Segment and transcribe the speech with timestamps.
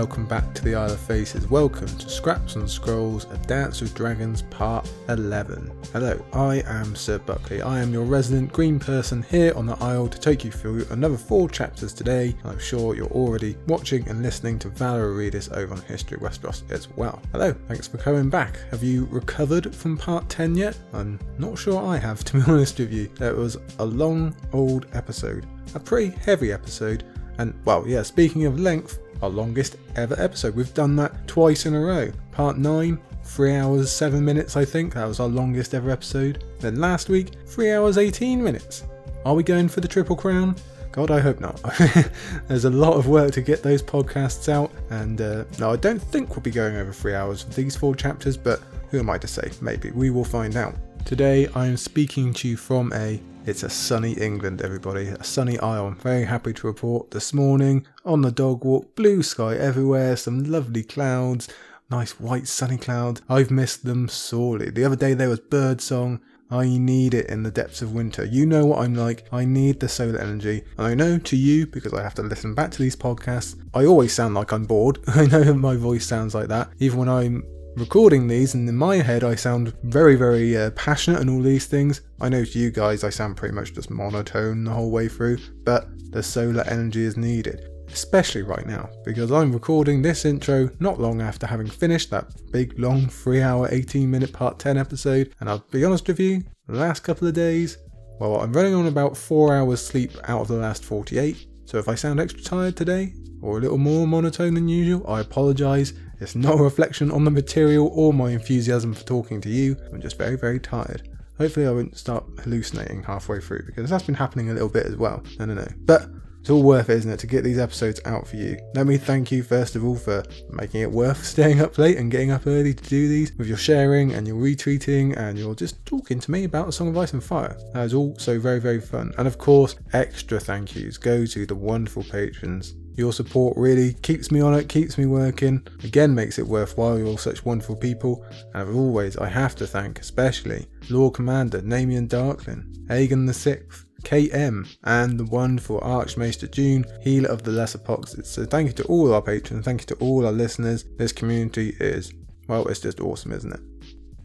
[0.00, 1.48] Welcome back to the Isle of Faces.
[1.48, 5.72] Welcome to Scraps and Scrolls, A Dance with Dragons Part 11.
[5.90, 7.62] Hello, I am Sir Buckley.
[7.62, 11.16] I am your resident green person here on the Isle to take you through another
[11.16, 12.36] four chapters today.
[12.44, 16.70] I'm sure you're already watching and listening to Valerie read this over on History Westeros
[16.70, 17.22] as well.
[17.32, 18.58] Hello, thanks for coming back.
[18.70, 20.76] Have you recovered from Part 10 yet?
[20.92, 23.10] I'm not sure I have, to be honest with you.
[23.18, 27.02] It was a long, old episode, a pretty heavy episode
[27.38, 30.54] and well, yeah, speaking of length, our longest ever episode.
[30.54, 32.12] We've done that twice in a row.
[32.32, 34.94] Part 9, 3 hours 7 minutes, I think.
[34.94, 36.44] That was our longest ever episode.
[36.60, 38.84] Then last week, 3 hours 18 minutes.
[39.24, 40.54] Are we going for the Triple Crown?
[40.92, 41.60] God, I hope not.
[42.48, 46.00] There's a lot of work to get those podcasts out, and uh, no, I don't
[46.00, 49.18] think we'll be going over three hours for these four chapters, but who am I
[49.18, 49.50] to say?
[49.60, 49.90] Maybe.
[49.90, 50.74] We will find out.
[51.04, 55.06] Today, I am speaking to you from a it's a sunny England, everybody.
[55.06, 55.86] A sunny Isle.
[55.86, 60.42] I'm very happy to report this morning on the dog walk, blue sky everywhere, some
[60.42, 61.48] lovely clouds,
[61.88, 63.22] nice white sunny clouds.
[63.28, 64.70] I've missed them sorely.
[64.70, 66.20] The other day there was bird song.
[66.50, 68.24] I need it in the depths of winter.
[68.24, 69.26] You know what I'm like.
[69.32, 70.64] I need the solar energy.
[70.76, 73.84] And I know to you, because I have to listen back to these podcasts, I
[73.84, 74.98] always sound like I'm bored.
[75.06, 76.70] I know my voice sounds like that.
[76.80, 77.44] Even when I'm
[77.76, 81.66] recording these, and in my head, I sound very, very uh, passionate and all these
[81.66, 82.00] things.
[82.20, 85.38] I know to you guys, I sound pretty much just monotone the whole way through,
[85.64, 90.98] but the solar energy is needed, especially right now, because I'm recording this intro not
[90.98, 95.50] long after having finished that big, long, 3 hour, 18 minute part 10 episode, and
[95.50, 97.76] I'll be honest with you, the last couple of days,
[98.18, 101.88] well, I'm running on about 4 hours sleep out of the last 48, so if
[101.88, 105.92] I sound extra tired today, or a little more monotone than usual, I apologise.
[106.20, 109.76] It's not a reflection on the material or my enthusiasm for talking to you.
[109.92, 111.08] I'm just very, very tired.
[111.38, 114.96] Hopefully, I won't start hallucinating halfway through because that's been happening a little bit as
[114.96, 115.22] well.
[115.38, 115.68] I don't know.
[115.84, 116.08] But
[116.46, 118.56] it's all worth it, isn't it, to get these episodes out for you.
[118.74, 122.08] Let me thank you first of all for making it worth staying up late and
[122.08, 125.84] getting up early to do these with your sharing and your retweeting and your just
[125.84, 127.58] talking to me about A Song of Ice and Fire.
[127.74, 129.12] That is also very, very fun.
[129.18, 134.30] And of course, extra thank yous go to the wonderful patrons your support really keeps
[134.30, 136.98] me on it, keeps me working, again makes it worthwhile.
[136.98, 138.24] You're all such wonderful people.
[138.54, 143.84] And as always, I have to thank especially Lord Commander Namian Darklin, Aegon the Sixth,
[144.02, 148.26] KM, and the wonderful Archmaester June, healer of the lesser poxes.
[148.26, 150.84] So thank you to all our patrons, thank you to all our listeners.
[150.96, 152.12] This community is,
[152.48, 153.75] well, it's just awesome, isn't it?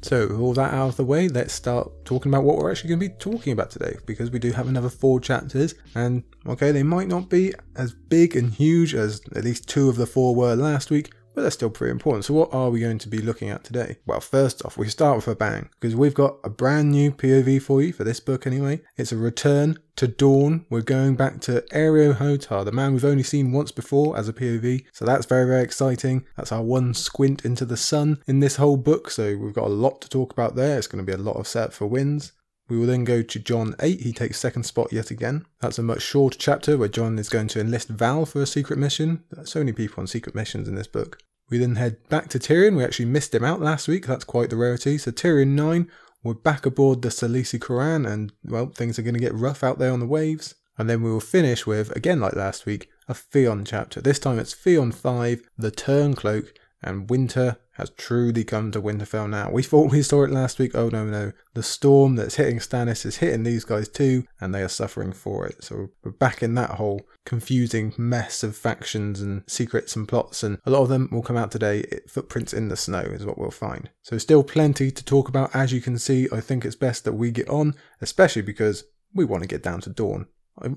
[0.02, 3.00] So, all that out of the way, let's start talking about what we're actually going
[3.02, 6.84] to be talking about today because we do have another four chapters, and okay, they
[6.84, 10.56] might not be as big and huge as at least two of the four were
[10.56, 12.26] last week, but they're still pretty important.
[12.26, 13.98] So, what are we going to be looking at today?
[14.06, 17.62] Well, first off, we start with a bang because we've got a brand new POV
[17.62, 18.82] for you for this book anyway.
[18.98, 20.66] It's a return to Dorne.
[20.68, 24.34] We're going back to Areo Hotah, the man we've only seen once before as a
[24.34, 24.84] POV.
[24.92, 26.26] So, that's very, very exciting.
[26.36, 29.12] That's our one squint into the sun in this whole book.
[29.12, 30.80] So, we've got a lot to talk about there.
[30.80, 32.32] It's going to be a lot of set for Winds.
[32.68, 34.02] We will then go to Jon 8.
[34.02, 35.46] He takes second spot yet again.
[35.60, 38.80] That's a much shorter chapter where Jon is going to enlist Val for a secret
[38.80, 39.24] mission.
[39.44, 41.20] So many people on secret missions in this book.
[41.52, 42.76] We then head back to Tyrion.
[42.76, 44.08] We actually missed him out last week.
[44.08, 44.98] That's quite the rarity.
[44.98, 45.92] So Tyrion 9,
[46.24, 49.80] we're back aboard the Selaesori Qhoran and, well, things are going to get rough out
[49.80, 50.56] there on the waves.
[50.78, 54.02] And then we will finish with, again like last week, a Theon chapter.
[54.02, 56.50] This time it's Theon 5, The Turncloak,
[56.82, 59.52] and winter has truly come to Winterfell now.
[59.52, 60.74] We thought we saw it last week.
[60.74, 61.34] Oh no, no.
[61.54, 65.46] The storm that's hitting Stannis is hitting these guys too, and they are suffering for
[65.46, 65.64] it.
[65.64, 70.60] So we're back in that whole confusing mess of factions and secrets and plots, and
[70.66, 71.84] a lot of them will come out today.
[72.08, 73.90] Footprints in the snow is what we'll find.
[74.02, 75.54] So still plenty to talk about.
[75.56, 79.26] As you can see, I think it's best that we get on, especially because we
[79.26, 80.28] want to get down to Dorne.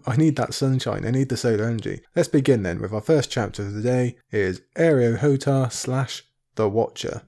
[0.07, 1.05] I, need that sunshine.
[1.05, 2.01] I need the solar energy.
[2.15, 4.17] Let's begin then with our first chapter of the day.
[4.31, 6.25] Is Areo Hotah slash
[6.55, 7.23] The Watcher.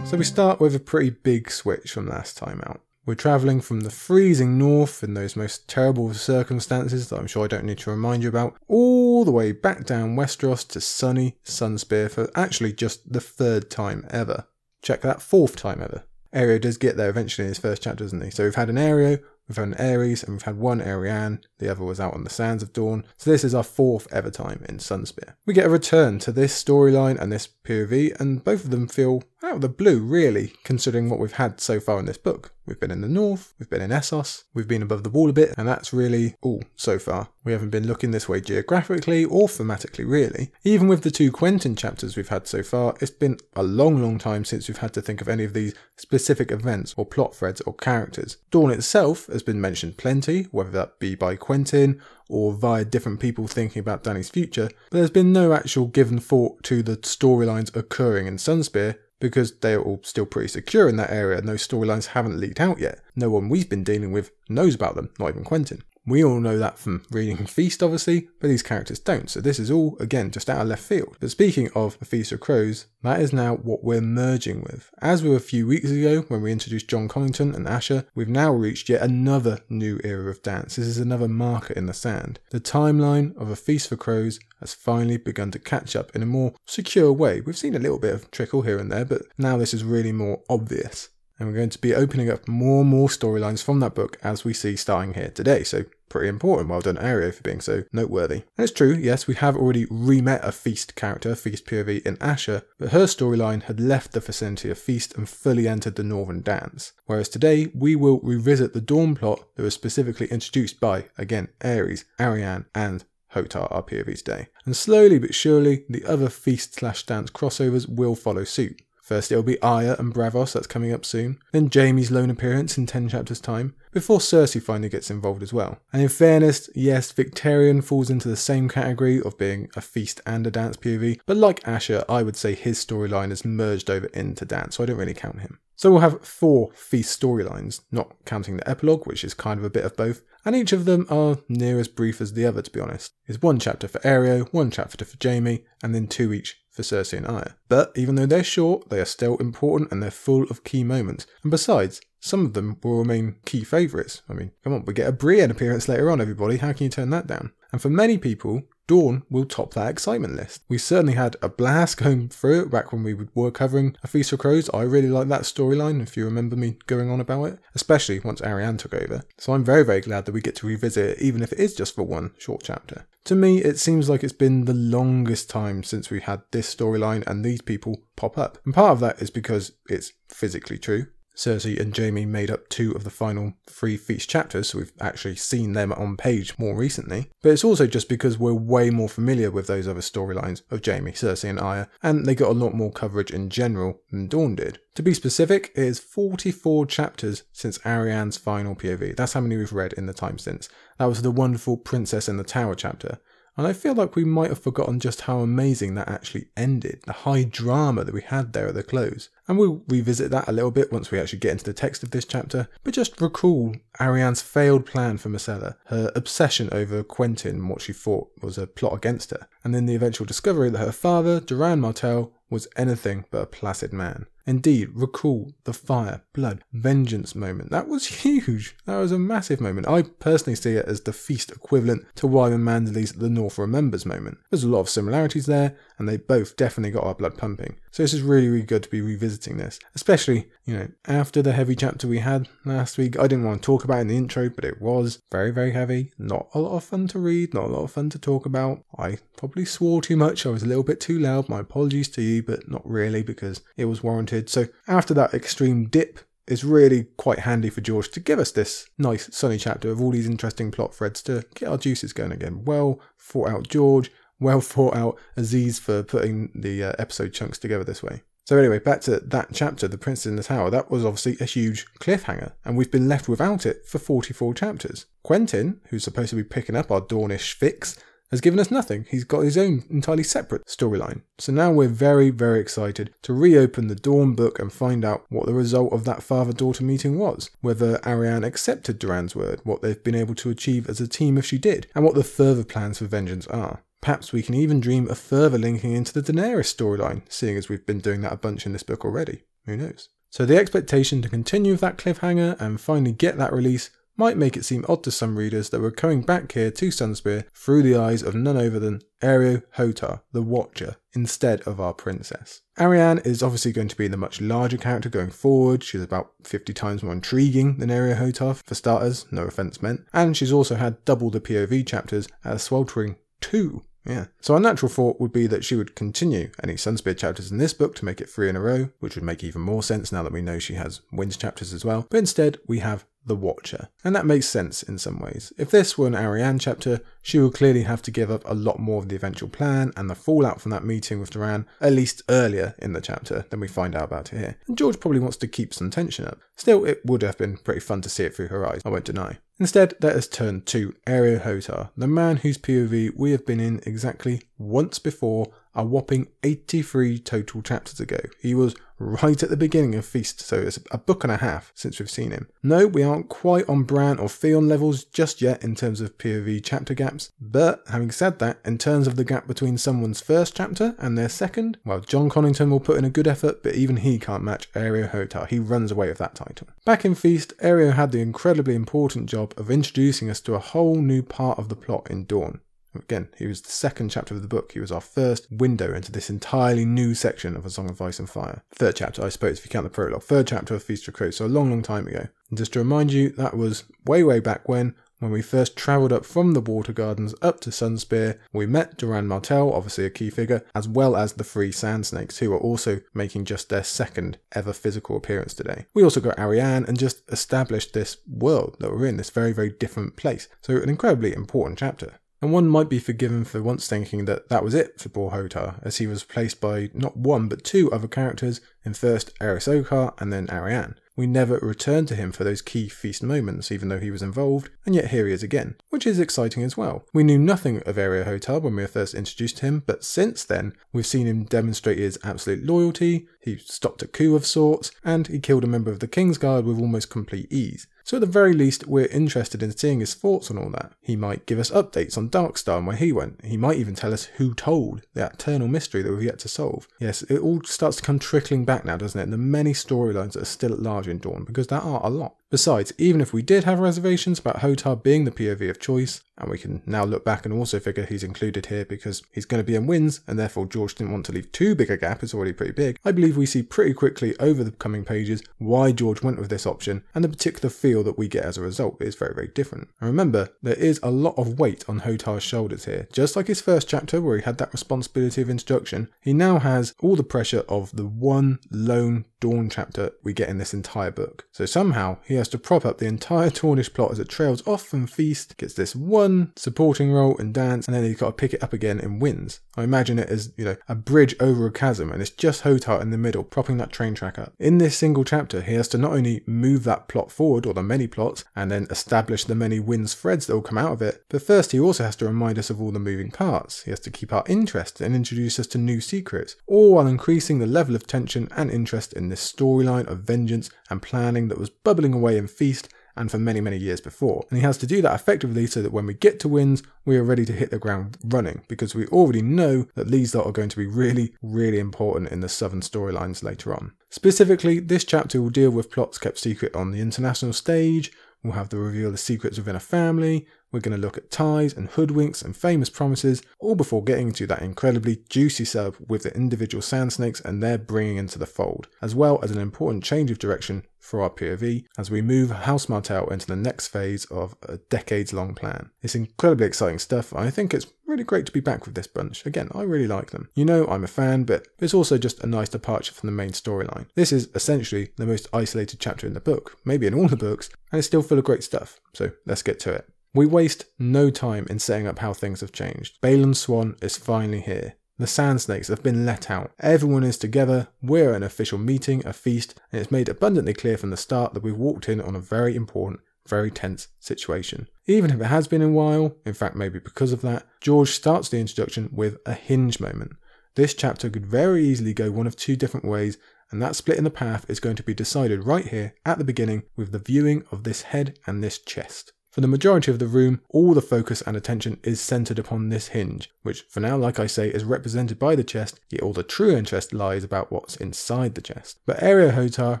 [0.04, 2.80] So we start with a pretty big switch from last time out.
[3.04, 7.48] We're travelling from the freezing north in those most terrible circumstances that I'm sure I
[7.48, 12.10] don't need to remind you about, all the way back down Westeros to sunny Sunspear
[12.10, 14.46] for actually just the third time ever.
[14.82, 16.04] Check that, fourth time ever.
[16.32, 18.30] Areo does get there eventually in his first chapter, doesn't he?
[18.30, 21.42] So we've had an Areo, we've had an Arys, and we've had one Arianne.
[21.58, 24.30] The other was out on the sands of Dorne, So this is our fourth ever
[24.30, 25.34] time in Sunspear.
[25.46, 29.22] We get a return to this storyline and this POV, and both of them feel
[29.44, 32.54] out of the blue, really, considering what we've had so far in this book.
[32.64, 35.32] We've been in the north, we've been in Essos, we've been above the wall a
[35.32, 37.28] bit, and that's really all so far.
[37.42, 40.52] We haven't been looking this way geographically or thematically, really.
[40.62, 44.16] Even with the two Quentyn chapters we've had so far, it's been a long, long
[44.18, 47.60] time since we've had to think of any of these specific events or plot threads
[47.62, 48.36] or characters.
[48.52, 53.48] Dorne itself has been mentioned plenty, whether that be by Quentyn or via different people
[53.48, 58.26] thinking about Dany's future, but there's been no actual given thought to the storylines occurring
[58.26, 62.06] in Sunspear because they are all still pretty secure in that area and those storylines
[62.06, 62.98] haven't leaked out yet.
[63.14, 65.80] No one we've been dealing with knows about them, not even Quentyn.
[66.04, 69.70] We all know that from reading Feast, obviously, but these characters don't, so this is
[69.70, 71.16] all, again, just out of left field.
[71.20, 74.90] But speaking of Feast of Crows, that is now what we're merging with.
[75.00, 78.52] As were a few weeks ago when we introduced Jon Connington and Asha, we've now
[78.52, 80.74] reached yet another new era of dance.
[80.74, 82.40] This is another marker in the sand.
[82.50, 86.26] The timeline of A Feast for Crows has finally begun to catch up in a
[86.26, 87.40] more secure way.
[87.40, 90.12] We've seen a little bit of trickle here and there, but now this is really
[90.12, 93.94] more obvious and we're going to be opening up more and more storylines from that
[93.94, 95.64] book as we see starting here today.
[95.64, 96.68] So pretty important.
[96.68, 98.42] Well done, Areo, for being so noteworthy.
[98.56, 102.62] And it's true, yes, we have already re-met a Feast character, Feast POV, in Asha,
[102.78, 106.92] but her storyline had left the vicinity of Feast and fully entered the Northern Dance.
[107.06, 112.04] Whereas today, we will revisit the Dorne plot that was specifically introduced by, again, Arys,
[112.20, 114.48] Arianne, and Hotah, our POV today.
[114.66, 118.82] And slowly but surely, the other Feast slash Dance crossovers will follow suit.
[119.12, 121.38] First, it'll be Arya and Braavos, that's coming up soon.
[121.52, 125.80] Then Jaime's lone appearance in 10 chapters' time, before Cersei finally gets involved as well.
[125.92, 130.46] And in fairness, yes, Victarion falls into the same category of being a feast and
[130.46, 134.46] a dance POV, but like Asha, I would say his storyline has merged over into
[134.46, 135.58] dance, so I don't really count him.
[135.76, 139.70] So we'll have four feast storylines, not counting the epilogue, which is kind of a
[139.70, 142.70] bit of both, and each of them are near as brief as the other, to
[142.70, 143.12] be honest.
[143.26, 147.18] It's one chapter for Areo, one chapter for Jaime, and then two each for Cersei
[147.18, 147.56] and Arya.
[147.68, 151.26] But even though they're short, they are still important and they're full of key moments.
[151.42, 154.22] And besides, some of them will remain key favourites.
[154.28, 156.56] I mean, come on, we get a Brienne appearance later on, everybody.
[156.56, 157.52] How can you turn that down?
[157.72, 160.62] And for many people, Dorne will top that excitement list.
[160.68, 164.30] We certainly had a blast going through it back when we were covering A Feast
[164.30, 164.68] for Crows.
[164.74, 168.40] I really like that storyline, if you remember me going on about it, especially once
[168.40, 169.22] Arianne took over.
[169.38, 171.74] So I'm very, very glad that we get to revisit it, even if it is
[171.74, 173.06] just for one short chapter.
[173.26, 177.24] To me, it seems like it's been the longest time since we had this storyline
[177.26, 178.58] and these people pop up.
[178.64, 181.06] And part of that is because it's physically true.
[181.34, 185.36] Cersei and Jaime made up two of the final three Feast chapters, so we've actually
[185.36, 187.30] seen them on page more recently.
[187.42, 191.12] But it's also just because we're way more familiar with those other storylines of Jaime,
[191.12, 194.78] Cersei, and Arya, and they got a lot more coverage in general than Dorne did.
[194.96, 199.16] To be specific, it is 44 chapters since Arianne's final POV.
[199.16, 200.68] That's how many we've read in the time since.
[200.98, 203.18] That was the wonderful Princess in the Tower chapter.
[203.56, 207.12] And I feel like we might have forgotten just how amazing that actually ended, the
[207.12, 209.28] high drama that we had there at the close.
[209.46, 212.12] And we'll revisit that a little bit once we actually get into the text of
[212.12, 217.68] this chapter, but just recall Arianne's failed plan for Myrcella, her obsession over Quentyn and
[217.68, 220.92] what she thought was a plot against her, and then the eventual discovery that her
[220.92, 224.26] father, Doran Martell, was anything but a placid man.
[224.46, 227.70] Indeed, recall the fire, blood, vengeance moment.
[227.70, 228.76] That was huge.
[228.86, 229.88] That was a massive moment.
[229.88, 234.38] I personally see it as the feast equivalent to Wyman Manderly's The North Remembers moment.
[234.50, 237.76] There's a lot of similarities there, and they both definitely got our blood pumping.
[237.92, 241.52] So this is really, really good to be revisiting this, especially, you know, after the
[241.52, 243.16] heavy chapter we had last week.
[243.16, 246.12] I didn't want to talk about in the intro, but it was very, very heavy.
[246.18, 248.82] Not a lot of fun to read, not a lot of fun to talk about.
[248.98, 250.44] I probably swore too much.
[250.44, 251.48] I was a little bit too loud.
[251.48, 254.50] My apologies to you, but not really because it was warranted.
[254.50, 258.88] So after that extreme dip, it's really quite handy for George to give us this
[258.98, 262.64] nice sunny chapter of all these interesting plot threads to get our juices going again.
[262.64, 264.10] Well thought out George,
[264.42, 268.22] well thought out Aziz for putting the uh, episode chunks together this way.
[268.44, 270.68] So anyway, back to that chapter, The Prince in the Tower.
[270.68, 275.06] That was obviously a huge cliffhanger, and we've been left without it for 44 chapters.
[275.24, 277.96] Quentyn, who's supposed to be picking up our Dornish fix,
[278.32, 279.06] has given us nothing.
[279.10, 281.20] He's got his own entirely separate storyline.
[281.38, 285.46] So now we're very, very excited to reopen the Dorne book and find out what
[285.46, 287.50] the result of that father daughter meeting was.
[287.60, 291.44] Whether Arianne accepted Doran's word, what they've been able to achieve as a team if
[291.44, 293.84] she did, and what the further plans for vengeance are.
[294.02, 297.86] Perhaps we can even dream of further linking into the Daenerys storyline, seeing as we've
[297.86, 299.44] been doing that a bunch in this book already.
[299.64, 300.08] Who knows?
[300.28, 304.56] So the expectation to continue with that cliffhanger and finally get that release might make
[304.56, 307.96] it seem odd to some readers that we're coming back here to Sunspear through the
[307.96, 312.62] eyes of none other than Areo Hotah, the Watcher, instead of our princess.
[312.78, 315.84] Arianne is obviously going to be the much larger character going forward.
[315.84, 320.36] She's about 50 times more intriguing than Areo Hotah, for starters, no offence meant, and
[320.36, 324.26] she's also had double the POV chapters at a sweltering two Yeah.
[324.40, 327.74] So our natural thought would be that she would continue any Sunspear chapters in this
[327.74, 330.22] book to make it three in a row, which would make even more sense now
[330.22, 332.06] that we know she has Winds chapters as well.
[332.10, 333.88] But instead, we have the Watcher.
[334.04, 335.52] And that makes sense in some ways.
[335.56, 338.80] If this were an Arianne chapter, she would clearly have to give up a lot
[338.80, 342.22] more of the eventual plan and the fallout from that meeting with Doran, at least
[342.28, 344.58] earlier in the chapter than we find out about here.
[344.66, 346.40] And George probably wants to keep some tension up.
[346.56, 349.04] Still, it would have been pretty fun to see it through her eyes, I won't
[349.04, 349.38] deny.
[349.62, 353.80] Instead, let us turn to Areo Hotah, the man whose POV we have been in
[353.86, 358.18] exactly once before a whopping 83 total chapters ago.
[358.40, 361.72] He was right at the beginning of Feast, so it's a book and a half
[361.74, 362.48] since we've seen him.
[362.62, 366.60] No, we aren't quite on Bran or Theon levels just yet in terms of POV
[366.64, 370.94] chapter gaps, but having said that, in terms of the gap between someone's first chapter
[370.98, 374.18] and their second, well, Jon Connington will put in a good effort, but even he
[374.18, 375.48] can't match Areo Hotah.
[375.48, 376.68] He runs away with that title.
[376.84, 380.96] Back in Feast, Areo had the incredibly important job of introducing us to a whole
[380.96, 382.60] new part of the plot in Dorne.
[382.94, 384.72] Again, he was the second chapter of the book.
[384.72, 388.18] He was our first window into this entirely new section of A Song of Ice
[388.18, 388.62] and Fire.
[388.72, 390.22] Third chapter, I suppose, if you count the prologue.
[390.22, 392.28] Third chapter of Feast of Crows, so a long, long time ago.
[392.50, 396.12] And just to remind you, that was way, way back when, when we first travelled
[396.12, 398.38] up from the Water Gardens up to Sunspear.
[398.52, 402.38] We met Doran Martell, obviously a key figure, as well as the three Sand Snakes,
[402.38, 405.86] who are also making just their second ever physical appearance today.
[405.94, 409.70] We also got Arianne and just established this world that we're in, this very, very
[409.70, 410.48] different place.
[410.60, 412.18] So, an incredibly important chapter.
[412.42, 415.76] And one might be forgiven for once thinking that that was it for poor Hotah,
[415.84, 420.20] as he was replaced by not one but two other characters in first Arys Oakheart
[420.20, 420.96] and then Arianne.
[421.14, 424.70] We never returned to him for those key feast moments, even though he was involved,
[424.84, 427.04] and yet here he is again, which is exciting as well.
[427.12, 430.42] We knew nothing of Areo Hotah when we were first introduced to him, but since
[430.42, 435.28] then, we've seen him demonstrate his absolute loyalty, he stopped a coup of sorts, and
[435.28, 437.86] he killed a member of the King's Guard with almost complete ease.
[438.04, 440.92] So at the very least, we're interested in seeing his thoughts on all that.
[441.00, 443.44] He might give us updates on Darkstar and where he went.
[443.44, 446.88] He might even tell us who told that eternal mystery that we've yet to solve.
[446.98, 449.24] Yes, it all starts to come trickling back now, doesn't it?
[449.24, 452.10] And the many storylines that are still at large in Dorne, because there are a
[452.10, 452.34] lot.
[452.52, 456.50] Besides, even if we did have reservations about Hotah being the POV of choice, and
[456.50, 459.66] we can now look back and also figure he's included here because he's going to
[459.66, 462.34] be in Winds, and therefore George didn't want to leave too big a gap, it's
[462.34, 466.22] already pretty big, I believe we see pretty quickly over the coming pages why George
[466.22, 469.14] went with this option, and the particular feel that we get as a result is
[469.14, 469.88] very, very different.
[469.98, 473.08] And remember, there is a lot of weight on Hotah's shoulders here.
[473.14, 476.94] Just like his first chapter, where he had that responsibility of introduction, he now has
[477.00, 481.46] all the pressure of the one lone Dorne chapter we get in this entire book.
[481.50, 484.84] So somehow he has to prop up the entire Dornish plot as it trails off
[484.84, 488.54] from Feast, gets this one supporting role in Dance, and then he's got to pick
[488.54, 489.60] it up again in Winds.
[489.76, 493.02] I imagine it as, you know, a bridge over a chasm, and it's just Hotah
[493.02, 494.52] in the middle, propping that train track up.
[494.60, 497.82] In this single chapter, he has to not only move that plot forward, or the
[497.82, 501.24] many plots, and then establish the many Winds threads that will come out of it,
[501.28, 503.82] but first he also has to remind us of all the moving parts.
[503.82, 507.58] He has to keep our interest and introduce us to new secrets, all while increasing
[507.58, 511.70] the level of tension and interest in this storyline of vengeance and planning that was
[511.70, 514.44] bubbling away in Feast and for many, many years before.
[514.48, 517.16] And he has to do that effectively so that when we get to Winds, we
[517.16, 520.52] are ready to hit the ground running because we already know that these lot are
[520.52, 523.92] going to be really, really important in the Southern storylines later on.
[524.10, 528.12] Specifically, this chapter will deal with plots kept secret on the international stage,
[528.42, 531.74] we'll have the reveal of secrets within a family, we're going to look at ties
[531.74, 536.34] and hoodwinks and famous promises, all before getting to that incredibly juicy sub with the
[536.34, 540.30] individual sand snakes and their bringing into the fold, as well as an important change
[540.30, 544.54] of direction for our POV as we move House Martell into the next phase of
[544.62, 545.90] a decades long plan.
[546.00, 547.34] It's incredibly exciting stuff.
[547.34, 549.44] I think it's really great to be back with this bunch.
[549.44, 550.48] Again, I really like them.
[550.54, 553.50] You know, I'm a fan, but it's also just a nice departure from the main
[553.50, 554.06] storyline.
[554.14, 557.68] This is essentially the most isolated chapter in the book, maybe in all the books,
[557.90, 559.00] and it's still full of great stuff.
[559.12, 560.08] So let's get to it.
[560.34, 563.20] We waste no time in setting up how things have changed.
[563.20, 564.94] Balon Swann is finally here.
[565.18, 566.72] The Sand Snakes have been let out.
[566.80, 570.96] Everyone is together, we're at an official meeting, a feast, and it's made abundantly clear
[570.96, 574.88] from the start that we've walked in on a very important, very tense situation.
[575.06, 578.48] Even if it has been a while, in fact, maybe because of that, George starts
[578.48, 580.32] the introduction with a hinge moment.
[580.76, 583.36] This chapter could very easily go one of two different ways,
[583.70, 586.44] and that split in the path is going to be decided right here at the
[586.44, 589.34] beginning with the viewing of this head and this chest.
[589.52, 593.08] For the majority of the room, all the focus and attention is centered upon this
[593.08, 596.42] hinge, which for now, like I say, is represented by the chest, yet all the
[596.42, 599.00] true interest lies about what's inside the chest.
[599.04, 600.00] But Areo Hotah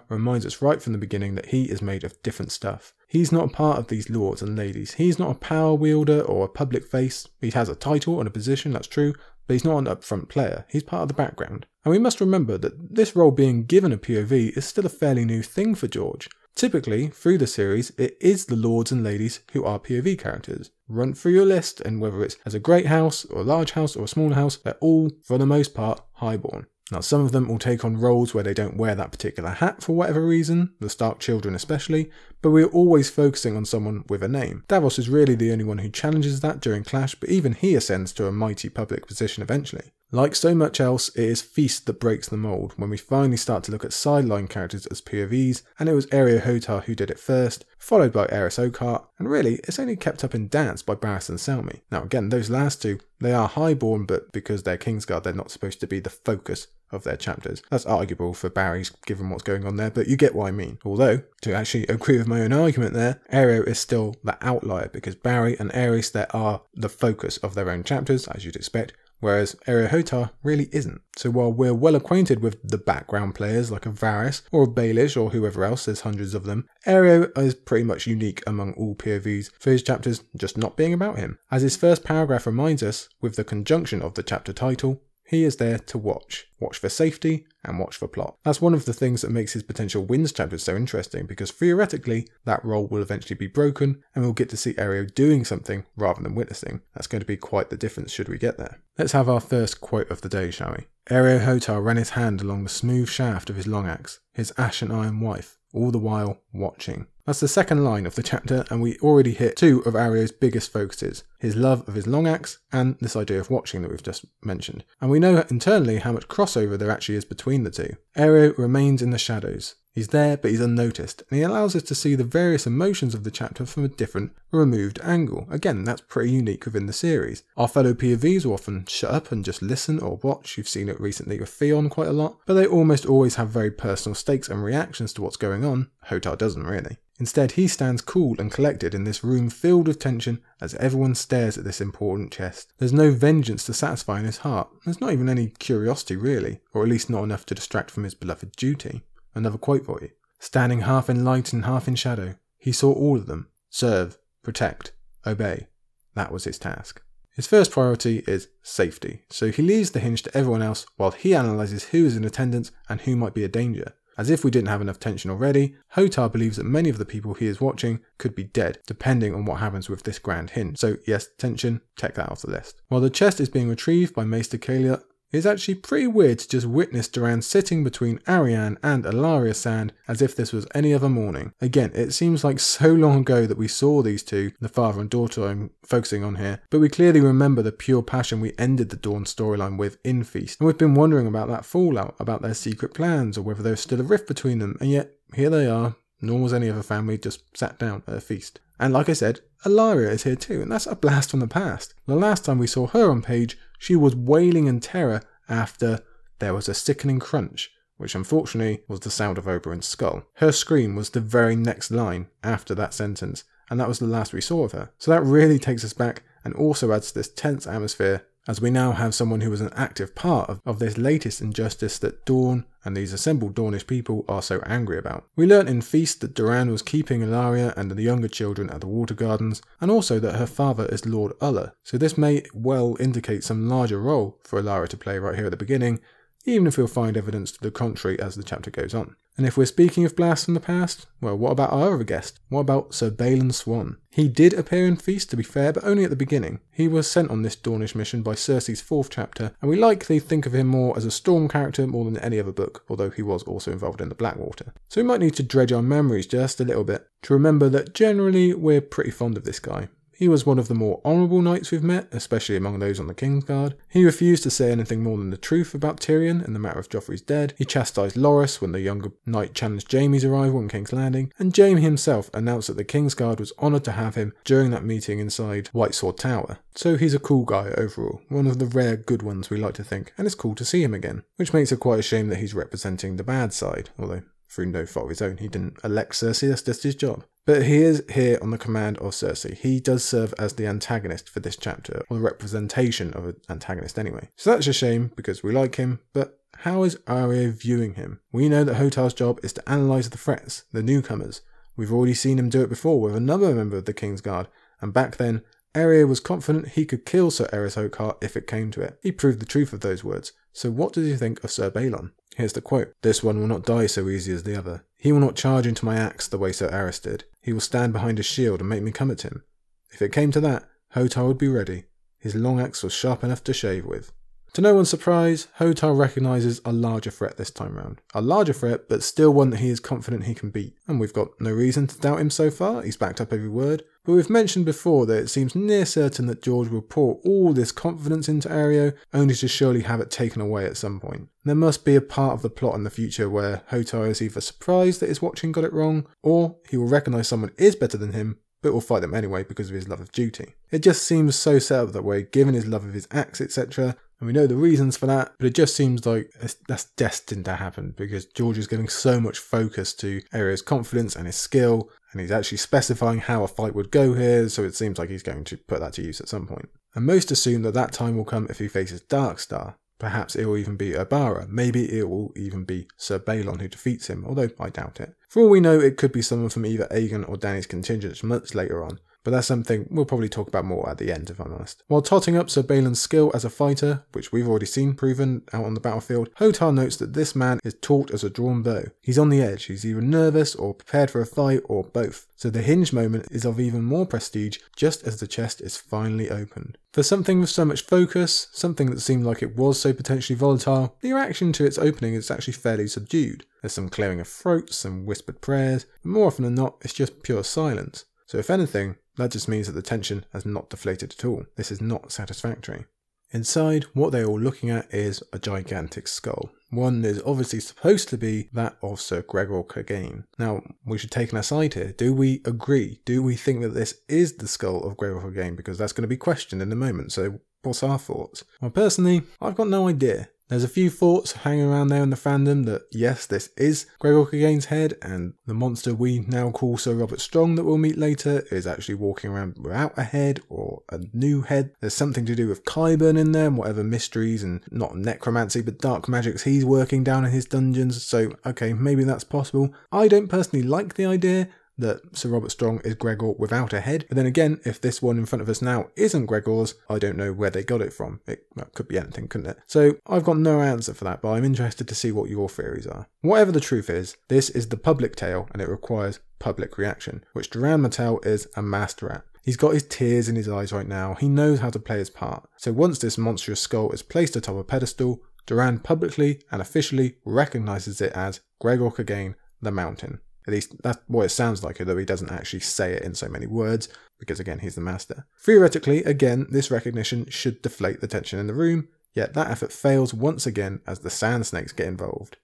[0.08, 2.94] reminds us right from the beginning that he is made of different stuff.
[3.06, 4.94] He's not a part of these lords and ladies.
[4.94, 7.28] He's not a power wielder or a public face.
[7.42, 9.12] He has a title and a position, that's true,
[9.46, 10.64] but he's not an upfront player.
[10.70, 11.66] He's part of the background.
[11.84, 15.26] And we must remember that this role being given a POV is still a fairly
[15.26, 16.30] new thing for George.
[16.54, 20.70] Typically, through the series, it is the lords and ladies who are POV characters.
[20.86, 23.96] Run through your list, and whether it's as a great house, or a large house,
[23.96, 26.66] or a small house, they're all, for the most part, highborn.
[26.90, 29.82] Now, some of them will take on roles where they don't wear that particular hat
[29.82, 32.10] for whatever reason, the Stark children especially,
[32.42, 34.64] but we're always focusing on someone with a name.
[34.68, 38.12] Davos is really the only one who challenges that during Clash, but even he ascends
[38.12, 39.92] to a mighty public position eventually.
[40.14, 43.64] Like so much else, it is Feast that breaks the mould when we finally start
[43.64, 47.18] to look at sideline characters as POVs, and it was Areo Hotar who did it
[47.18, 51.38] first, followed by Arys Oakheart, and really, it's only kept up in dance by Barristan
[51.38, 51.80] Selmy.
[51.90, 55.80] Now again, those last two, they are highborn, but because they're Kingsguard, they're not supposed
[55.80, 57.62] to be the focus of their chapters.
[57.70, 60.78] That's arguable for Barry's given what's going on there, but you get what I mean.
[60.84, 65.14] Although, to actually agree with my own argument there, Areo is still the outlier because
[65.14, 69.54] Barry and Arys, there are the focus of their own chapters, as you'd expect, whereas
[69.66, 71.00] Areo Hotar really isn't.
[71.16, 75.20] So while we're well acquainted with the background players like a Varys or a Baelish
[75.20, 79.50] or whoever else, there's hundreds of them, Areo is pretty much unique among all POVs
[79.58, 81.38] for his chapters just not being about him.
[81.50, 85.00] As his first paragraph reminds us, with the conjunction of the chapter title,
[85.32, 86.46] he is there to watch.
[86.60, 88.36] Watch for safety and watch for plot.
[88.44, 92.28] That's one of the things that makes his potential Winds chapters so interesting because theoretically
[92.44, 96.22] that role will eventually be broken and we'll get to see Areo doing something rather
[96.22, 96.82] than witnessing.
[96.94, 98.82] That's going to be quite the difference should we get there.
[98.98, 100.84] Let's have our first quote of the day, shall we?
[101.10, 104.92] Areo Hotar ran his hand along the smooth shaft of his long axe, his ashen
[104.92, 107.06] iron wife, all the while watching.
[107.26, 110.72] That's the second line of the chapter, and we already hit two of Areo's biggest
[110.72, 114.24] focuses his love of his long axe and this idea of watching that we've just
[114.42, 114.84] mentioned.
[115.00, 117.96] And we know internally how much crossover there actually is between the two.
[118.16, 121.94] Areo remains in the shadows, He's there, but he's unnoticed, and he allows us to
[121.94, 125.46] see the various emotions of the chapter from a different, removed angle.
[125.50, 127.42] Again, that's pretty unique within the series.
[127.58, 130.56] Our fellow POVs will often shut up and just listen or watch.
[130.56, 133.70] You've seen it recently with Theon quite a lot, but they almost always have very
[133.70, 135.90] personal stakes and reactions to what's going on.
[136.08, 136.96] Hotah doesn't really.
[137.20, 141.58] Instead, he stands cool and collected in this room filled with tension as everyone stares
[141.58, 142.72] at this important chest.
[142.78, 144.68] There's no vengeance to satisfy in his heart.
[144.84, 148.14] There's not even any curiosity, really, or at least not enough to distract from his
[148.14, 149.02] beloved duty.
[149.34, 150.10] Another quote for you.
[150.38, 154.92] Standing half in light and half in shadow, he saw all of them serve, protect,
[155.26, 155.68] obey.
[156.14, 157.02] That was his task.
[157.34, 161.32] His first priority is safety, so he leaves the hinge to everyone else while he
[161.32, 163.94] analyses who is in attendance and who might be a danger.
[164.18, 167.32] As if we didn't have enough tension already, Hotah believes that many of the people
[167.32, 170.78] he is watching could be dead, depending on what happens with this grand hinge.
[170.78, 172.82] So yes, tension, check that off the list.
[172.88, 176.66] While the chest is being retrieved by Maester Caleotte, it's actually pretty weird to just
[176.66, 181.52] witness Doran sitting between Arianne and Ellaria Sand as if this was any other morning.
[181.60, 185.10] Again, it seems like so long ago that we saw these two, the father and
[185.10, 188.96] daughter I'm focusing on here, but we clearly remember the pure passion we ended the
[188.96, 192.94] Dorne storyline with in Feast, and we've been wondering about that fallout, about their secret
[192.94, 196.40] plans, or whether there's still a rift between them, and yet here they are, nor
[196.40, 198.60] was any other family, just sat down at a feast.
[198.82, 201.94] And like I said, Ellaria is here too, and that's a blast from the past.
[202.08, 206.00] The last time we saw her on page, she was wailing in terror after
[206.40, 210.24] there was a sickening crunch, which unfortunately was the sound of Oberyn's skull.
[210.34, 214.32] Her scream was the very next line after that sentence, and that was the last
[214.32, 214.90] we saw of her.
[214.98, 218.70] So that really takes us back and also adds to this tense atmosphere as we
[218.70, 222.64] now have someone who was an active part of, of this latest injustice that Dorne
[222.84, 225.24] and these assembled Dornish people are so angry about.
[225.36, 228.88] We learn in Feast that Doran was keeping Ellaria and the younger children at the
[228.88, 233.44] Water Gardens, and also that her father is Lord Uller, so this may well indicate
[233.44, 236.00] some larger role for Ellaria to play right here at the beginning,
[236.44, 239.16] even if we'll find evidence to the contrary as the chapter goes on.
[239.38, 242.38] And if we're speaking of blasts from the past, well, what about our other guest?
[242.50, 243.96] What about Sir Balon Swann?
[244.10, 246.60] He did appear in Feast, to be fair, but only at the beginning.
[246.70, 250.44] He was sent on this Dornish mission by Cersei's fourth chapter, and we likely think
[250.44, 253.42] of him more as a Storm character more than any other book, although he was
[253.44, 254.74] also involved in the Blackwater.
[254.90, 257.94] So we might need to dredge our memories just a little bit to remember that
[257.94, 259.88] generally we're pretty fond of this guy.
[260.14, 263.14] He was one of the more honourable knights we've met, especially among those on the
[263.14, 263.74] King's Guard.
[263.88, 266.88] He refused to say anything more than the truth about Tyrion in the matter of
[266.88, 267.54] Joffrey's dead.
[267.58, 271.80] He chastised Loras when the younger knight challenged Jaime's arrival in King's Landing, and Jaime
[271.80, 275.68] himself announced that the King's Guard was honoured to have him during that meeting inside
[275.68, 276.58] White Sword Tower.
[276.74, 279.84] So he's a cool guy overall, one of the rare good ones we like to
[279.84, 282.38] think, and it's cool to see him again, which makes it quite a shame that
[282.38, 285.38] he's representing the bad side, although through no fault of his own.
[285.38, 287.24] He didn't elect Cersei, that's just his job.
[287.46, 289.56] But he is here on the command of Cersei.
[289.56, 293.98] He does serve as the antagonist for this chapter, or the representation of an antagonist
[293.98, 294.28] anyway.
[294.36, 298.20] So that's a shame because we like him, but how is Areo viewing him?
[298.30, 301.40] We know that Hotah's job is to analyse the threats, the newcomers.
[301.76, 304.48] We've already seen him do it before with another member of the King's Guard,
[304.80, 305.42] and back then,
[305.74, 308.98] Areo was confident he could kill Sir Arys Oakheart if it came to it.
[309.02, 310.32] He proved the truth of those words.
[310.52, 312.12] So what does he think of Sir Balon?
[312.36, 314.84] Here's the quote This one will not die so easy as the other.
[314.96, 317.24] He will not charge into my axe the way Sir Arys did.
[317.40, 319.44] He will stand behind his shield and make me come at him.
[319.90, 321.84] If it came to that, Hotah would be ready.
[322.18, 324.12] His long axe was sharp enough to shave with.
[324.54, 328.02] To no one's surprise, Hotah recognises a larger threat this time round.
[328.14, 330.74] A larger threat, but still one that he is confident he can beat.
[330.86, 333.82] And we've got no reason to doubt him so far, he's backed up every word.
[334.04, 337.70] But we've mentioned before that it seems near certain that George will pour all this
[337.70, 341.28] confidence into Areo, only to surely have it taken away at some point.
[341.44, 344.40] There must be a part of the plot in the future where Hotah is either
[344.40, 348.12] surprised that his watching got it wrong, or he will recognise someone is better than
[348.12, 350.54] him, but will fight them anyway because of his love of duty.
[350.70, 353.96] It just seems so set up that way, given his love of his axe, etc.,
[354.18, 356.30] and we know the reasons for that, but it just seems like
[356.68, 361.26] that's destined to happen because George is giving so much focus to Areo's confidence and
[361.26, 364.98] his skill, and he's actually specifying how a fight would go here, so it seems
[364.98, 366.68] like he's going to put that to use at some point.
[366.94, 369.76] And most assume that that time will come if he faces Darkstar.
[369.98, 371.48] Perhaps it will even be Obara.
[371.48, 375.14] Maybe it will even be Sir Balon who defeats him, although I doubt it.
[375.28, 378.54] For all we know, it could be someone from either Aegon or Dany's contingent much
[378.54, 381.52] later on, but that's something we'll probably talk about more at the end, if I'm
[381.52, 381.82] honest.
[381.88, 385.64] While totting up Sir Balon's skill as a fighter, which we've already seen proven out
[385.64, 388.84] on the battlefield, Hotah notes that this man is taut as a drawn bow.
[389.02, 392.26] He's on the edge, he's either nervous or prepared for a fight or both.
[392.36, 396.28] So the hinge moment is of even more prestige just as the chest is finally
[396.28, 396.76] opened.
[396.92, 400.96] For something with so much focus, something that seemed like it was so potentially volatile,
[401.00, 403.46] the reaction to its opening is actually fairly subdued.
[403.62, 407.22] There's some clearing of throats, some whispered prayers, but more often than not, it's just
[407.22, 408.04] pure silence.
[408.26, 411.44] So if anything, that just means that the tension has not deflated at all.
[411.56, 412.84] This is not satisfactory.
[413.32, 416.50] Inside, what they're all looking at is a gigantic skull.
[416.70, 420.24] One is obviously supposed to be that of Sir Gregor Clegane.
[420.38, 421.92] Now, we should take an aside here.
[421.92, 423.00] Do we agree?
[423.06, 425.56] Do we think that this is the skull of Gregor Clegane?
[425.56, 427.12] Because that's going to be questioned in a moment.
[427.12, 428.44] So, what's our thoughts?
[428.60, 430.28] Well, personally, I've got no idea.
[430.48, 434.26] There's a few thoughts hanging around there in the fandom that yes, this is Gregor
[434.26, 438.44] Clegane's head, and the monster we now call Sir Robert Strong that we'll meet later
[438.50, 441.72] is actually walking around without a head or a new head.
[441.80, 445.78] There's something to do with Qyburn in there and whatever mysteries and not necromancy but
[445.78, 448.04] dark magics he's working down in his dungeons.
[448.04, 449.72] So, okay, maybe that's possible.
[449.90, 451.48] I don't personally like the idea,
[451.82, 454.06] that Sir Robert Strong is Gregor without a head.
[454.08, 457.16] But then again, if this one in front of us now isn't Gregor's, I don't
[457.16, 458.20] know where they got it from.
[458.26, 459.58] It could be anything, couldn't it?
[459.66, 462.86] So I've got no answer for that, but I'm interested to see what your theories
[462.86, 463.08] are.
[463.20, 467.50] Whatever the truth is, this is the public tale and it requires public reaction, which
[467.50, 469.24] Doran Martell is a master at.
[469.44, 471.14] He's got his tears in his eyes right now.
[471.14, 472.48] He knows how to play his part.
[472.56, 478.00] So once this monstrous skull is placed atop a pedestal, Doran publicly and officially recognizes
[478.00, 480.20] it as Gregor Clegane, the Mountain.
[480.46, 483.28] At least that's what it sounds like, although he doesn't actually say it in so
[483.28, 485.26] many words, because again, he's the master.
[485.40, 490.14] Theoretically, again, this recognition should deflate the tension in the room, yet that effort fails
[490.14, 492.36] once again as the sand snakes get involved.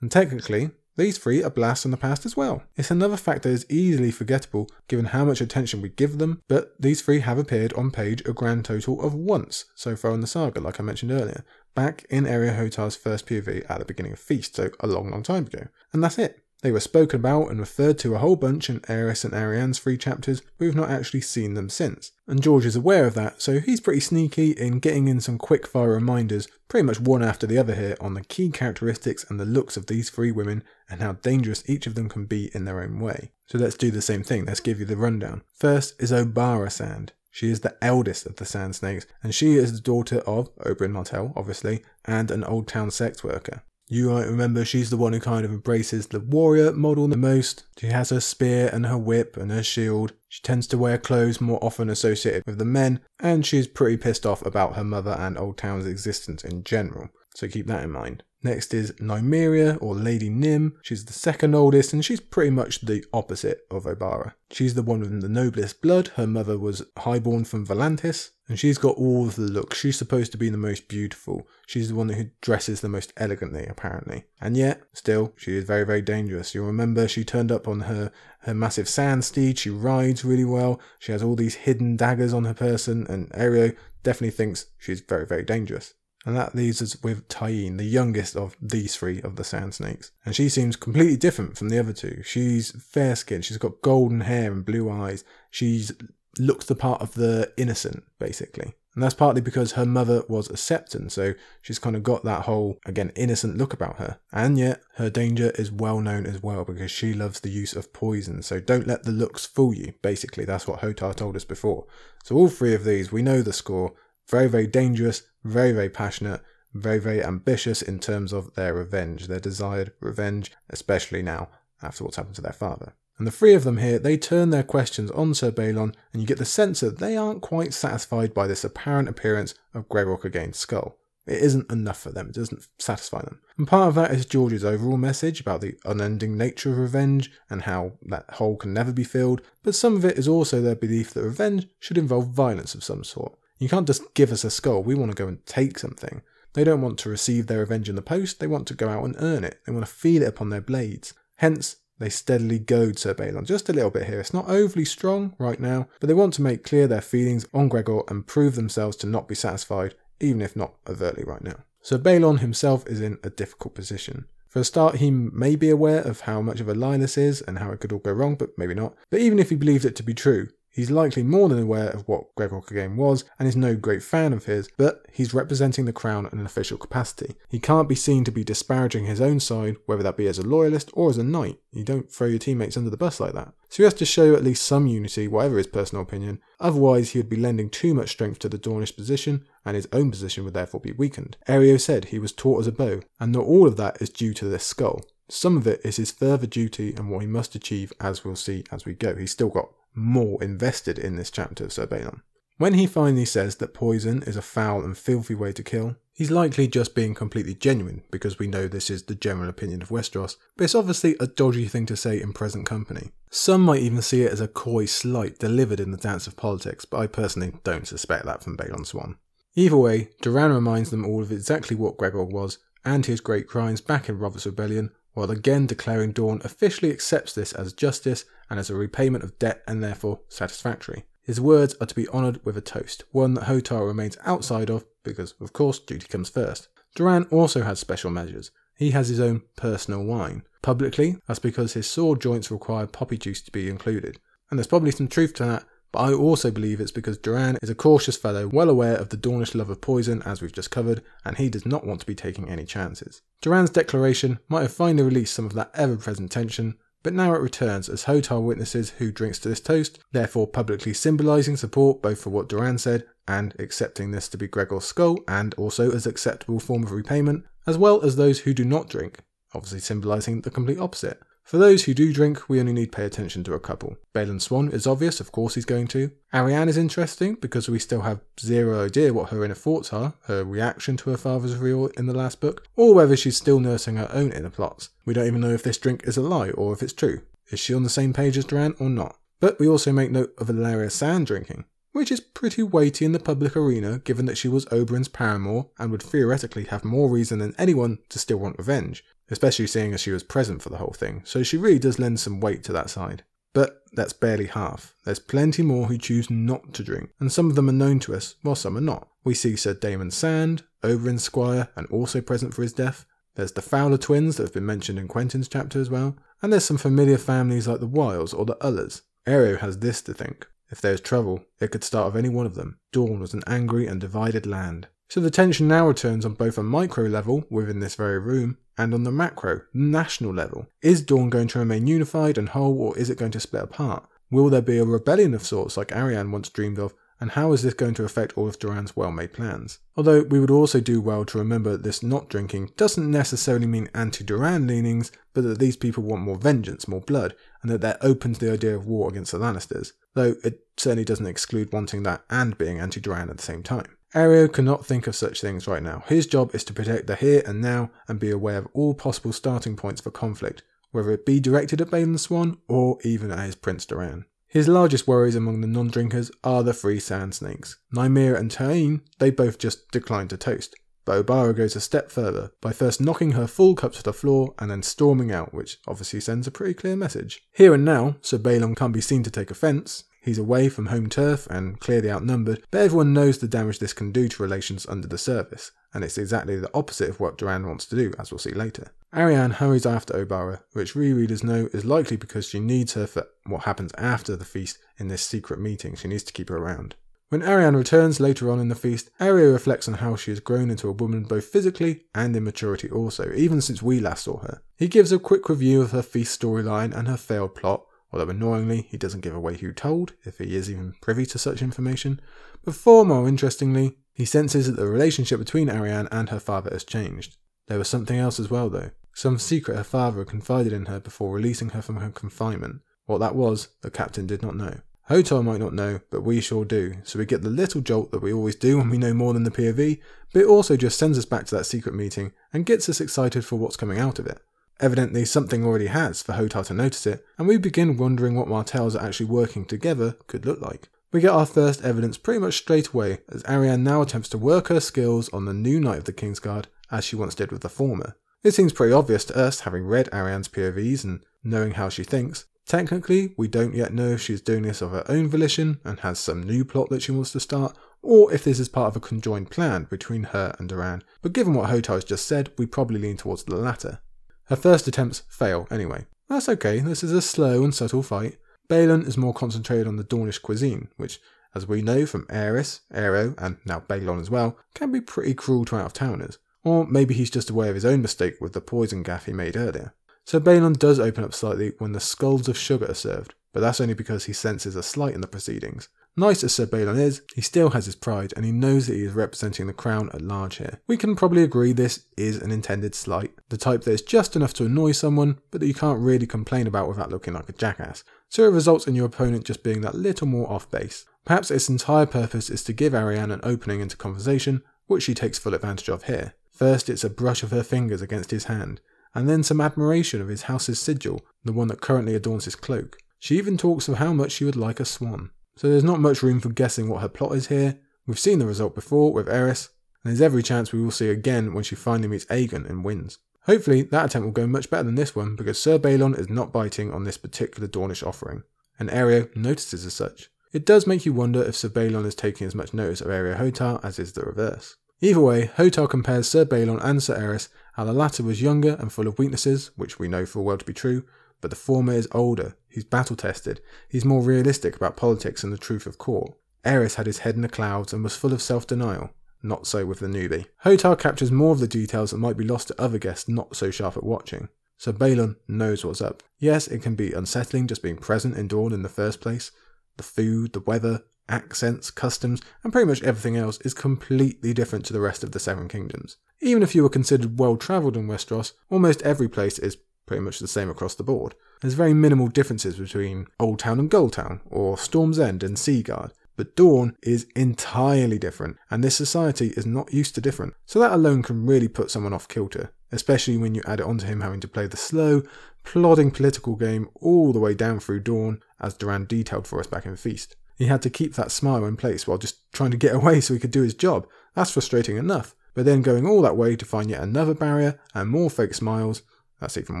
[0.00, 2.62] And technically, these three are blasts from the past as well.
[2.76, 6.74] It's another fact that is easily forgettable given how much attention we give them, but
[6.78, 10.26] these three have appeared on page a grand total of once so far in the
[10.26, 14.18] saga, like I mentioned earlier, back in Areo Hotah's first POV at the beginning of
[14.18, 15.68] Feast, so a long, long time ago.
[15.92, 16.42] And that's it.
[16.62, 19.96] They were spoken about and referred to a whole bunch in Arys and Arianne's three
[19.96, 22.12] chapters, but we've not actually seen them since.
[22.26, 25.92] And George is aware of that, so he's pretty sneaky in getting in some quick-fire
[25.92, 29.76] reminders, pretty much one after the other here, on the key characteristics and the looks
[29.76, 33.00] of these three women and how dangerous each of them can be in their own
[33.00, 33.32] way.
[33.46, 35.42] So let's do the same thing, let's give you the rundown.
[35.54, 37.12] First is Obara Sand.
[37.30, 40.90] She is the eldest of the Sand Snakes, and she is the daughter of Oberyn
[40.90, 43.62] Martell, obviously, and an old town sex worker.
[43.92, 47.64] You might remember she's the one who kind of embraces the warrior model the most.
[47.76, 50.12] She has her spear and her whip and her shield.
[50.28, 54.24] She tends to wear clothes more often associated with the men, and she's pretty pissed
[54.24, 57.08] off about her mother and Old Town's existence in general.
[57.34, 58.22] So keep that in mind.
[58.42, 60.78] Next is Nymeria, or Lady Nim.
[60.82, 64.32] She's the second oldest, and she's pretty much the opposite of Obara.
[64.50, 66.08] She's the one with the noblest blood.
[66.08, 69.78] Her mother was highborn from Volantis, and she's got all of the looks.
[69.78, 71.46] She's supposed to be the most beautiful.
[71.66, 74.24] She's the one who dresses the most elegantly, apparently.
[74.40, 76.54] And yet, still, she is very, very dangerous.
[76.54, 79.58] You'll remember she turned up on her, her massive sand steed.
[79.58, 80.80] She rides really well.
[80.98, 85.26] She has all these hidden daggers on her person, and Areo definitely thinks she's very,
[85.26, 85.92] very dangerous.
[86.26, 90.12] And that leaves us with Tyene, the youngest of these three of the Sand Snakes.
[90.24, 92.22] And she seems completely different from the other two.
[92.22, 95.24] She's fair skinned, she's got golden hair and blue eyes.
[95.50, 95.92] She's
[96.38, 98.74] looks the part of the innocent, basically.
[98.94, 102.42] And that's partly because her mother was a Septon, so she's kind of got that
[102.42, 104.18] whole, again, innocent look about her.
[104.32, 107.92] And yet, her danger is well known as well because she loves the use of
[107.92, 109.94] poison, so don't let the looks fool you.
[110.02, 111.86] Basically, that's what Hotar told us before.
[112.24, 113.92] So, all three of these, we know the score,
[114.28, 116.40] very, very dangerous, very, very passionate,
[116.74, 121.48] very, very ambitious in terms of their revenge, their desired revenge, especially now
[121.82, 122.94] after what's happened to their father.
[123.18, 126.26] And the three of them here, they turn their questions on Sir Balon, and you
[126.26, 130.56] get the sense that they aren't quite satisfied by this apparent appearance of Gregor Clegane's
[130.58, 130.96] skull.
[131.26, 133.40] It isn't enough for them, it doesn't satisfy them.
[133.58, 137.62] And part of that is George's overall message about the unending nature of revenge and
[137.62, 141.12] how that hole can never be filled, but some of it is also their belief
[141.12, 143.38] that revenge should involve violence of some sort.
[143.60, 146.22] You can't just give us a skull, we want to go and take something.
[146.54, 149.04] They don't want to receive their revenge in the post, they want to go out
[149.04, 149.60] and earn it.
[149.64, 151.12] They want to feel it upon their blades.
[151.36, 154.18] Hence, they steadily goad Sir Balon just a little bit here.
[154.18, 157.68] It's not overly strong right now, but they want to make clear their feelings on
[157.68, 161.56] Gregor and prove themselves to not be satisfied, even if not overtly right now.
[161.82, 164.24] So Balon himself is in a difficult position.
[164.48, 167.42] For a start, he may be aware of how much of a lie this is
[167.42, 168.94] and how it could all go wrong, but maybe not.
[169.10, 172.06] But even if he believed it to be true, He's likely more than aware of
[172.06, 175.92] what Gregor Clegane was and is no great fan of his, but he's representing the
[175.92, 177.34] crown in an official capacity.
[177.48, 180.46] He can't be seen to be disparaging his own side, whether that be as a
[180.46, 181.58] loyalist or as a knight.
[181.72, 183.52] You don't throw your teammates under the bus like that.
[183.68, 187.18] So he has to show at least some unity, whatever his personal opinion, otherwise he
[187.18, 190.54] would be lending too much strength to the Dornish position, and his own position would
[190.54, 191.36] therefore be weakened.
[191.48, 194.34] Areo said he was taut as a bow, and not all of that is due
[194.34, 195.02] to this skull.
[195.28, 198.64] Some of it is his further duty and what he must achieve, as we'll see
[198.72, 199.14] as we go.
[199.14, 202.20] He's still got more invested in this chapter of Sir Balon.
[202.60, 206.30] When he finally says that poison is a foul and filthy way to kill, he's
[206.30, 210.36] likely just being completely genuine because we know this is the general opinion of Westeros,
[210.56, 213.12] but it's obviously a dodgy thing to say in present company.
[213.30, 216.84] Some might even see it as a coy slight delivered in the dance of politics,
[216.84, 219.16] but I personally don't suspect that from Balon Swann.
[219.54, 223.80] Either way, Doran reminds them all of exactly what Gregor was and his great crimes
[223.80, 228.68] back in Robert's Rebellion, while again declaring Dorne officially accepts this as justice and as
[228.68, 231.04] a repayment of debt and therefore satisfactory.
[231.22, 234.84] His words are to be honoured with a toast, one that Hotah remains outside of
[235.04, 236.68] because, of course, duty comes first.
[236.94, 238.50] Doran also has special measures.
[238.76, 240.42] He has his own personal wine.
[240.62, 244.18] Publicly, that's because his sore joints require poppy juice to be included.
[244.50, 247.70] And there's probably some truth to that, but I also believe it's because Doran is
[247.70, 251.02] a cautious fellow, well aware of the Dornish love of poison, as we've just covered,
[251.24, 253.22] and he does not want to be taking any chances.
[253.40, 257.40] Doran's declaration might have finally released some of that ever present tension, but now it
[257.40, 262.30] returns as Hotah witnesses who drinks to this toast, therefore publicly symbolising support both for
[262.30, 266.82] what Doran said and accepting this to be Gregor's skull and also as acceptable form
[266.82, 269.20] of repayment, as well as those who do not drink,
[269.54, 271.20] obviously symbolising the complete opposite.
[271.50, 273.96] For those who do drink, we only need pay attention to a couple.
[274.14, 276.12] Balon Swann is obvious, of course he's going to.
[276.32, 280.44] Arianne is interesting because we still have zero idea what her inner thoughts are, her
[280.44, 284.08] reaction to her father's reveal in the last book, or whether she's still nursing her
[284.12, 284.90] own inner plots.
[285.04, 287.22] We don't even know if this drink is a lie or if it's true.
[287.48, 289.16] Is she on the same page as Doran or not?
[289.40, 293.18] But we also make note of Ellaria Sand drinking, which is pretty weighty in the
[293.18, 297.54] public arena given that she was Oberyn's paramour and would theoretically have more reason than
[297.58, 301.22] anyone to still want revenge especially seeing as she was present for the whole thing,
[301.24, 303.22] so she really does lend some weight to that side.
[303.52, 304.94] But that's barely half.
[305.04, 308.14] There's plenty more who choose not to drink, and some of them are known to
[308.14, 309.08] us, while some are not.
[309.24, 313.06] We see Sir Daemon Sand, Oberyn's Squire, and also present for his death.
[313.34, 316.64] There's the Fowler twins that have been mentioned in Quentyn's chapter as well, and there's
[316.64, 319.02] some familiar families like the Wyls or the Ullers.
[319.26, 320.46] Areo has this to think.
[320.70, 322.78] If there's trouble, it could start with any one of them.
[322.92, 324.88] Dorne was an angry and divided land.
[325.08, 328.94] So the tension now returns on both a micro level within this very room and
[328.94, 330.68] on the macro, national level.
[330.82, 334.08] Is Dorne going to remain unified and whole or is it going to split apart?
[334.30, 336.94] Will there be a rebellion of sorts like Arianne once dreamed of?
[337.18, 339.80] And how is this going to affect all of Doran's well made plans?
[339.96, 343.90] Although we would also do well to remember that this not drinking doesn't necessarily mean
[343.94, 347.98] anti Doran leanings, but that these people want more vengeance, more blood, and that they're
[348.00, 352.02] open to the idea of war against the Lannisters, though it certainly doesn't exclude wanting
[352.04, 353.96] that and being anti Doran at the same time.
[354.14, 356.02] Areo cannot think of such things right now.
[356.06, 359.32] His job is to protect the here and now and be aware of all possible
[359.32, 363.54] starting points for conflict, whether it be directed at Balon Swann or even at his
[363.54, 364.24] Prince Doran.
[364.48, 367.78] His largest worries among the non-drinkers are the three sand snakes.
[367.94, 370.74] Nymeria and Tyene, they both just decline to toast.
[371.04, 374.54] But Obara goes a step further by first knocking her full cup to the floor
[374.58, 377.42] and then storming out, which obviously sends a pretty clear message.
[377.52, 381.08] Here and now, Sir Balon can't be seen to take offence, He's away from home
[381.08, 385.08] turf and clearly outnumbered, but everyone knows the damage this can do to relations under
[385.08, 388.38] the surface, and it's exactly the opposite of what Doran wants to do, as we'll
[388.38, 388.92] see later.
[389.14, 393.62] Arianne hurries after Obara, which rereaders know is likely because she needs her for what
[393.62, 395.96] happens after the feast in this secret meeting.
[395.96, 396.96] She needs to keep her around.
[397.30, 400.68] When Arianne returns later on in the feast, Areo reflects on how she has grown
[400.68, 404.62] into a woman both physically and in maturity also, even since we last saw her.
[404.76, 408.82] He gives a quick review of her feast storyline and her failed plot, although annoyingly,
[408.90, 412.20] he doesn't give away who told, if he is even privy to such information.
[412.64, 416.82] But far more interestingly, he senses that the relationship between Arianne and her father has
[416.82, 417.36] changed.
[417.68, 418.90] There was something else as well, though.
[419.14, 422.80] Some secret her father had confided in her before releasing her from her confinement.
[423.06, 424.80] What that was, the captain did not know.
[425.10, 428.22] Hotah might not know, but we sure do, so we get the little jolt that
[428.22, 430.00] we always do when we know more than the POV,
[430.32, 433.44] but it also just sends us back to that secret meeting and gets us excited
[433.44, 434.40] for what's coming out of it.
[434.78, 438.94] Evidently, something already has for Hotah to notice it, and we begin wondering what Martells
[438.94, 440.88] are actually working together could look like.
[441.10, 444.68] We get our first evidence pretty much straight away as Arianne now attempts to work
[444.68, 447.68] her skills on the new Knight of the Kingsguard as she once did with the
[447.68, 448.16] former.
[448.44, 452.44] It seems pretty obvious to us, having read Arianne's POVs and knowing how she thinks.
[452.70, 456.20] Technically, we don't yet know if she's doing this of her own volition and has
[456.20, 459.00] some new plot that she wants to start, or if this is part of a
[459.00, 463.00] conjoined plan between her and Doran, but given what Hotah has just said, we probably
[463.00, 463.98] lean towards the latter.
[464.44, 466.06] Her first attempts fail anyway.
[466.28, 468.36] That's okay, this is a slow and subtle fight,
[468.68, 471.18] Balon is more concentrated on the Dornish cuisine, which,
[471.56, 475.64] as we know from Arys, Areo, and now Balon as well, can be pretty cruel
[475.64, 476.38] to out-of-towners.
[476.62, 479.56] Or maybe he's just aware of his own mistake with the poison gaff he made
[479.56, 479.92] earlier.
[480.30, 483.80] So Balon does open up slightly when the skulls of sugar are served, but that's
[483.80, 485.88] only because he senses a slight in the proceedings.
[486.16, 489.02] Nice as Sir Balon is, he still has his pride and he knows that he
[489.02, 490.82] is representing the crown at large here.
[490.86, 494.54] We can probably agree this is an intended slight, the type that is just enough
[494.54, 498.04] to annoy someone, but that you can't really complain about without looking like a jackass.
[498.28, 501.06] So it results in your opponent just being that little more off base.
[501.24, 505.40] Perhaps its entire purpose is to give Arianne an opening into conversation, which she takes
[505.40, 506.34] full advantage of here.
[506.52, 508.80] First, it's a brush of her fingers against his hand,
[509.14, 512.98] and then some admiration of his house's sigil, the one that currently adorns his cloak.
[513.18, 515.30] She even talks of how much she would like a swan.
[515.56, 517.78] So there's not much room for guessing what her plot is here.
[518.06, 519.68] We've seen the result before with Arys,
[520.02, 523.18] and there's every chance we will see again when she finally meets Aegon and Winds.
[523.44, 526.52] Hopefully, that attempt will go much better than this one because Sir Balon is not
[526.52, 528.42] biting on this particular Dornish offering,
[528.78, 530.30] and Areo notices as such.
[530.52, 533.36] It does make you wonder if Sir Balon is taking as much notice of Areo
[533.36, 534.76] Hotah as is the reverse.
[535.02, 538.92] Either way, Hotah compares Sir Balon and Sir Arys, how the latter was younger and
[538.92, 541.04] full of weaknesses, which we know full well to be true,
[541.40, 545.58] but the former is older, he's battle tested, he's more realistic about politics and the
[545.58, 546.34] truth of court.
[546.64, 549.10] Arys had his head in the clouds and was full of self denial.
[549.42, 550.44] Not so with the newbie.
[550.64, 553.70] Hotah captures more of the details that might be lost to other guests not so
[553.70, 554.50] sharp at watching.
[554.76, 556.22] So Balon knows what's up.
[556.38, 559.50] Yes, it can be unsettling just being present in Dorne in the first place.
[559.96, 564.92] The food, the weather, accents, customs, and pretty much everything else is completely different to
[564.92, 566.16] the rest of the Seven Kingdoms.
[566.40, 570.38] Even if you were considered well travelled in Westeros, almost every place is pretty much
[570.38, 571.34] the same across the board.
[571.60, 576.12] There's very minimal differences between Old Town and Gulltown, or Storm's End and Seaguard.
[576.36, 580.54] But Dorne is entirely different, and this society is not used to different.
[580.64, 584.06] So that alone can really put someone off kilter, especially when you add it onto
[584.06, 585.22] him having to play the slow,
[585.64, 589.84] plodding political game all the way down through Dorne, as Doran detailed for us back
[589.84, 590.36] in Feast.
[590.60, 593.32] He had to keep that smile in place while just trying to get away so
[593.32, 594.06] he could do his job.
[594.34, 595.34] That's frustrating enough.
[595.54, 599.00] But then going all that way to find yet another barrier and more fake smiles,
[599.40, 599.80] that's even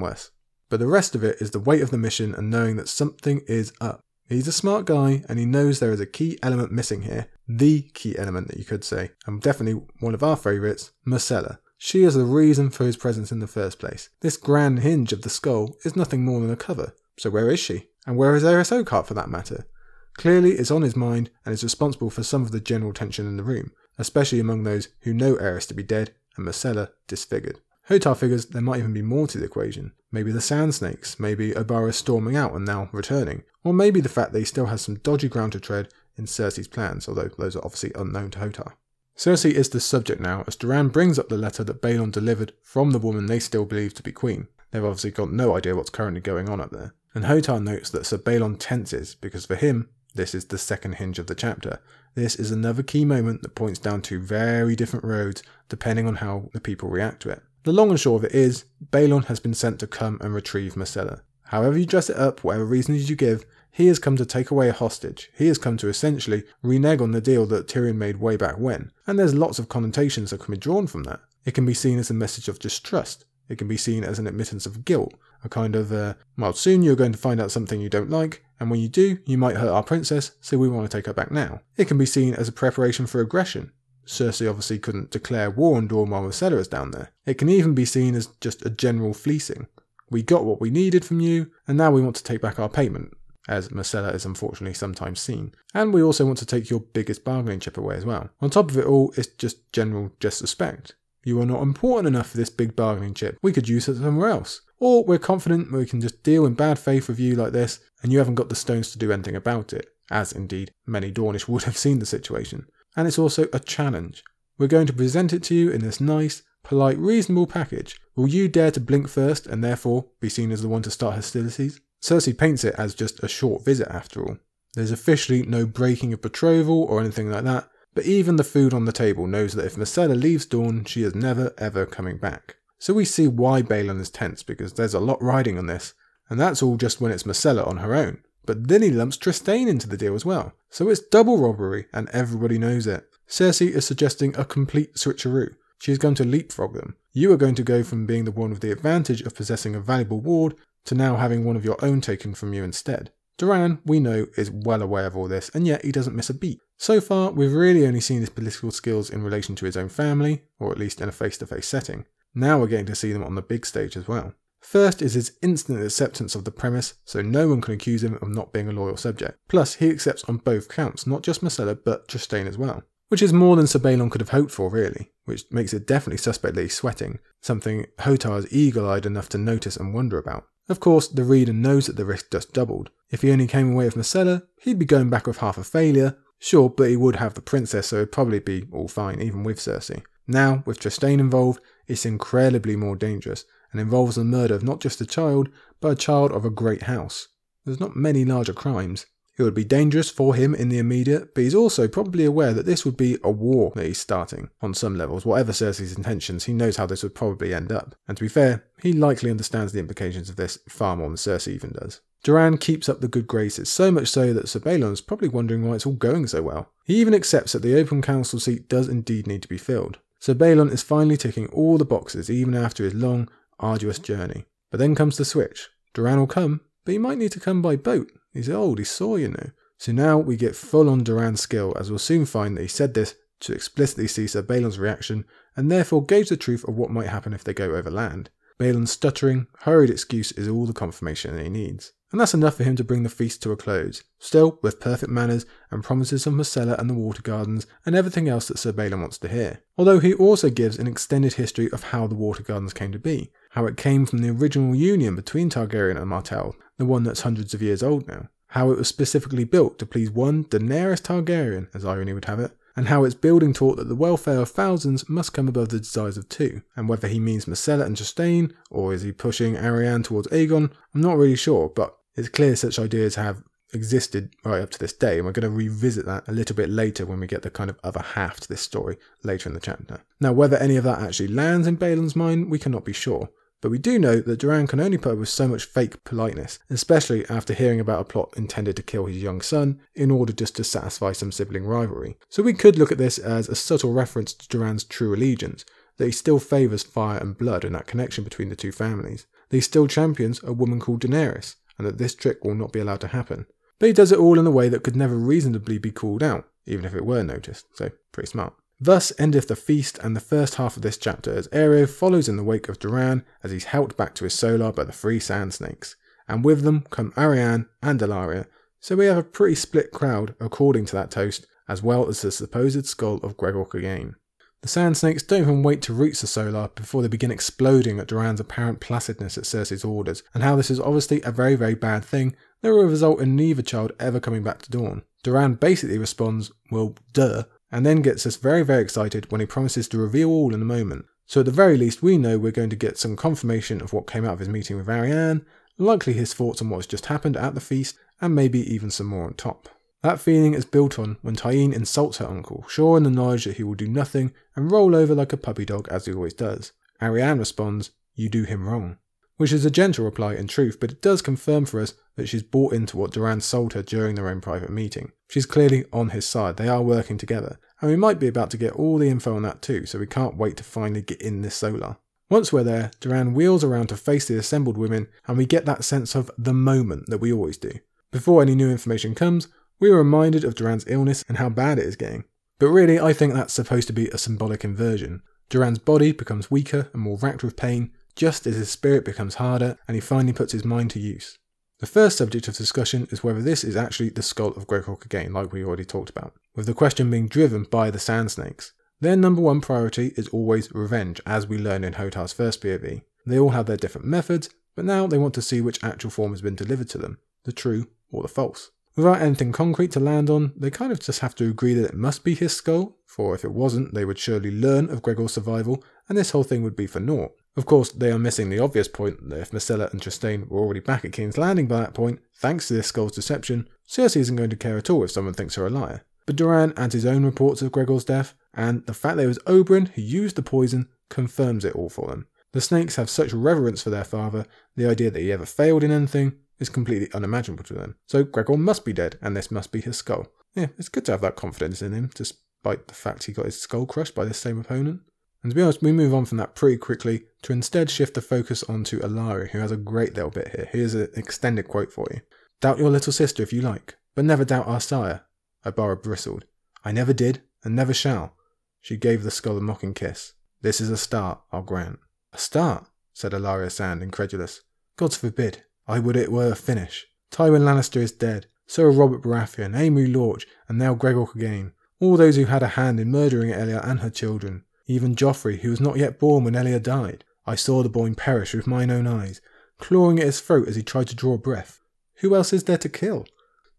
[0.00, 0.30] worse.
[0.70, 3.42] But the rest of it is the weight of the mission and knowing that something
[3.46, 4.00] is up.
[4.26, 7.26] He's a smart guy and he knows there is a key element missing here.
[7.46, 11.58] The key element that you could say, and definitely one of our favourites, Myrcella.
[11.76, 14.08] She is the reason for his presence in the first place.
[14.22, 16.94] This grand hinge of the skull is nothing more than a cover.
[17.18, 17.88] So where is she?
[18.06, 19.66] And where is Arys Oakheart for that matter?
[20.14, 23.36] Clearly it's on his mind and is responsible for some of the general tension in
[23.36, 27.60] the room, especially among those who know Arys to be dead and Myrcella disfigured.
[27.88, 29.92] Hotah figures there might even be more to the equation.
[30.12, 34.32] Maybe the Sand Snakes, maybe Obara storming out and now returning, or maybe the fact
[34.32, 37.64] that he still has some dodgy ground to tread in Cersei's plans, although those are
[37.64, 38.74] obviously unknown to Hotah.
[39.16, 42.92] Cersei is the subject now as Doran brings up the letter that Balon delivered from
[42.92, 44.48] the woman they still believe to be Queen.
[44.70, 46.94] They've obviously got no idea what's currently going on up there.
[47.12, 51.18] And Hotah notes that Sir Balon tenses because for him, this is the second hinge
[51.18, 51.80] of the chapter.
[52.14, 56.50] This is another key moment that points down to very different roads depending on how
[56.52, 57.42] the people react to it.
[57.62, 60.74] The long and short of it is, Balon has been sent to come and retrieve
[60.74, 61.20] Myrcella.
[61.44, 64.68] However you dress it up, whatever reasons you give, he has come to take away
[64.68, 65.30] a hostage.
[65.36, 68.90] He has come to essentially renege on the deal that Tyrion made way back when.
[69.06, 71.20] And there's lots of connotations that can be drawn from that.
[71.44, 73.24] It can be seen as a message of distrust.
[73.48, 75.14] It can be seen as an admittance of guilt.
[75.42, 78.44] A kind of, uh, well, soon you're going to find out something you don't like,
[78.58, 81.14] and when you do, you might hurt our princess, so we want to take her
[81.14, 81.60] back now.
[81.76, 83.72] It can be seen as a preparation for aggression.
[84.06, 87.12] Cersei obviously couldn't declare war on Dorne while Myrcella is down there.
[87.24, 89.66] It can even be seen as just a general fleecing.
[90.10, 92.68] We got what we needed from you, and now we want to take back our
[92.68, 93.16] payment,
[93.48, 95.54] as Myrcella is unfortunately sometimes seen.
[95.72, 98.28] And we also want to take your biggest bargaining chip away as well.
[98.40, 100.96] On top of it all, it's just general just disrespect.
[101.24, 103.38] You are not important enough for this big bargaining chip.
[103.42, 104.62] We could use it somewhere else.
[104.78, 108.12] Or we're confident we can just deal in bad faith with you like this, and
[108.12, 111.64] you haven't got the stones to do anything about it, as indeed many Dornish would
[111.64, 112.66] have seen the situation
[112.96, 114.22] and it's also a challenge.
[114.58, 117.98] We're going to present it to you in this nice, polite, reasonable package.
[118.14, 121.14] Will you dare to blink first and therefore be seen as the one to start
[121.14, 121.80] hostilities?
[122.02, 124.38] Cersei paints it as just a short visit after all.
[124.74, 128.84] There's officially no breaking of betrothal or anything like that, but even the food on
[128.84, 132.56] the table knows that if Myrcella leaves Dorne, she is never ever coming back.
[132.78, 135.94] So we see why Balon is tense because there's a lot riding on this,
[136.28, 138.22] and that's all just when it's Myrcella on her own.
[138.46, 140.54] But then he lumps Trystane into the deal as well.
[140.70, 143.06] So it's double robbery, and everybody knows it.
[143.28, 145.54] Cersei is suggesting a complete switcheroo.
[145.78, 146.96] She is going to leapfrog them.
[147.12, 149.80] You are going to go from being the one with the advantage of possessing a
[149.80, 153.12] valuable ward to now having one of your own taken from you instead.
[153.38, 156.34] Doran, we know, is well aware of all this, and yet he doesn't miss a
[156.34, 156.60] beat.
[156.80, 160.44] So far, we've really only seen his political skills in relation to his own family,
[160.58, 162.06] or at least in a face to face setting.
[162.34, 164.32] Now we're getting to see them on the big stage as well.
[164.62, 168.30] First is his instant acceptance of the premise, so no one can accuse him of
[168.30, 169.38] not being a loyal subject.
[169.46, 172.82] Plus, he accepts on both counts, not just Myrcella, but Trystane as well.
[173.08, 176.16] Which is more than Sir Balon could have hoped for, really, which makes it definitely
[176.16, 180.46] suspect that he's sweating, something Hotah is eagle eyed enough to notice and wonder about.
[180.70, 182.88] Of course, the reader knows that the risk just doubled.
[183.10, 186.16] If he only came away with Myrcella, he'd be going back with half a failure,
[186.40, 189.58] sure, but he would have the princess, so it'd probably be all fine, even with
[189.58, 190.02] Cersei.
[190.26, 195.00] Now, with Trystane involved, it's incredibly more dangerous, and involves the murder of not just
[195.00, 195.48] a child,
[195.80, 197.28] but a child of a great house.
[197.64, 199.06] There's not many larger crimes,
[199.40, 202.66] it would be dangerous for him in the immediate, but he's also probably aware that
[202.66, 205.24] this would be a war that he's starting on some levels.
[205.24, 207.94] Whatever Cersei's intentions, he knows how this would probably end up.
[208.06, 211.54] And to be fair, he likely understands the implications of this far more than Cersei
[211.54, 212.00] even does.
[212.22, 215.76] Doran keeps up the good graces, so much so that Sir Balon's probably wondering why
[215.76, 216.70] it's all going so well.
[216.84, 219.98] He even accepts that the open council seat does indeed need to be filled.
[220.18, 223.28] Sir Balon is finally ticking all the boxes even after his long,
[223.58, 224.44] arduous journey.
[224.70, 225.70] But then comes the switch.
[225.94, 228.12] Doran will come, but he might need to come by boat.
[228.32, 229.50] He's old, he's sore, you know.
[229.78, 232.94] So now we get full on Doran's skill, as we'll soon find that he said
[232.94, 235.24] this to explicitly see Sir Balon's reaction,
[235.56, 238.30] and therefore gauge the truth of what might happen if they go over land.
[238.58, 241.92] Balon's stuttering, hurried excuse is all the confirmation he needs.
[242.12, 245.12] And that's enough for him to bring the feast to a close, still with perfect
[245.12, 249.00] manners and promises of Myrcella and the Water Gardens and everything else that Sir Balon
[249.00, 249.62] wants to hear.
[249.78, 253.30] Although he also gives an extended history of how the Water Gardens came to be,
[253.50, 257.54] how it came from the original union between Targaryen and Martell, the one that's hundreds
[257.54, 261.84] of years old now, how it was specifically built to please one Daenerys Targaryen, as
[261.84, 265.34] irony would have it, and how its building taught that the welfare of thousands must
[265.34, 266.62] come above the desires of two.
[266.74, 271.00] And whether he means Myrcella and Trystane, or is he pushing Arianne towards Aegon, I'm
[271.00, 275.18] not really sure, but it's clear such ideas have existed right up to this day,
[275.18, 277.70] and we're going to revisit that a little bit later when we get the kind
[277.70, 280.00] of other half to this story later in the chapter.
[280.18, 283.30] Now, whether any of that actually lands in Balon's mind, we cannot be sure.
[283.60, 286.58] But we do know that Doran can only put up with so much fake politeness,
[286.70, 290.56] especially after hearing about a plot intended to kill his young son in order just
[290.56, 292.16] to satisfy some sibling rivalry.
[292.30, 295.64] So we could look at this as a subtle reference to Doran's true allegiance,
[295.98, 299.26] that he still favours fire and blood and that connection between the two families.
[299.50, 302.80] That he still champions a woman called Daenerys, and that this trick will not be
[302.80, 303.46] allowed to happen.
[303.78, 306.48] But he does it all in a way that could never reasonably be called out,
[306.66, 308.54] even if it were noticed, so pretty smart.
[308.80, 312.38] Thus endeth the feast and the first half of this chapter as Areo follows in
[312.38, 315.52] the wake of Doran as he's helped back to his solar by the three sand
[315.52, 318.46] snakes, and with them come Arianne and Ellaria,
[318.80, 322.32] so we have a pretty split crowd according to that toast, as well as the
[322.32, 324.14] supposed skull of Gregor Clegane.
[324.62, 328.08] The sand snakes don't even wait to reach the solar before they begin exploding at
[328.08, 332.02] Doran's apparent placidness at Cersei's orders, and how this is obviously a very, very bad
[332.02, 335.02] thing that will result in neither child ever coming back to Dorne.
[335.22, 339.88] Doran basically responds, well, duh, and then gets us very, very excited when he promises
[339.88, 341.06] to reveal all in a moment.
[341.26, 344.10] So at the very least, we know we're going to get some confirmation of what
[344.10, 345.44] came out of his meeting with Arianne,
[345.78, 349.06] likely his thoughts on what has just happened at the feast, and maybe even some
[349.06, 349.68] more on top.
[350.02, 353.58] That feeling is built on when Tyene insults her uncle, sure in the knowledge that
[353.58, 356.72] he will do nothing and roll over like a puppy dog as he always does.
[357.02, 358.98] Arianne responds, You do him wrong.
[359.40, 362.42] Which is a gentle reply in truth, but it does confirm for us that she's
[362.42, 365.12] bought into what Doran sold her during their own private meeting.
[365.30, 368.58] She's clearly on his side, they are working together, and we might be about to
[368.58, 371.40] get all the info on that too, so we can't wait to finally get in
[371.40, 371.96] this solar.
[372.28, 375.84] Once we're there, Doran wheels around to face the assembled women, and we get that
[375.84, 377.72] sense of the moment that we always do.
[378.12, 381.86] Before any new information comes, we are reminded of Doran's illness and how bad it
[381.86, 382.24] is getting.
[382.58, 385.22] But really, I think that's supposed to be a symbolic inversion.
[385.48, 389.78] Doran's body becomes weaker and more racked with pain, just as his spirit becomes harder
[389.86, 391.36] and he finally puts his mind to use.
[391.80, 395.32] The first subject of discussion is whether this is actually the skull of Gregor again,
[395.32, 398.74] like we already talked about, with the question being driven by the Sand Snakes.
[399.00, 403.00] Their number one priority is always revenge, as we learn in Hotah's first POV.
[403.24, 406.32] They all have their different methods, but now they want to see which actual form
[406.32, 408.70] has been delivered to them, the true or the false.
[408.96, 411.94] Without anything concrete to land on, they kind of just have to agree that it
[411.94, 415.82] must be his skull, for if it wasn't, they would surely learn of Gregor's survival,
[416.08, 417.32] and this whole thing would be for naught.
[417.56, 420.80] Of course, they are missing the obvious point that if Myrcella and Trystane were already
[420.80, 424.50] back at King's Landing by that point, thanks to this skull's deception, Cersei isn't going
[424.50, 426.04] to care at all if someone thinks her a liar.
[426.26, 429.38] But Doran adds his own reports of Gregor's death, and the fact that it was
[429.40, 432.26] Oberyn who used the poison confirms it all for them.
[432.52, 434.46] The snakes have such reverence for their father,
[434.76, 437.96] the idea that he ever failed in anything is completely unimaginable to them.
[438.06, 440.28] So Gregor must be dead, and this must be his skull.
[440.54, 443.60] Yeah, it's good to have that confidence in him, despite the fact he got his
[443.60, 445.00] skull crushed by this same opponent.
[445.42, 448.20] And to be honest, we move on from that pretty quickly to instead shift the
[448.20, 450.68] focus onto Ellaria, who has a great little bit here.
[450.70, 452.20] Here's an extended quote for you.
[452.60, 455.22] Doubt your little sister if you like, but never doubt our sire.
[455.64, 456.44] Obara bristled.
[456.84, 458.34] I never did, and never shall.
[458.80, 460.34] She gave the skull a mocking kiss.
[460.60, 461.98] This is a start, I'll grant.
[462.32, 462.86] A start?
[463.14, 464.62] said Ellaria Sand, incredulous.
[464.96, 465.64] Gods forbid.
[465.86, 467.06] I would it were a finish.
[467.30, 468.46] Tywin Lannister is dead.
[468.66, 471.72] So are Robert Baratheon, Aemon Lorch, and now Gregor Clegane.
[471.98, 474.64] All those who had a hand in murdering Elia and her children.
[474.90, 477.22] Even Joffrey, who was not yet born when Elia died.
[477.46, 479.40] I saw the boy perish with mine own eyes,
[479.78, 481.80] clawing at his throat as he tried to draw breath.
[482.16, 483.24] Who else is there to kill?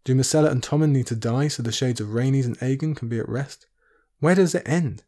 [0.04, 3.08] Do Myrcella and Tommen need to die so the shades of Rhaenys and Aegon can
[3.08, 3.66] be at rest?
[4.20, 5.02] Where does it end?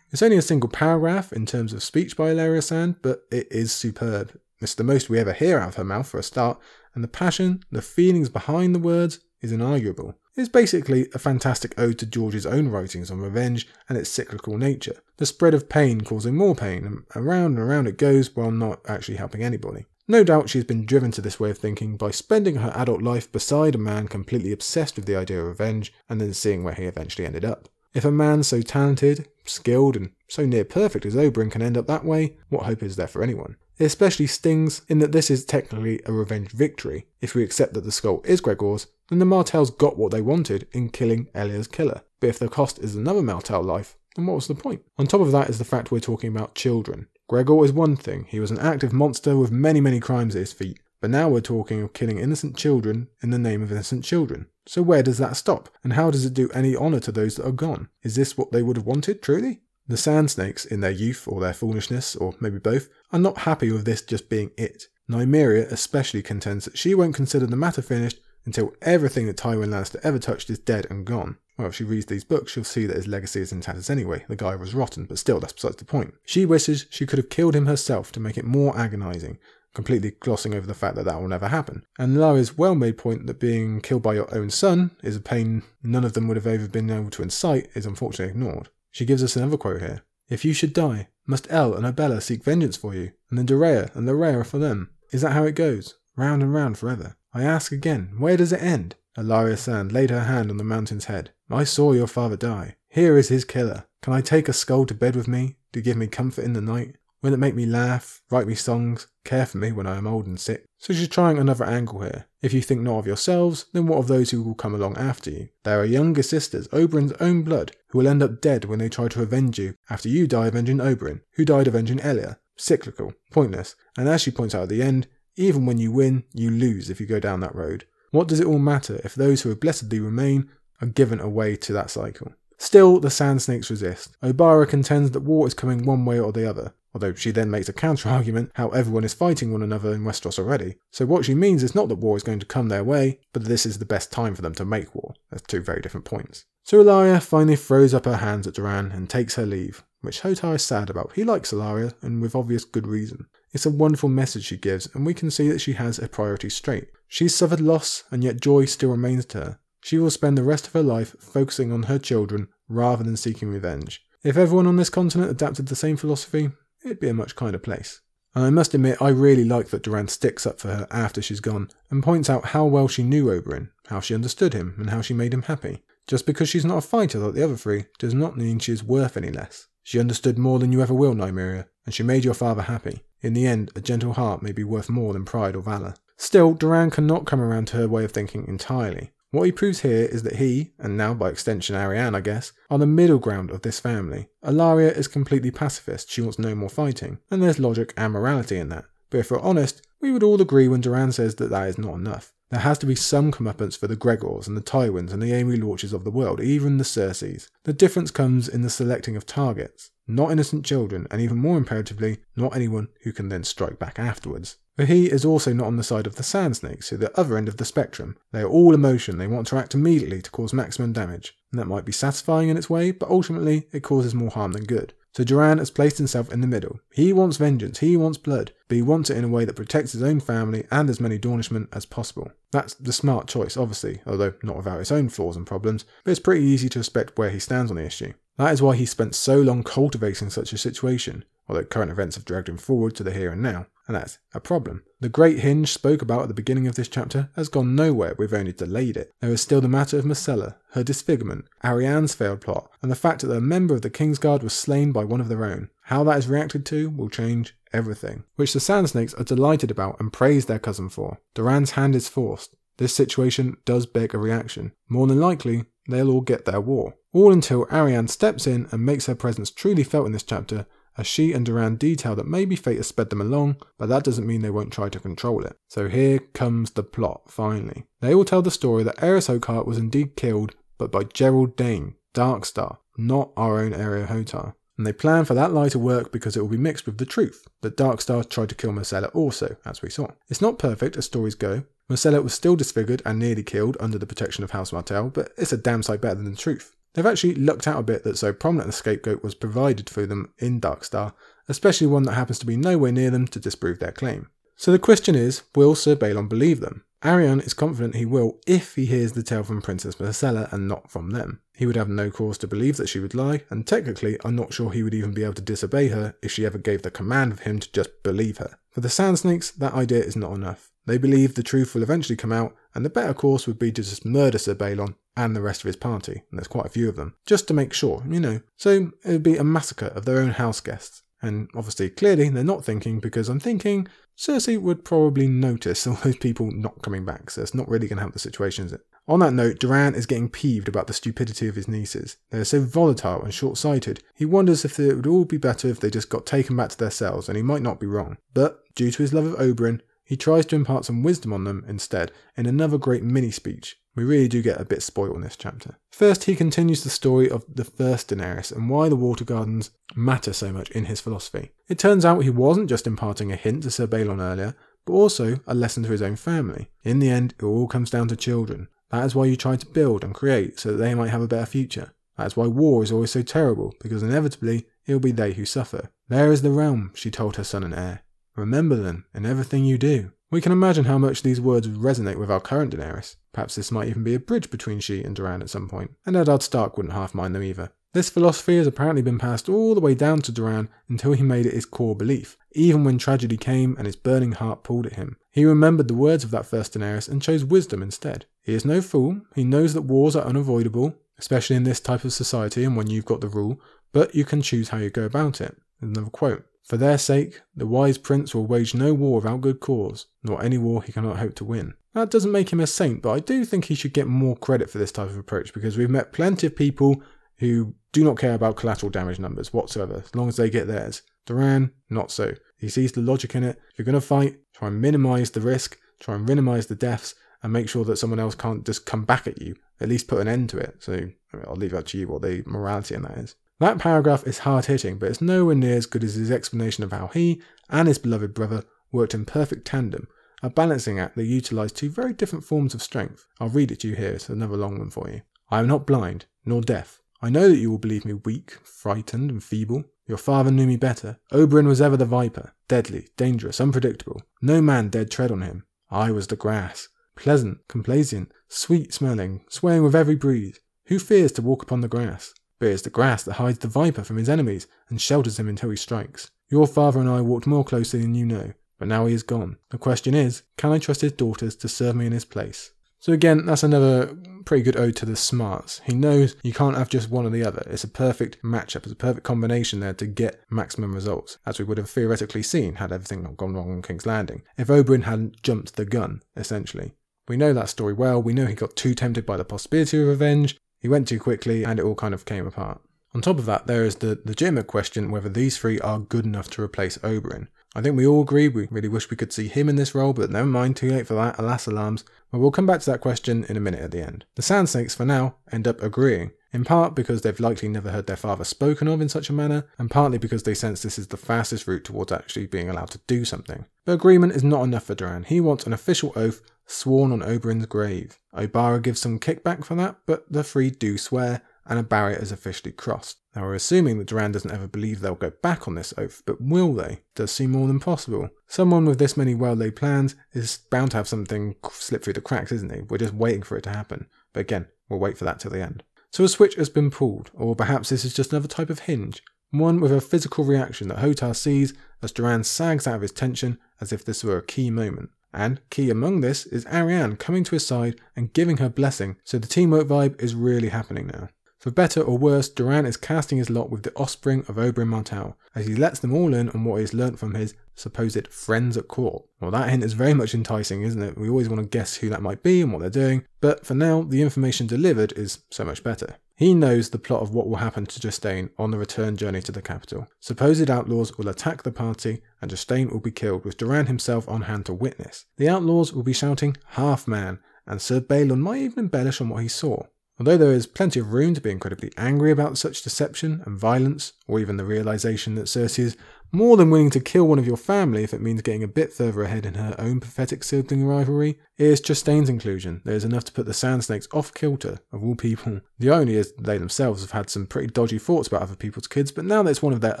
[0.12, 3.72] It's only a single paragraph in terms of speech by Ellaria Sand, but it is
[3.72, 4.38] superb.
[4.60, 6.60] It's the most we ever hear out of her mouth for a start,
[6.94, 10.14] and the passion, the feelings behind the words is inarguable.
[10.36, 15.00] It's basically a fantastic ode to George's own writings on revenge and its cyclical nature.
[15.16, 18.80] The spread of pain causing more pain, and around and around it goes while not
[18.86, 19.86] actually helping anybody.
[20.06, 23.32] No doubt she's been driven to this way of thinking by spending her adult life
[23.32, 26.84] beside a man completely obsessed with the idea of revenge and then seeing where he
[26.84, 27.70] eventually ended up.
[27.94, 31.86] If a man so talented, skilled, and so near perfect as Oberyn can end up
[31.86, 33.56] that way, what hope is there for anyone?
[33.78, 37.06] It especially stings in that this is technically a revenge victory.
[37.20, 40.66] If we accept that the skull is Gregor's, then the Martells got what they wanted
[40.72, 42.02] in killing Elia's killer.
[42.20, 44.82] But if the cost is another Martell life, then what was the point?
[44.98, 47.08] On top of that is the fact we're talking about children.
[47.28, 50.52] Gregor is one thing, he was an active monster with many, many crimes at his
[50.52, 50.80] feet.
[51.00, 54.46] But now we're talking of killing innocent children in the name of innocent children.
[54.66, 55.68] So where does that stop?
[55.84, 57.88] And how does it do any honour to those that are gone?
[58.02, 59.60] Is this what they would have wanted, truly?
[59.86, 63.70] The Sand Snakes, in their youth or their foolishness, or maybe both, are not happy
[63.70, 64.84] with this just being it.
[65.08, 70.00] Nymeria especially contends that she won't consider the matter finished until everything that Tywin Lannister
[70.02, 71.36] ever touched is dead and gone.
[71.58, 74.24] Well, if she reads these books, she'll see that his legacy is in tatters anyway.
[74.28, 76.14] The guy was rotten, but still, that's besides the point.
[76.24, 79.38] She wishes she could have killed him herself to make it more agonising,
[79.74, 81.84] completely glossing over the fact that that will never happen.
[81.98, 86.04] Ellaria's well made point that being killed by your own son is a pain none
[86.04, 88.68] of them would have ever been able to incite is unfortunately ignored.
[88.90, 90.02] She gives us another quote here.
[90.28, 93.94] If you should die, must El and Obella seek vengeance for you, and then Dorea
[93.94, 94.90] and Rhaegar for them?
[95.12, 95.94] Is that how it goes?
[96.16, 97.16] Round and round forever.
[97.32, 98.96] I ask again, where does it end?
[99.16, 101.30] Ellaria Sand laid her hand on the mountain's head.
[101.50, 102.76] I saw your father die.
[102.88, 103.84] Here is his killer.
[104.02, 106.60] Can I take a skull to bed with me, to give me comfort in the
[106.60, 106.96] night?
[107.22, 110.26] Will it make me laugh, write me songs, care for me when I am old
[110.26, 110.64] and sick?
[110.78, 112.26] So she's trying another angle here.
[112.46, 115.30] If you think not of yourselves, then what of those who will come along after
[115.30, 115.48] you?
[115.64, 119.08] There are younger sisters, Oberyn's own blood, who will end up dead when they try
[119.08, 122.38] to avenge you after you die avenging Oberyn, who died avenging Elia.
[122.56, 126.52] Cyclical, pointless, and as she points out at the end, even when you win, you
[126.52, 127.84] lose if you go down that road.
[128.12, 130.48] What does it all matter if those who have blessedly remain
[130.80, 132.32] are given away to that cycle?
[132.58, 134.16] Still, the Sand Snakes resist.
[134.22, 137.68] Obara contends that war is coming one way or the other, although she then makes
[137.68, 140.76] a counter argument how everyone is fighting one another in Westeros already.
[140.90, 143.44] So what she means is not that war is going to come their way, but
[143.44, 145.12] this is the best time for them to make war.
[145.30, 146.46] That's two very different points.
[146.64, 150.54] So Ellaria finally throws up her hands at Doran and takes her leave, which Hotah
[150.54, 151.12] is sad about.
[151.14, 153.26] He likes Ellaria, and with obvious good reason.
[153.52, 156.56] It's a wonderful message she gives, and we can see that she has her priorities
[156.56, 156.88] straight.
[157.08, 159.58] She's suffered loss, and yet joy still remains to her.
[159.82, 163.50] She will spend the rest of her life focusing on her children rather than seeking
[163.50, 164.02] revenge.
[164.24, 166.50] If everyone on this continent adapted the same philosophy,
[166.86, 168.00] it'd be a much kinder place.
[168.34, 171.40] And I must admit, I really like that Doran sticks up for her after she's
[171.40, 175.00] gone and points out how well she knew Oberyn, how she understood him, and how
[175.00, 175.82] she made him happy.
[176.06, 178.84] Just because she's not a fighter like the other three does not mean she is
[178.84, 179.68] worth any less.
[179.82, 183.02] She understood more than you ever will, Nymeria, and she made your father happy.
[183.22, 185.94] In the end, a gentle heart may be worth more than pride or valour.
[186.16, 189.12] Still, Doran cannot come around to her way of thinking entirely.
[189.36, 192.78] What he proves here is that he, and now by extension Arianne, I guess, are
[192.78, 194.28] the middle ground of this family.
[194.42, 198.70] Ellaria is completely pacifist, she wants no more fighting, and there's logic and morality in
[198.70, 198.86] that.
[199.10, 201.96] But if we're honest, we would all agree when Doran says that that is not
[201.96, 202.32] enough.
[202.48, 205.62] There has to be some comeuppance for the Gregors and the Tywins and the Aemon
[205.62, 207.50] Lorches of the world, even the Cerseis.
[207.64, 209.90] The difference comes in the selecting of targets.
[210.06, 214.56] Not innocent children, and even more imperatively, not anyone who can then strike back afterwards.
[214.76, 217.38] But he is also not on the side of the Sand Snakes, are the other
[217.38, 218.16] end of the spectrum.
[218.32, 221.34] They are all emotion, they want to act immediately to cause maximum damage.
[221.50, 224.64] And that might be satisfying in its way, but ultimately it causes more harm than
[224.64, 224.92] good.
[225.14, 226.78] So Doran has placed himself in the middle.
[226.92, 229.92] He wants vengeance, he wants blood, but he wants it in a way that protects
[229.92, 232.30] his own family and as many Dornishmen as possible.
[232.50, 236.20] That's the smart choice, obviously, although not without its own flaws and problems, but it's
[236.20, 238.12] pretty easy to respect where he stands on the issue.
[238.36, 242.26] That is why he spent so long cultivating such a situation, although current events have
[242.26, 244.82] dragged him forward to the here and now and that's a problem.
[245.00, 248.32] The great hinge spoke about at the beginning of this chapter has gone nowhere, we've
[248.32, 249.12] only delayed it.
[249.20, 253.22] There is still the matter of Myrcella, her disfigurement, Arianne's failed plot, and the fact
[253.22, 255.70] that a member of the Kingsguard was slain by one of their own.
[255.82, 260.00] How that is reacted to will change everything, which the Sand Snakes are delighted about
[260.00, 261.18] and praise their cousin for.
[261.34, 262.56] Doran's hand is forced.
[262.78, 264.72] This situation does beg a reaction.
[264.88, 266.96] More than likely, they'll all get their war.
[267.12, 270.66] All until Arianne steps in and makes her presence truly felt in this chapter
[270.96, 274.26] as she and Doran detail that maybe fate has sped them along, but that doesn't
[274.26, 275.56] mean they won't try to control it.
[275.68, 277.84] So here comes the plot, finally.
[278.00, 281.94] They all tell the story that Arys Oakheart was indeed killed, but by Gerold Dayne,
[282.14, 284.54] Darkstar, not our own Areo Hotah.
[284.78, 287.06] And they plan for that lie to work because it will be mixed with the
[287.06, 290.08] truth that Darkstar tried to kill Myrcella also, as we saw.
[290.28, 291.64] It's not perfect as stories go.
[291.90, 295.52] Myrcella was still disfigured and nearly killed under the protection of House Martell, but it's
[295.52, 296.75] a damn sight better than the truth.
[296.96, 300.32] They've actually lucked out a bit that so prominent a scapegoat was provided for them
[300.38, 301.12] in Darkstar,
[301.46, 304.30] especially one that happens to be nowhere near them to disprove their claim.
[304.56, 306.84] So the question is, will Sir Balon believe them?
[307.04, 310.90] Arianne is confident he will if he hears the tale from Princess Myrcella and not
[310.90, 311.42] from them.
[311.54, 314.54] He would have no cause to believe that she would lie, and technically I'm not
[314.54, 317.30] sure he would even be able to disobey her if she ever gave the command
[317.30, 318.56] of him to just believe her.
[318.70, 320.72] For the Sand Snakes, that idea is not enough.
[320.86, 323.82] They believe the truth will eventually come out, and the better course would be to
[323.82, 326.88] just murder Sir Balon and the rest of his party, and there's quite a few
[326.88, 328.40] of them, just to make sure, you know.
[328.56, 331.02] So it would be a massacre of their own house guests.
[331.22, 336.16] And obviously, clearly, they're not thinking because I'm thinking Cersei would probably notice all those
[336.16, 338.82] people not coming back, so it's not really going to help the situation, is it?
[339.08, 342.16] On that note, Doran is getting peeved about the stupidity of his nieces.
[342.30, 345.68] They are so volatile and short sighted, he wonders if it would all be better
[345.68, 348.18] if they just got taken back to their cells, and he might not be wrong.
[348.34, 351.64] But, due to his love of Oberyn, he tries to impart some wisdom on them
[351.68, 353.78] instead in another great mini speech.
[353.96, 355.78] We really do get a bit spoiled in this chapter.
[355.90, 360.34] First, he continues the story of the first Daenerys and why the Water Gardens matter
[360.34, 361.52] so much in his philosophy.
[361.68, 365.40] It turns out he wasn't just imparting a hint to Sir Balon earlier, but also
[365.46, 366.68] a lesson to his own family.
[366.84, 368.68] In the end, it all comes down to children.
[368.90, 371.26] That is why you try to build and create so that they might have a
[371.26, 371.92] better future.
[372.18, 375.44] That is why war is always so terrible, because inevitably it will be they who
[375.44, 375.90] suffer.
[376.08, 378.02] There is the realm, she told her son and heir.
[378.36, 380.12] Remember them in everything you do.
[380.30, 383.14] We can imagine how much these words would resonate with our current Daenerys.
[383.32, 386.16] Perhaps this might even be a bridge between she and Doran at some point, and
[386.16, 387.70] Eddard Stark wouldn't half mind them either.
[387.92, 391.46] This philosophy has apparently been passed all the way down to Doran until he made
[391.46, 395.16] it his core belief, even when tragedy came and his burning heart pulled at him.
[395.30, 398.26] He remembered the words of that first Daenerys and chose wisdom instead.
[398.42, 402.12] He is no fool, he knows that wars are unavoidable, especially in this type of
[402.12, 403.60] society and when you've got the rule,
[403.92, 405.56] but you can choose how you go about it.
[405.80, 406.44] Another quote.
[406.66, 410.58] For their sake, the wise prince will wage no war without good cause, nor any
[410.58, 411.74] war he cannot hope to win.
[411.94, 414.68] That doesn't make him a saint, but I do think he should get more credit
[414.68, 417.02] for this type of approach because we've met plenty of people
[417.38, 421.02] who do not care about collateral damage numbers whatsoever, as long as they get theirs.
[421.24, 422.34] Doran, not so.
[422.58, 423.58] He sees the logic in it.
[423.70, 427.14] If you're going to fight, try and minimize the risk, try and minimize the deaths,
[427.42, 429.54] and make sure that someone else can't just come back at you.
[429.80, 430.76] At least put an end to it.
[430.80, 431.10] So
[431.46, 433.36] I'll leave that to you what the morality in that is.
[433.58, 436.92] That paragraph is hard hitting, but it's nowhere near as good as his explanation of
[436.92, 437.40] how he
[437.70, 440.08] and his beloved brother worked in perfect tandem,
[440.42, 443.26] a balancing act that utilised two very different forms of strength.
[443.40, 445.22] I'll read it to you here, it's another long one for you.
[445.50, 447.00] I am not blind, nor deaf.
[447.22, 449.84] I know that you will believe me weak, frightened, and feeble.
[450.06, 451.18] Your father knew me better.
[451.32, 454.22] Oberyn was ever the viper, deadly, dangerous, unpredictable.
[454.42, 455.64] No man dared tread on him.
[455.90, 460.60] I was the grass, pleasant, complaisant, sweet smelling, swaying with every breeze.
[460.86, 462.34] Who fears to walk upon the grass?
[462.60, 465.76] Is the grass that hides the viper from his enemies and shelters him until he
[465.76, 466.30] strikes.
[466.48, 469.56] Your father and I walked more closely than you know, but now he is gone.
[469.70, 472.72] The question is, can I trust his daughters to serve me in his place?
[472.98, 475.80] So again, that's another pretty good ode to the smarts.
[475.84, 477.66] He knows you can't have just one or the other.
[477.68, 478.84] It's a perfect matchup.
[478.84, 482.76] It's a perfect combination there to get maximum results, as we would have theoretically seen
[482.76, 484.42] had everything not gone wrong on King's Landing.
[484.56, 486.94] If Oberyn hadn't jumped the gun, essentially.
[487.28, 488.22] We know that story well.
[488.22, 490.56] We know he got too tempted by the possibility of revenge,
[490.86, 492.80] he went too quickly and it all kind of came apart.
[493.12, 496.48] On top of that, there is the legitimate question whether these three are good enough
[496.50, 497.48] to replace Oberyn.
[497.74, 500.12] I think we all agree we really wish we could see him in this role,
[500.12, 502.04] but never mind, too late for that, alas alarms.
[502.30, 504.26] But we'll come back to that question in a minute at the end.
[504.36, 508.06] The Sand Snakes, for now, end up agreeing, in part because they've likely never heard
[508.06, 511.08] their father spoken of in such a manner, and partly because they sense this is
[511.08, 513.66] the fastest route towards actually being allowed to do something.
[513.84, 515.24] But agreement is not enough for Doran.
[515.24, 518.18] He wants an official oath sworn on Oberyn's grave.
[518.34, 522.32] Obara gives some kickback for that, but the three do swear, and a barrier is
[522.32, 523.18] officially crossed.
[523.34, 526.40] Now we're assuming that Doran doesn't ever believe they'll go back on this oath, but
[526.40, 527.00] will they?
[527.14, 528.30] Does seem more than possible.
[528.46, 532.20] Someone with this many well laid plans is bound to have something slip through the
[532.20, 532.82] cracks, isn't he?
[532.82, 534.06] We're just waiting for it to happen.
[534.32, 535.82] But again, we'll wait for that till the end.
[536.10, 539.22] So a switch has been pulled, or perhaps this is just another type of hinge.
[539.50, 543.58] One with a physical reaction that Hotah sees as Doran sags out of his tension
[543.80, 545.10] as if this were a key moment.
[545.36, 549.38] And key among this is Arianne coming to his side and giving her blessing, so
[549.38, 551.28] the teamwork vibe is really happening now.
[551.58, 555.36] For better or worse, Doran is casting his lot with the offspring of Oberyn Martell,
[555.54, 558.88] as he lets them all in on what he's learnt from his supposed friends at
[558.88, 559.24] court.
[559.40, 561.18] Well, that hint is very much enticing, isn't it?
[561.18, 563.74] We always want to guess who that might be and what they're doing, but for
[563.74, 566.16] now, the information delivered is so much better.
[566.36, 569.52] He knows the plot of what will happen to Trystane on the return journey to
[569.52, 570.06] the capital.
[570.20, 574.42] Supposed outlaws will attack the party, and Trystane will be killed, with Doran himself on
[574.42, 575.24] hand to witness.
[575.38, 579.42] The outlaws will be shouting, half man, and Sir Balon might even embellish on what
[579.42, 579.84] he saw.
[580.18, 584.12] Although there is plenty of room to be incredibly angry about such deception and violence,
[584.26, 585.96] or even the realization that Cersei is
[586.32, 588.92] more than willing to kill one of your family if it means getting a bit
[588.92, 592.82] further ahead in her own pathetic sibling rivalry, is Trystane's inclusion.
[592.84, 595.60] There is enough to put the Sand Snakes off kilter, of all people.
[595.78, 599.12] The only is they themselves have had some pretty dodgy thoughts about other people's kids,
[599.12, 600.00] but now that it's one of their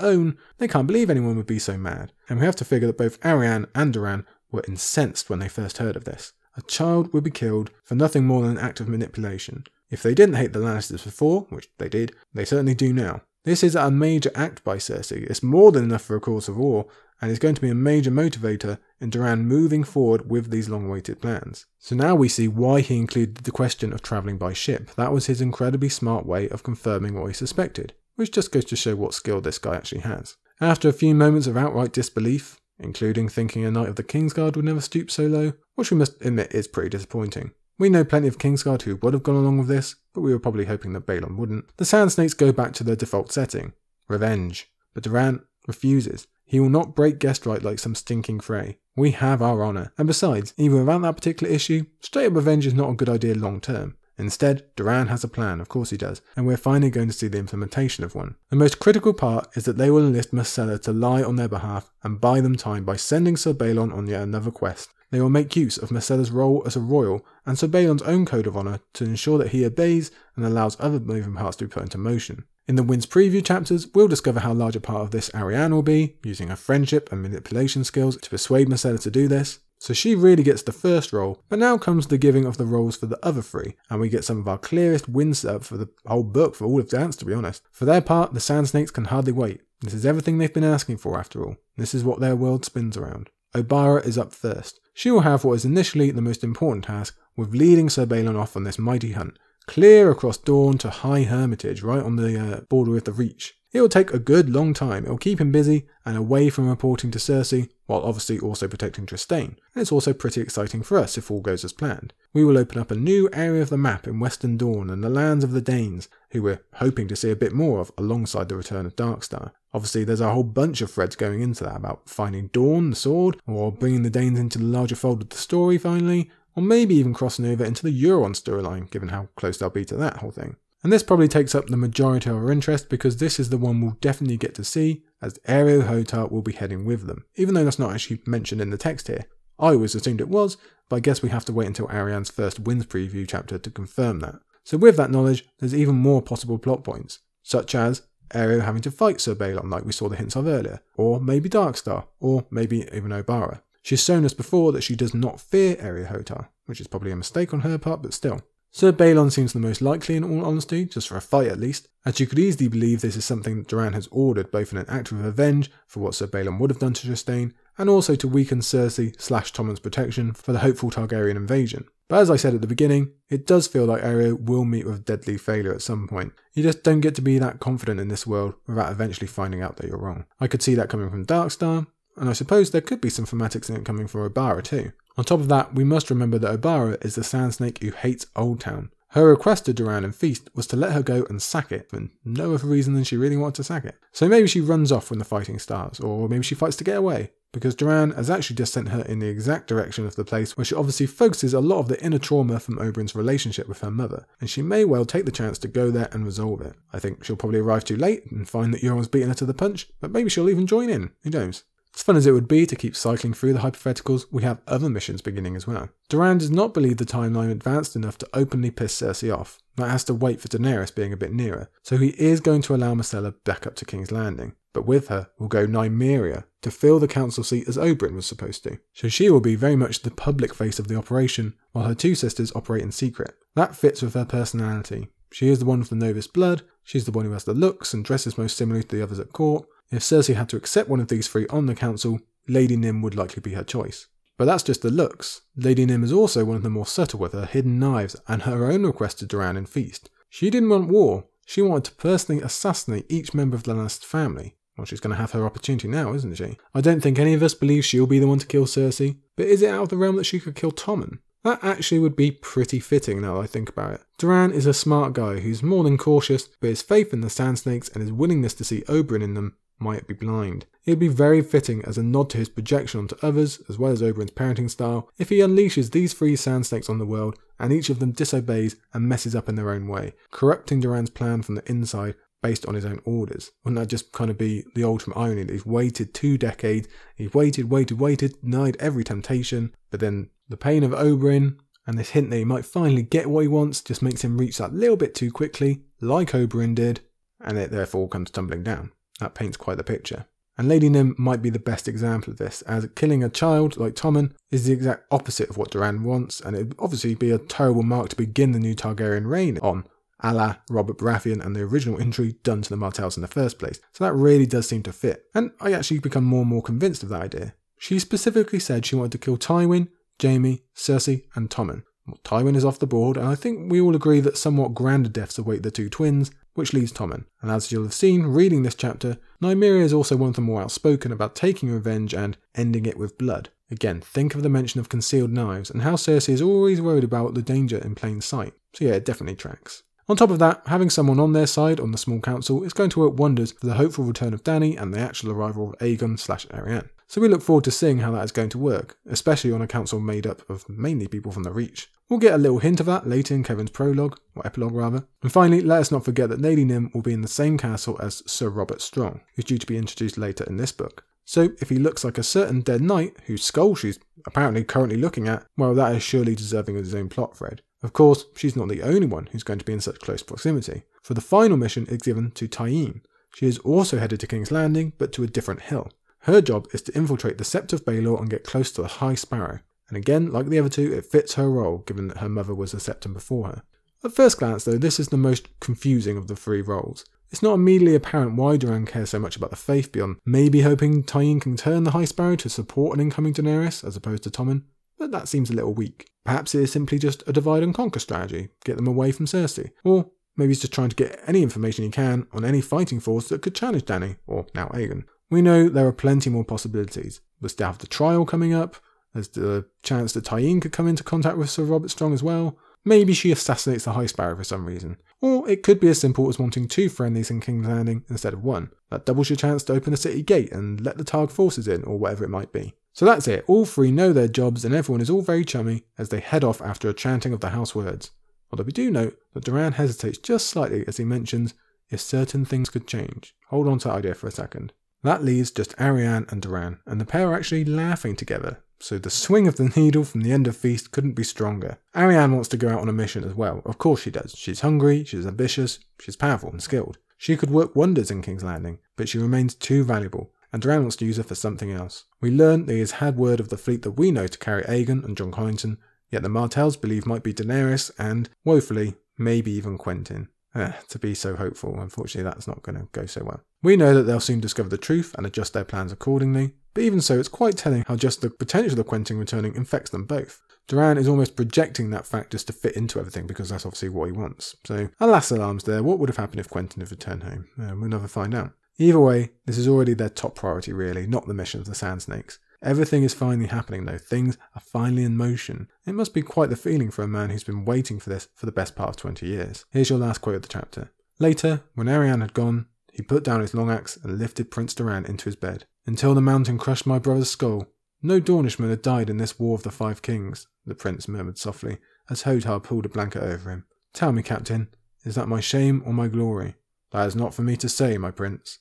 [0.00, 2.12] own, they can't believe anyone would be so mad.
[2.28, 5.78] And we have to figure that both Arianne and Doran were incensed when they first
[5.78, 6.32] heard of this.
[6.56, 9.64] A child would be killed for nothing more than an act of manipulation.
[9.90, 13.22] If they didn't hate the Lannisters before, which they did, they certainly do now.
[13.46, 15.22] This is a major act by Cersei.
[15.22, 16.86] It's more than enough for a cause of war,
[17.20, 20.86] and is going to be a major motivator in Doran moving forward with these long
[20.86, 21.64] awaited plans.
[21.78, 24.90] So now we see why he included the question of travelling by ship.
[24.96, 28.74] That was his incredibly smart way of confirming what he suspected, which just goes to
[28.74, 30.36] show what skill this guy actually has.
[30.60, 34.64] After a few moments of outright disbelief, including thinking a knight of the Kingsguard would
[34.64, 37.52] never stoop so low, which we must admit is pretty disappointing.
[37.78, 40.38] We know plenty of Kingsguard who would have gone along with this, but we were
[40.38, 41.76] probably hoping that Balon wouldn't.
[41.76, 43.72] The Sand Snakes go back to their default setting
[44.08, 44.70] revenge.
[44.94, 46.26] But Doran refuses.
[46.44, 48.78] He will not break guest right like some stinking Frey.
[48.96, 49.92] We have our honour.
[49.98, 53.34] And besides, even without that particular issue, straight up revenge is not a good idea
[53.34, 53.96] long term.
[54.18, 57.28] Instead, Doran has a plan, of course he does, and we're finally going to see
[57.28, 58.36] the implementation of one.
[58.48, 61.90] The most critical part is that they will enlist Myrcella to lie on their behalf
[62.02, 64.88] and buy them time by sending Sir Balon on yet another quest.
[65.10, 68.46] They will make use of Myrcella's role as a royal and Sir Balon's own code
[68.46, 71.84] of honour to ensure that he obeys and allows other moving parts to be put
[71.84, 72.44] into motion.
[72.68, 75.82] In the Winds preview chapters, we'll discover how large a part of this Arianne will
[75.82, 79.60] be, using her friendship and manipulation skills to persuade Marcella to do this.
[79.78, 82.96] So she really gets the first role, but now comes the giving of the roles
[82.96, 85.90] for the other three, and we get some of our clearest win setup for the
[86.06, 87.62] whole book, for all of Dance to be honest.
[87.70, 89.60] For their part, the Sand Snakes can hardly wait.
[89.82, 91.56] This is everything they've been asking for after all.
[91.76, 93.30] This is what their world spins around.
[93.54, 94.80] Obara is up first.
[94.96, 98.56] She will have what is initially the most important task, with leading Sir Balon off
[98.56, 102.92] on this mighty hunt, clear across Dorne to High Hermitage, right on the uh, border
[102.92, 103.52] with the Reach.
[103.76, 105.04] It will take a good long time.
[105.04, 109.04] It will keep him busy and away from reporting to Cersei, while obviously also protecting
[109.04, 109.58] Trystane.
[109.74, 112.14] And it's also pretty exciting for us if all goes as planned.
[112.32, 115.10] We will open up a new area of the map in Western Dorne and the
[115.10, 118.56] lands of the Daynes, who we're hoping to see a bit more of alongside the
[118.56, 119.52] return of Darkstar.
[119.74, 123.36] Obviously, there's a whole bunch of threads going into that about finding Dawn, the sword,
[123.46, 127.12] or bringing the Daynes into the larger fold of the story finally, or maybe even
[127.12, 130.56] crossing over into the Euron storyline, given how close they'll be to that whole thing.
[130.86, 133.80] And this probably takes up the majority of our interest because this is the one
[133.80, 137.64] we'll definitely get to see, as Areo Hotah will be heading with them, even though
[137.64, 139.24] that's not actually mentioned in the text here.
[139.58, 140.56] I always assumed it was,
[140.88, 144.20] but I guess we have to wait until Arianne's first Winds preview chapter to confirm
[144.20, 144.36] that.
[144.62, 148.92] So with that knowledge, there's even more possible plot points, such as Areo having to
[148.92, 152.88] fight Sir Balon like we saw the hints of earlier, or maybe Darkstar, or maybe
[152.94, 153.60] even Obara.
[153.82, 157.16] She's shown us before that she does not fear Areo Hotah, which is probably a
[157.16, 158.40] mistake on her part, but still.
[158.76, 161.88] Sir Balon seems the most likely in all honesty, just for a fight at least,
[162.04, 164.84] as you could easily believe this is something that Doran has ordered both in an
[164.86, 168.28] act of revenge for what Sir Balon would have done to Trystane, and also to
[168.28, 171.86] weaken Cersei slash Tommen's protection for the hopeful Targaryen invasion.
[172.08, 175.06] But as I said at the beginning, it does feel like Areo will meet with
[175.06, 176.34] deadly failure at some point.
[176.52, 179.78] You just don't get to be that confident in this world without eventually finding out
[179.78, 180.26] that you're wrong.
[180.38, 181.86] I could see that coming from Darkstar,
[182.18, 184.92] and I suppose there could be some thematics in it coming from Obara too.
[185.18, 188.26] On top of that, we must remember that Obara is the Sand Snake who hates
[188.36, 188.90] Old Town.
[189.10, 192.08] Her request to Doran and Feast was to let her go and sack it, for
[192.22, 193.96] no other reason than she really wanted to sack it.
[194.12, 196.98] So maybe she runs off when the fighting starts, or maybe she fights to get
[196.98, 200.54] away, because Doran has actually just sent her in the exact direction of the place
[200.54, 203.90] where she obviously focuses a lot of the inner trauma from Oberyn's relationship with her
[203.90, 206.74] mother, and she may well take the chance to go there and resolve it.
[206.92, 209.54] I think she'll probably arrive too late and find that Euron's beaten her to the
[209.54, 211.64] punch, but maybe she'll even join in, who knows.
[211.96, 214.90] As fun as it would be to keep cycling through the hypotheticals, we have other
[214.90, 215.88] missions beginning as well.
[216.10, 219.58] Doran does not believe the timeline advanced enough to openly piss Cersei off.
[219.76, 222.74] That has to wait for Daenerys being a bit nearer, so he is going to
[222.74, 224.54] allow Myrcella back up to King's Landing.
[224.74, 228.62] But with her will go Nymeria to fill the council seat as Oberyn was supposed
[228.64, 228.78] to.
[228.92, 232.14] So she will be very much the public face of the operation, while her two
[232.14, 233.34] sisters operate in secret.
[233.54, 235.08] That fits with her personality.
[235.32, 237.94] She is the one with the Novus blood, she's the one who has the looks
[237.94, 241.00] and dresses most similarly to the others at court, if Cersei had to accept one
[241.00, 244.06] of these three on the council, Lady Nim would likely be her choice.
[244.36, 245.42] But that's just the looks.
[245.56, 248.70] Lady Nim is also one of the more subtle with her hidden knives and her
[248.70, 250.10] own request to Doran and Feast.
[250.28, 254.56] She didn't want war, she wanted to personally assassinate each member of the Lannister family.
[254.76, 256.58] Well, she's going to have her opportunity now, isn't she?
[256.74, 259.46] I don't think any of us believe she'll be the one to kill Cersei, but
[259.46, 261.20] is it out of the realm that she could kill Tommen?
[261.44, 264.00] That actually would be pretty fitting now that I think about it.
[264.18, 267.60] Doran is a smart guy who's more than cautious, but his faith in the Sand
[267.60, 270.66] Snakes and his willingness to see Oberyn in them might be blind.
[270.84, 273.92] It would be very fitting as a nod to his projection onto others, as well
[273.92, 277.72] as Oberyn's parenting style, if he unleashes these three sand snakes on the world and
[277.72, 281.54] each of them disobeys and messes up in their own way, corrupting Doran's plan from
[281.54, 283.50] the inside based on his own orders.
[283.64, 287.34] Wouldn't that just kind of be the ultimate irony that he's waited two decades, he's
[287.34, 292.30] waited, waited, waited, denied every temptation, but then the pain of Oberyn and this hint
[292.30, 295.14] that he might finally get what he wants just makes him reach that little bit
[295.14, 297.00] too quickly, like Oberyn did,
[297.40, 298.92] and it therefore comes tumbling down.
[299.20, 300.26] That paints quite the picture.
[300.58, 303.94] And Lady Nim might be the best example of this, as killing a child like
[303.94, 307.38] Tommen is the exact opposite of what Doran wants, and it would obviously be a
[307.38, 309.86] terrible mark to begin the new Targaryen reign on,
[310.20, 313.58] a la Robert Baratheon and the original injury done to the Martells in the first
[313.58, 313.80] place.
[313.92, 317.02] So that really does seem to fit, and I actually become more and more convinced
[317.02, 317.54] of that idea.
[317.78, 319.88] She specifically said she wanted to kill Tywin,
[320.22, 321.82] Jaime, Cersei, and Tommen.
[322.06, 325.10] Well, Tywin is off the board, and I think we all agree that somewhat grander
[325.10, 327.24] deaths await the two twins, which leaves Tommen.
[327.42, 330.62] And as you'll have seen reading this chapter, Nymeria is also one of the more
[330.62, 333.50] outspoken about taking revenge and ending it with blood.
[333.70, 337.34] Again, think of the mention of concealed knives and how Cersei is always worried about
[337.34, 338.54] the danger in plain sight.
[338.74, 339.82] So yeah, it definitely tracks.
[340.08, 342.90] On top of that, having someone on their side on the small council is going
[342.90, 346.16] to work wonders for the hopeful return of Danny and the actual arrival of Aegon
[346.16, 346.90] slash Arianne.
[347.08, 349.66] So we look forward to seeing how that is going to work, especially on a
[349.66, 351.88] council made up of mainly people from the Reach.
[352.08, 355.06] We'll get a little hint of that later in Kevan's prologue, or epilogue rather.
[355.22, 357.98] And finally, let us not forget that Lady Nym will be in the same castle
[358.00, 361.04] as Sir Robert Strong, who's due to be introduced later in this book.
[361.24, 365.26] So if he looks like a certain dead knight whose skull she's apparently currently looking
[365.26, 367.62] at, well, that is surely deserving of his own plot thread.
[367.82, 370.84] Of course, she's not the only one who's going to be in such close proximity,
[371.02, 373.00] for the final mission is given to Tyene.
[373.34, 375.90] She is also headed to King's Landing, but to a different hill.
[376.26, 379.14] Her job is to infiltrate the Sept of Baelor and get close to the High
[379.14, 379.60] Sparrow.
[379.88, 382.74] And again, like the other two, it fits her role, given that her mother was
[382.74, 383.62] a Septon before her.
[384.02, 387.04] At first glance, though, this is the most confusing of the three roles.
[387.30, 391.04] It's not immediately apparent why Doran cares so much about the faith beyond maybe hoping
[391.04, 394.64] Tyene can turn the High Sparrow to support an incoming Daenerys as opposed to Tommen,
[394.98, 396.08] but that seems a little weak.
[396.24, 399.70] Perhaps it is simply just a divide and conquer strategy, get them away from Cersei.
[399.84, 403.28] Or maybe he's just trying to get any information he can on any fighting force
[403.28, 405.04] that could challenge Dany, or now Aegon.
[405.30, 407.20] We know there are plenty more possibilities.
[407.40, 408.76] We still have the trial coming up.
[409.12, 412.58] There's the chance that Tyene could come into contact with Sir Robert Strong as well.
[412.84, 414.98] Maybe she assassinates the High Sparrow for some reason.
[415.20, 418.44] Or it could be as simple as wanting two friendlies in King's Landing instead of
[418.44, 418.70] one.
[418.90, 421.82] That doubles your chance to open the city gate and let the Targ forces in,
[421.84, 422.74] or whatever it might be.
[422.92, 423.44] So that's it.
[423.48, 426.62] All three know their jobs, and everyone is all very chummy as they head off
[426.62, 428.12] after a chanting of the house words.
[428.52, 431.54] Although we do note that Doran hesitates just slightly as he mentions
[431.90, 433.34] if certain things could change.
[433.48, 434.72] Hold on to that idea for a second.
[435.02, 438.62] That leaves just Arianne and Doran, and the pair are actually laughing together.
[438.78, 441.78] So the swing of the needle from the end of Feast couldn't be stronger.
[441.94, 443.62] Arianne wants to go out on a mission as well.
[443.64, 444.34] Of course she does.
[444.36, 446.98] She's hungry, she's ambitious, she's powerful and skilled.
[447.16, 450.96] She could work wonders in King's Landing, but she remains too valuable, and Doran wants
[450.96, 452.04] to use her for something else.
[452.20, 454.62] We learn that he has had word of the fleet that we know to carry
[454.64, 455.78] Aegon and Jon Connington,
[456.10, 460.28] yet the Martells believe might be Daenerys and, woefully, maybe even Quentyn.
[460.54, 463.40] Eh, to be so hopeful, unfortunately that's not going to go so well.
[463.66, 467.00] We know that they'll soon discover the truth and adjust their plans accordingly, but even
[467.00, 470.40] so, it's quite telling how just the potential of Quentyn returning infects them both.
[470.68, 474.04] Doran is almost projecting that fact just to fit into everything because that's obviously what
[474.04, 474.54] he wants.
[474.64, 477.48] So, alas alarms there, what would have happened if Quentyn had returned home?
[477.60, 478.52] Uh, we'll never find out.
[478.78, 482.02] Either way, this is already their top priority really, not the mission of the Sand
[482.02, 482.38] Snakes.
[482.62, 483.98] Everything is finally happening, though.
[483.98, 485.66] Things are finally in motion.
[485.84, 488.46] It must be quite the feeling for a man who's been waiting for this for
[488.46, 489.64] the best part of 20 years.
[489.72, 490.92] Here's your last quote of the chapter.
[491.18, 492.66] Later, when Arianne had gone,
[492.96, 495.66] he put down his long axe and lifted Prince Doran into his bed.
[495.84, 497.66] Until the mountain crushed my brother's skull,
[498.00, 501.76] no Dornishman had died in this war of the five kings, the prince murmured softly,
[502.08, 503.64] as Hotah pulled a blanket over him.
[503.92, 504.68] Tell me, captain,
[505.04, 506.54] is that my shame or my glory?
[506.92, 508.60] That is not for me to say, my prince.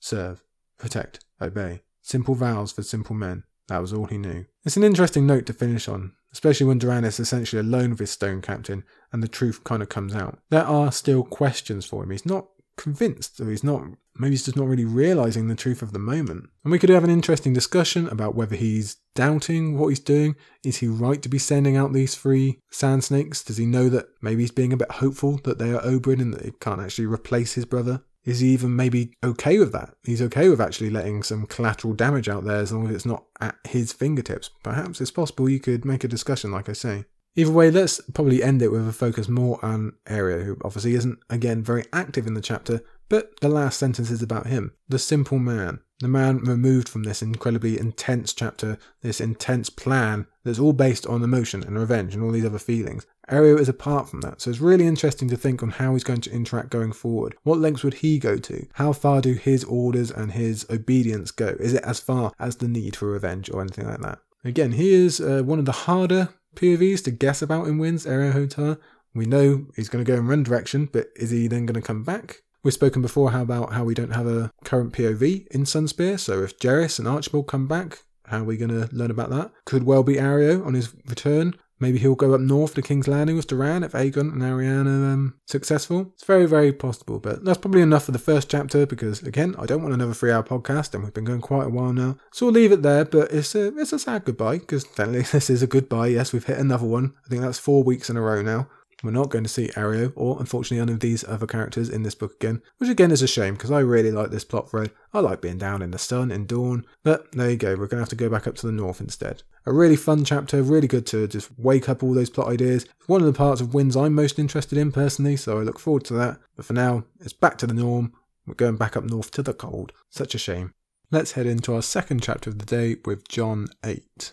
[0.00, 0.42] Serve,
[0.78, 1.82] protect, obey.
[2.02, 3.44] Simple vows for simple men.
[3.68, 4.46] That was all he knew.
[4.64, 8.10] It's an interesting note to finish on, especially when Doran is essentially alone with his
[8.10, 8.82] stone captain
[9.12, 10.40] and the truth kind of comes out.
[10.50, 12.10] There are still questions for him.
[12.10, 13.82] He's not convinced, or he's not,
[14.16, 16.48] maybe he's just not really realizing the truth of the moment.
[16.64, 20.36] And we could have an interesting discussion about whether he's doubting what he's doing.
[20.64, 23.42] Is he right to be sending out these three sand snakes?
[23.42, 26.34] Does he know that maybe he's being a bit hopeful that they are Oberyn and
[26.34, 28.02] that he can't actually replace his brother?
[28.24, 29.94] Is he even maybe okay with that?
[30.02, 33.24] He's okay with actually letting some collateral damage out there as long as it's not
[33.40, 34.50] at his fingertips.
[34.64, 37.04] Perhaps it's possible you could make a discussion, like I say.
[37.36, 41.18] Either way, let's probably end it with a focus more on Areo, who obviously isn't,
[41.28, 45.38] again, very active in the chapter, but the last sentence is about him, the simple
[45.38, 51.06] man, the man removed from this incredibly intense chapter, this intense plan that's all based
[51.06, 53.06] on emotion and revenge and all these other feelings.
[53.30, 56.20] Areo is apart from that, so it's really interesting to think on how he's going
[56.22, 57.34] to interact going forward.
[57.42, 58.66] What lengths would he go to?
[58.74, 61.56] How far do his orders and his obedience go?
[61.60, 64.20] Is it as far as the need for revenge or anything like that?
[64.44, 68.32] Again, he is uh, one of the harder POVs to guess about in Winds, Areo
[68.32, 68.78] Hotah.
[69.14, 71.86] We know he's going to go in one direction, but is he then going to
[71.86, 72.42] come back?
[72.62, 76.42] We've spoken before how about how we don't have a current POV in Sunspear, so
[76.42, 79.52] if Gerris and Archibald come back, how are we going to learn about that?
[79.64, 81.54] Could well be Areo on his return.
[81.78, 85.12] Maybe he'll go up north to King's Landing with Doran if Aegon and Arianne are
[85.12, 86.12] um, successful.
[86.14, 89.66] It's very, very possible, but that's probably enough for the first chapter because, again, I
[89.66, 92.16] don't want another three-hour podcast, and we've been going quite a while now.
[92.32, 95.50] So we'll leave it there, but it's a it's a sad goodbye because technically this
[95.50, 96.08] is a goodbye.
[96.08, 97.14] Yes, we've hit another one.
[97.24, 98.68] I think that's four weeks in a row now.
[99.02, 102.14] We're not going to see Areo or, unfortunately, any of these other characters in this
[102.14, 104.90] book again, which again is a shame because I really like this plot thread.
[105.12, 107.98] I like being down in the sun in Dorne, but there you go, we're going
[107.98, 109.42] to have to go back up to the north instead.
[109.66, 112.86] A really fun chapter, really good to just wake up all those plot ideas.
[113.06, 116.04] one of the parts of Winds I'm most interested in personally, so I look forward
[116.06, 116.38] to that.
[116.54, 118.12] But for now, it's back to the norm.
[118.46, 119.92] We're going back up north to the cold.
[120.08, 120.72] Such a shame.
[121.10, 124.32] Let's head into our second chapter of the day with Jon 8.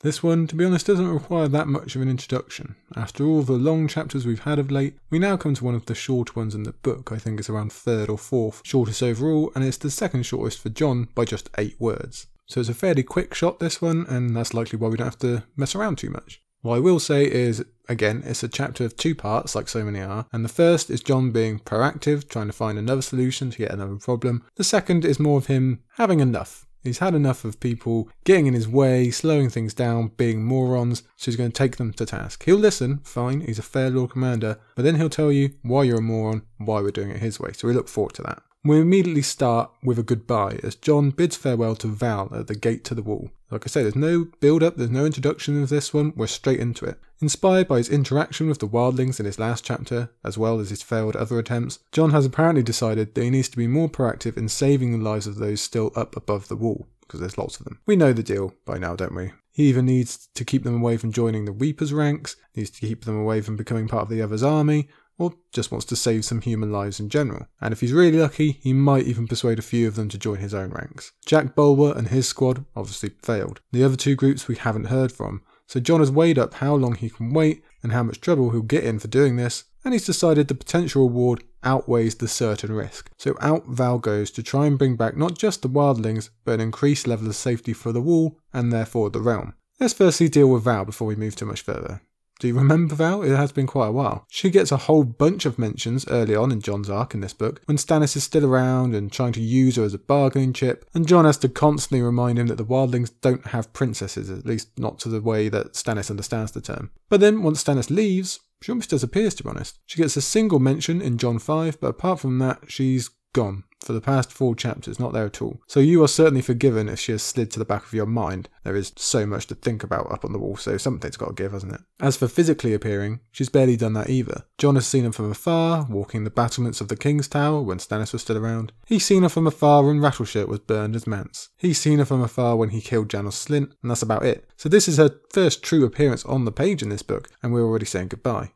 [0.00, 2.76] This one, to be honest, doesn't require that much of an introduction.
[2.94, 5.86] After all the long chapters we've had of late, we now come to one of
[5.86, 7.10] the shorter ones in the book.
[7.10, 10.68] I think it's around third or fourth shortest overall, and it's the second shortest for
[10.68, 12.28] Jon by just eight words.
[12.46, 15.18] So it's a fairly quick shot, this one, and that's likely why we don't have
[15.18, 16.40] to mess around too much.
[16.62, 20.00] What I will say is, again, it's a chapter of two parts, like so many
[20.00, 23.72] are, and the first is Jon being proactive, trying to find another solution to yet
[23.72, 24.44] another problem.
[24.54, 28.54] The second is more of him having enough, He's had enough of people getting in
[28.54, 32.44] his way, slowing things down, being morons, so he's going to take them to task.
[32.44, 35.98] He'll listen, fine, he's a fair Lord Commander, but then he'll tell you why you're
[35.98, 37.52] a moron, why we're doing it his way.
[37.52, 38.42] So we look forward to that.
[38.64, 42.84] We immediately start with a goodbye as Jon bids farewell to Val at the gate
[42.84, 43.30] to the wall.
[43.50, 46.60] Like I said, there's no build up, there's no introduction of this one, we're straight
[46.60, 46.98] into it.
[47.20, 50.82] Inspired by his interaction with the wildlings in his last chapter, as well as his
[50.82, 54.48] failed other attempts, Jon has apparently decided that he needs to be more proactive in
[54.48, 57.80] saving the lives of those still up above the wall, because there's lots of them.
[57.86, 59.32] We know the deal by now, don't we?
[59.50, 63.04] He even needs to keep them away from joining the Weeper's ranks, needs to keep
[63.04, 64.88] them away from becoming part of the other's army,
[65.18, 67.46] or just wants to save some human lives in general.
[67.60, 70.38] And if he's really lucky, he might even persuade a few of them to join
[70.38, 71.12] his own ranks.
[71.26, 73.60] Jack Bulwer and his squad obviously failed.
[73.72, 76.94] The other two groups we haven't heard from, so Jon has weighed up how long
[76.94, 80.06] he can wait and how much trouble he'll get in for doing this, and he's
[80.06, 83.10] decided the potential reward outweighs the certain risk.
[83.18, 86.60] So out Val goes to try and bring back not just the wildlings, but an
[86.60, 89.54] increased level of safety for the wall and therefore the realm.
[89.80, 92.00] Let's firstly deal with Val before we move too much further.
[92.38, 93.22] Do you remember Val?
[93.22, 94.24] It has been quite a while.
[94.30, 97.60] She gets a whole bunch of mentions early on in Jon's arc in this book,
[97.64, 101.08] when Stannis is still around and trying to use her as a bargaining chip, and
[101.08, 105.00] Jon has to constantly remind him that the wildlings don't have princesses, at least not
[105.00, 106.90] to the way that Stannis understands the term.
[107.08, 109.78] But then, once Stannis leaves, she almost disappears, to be honest.
[109.86, 113.92] She gets a single mention in Jon 5, but apart from that, she's gone for
[113.92, 115.60] the past four chapters, not there at all.
[115.66, 118.48] So you are certainly forgiven if she has slid to the back of your mind.
[118.64, 121.42] There is so much to think about up on the wall, so something's got to
[121.42, 121.80] give, hasn't it?
[122.00, 124.44] As for physically appearing, she's barely done that either.
[124.58, 128.12] Jon has seen her from afar, walking the battlements of the King's Tower when Stannis
[128.12, 128.72] was still around.
[128.86, 131.50] He's seen her from afar when Rattleshirt was burned as Mance.
[131.56, 134.48] He's seen her from afar when he killed Janos Slynt, and that's about it.
[134.56, 137.66] So this is her first true appearance on the page in this book, and we're
[137.66, 138.52] already saying goodbye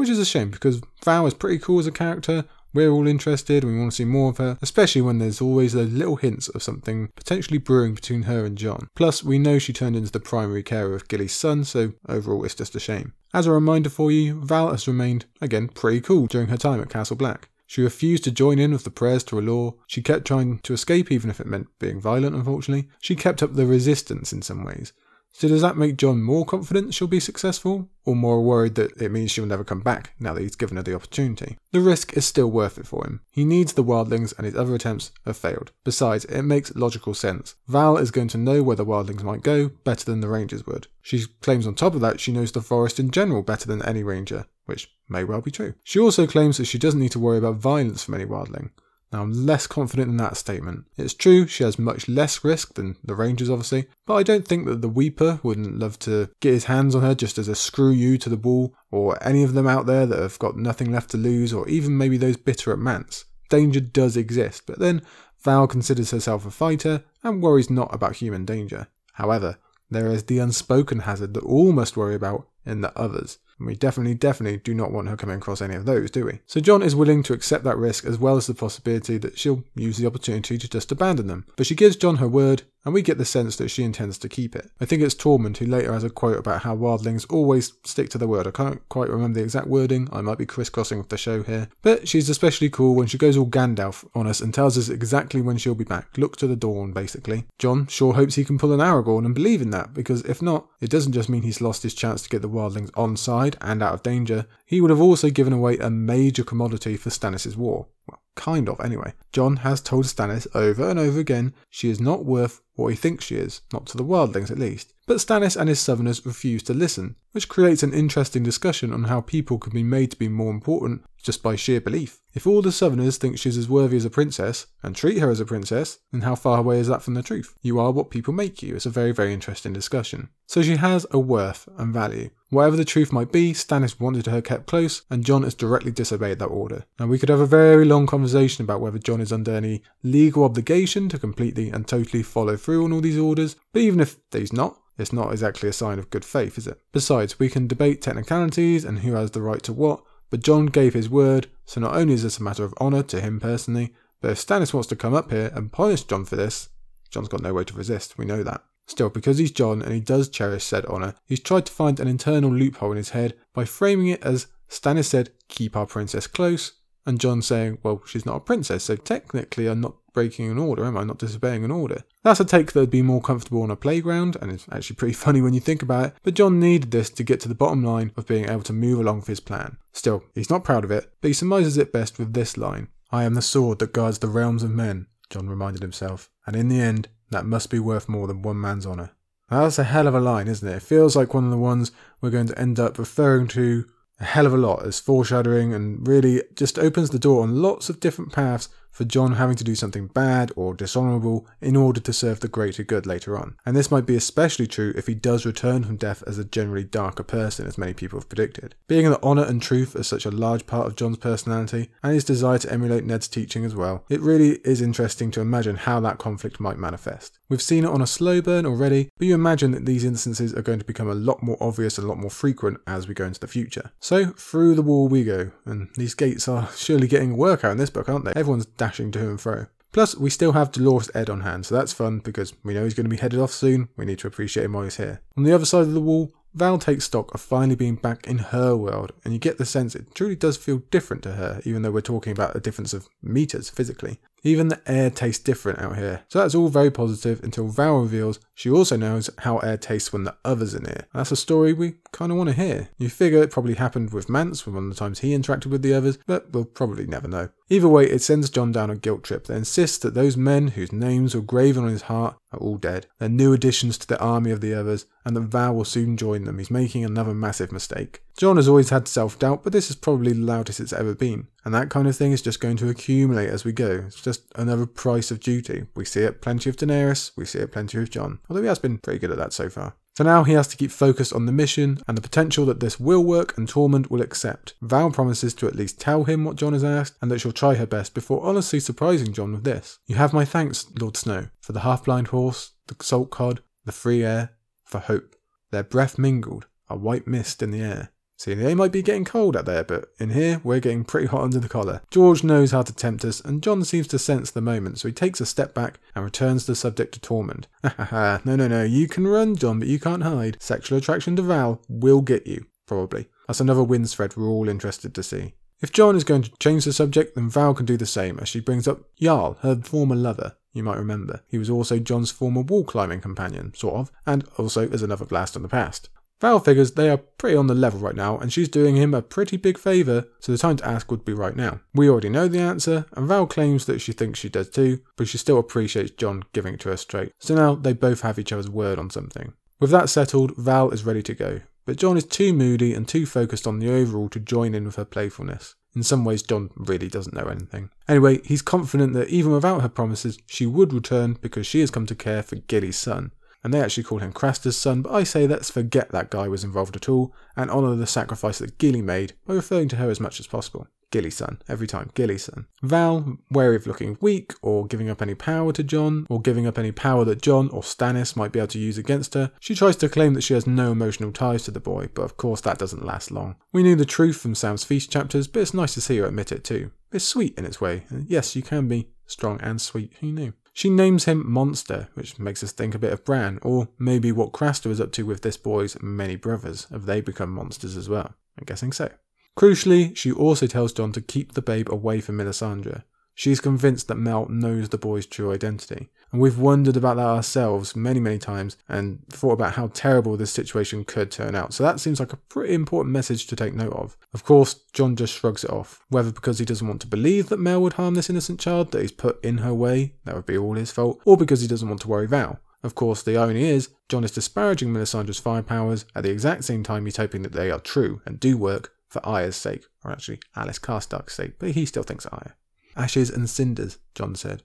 [0.00, 2.46] which is a shame because Val is pretty cool as a character.
[2.72, 5.90] We're all interested we want to see more of her, especially when there's always those
[5.90, 8.86] little hints of something potentially brewing between her and Jon.
[8.94, 12.54] Plus, we know she turned into the primary carer of Gilly's son, so overall it's
[12.54, 13.14] just a shame.
[13.34, 16.90] As a reminder for you, Val has remained, again, pretty cool during her time at
[16.90, 17.48] Castle Black.
[17.66, 19.74] She refused to join in with the prayers to R'hllor.
[19.86, 22.88] She kept trying to escape, even if it meant being violent, unfortunately.
[23.00, 24.92] She kept up the resistance in some ways.
[25.32, 29.10] So does that make Jon more confident she'll be successful, or more worried that it
[29.10, 31.56] means she'll never come back now that he's given her the opportunity?
[31.72, 33.20] The risk is still worth it for him.
[33.30, 35.72] He needs the wildlings and his other attempts have failed.
[35.84, 37.54] Besides, it makes logical sense.
[37.68, 40.88] Val is going to know where the wildlings might go better than the rangers would.
[41.00, 44.02] She claims on top of that she knows the forest in general better than any
[44.02, 45.74] ranger, which may well be true.
[45.84, 48.70] She also claims that she doesn't need to worry about violence from any wildling.
[49.12, 50.84] Now, I'm less confident in that statement.
[50.96, 54.66] It's true, she has much less risk than the Rangers, obviously, but I don't think
[54.66, 57.90] that the Weeper wouldn't love to get his hands on her just as a screw
[57.90, 61.10] you to the bull, or any of them out there that have got nothing left
[61.10, 63.24] to lose, or even maybe those bitter at Mance.
[63.48, 65.02] Danger does exist, but then
[65.42, 68.86] Val considers herself a fighter and worries not about human danger.
[69.14, 69.58] However,
[69.90, 73.38] there is the unspoken hazard that all must worry about in the others.
[73.60, 76.40] And we definitely, definitely do not want her coming across any of those, do we?
[76.46, 79.62] So Jon is willing to accept that risk as well as the possibility that she'll
[79.74, 81.44] use the opportunity to just abandon them.
[81.56, 84.28] But she gives Jon her word and we get the sense that she intends to
[84.28, 84.70] keep it.
[84.80, 88.18] I think it's Tormund who later has a quote about how wildlings always stick to
[88.18, 88.46] their word.
[88.46, 91.68] I can't quite remember the exact wording, I might be crisscrossing with the show here,
[91.82, 95.40] but she's especially cool when she goes all Gandalf on us and tells us exactly
[95.40, 96.16] when she'll be back.
[96.16, 97.44] Look to the dawn, basically.
[97.58, 100.66] Jon sure hopes he can pull an Aragorn and believe in that, because if not,
[100.80, 103.82] it doesn't just mean he's lost his chance to get the wildlings on side and
[103.82, 107.88] out of danger, he would have also given away a major commodity for Stannis' war.
[108.06, 109.12] Well, kind of, anyway.
[109.32, 113.26] Jon has told Stannis over and over again she is not worth what he thinks
[113.26, 114.94] she is, not to the wildlings at least.
[115.10, 119.20] But Stannis and his southerners refuse to listen, which creates an interesting discussion on how
[119.20, 122.20] people can be made to be more important just by sheer belief.
[122.32, 125.40] If all the southerners think she's as worthy as a princess and treat her as
[125.40, 127.58] a princess, then how far away is that from the truth?
[127.60, 128.76] You are what people make you.
[128.76, 130.28] It's a very, very interesting discussion.
[130.46, 132.30] So she has a worth and value.
[132.50, 136.38] Whatever the truth might be, Stannis wanted her kept close, and Jon has directly disobeyed
[136.38, 136.84] that order.
[137.00, 140.44] Now, we could have a very long conversation about whether Jon is under any legal
[140.44, 144.52] obligation to completely and totally follow through on all these orders, but even if he's
[144.52, 146.80] not, it's not exactly a sign of good faith, is it?
[146.92, 150.94] Besides, we can debate technicalities and who has the right to what, but Jon gave
[150.94, 154.32] his word, so not only is this a matter of honour to him personally, but
[154.32, 156.68] if Stannis wants to come up here and punish Jon for this,
[157.10, 158.62] Jon's got no way to resist, we know that.
[158.86, 162.08] Still, because he's Jon and he does cherish said honour, he's tried to find an
[162.08, 166.72] internal loophole in his head by framing it as Stannis said, keep our princess close,
[167.06, 170.84] and Jon saying, well, she's not a princess, so technically I'm not breaking an order,
[170.84, 171.04] am I?
[171.04, 172.04] Not disobeying an order.
[172.22, 175.14] That's a take that would be more comfortable on a playground, and it's actually pretty
[175.24, 177.84] funny when you think about it, but Jon needed this to get to the bottom
[177.84, 179.76] line of being able to move along with his plan.
[179.92, 183.24] Still, he's not proud of it, but he surmises it best with this line I
[183.24, 186.80] am the sword that guards the realms of men, Jon reminded himself, and in the
[186.80, 189.12] end, that must be worth more than one man's honour.
[189.48, 190.76] that's a hell of a line, isn't it?
[190.76, 193.84] It feels like one of the ones we're going to end up referring to
[194.20, 194.86] a hell of a lot.
[194.86, 199.32] As foreshadowing and really just opens the door on lots of different paths for Jon
[199.34, 203.36] having to do something bad or dishonourable in order to serve the greater good later
[203.36, 203.56] on.
[203.64, 206.84] And this might be especially true if he does return from death as a generally
[206.84, 208.74] darker person, as many people have predicted.
[208.88, 212.24] Being that honour and truth are such a large part of Jon's personality, and his
[212.24, 216.18] desire to emulate Ned's teaching as well, it really is interesting to imagine how that
[216.18, 217.38] conflict might manifest.
[217.48, 220.62] We've seen it on a slow burn already, but you imagine that these instances are
[220.62, 223.24] going to become a lot more obvious and a lot more frequent as we go
[223.24, 223.90] into the future.
[223.98, 227.78] So, through the wall we go, and these gates are surely getting a workout in
[227.78, 228.32] this book, aren't they?
[228.34, 229.66] Everyone's dashing to and fro.
[229.92, 232.94] Plus, we still have Dolorous Edd on hand, so that's fun because we know he's
[232.94, 233.88] going to be headed off soon.
[233.96, 235.20] We need to appreciate him while he's here.
[235.36, 238.38] On the other side of the wall, Val takes stock of finally being back in
[238.38, 241.82] her world, and you get the sense it truly does feel different to her, even
[241.82, 244.18] though we're talking about a difference of meters physically.
[244.42, 246.22] Even the air tastes different out here.
[246.28, 250.24] So that's all very positive until Val reveals she also knows how air tastes when
[250.24, 251.06] the others are near.
[251.14, 252.88] That's a story we kind of want to hear.
[252.98, 255.82] You figure it probably happened with Mance when one of the times he interacted with
[255.82, 257.48] the others, but we'll probably never know.
[257.68, 260.92] Either way, it sends Jon down a guilt trip that insists that those men whose
[260.92, 263.06] names were graven on his heart are all dead.
[263.18, 266.44] They're new additions to the army of the others, and that Val will soon join
[266.44, 266.58] them.
[266.58, 268.22] He's making another massive mistake.
[268.40, 271.48] Jon has always had self doubt, but this is probably the loudest it's ever been.
[271.62, 274.04] And that kind of thing is just going to accumulate as we go.
[274.06, 275.84] It's just another price of duty.
[275.94, 278.78] We see it plenty of Daenerys, we see it plenty of Jon, although he has
[278.78, 279.94] been pretty good at that so far.
[280.14, 282.98] For now, he has to keep focused on the mission and the potential that this
[282.98, 284.72] will work and Tormund will accept.
[284.80, 287.74] Val promises to at least tell him what Jon has asked and that she'll try
[287.74, 289.98] her best before honestly surprising Jon with this.
[290.06, 293.92] You have my thanks, Lord Snow, for the half blind horse, the salt cod, the
[293.92, 294.52] free air,
[294.86, 295.36] for hope.
[295.72, 298.12] Their breath mingled, a white mist in the air.
[298.40, 301.42] See, they might be getting cold out there, but in here, we're getting pretty hot
[301.42, 302.00] under the collar.
[302.10, 305.12] George knows how to tempt us, and Jon seems to sense the moment, so he
[305.12, 307.66] takes a step back and returns the subject to Tormund.
[307.84, 310.56] Ha ha ha, no, no, no, you can run, Jon, but you can't hide.
[310.58, 313.28] Sexual attraction to Val will get you, probably.
[313.46, 315.52] That's another Winds thread we're all interested to see.
[315.82, 318.48] If Jon is going to change the subject, then Val can do the same, as
[318.48, 320.56] she brings up Jarl, her former lover.
[320.72, 321.42] You might remember.
[321.46, 325.52] He was also Jon's former wall climbing companion, sort of, and also as another blast
[325.52, 326.08] from the past.
[326.40, 329.22] Val figures they are pretty on the level right now, and she's doing him a
[329.22, 331.80] pretty big favour, so the time to ask would be right now.
[331.94, 335.28] We already know the answer, and Val claims that she thinks she does too, but
[335.28, 337.32] she still appreciates Jon giving it to her straight.
[337.38, 339.52] So now they both have each other's word on something.
[339.78, 343.26] With that settled, Val is ready to go, but Jon is too moody and too
[343.26, 345.74] focused on the overall to join in with her playfulness.
[345.94, 347.90] In some ways, Jon really doesn't know anything.
[348.08, 352.06] Anyway, he's confident that even without her promises, she would return because she has come
[352.06, 355.46] to care for Gilly's son, and they actually call him Craster's son, but I say
[355.46, 359.34] let's forget that guy was involved at all and honour the sacrifice that Gilly made
[359.46, 360.86] by referring to her as much as possible.
[361.10, 362.66] Gilly's son, every time, Gilly's son.
[362.82, 366.78] Val, wary of looking weak or giving up any power to Jon, or giving up
[366.78, 369.96] any power that Jon or Stannis might be able to use against her, she tries
[369.96, 372.78] to claim that she has no emotional ties to the boy, but of course that
[372.78, 373.56] doesn't last long.
[373.72, 376.52] We knew the truth from Sam's Feast chapters, but it's nice to see her admit
[376.52, 376.92] it too.
[377.12, 378.04] It's sweet in its way.
[378.28, 380.52] Yes, you can be strong and sweet, who knew?
[380.72, 384.52] She names him Monster, which makes us think a bit of Bran, or maybe what
[384.52, 386.86] Craster is up to with this boy's many brothers.
[386.90, 388.34] Have they become monsters as well?
[388.58, 389.10] I'm guessing so.
[389.56, 393.02] Crucially, she also tells Jon to keep the babe away from Melisandre.
[393.40, 396.10] She's convinced that Mel knows the boy's true identity.
[396.30, 400.50] And we've wondered about that ourselves many, many times and thought about how terrible this
[400.50, 401.72] situation could turn out.
[401.72, 404.18] So that seems like a pretty important message to take note of.
[404.34, 407.58] Of course, Jon just shrugs it off, whether because he doesn't want to believe that
[407.58, 410.58] Mel would harm this innocent child that he's put in her way, that would be
[410.58, 412.60] all his fault, or because he doesn't want to worry Val.
[412.82, 416.82] Of course, the irony is, Jon is disparaging Melisandre's fire powers at the exact same
[416.82, 420.40] time he's hoping that they are true and do work for Arya's sake, or actually
[420.54, 422.54] Alys Karstark's sake, but he still thinks Arya.
[422.96, 424.62] Ashes and cinders, Jon said.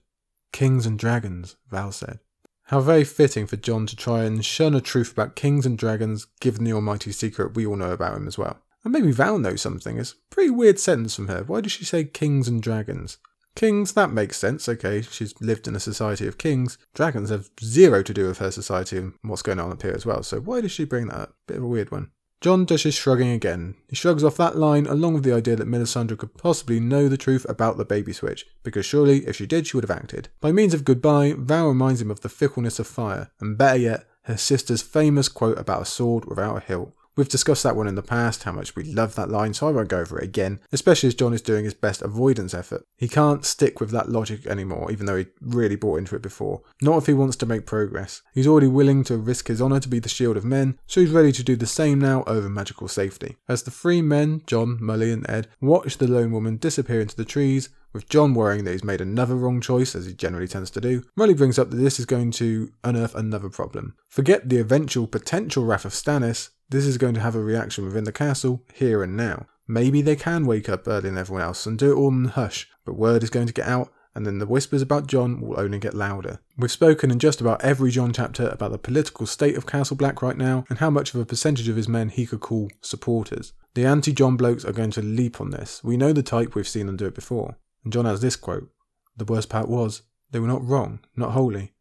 [0.52, 2.20] Kings and dragons, Val said.
[2.64, 6.26] How very fitting for Jon to try and shun a truth about kings and dragons,
[6.40, 8.58] given the almighty secret we all know about him as well.
[8.82, 9.98] And maybe Val knows something.
[9.98, 11.44] It's a pretty weird sentence from her.
[11.44, 13.18] Why does she say kings and dragons?
[13.54, 16.76] Kings, that makes sense, okay, she's lived in a society of kings.
[16.92, 20.04] Dragons have zero to do with her society and what's going on up here as
[20.04, 21.36] well, so why does she bring that up?
[21.46, 22.10] Bit of a weird one.
[22.40, 23.76] Jon does his shrugging again.
[23.88, 27.16] He shrugs off that line along with the idea that Melisandre could possibly know the
[27.16, 30.28] truth about the baby switch, because surely if she did, she would have acted.
[30.40, 34.06] By means of goodbye, Val reminds him of the fickleness of fire, and better yet,
[34.22, 36.92] her sister's famous quote about a sword without a hilt.
[37.16, 39.70] We've discussed that one in the past, how much we love that line, so I
[39.70, 42.86] won't go over it again, especially as Jon is doing his best avoidance effort.
[42.98, 46.60] He can't stick with that logic anymore, even though he really bought into it before.
[46.82, 48.20] Not if he wants to make progress.
[48.34, 51.10] He's already willing to risk his honour to be the shield of men, so he's
[51.10, 53.36] ready to do the same now over magical safety.
[53.48, 57.24] As the three men, Jon, Mully, and Edd, watch the lone woman disappear into the
[57.24, 60.80] trees, with Jon worrying that he's made another wrong choice, as he generally tends to
[60.80, 63.96] do, Mully brings up that this is going to unearth another problem.
[64.08, 68.04] Forget the eventual potential wrath of Stannis, this is going to have a reaction within
[68.04, 69.46] the castle, here and now.
[69.66, 72.68] Maybe they can wake up early and everyone else and do it all in hush,
[72.84, 75.78] but word is going to get out, and then the whispers about Jon will only
[75.78, 76.40] get louder.
[76.56, 80.22] We've spoken in just about every Jon chapter about the political state of Castle Black
[80.22, 83.52] right now and how much of a percentage of his men he could call supporters.
[83.74, 85.84] The anti Jon blokes are going to leap on this.
[85.84, 87.56] We know the type, we've seen them do it before.
[87.86, 88.68] And Jon has this quote
[89.16, 90.02] The worst part was,
[90.32, 91.72] they were not wrong, not wholly.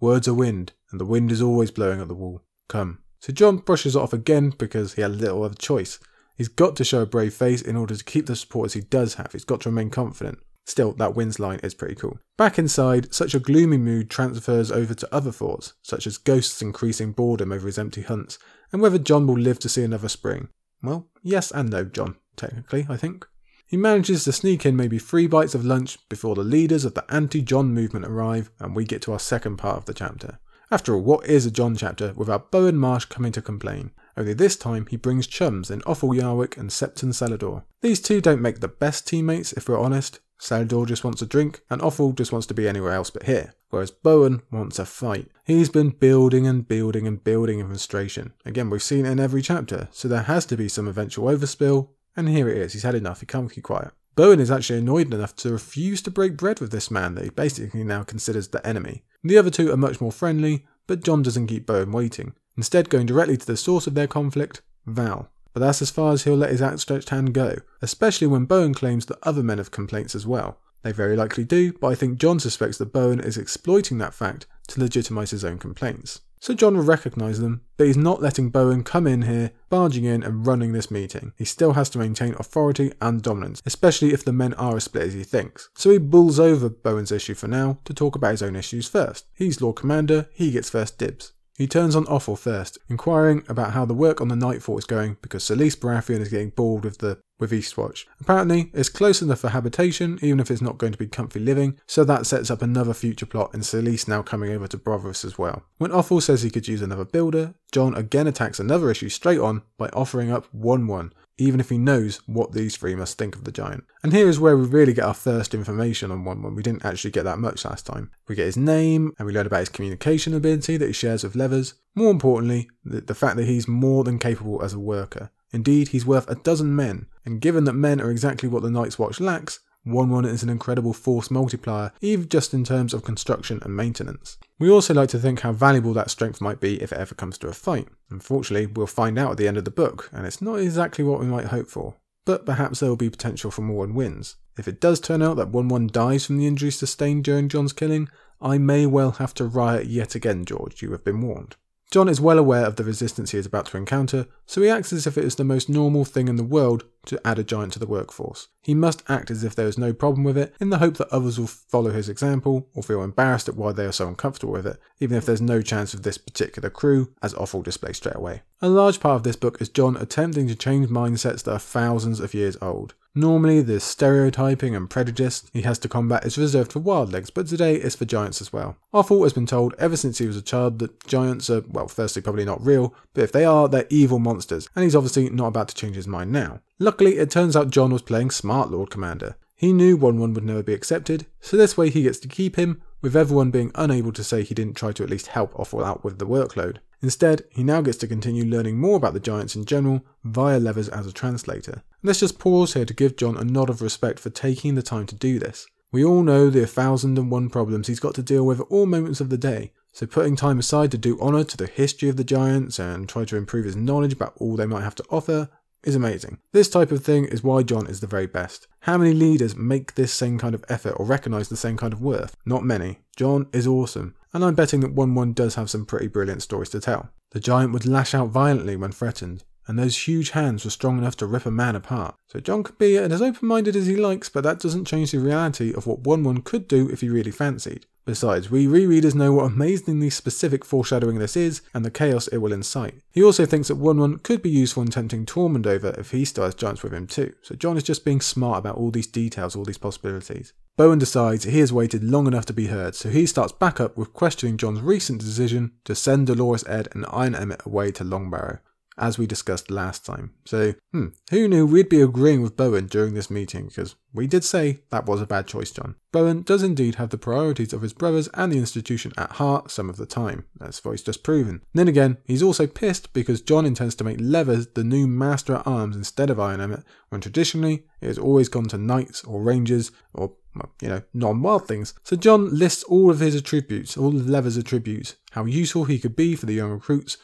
[0.00, 2.42] Words are wind, and the wind is always blowing at the wall.
[2.68, 5.98] Come, so Jon brushes it off again because he had little other choice.
[6.36, 9.14] He's got to show a brave face in order to keep the supporters he does
[9.14, 9.32] have.
[9.32, 10.40] He's got to remain confident.
[10.66, 12.18] Still, that wins line is pretty cool.
[12.36, 17.12] Back inside, such a gloomy mood transfers over to other thoughts, such as Ghost's increasing
[17.12, 18.38] boredom over his empty hunts,
[18.72, 20.48] and whether Jon will live to see another spring.
[20.82, 23.26] Well, yes and no, Jon, technically, I think.
[23.66, 27.04] He manages to sneak in maybe three bites of lunch before the leaders of the
[27.12, 30.38] anti Jon movement arrive, and we get to our second part of the chapter.
[30.70, 33.90] After all, what is a Jon chapter without Bowen Marsh coming to complain?
[34.16, 37.64] Only this time he brings chums in Othell Yarwick and Septon Cellador.
[37.82, 40.20] These two don't make the best teammates, if we're honest.
[40.38, 43.54] Cellador just wants a drink, and Othell just wants to be anywhere else but here.
[43.70, 45.28] Whereas Bowen wants a fight.
[45.44, 48.32] He's been building and building and building in frustration.
[48.44, 51.88] Again, we've seen it in every chapter, so there has to be some eventual overspill,
[52.16, 52.72] and here it is.
[52.72, 53.92] He's had enough, he can't keep quiet.
[54.14, 57.30] Bowen is actually annoyed enough to refuse to break bread with this man that he
[57.30, 59.02] basically now considers the enemy.
[59.22, 63.06] The other two are much more friendly, but Jon doesn't keep Bowen waiting, instead going
[63.06, 65.28] directly to the source of their conflict, Val.
[65.52, 69.06] But that's as far as he'll let his outstretched hand go, especially when Bowen claims
[69.06, 70.58] that other men have complaints as well.
[70.82, 74.46] They very likely do, but I think Jon suspects that Bowen is exploiting that fact
[74.68, 76.20] to legitimise his own complaints.
[76.46, 80.22] So Jon will recognise them, but he's not letting Bowen come in here, barging in
[80.22, 81.32] and running this meeting.
[81.36, 85.08] He still has to maintain authority and dominance, especially if the men are as split
[85.08, 85.70] as he thinks.
[85.74, 89.26] So he bulls over Bowen's issue for now to talk about his own issues first.
[89.34, 91.32] He's Lord Commander, he gets first dibs.
[91.56, 95.16] He turns on Othell first, inquiring about how the work on the Nightfort is going
[95.22, 98.06] because Selyse Baratheon is getting bored with the with Eastwatch.
[98.20, 101.78] Apparently, it's close enough for habitation, even if it's not going to be comfy living,
[101.86, 105.38] so that sets up another future plot in Selyse now coming over to Braavos as
[105.38, 105.62] well.
[105.78, 109.62] When Othell says he could use another builder, Jon again attacks another issue straight on
[109.76, 113.44] by offering up Wun Wun, even if he knows what these three must think of
[113.44, 113.84] the giant.
[114.02, 116.54] And here is where we really get our first information on Wun Wun.
[116.54, 118.10] We didn't actually get that much last time.
[118.28, 121.36] We get his name, and we learn about his communication ability that he shares with
[121.36, 121.74] Leathers.
[121.94, 125.30] More importantly, the, the fact that he's more than capable as a worker.
[125.52, 128.98] Indeed, he's worth a dozen men, and given that men are exactly what the Night's
[128.98, 133.60] Watch lacks, Wun Wun is an incredible force multiplier, even just in terms of construction
[133.62, 134.36] and maintenance.
[134.58, 137.38] We also like to think how valuable that strength might be if it ever comes
[137.38, 137.86] to a fight.
[138.10, 141.20] Unfortunately, we'll find out at the end of the book, and it's not exactly what
[141.20, 141.94] we might hope for.
[142.24, 144.34] But perhaps there will be potential for more wins.
[144.58, 147.72] If it does turn out that Wun Wun dies from the injuries sustained during Jon's
[147.72, 148.08] killing,
[148.40, 151.54] I may well have to riot yet again, George, you have been warned.
[151.92, 154.92] Jon is well aware of the resistance he is about to encounter, so he acts
[154.92, 157.72] as if it is the most normal thing in the world to add a giant
[157.74, 158.48] to the workforce.
[158.62, 161.08] He must act as if there is no problem with it, in the hope that
[161.08, 164.66] others will follow his example or feel embarrassed at why they are so uncomfortable with
[164.66, 168.42] it, even if there's no chance of this particular crew, as Othell displays straight away.
[168.60, 172.20] A large part of this book is Jon attempting to change mindsets that are thousands
[172.20, 172.94] of years old.
[173.14, 177.76] Normally, the stereotyping and prejudice he has to combat is reserved for wildlings, but today
[177.76, 178.76] it's for giants as well.
[178.92, 182.20] Othell has been told ever since he was a child that giants are, well, firstly,
[182.20, 185.68] probably not real, but if they are, they're evil monsters, and he's obviously not about
[185.68, 186.60] to change his mind now.
[186.78, 189.36] Luckily, it turns out Jon was playing smart Lord Commander.
[189.54, 192.56] He knew Wun Wun would never be accepted, so this way he gets to keep
[192.56, 195.86] him, with everyone being unable to say he didn't try to at least help Othell
[195.86, 196.78] out with the workload.
[197.00, 200.90] Instead, he now gets to continue learning more about the Giants in general via Leathers
[200.90, 201.82] as a translator.
[202.02, 205.06] Let's just pause here to give Jon a nod of respect for taking the time
[205.06, 205.66] to do this.
[205.92, 208.84] We all know the thousand and one problems he's got to deal with at all
[208.84, 212.16] moments of the day, so putting time aside to do honour to the history of
[212.16, 215.48] the Giants and try to improve his knowledge about all they might have to offer
[215.86, 216.38] is amazing.
[216.52, 218.66] This type of thing is why Jon is the very best.
[218.80, 222.02] How many leaders make this same kind of effort or recognise the same kind of
[222.02, 222.36] worth?
[222.44, 222.98] Not many.
[223.16, 226.68] Jon is awesome, and I'm betting that Wun Wun does have some pretty brilliant stories
[226.70, 227.10] to tell.
[227.30, 231.16] The giant would lash out violently when threatened, and those huge hands were strong enough
[231.16, 232.16] to rip a man apart.
[232.28, 235.18] So Jon could be as open minded as he likes, but that doesn't change the
[235.18, 237.86] reality of what Wun Wun could do if he really fancied.
[238.06, 242.52] Besides, we rereaders know what amazingly specific foreshadowing this is and the chaos it will
[242.52, 242.94] incite.
[243.10, 246.20] He also thinks that Wun Wun could be useful in tempting Tormund over if he
[246.20, 249.56] has giants with him too, so Jon is just being smart about all these details,
[249.56, 250.52] all these possibilities.
[250.76, 253.96] Bowen decides he has waited long enough to be heard, so he starts back up
[253.96, 258.60] with questioning Jon's recent decision to send Dolorous Edd and Iron Emmett away to Longbarrow
[258.98, 260.32] as we discussed last time.
[260.44, 264.44] So, hmm, who knew we'd be agreeing with Bowen during this meeting, because we did
[264.44, 265.96] say that was a bad choice, Jon.
[266.12, 269.90] Bowen does indeed have the priorities of his brothers and the institution at heart some
[269.90, 271.62] of the time, as Voice just proven.
[271.74, 275.66] Then again, he's also pissed because Jon intends to make Leathers the new Master at
[275.66, 279.90] Arms instead of Iron Emmett, when traditionally it has always gone to Knights or Rangers
[280.14, 281.92] or well, you know, non-wild things.
[282.02, 286.16] So Jon lists all of his attributes, all of Leathers' attributes, how useful he could
[286.16, 287.18] be for the young recruits,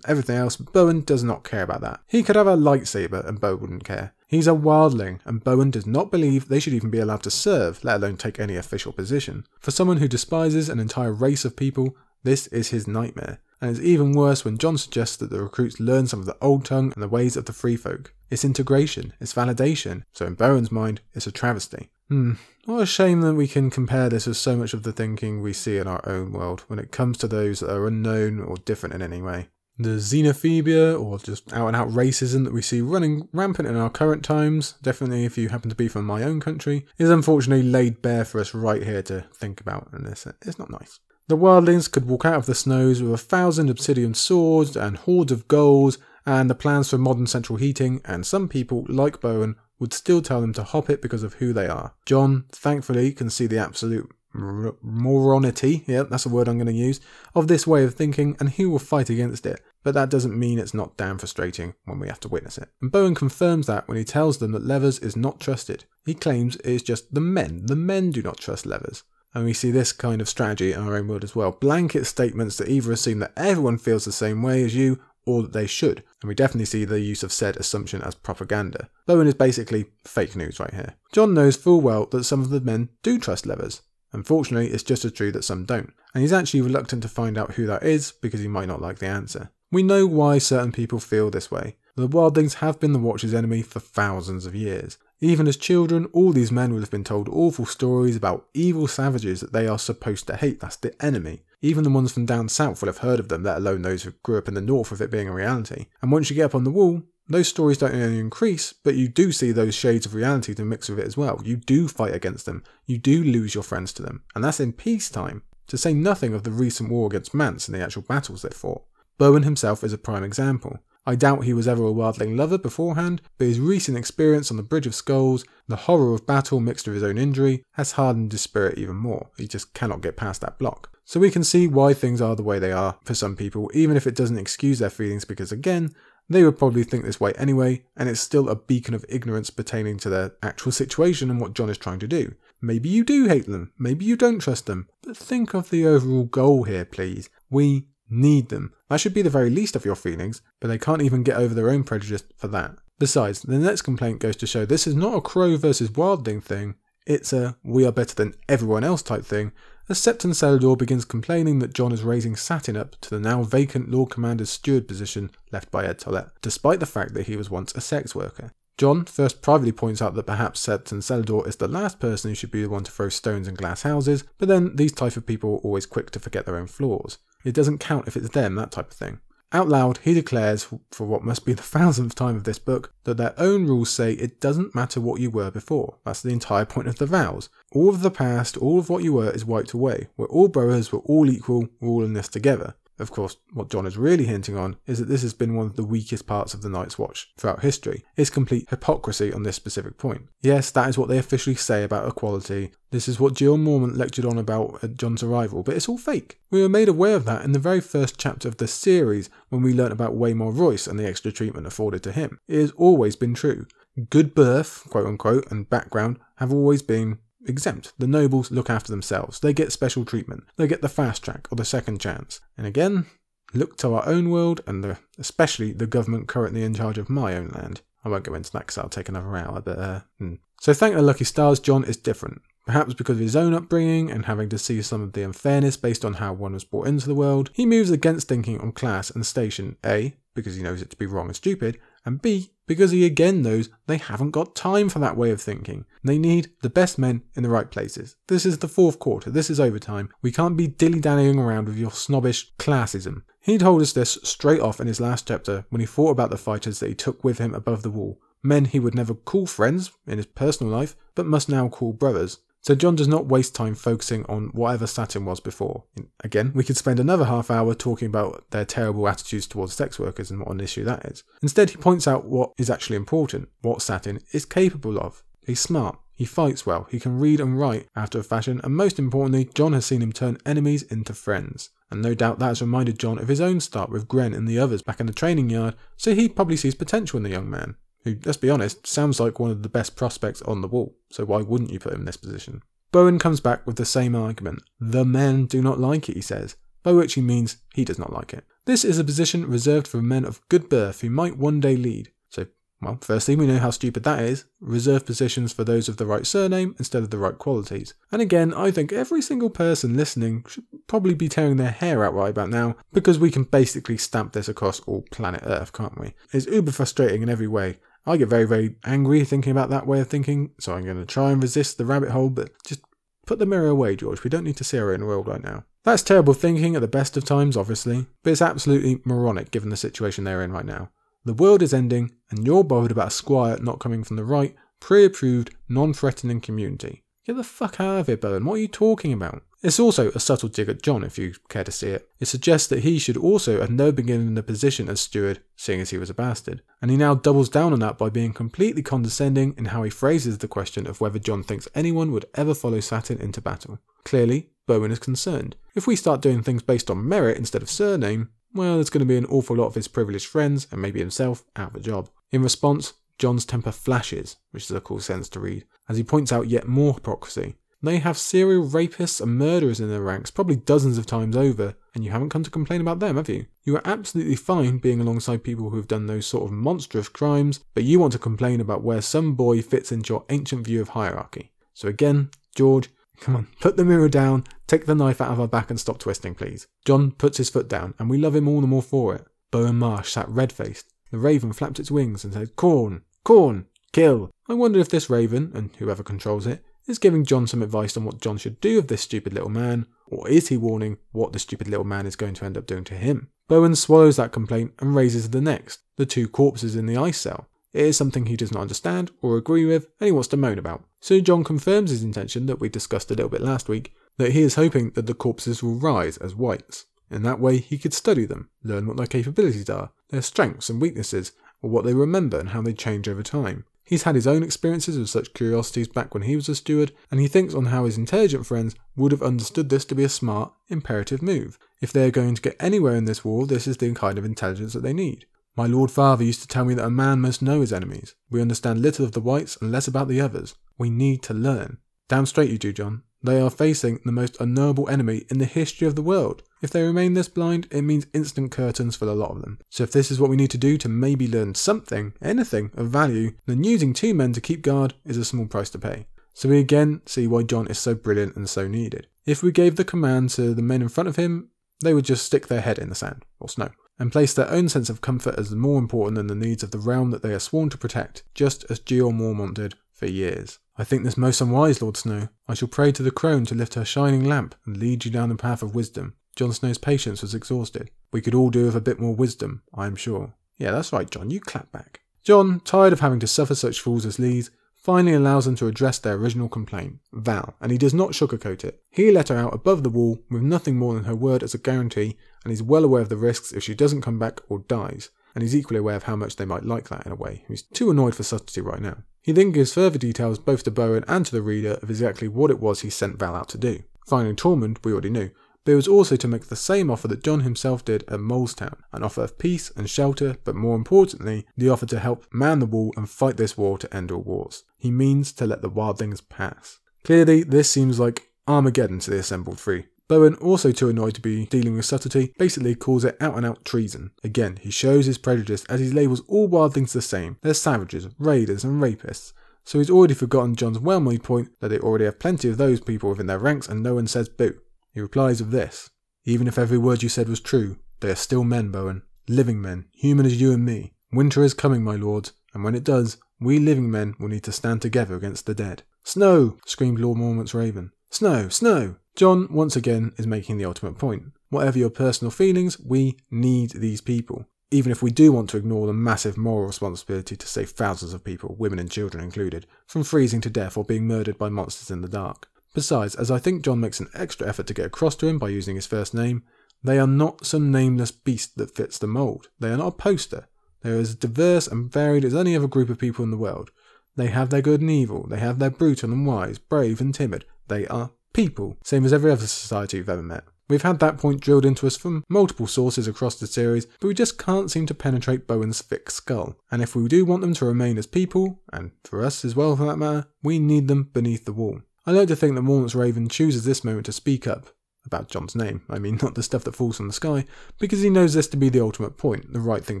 [0.06, 2.00] everything else, Bowen does not care about that.
[2.06, 4.14] He could have a lightsaber and Bo wouldn't care.
[4.28, 7.84] He's a wildling, and Bowen does not believe they should even be allowed to serve,
[7.84, 9.44] let alone take any official position.
[9.60, 13.40] For someone who despises an entire race of people, this is his nightmare.
[13.60, 16.64] And it's even worse when Jon suggests that the recruits learn some of the old
[16.64, 18.14] tongue and the ways of the free folk.
[18.30, 21.90] It's integration, it's validation, so in Bowen's mind, it's a travesty.
[22.08, 22.32] Hmm,
[22.64, 25.52] what a shame that we can compare this with so much of the thinking we
[25.52, 28.94] see in our own world when it comes to those that are unknown or different
[28.94, 29.48] in any way.
[29.78, 33.90] The xenophobia or just out and out racism that we see running rampant in our
[33.90, 38.02] current times, definitely if you happen to be from my own country, is unfortunately laid
[38.02, 41.00] bare for us right here to think about, and it's, it's not nice.
[41.28, 45.32] The wildlings could walk out of the snows with a thousand obsidian swords and hordes
[45.32, 45.96] of gold
[46.26, 50.40] and the plans for modern central heating, and some people, like Bowen, would still tell
[50.40, 51.94] them to hop it because of who they are.
[52.06, 57.00] Jon, thankfully, can see the absolute moronity, yeah, that's a word I'm going to use,
[57.34, 59.60] of this way of thinking, and he will fight against it.
[59.82, 62.68] But that doesn't mean it's not damn frustrating when we have to witness it.
[62.80, 65.84] And Bowen confirms that when he tells them that Leathers is not trusted.
[66.06, 67.66] He claims it is just the men.
[67.66, 69.02] The men do not trust Leathers.
[69.34, 71.52] And we see this kind of strategy in our own world as well.
[71.52, 75.52] Blanket statements that either assume that everyone feels the same way as you or that
[75.52, 76.02] they should.
[76.20, 78.90] And we definitely see the use of said assumption as propaganda.
[79.06, 80.94] Bowen is basically fake news right here.
[81.12, 83.82] Jon knows full well that some of the men do trust Leathers,
[84.12, 87.54] Unfortunately, it's just as true that some don't, and he's actually reluctant to find out
[87.54, 89.50] who that is because he might not like the answer.
[89.70, 91.76] We know why certain people feel this way.
[91.94, 94.98] The wildlings have been the Watcher's enemy for thousands of years.
[95.20, 99.40] Even as children, all these men would have been told awful stories about evil savages
[99.40, 100.60] that they are supposed to hate.
[100.60, 101.42] That's the enemy.
[101.60, 104.12] Even the ones from down south will have heard of them, let alone those who
[104.22, 105.86] grew up in the north with it being a reality.
[106.00, 109.08] And once you get up on the wall, those stories don't only increase, but you
[109.08, 111.40] do see those shades of reality to mix with it as well.
[111.44, 112.64] You do fight against them.
[112.86, 114.22] You do lose your friends to them.
[114.34, 115.42] And that's in peacetime.
[115.68, 118.84] To say nothing of the recent war against Mance and the actual battles they fought.
[119.18, 120.78] Bowen himself is a prime example.
[121.04, 124.62] I doubt he was ever a wildling lover beforehand, but his recent experience on the
[124.62, 128.42] Bridge of Skulls, the horror of battle mixed with his own injury, has hardened his
[128.42, 129.30] spirit even more.
[129.36, 130.90] He just cannot get past that block.
[131.04, 133.96] So we can see why things are the way they are for some people, even
[133.96, 135.92] if it doesn't excuse their feelings, because again,
[136.28, 139.98] they would probably think this way anyway, and it's still a beacon of ignorance pertaining
[139.98, 142.34] to their actual situation and what Jon is trying to do.
[142.60, 146.24] Maybe you do hate them, maybe you don't trust them, but think of the overall
[146.24, 147.28] goal here, please.
[147.50, 148.72] We need them.
[148.88, 151.54] That should be the very least of your feelings, but they can't even get over
[151.54, 152.76] their own prejudice for that.
[152.98, 156.76] Besides, the next complaint goes to show this is not a crow versus wildling thing,
[157.06, 159.52] it's a we are better than everyone else type thing,
[159.88, 163.90] as Septon Cellador begins complaining that Jon is raising Satin up to the now vacant
[163.90, 167.74] Lord Commander's steward position left by Edd Tollett, despite the fact that he was once
[167.74, 168.52] a sex worker.
[168.78, 172.50] Jon first privately points out that perhaps Septon Cellador is the last person who should
[172.50, 175.54] be the one to throw stones in glass houses, but then these type of people
[175.54, 177.18] are always quick to forget their own flaws.
[177.44, 179.20] It doesn't count if it's them, that type of thing.
[179.54, 183.18] Out loud, he declares, for what must be the thousandth time of this book, that
[183.18, 185.98] their own rules say it doesn't matter what you were before.
[186.04, 187.50] That's the entire point of the vows.
[187.72, 190.08] All of the past, all of what you were is wiped away.
[190.16, 192.74] We're all brothers, we're all equal, we're all in this together.
[192.98, 195.76] Of course, what Jon is really hinting on is that this has been one of
[195.76, 198.04] the weakest parts of the Night's Watch throughout history.
[198.16, 200.28] It's complete hypocrisy on this specific point.
[200.40, 202.72] Yes, that is what they officially say about equality.
[202.90, 206.38] This is what Jeor Mormont lectured on about at Jon's arrival, but it's all fake.
[206.50, 209.62] We were made aware of that in the very first chapter of the series when
[209.62, 212.38] we learnt about Waymar Royce and the extra treatment afforded to him.
[212.46, 213.66] It has always been true.
[214.10, 217.92] Good birth, quote unquote, and background have always been exempt.
[217.98, 219.40] The nobles look after themselves.
[219.40, 220.44] They get special treatment.
[220.56, 222.40] They get the fast track or the second chance.
[222.56, 223.06] And again,
[223.54, 227.34] look to our own world and the, especially the government currently in charge of my
[227.34, 227.82] own land.
[228.04, 230.34] I won't go into that because that'll take another hour, but uh, hmm.
[230.60, 232.42] so thank the lucky stars, Jon is different.
[232.66, 236.04] Perhaps because of his own upbringing and having to see some of the unfairness based
[236.04, 239.26] on how one was brought into the world, he moves against thinking on class and
[239.26, 243.04] station A, because he knows it to be wrong and stupid, and B, because he
[243.04, 245.84] again knows they haven't got time for that way of thinking.
[246.04, 248.16] They need the best men in the right places.
[248.28, 250.10] This is the fourth quarter, this is overtime.
[250.22, 253.22] We can't be dilly dallying around with your snobbish classism.
[253.40, 256.38] He told us this straight off in his last chapter when he thought about the
[256.38, 258.20] fighters that he took with him above the wall.
[258.42, 262.38] Men he would never call friends in his personal life, but must now call brothers.
[262.62, 265.82] So Jon does not waste time focusing on whatever Satin was before.
[266.22, 270.30] Again, we could spend another half hour talking about their terrible attitudes towards sex workers
[270.30, 271.24] and what an issue that is.
[271.42, 275.24] Instead, he points out what is actually important, what Satin is capable of.
[275.44, 278.96] He's smart, he fights well, he can read and write after a fashion, and most
[278.96, 281.70] importantly, Jon has seen him turn enemies into friends.
[281.90, 284.60] And no doubt that has reminded Jon of his own start with Grenn and the
[284.60, 287.74] others back in the training yard, so he probably sees potential in the young man
[288.04, 291.24] who, let's be honest, sounds like one of the best prospects on the wall, so
[291.24, 292.62] why wouldn't you put him in this position?
[292.92, 294.62] Bowen comes back with the same argument.
[294.78, 298.12] The men do not like it, he says, by which he means he does not
[298.12, 298.44] like it.
[298.66, 302.12] This is a position reserved for men of good birth who might one day lead.
[302.28, 302.46] So,
[302.82, 304.44] well, firstly, we know how stupid that is.
[304.60, 307.94] Reserve positions for those of the right surname instead of the right qualities.
[308.12, 312.14] And again, I think every single person listening should probably be tearing their hair out
[312.14, 316.14] right about now because we can basically stamp this across all planet Earth, can't we?
[316.32, 317.78] It's uber frustrating in every way.
[318.06, 321.06] I get very, very angry thinking about that way of thinking, so I'm going to
[321.06, 322.80] try and resist the rabbit hole, but just
[323.26, 324.24] put the mirror away, George.
[324.24, 325.64] We don't need to see our own world right now.
[325.84, 329.76] That's terrible thinking at the best of times, obviously, but it's absolutely moronic given the
[329.76, 330.90] situation they're in right now.
[331.24, 334.56] The world is ending, and you're bothered about a squire not coming from the right,
[334.80, 337.04] pre approved, non threatening community.
[337.24, 338.44] Get the fuck out of here, Bowen.
[338.44, 339.42] What are you talking about?
[339.62, 342.08] It's also a subtle dig at Jon, if you care to see it.
[342.18, 345.80] It suggests that he should also have never been given the position as steward, seeing
[345.80, 346.62] as he was a bastard.
[346.80, 350.38] And he now doubles down on that by being completely condescending in how he phrases
[350.38, 353.78] the question of whether Jon thinks anyone would ever follow Satin into battle.
[354.04, 355.54] Clearly, Bowen is concerned.
[355.76, 359.06] If we start doing things based on merit instead of surname, well, there's going to
[359.06, 362.10] be an awful lot of his privileged friends, and maybe himself, out of a job.
[362.32, 366.32] In response, Jon's temper flashes, which is a cool sentence to read, as he points
[366.32, 367.54] out yet more hypocrisy.
[367.82, 372.04] They have serial rapists and murderers in their ranks, probably dozens of times over, and
[372.04, 373.46] you haven't come to complain about them, have you?
[373.64, 377.60] You are absolutely fine being alongside people who have done those sort of monstrous crimes,
[377.74, 380.90] but you want to complain about where some boy fits into your ancient view of
[380.90, 381.50] hierarchy.
[381.74, 382.88] So again, George,
[383.22, 385.98] Come on, put the mirror down, take the knife out of our back and stop
[385.98, 386.66] twisting, please.
[386.84, 389.24] Jon puts his foot down, and we love him all the more for it.
[389.52, 390.92] Bowen Marsh sat red faced.
[391.12, 394.32] The raven flapped its wings and said, Corn, corn, kill.
[394.48, 398.04] I wonder if this raven, and whoever controls it, is giving Jon some advice on
[398.04, 401.38] what Jon should do with this stupid little man, or is he warning what the
[401.38, 403.28] stupid little man is going to end up doing to him?
[403.48, 407.48] Bowen swallows that complaint and raises the next the two corpses in the ice cell.
[407.72, 410.58] It is something he does not understand or agree with, and he wants to moan
[410.58, 410.84] about.
[411.00, 414.42] So Jon confirms his intention that we discussed a little bit last week that he
[414.42, 416.86] is hoping that the corpses will rise as whites.
[417.10, 420.80] In that way, he could study them, learn what their capabilities are, their strengths and
[420.80, 421.32] weaknesses,
[421.62, 423.64] or what they remember and how they change over time.
[423.84, 427.20] He's had his own experiences with such curiosities back when he was a steward, and
[427.20, 430.52] he thinks on how his intelligent friends would have understood this to be a smart,
[430.68, 431.58] imperative move.
[431.80, 434.24] If they are going to get anywhere in this war, this is the kind of
[434.24, 435.26] intelligence that they need.
[435.56, 438.14] My Lord Father used to tell me that a man must know his enemies.
[438.30, 440.54] We understand little of the whites and less about the others.
[440.78, 441.78] We need to learn.
[442.08, 443.02] Damn straight you do, Jon.
[443.24, 446.42] They are facing the most unknowable enemy in the history of the world.
[446.60, 449.58] If they remain this blind, it means instant curtains for a lot of them.
[449.70, 452.88] So if this is what we need to do to maybe learn something, anything of
[452.88, 456.06] value, then using two men to keep guard is a small price to pay.
[456.34, 459.06] So we again see why Jon is so brilliant and so needed.
[459.26, 461.50] If we gave the command to the men in front of him,
[461.82, 464.68] they would just stick their head in the sand or snow and place their own
[464.68, 467.38] sense of comfort as more important than the needs of the realm that they are
[467.38, 470.58] sworn to protect, just as Jeor Mormont did for years.
[470.76, 472.28] I think this most unwise, Lord Snow.
[472.48, 475.28] I shall pray to the crone to lift her shining lamp and lead you down
[475.28, 476.14] the path of wisdom.
[476.34, 477.88] Jon Snow's patience was exhausted.
[478.12, 480.34] We could all do with a bit more wisdom, I am sure.
[480.58, 482.00] Yeah, that's right, Jon, you clap back.
[482.24, 486.00] Jon, tired of having to suffer such fools as these, finally allows them to address
[486.00, 488.82] their original complaint, Val, and he does not sugarcoat it.
[488.90, 491.58] He let her out above the wall with nothing more than her word as a
[491.58, 495.10] guarantee, and he's well aware of the risks if she doesn't come back or dies,
[495.34, 497.44] and he's equally aware of how much they might like that in a way.
[497.48, 498.98] He's too annoyed for subtlety right now.
[499.22, 502.50] He then gives further details both to Bowen and to the reader of exactly what
[502.50, 503.82] it was he sent Val out to do.
[504.06, 505.30] Finding Tormund, we already knew,
[505.64, 508.78] but it was also to make the same offer that Jon himself did at Molestown
[508.92, 512.66] an offer of peace and shelter, but more importantly, the offer to help man the
[512.66, 514.64] wall and fight this war to end all wars.
[514.78, 516.80] He means to let the wildlings pass.
[517.04, 519.86] Clearly, this seems like Armageddon to the assembled three.
[520.08, 523.64] Bowen, also too annoyed to be dealing with subtlety, basically calls it out and out
[523.64, 524.10] treason.
[524.22, 527.38] Again, he shows his prejudice as he labels all wild things the same.
[527.42, 529.32] They're savages, raiders, and rapists.
[529.64, 532.80] So he's already forgotten Jon's well made point that they already have plenty of those
[532.80, 534.58] people within their ranks and no one says boo.
[534.92, 535.90] He replies with this
[536.24, 539.02] Even if every word you said was true, they are still men, Bowen.
[539.28, 540.94] Living men, human as you and me.
[541.12, 544.52] Winter is coming, my lords, and when it does, we living men will need to
[544.52, 545.84] stand together against the dead.
[546.04, 546.56] Snow!
[546.66, 547.92] screamed Lord Mormont's raven.
[548.10, 548.48] Snow!
[548.48, 548.96] Snow!
[549.14, 551.32] Jon, once again, is making the ultimate point.
[551.50, 554.46] Whatever your personal feelings, we need these people.
[554.70, 558.24] Even if we do want to ignore the massive moral responsibility to save thousands of
[558.24, 562.00] people, women and children included, from freezing to death or being murdered by monsters in
[562.00, 562.48] the dark.
[562.74, 565.50] Besides, as I think Jon makes an extra effort to get across to him by
[565.50, 566.42] using his first name,
[566.82, 569.48] they are not some nameless beast that fits the mould.
[569.60, 570.48] They are not a poster.
[570.80, 573.70] They are as diverse and varied as any other group of people in the world.
[574.16, 575.26] They have their good and evil.
[575.28, 577.44] They have their brutal and wise, brave and timid.
[577.68, 580.44] They are people, same as every other society you've ever met.
[580.68, 584.14] We've had that point drilled into us from multiple sources across the series, but we
[584.14, 586.56] just can't seem to penetrate Bowen's thick skull.
[586.70, 589.76] And if we do want them to remain as people, and for us as well
[589.76, 591.82] for that matter, we need them beneath the wall.
[592.06, 594.68] I like to think that Mormont's Raven chooses this moment to speak up
[595.04, 595.82] about Jon's name.
[595.88, 597.44] I mean, not the stuff that falls from the sky,
[597.78, 600.00] because he knows this to be the ultimate point, the right thing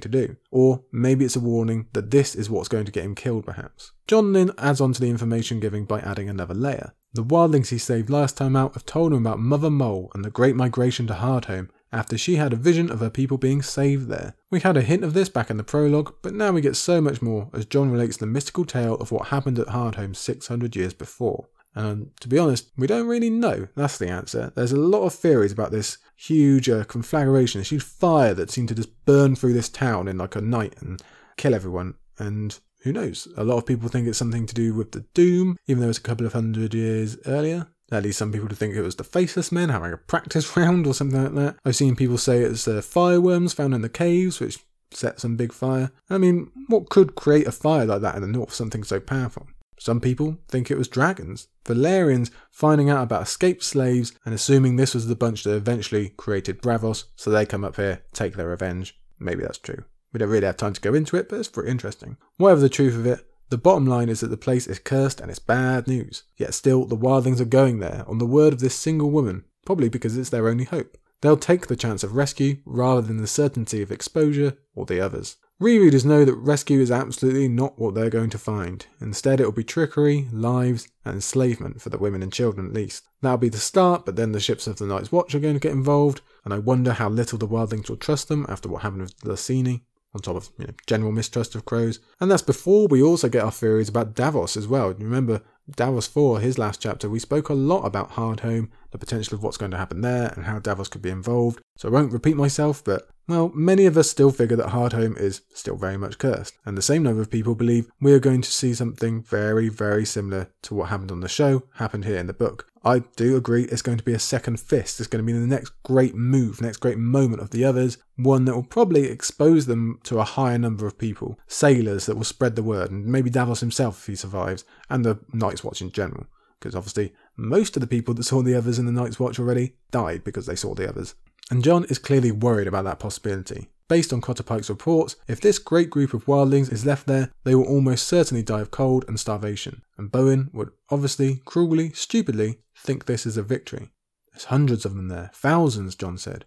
[0.00, 0.36] to do.
[0.50, 3.92] Or maybe it's a warning that this is what's going to get him killed, perhaps.
[4.06, 6.94] Jon then adds on to the information giving by adding another layer.
[7.14, 10.30] The wildlings he saved last time out have told him about Mother Mole and the
[10.30, 14.34] great migration to Hardhome after she had a vision of her people being saved there.
[14.50, 17.02] We had a hint of this back in the prologue, but now we get so
[17.02, 20.94] much more as Jon relates the mystical tale of what happened at Hardhome 600 years
[20.94, 21.48] before.
[21.74, 23.68] And to be honest, we don't really know.
[23.74, 24.52] That's the answer.
[24.54, 28.68] There's a lot of theories about this huge uh, conflagration, this huge fire that seemed
[28.68, 31.02] to just burn through this town in like a night and
[31.36, 31.94] kill everyone.
[32.18, 33.28] And who knows?
[33.36, 35.98] A lot of people think it's something to do with the Doom, even though it's
[35.98, 37.68] a couple of hundred years earlier.
[37.90, 40.94] At least some people think it was the Faceless Men having a practice round or
[40.94, 41.56] something like that.
[41.64, 44.58] I've seen people say it's the fireworms found in the caves, which
[44.90, 45.90] set some big fire.
[46.10, 49.46] I mean, what could create a fire like that in the north, something so powerful?
[49.82, 51.48] Some people think it was dragons.
[51.64, 56.62] Valyrians finding out about escaped slaves and assuming this was the bunch that eventually created
[56.62, 58.96] Braavos, so they come up here, take their revenge.
[59.18, 59.82] Maybe that's true.
[60.12, 62.16] We don't really have time to go into it, but it's pretty interesting.
[62.36, 65.32] Whatever the truth of it, the bottom line is that the place is cursed and
[65.32, 66.22] it's bad news.
[66.36, 69.88] Yet still, the wildlings are going there on the word of this single woman, probably
[69.88, 70.96] because it's their only hope.
[71.22, 75.38] They'll take the chance of rescue rather than the certainty of exposure or the others.
[75.62, 78.84] Rereaders know that rescue is absolutely not what they're going to find.
[79.00, 83.04] Instead, it'll be trickery, lives, and enslavement for the women and children at least.
[83.20, 85.60] That'll be the start, but then the ships of the Night's Watch are going to
[85.60, 89.02] get involved, and I wonder how little the wildlings will trust them after what happened
[89.02, 89.82] with Lyseni
[90.14, 92.00] on top of you know, general mistrust of crows.
[92.20, 94.92] And that's before we also get our theories about Davos as well.
[94.92, 99.44] Remember, Davos 4, his last chapter, we spoke a lot about Hardhome, the potential of
[99.44, 101.60] what's going to happen there, and how Davos could be involved.
[101.76, 105.42] So I won't repeat myself, but well, many of us still figure that Hardhome is
[105.54, 108.50] still very much cursed, and the same number of people believe we are going to
[108.50, 112.32] see something very, very similar to what happened on the show happened here in the
[112.32, 112.66] book.
[112.84, 114.98] I do agree it's going to be a second fist.
[114.98, 118.44] It's going to be the next great move, next great moment of the others, one
[118.46, 122.56] that will probably expose them to a higher number of people, sailors that will spread
[122.56, 126.26] the word, and maybe Davos himself if he survives, and the Night's Watch in general.
[126.58, 129.74] Because obviously, most of the people that saw the others in the Night's Watch already
[129.90, 131.14] died because they saw the others.
[131.50, 133.68] And Jon is clearly worried about that possibility.
[133.88, 137.54] Based on Cotter Pike's reports, if this great group of wildlings is left there, they
[137.54, 139.82] will almost certainly die of cold and starvation.
[139.98, 143.90] And Bowen would obviously, cruelly, stupidly think this is a victory.
[144.32, 146.46] There's hundreds of them there, thousands, Jon said.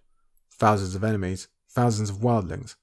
[0.52, 2.76] Thousands of enemies, thousands of wildlings.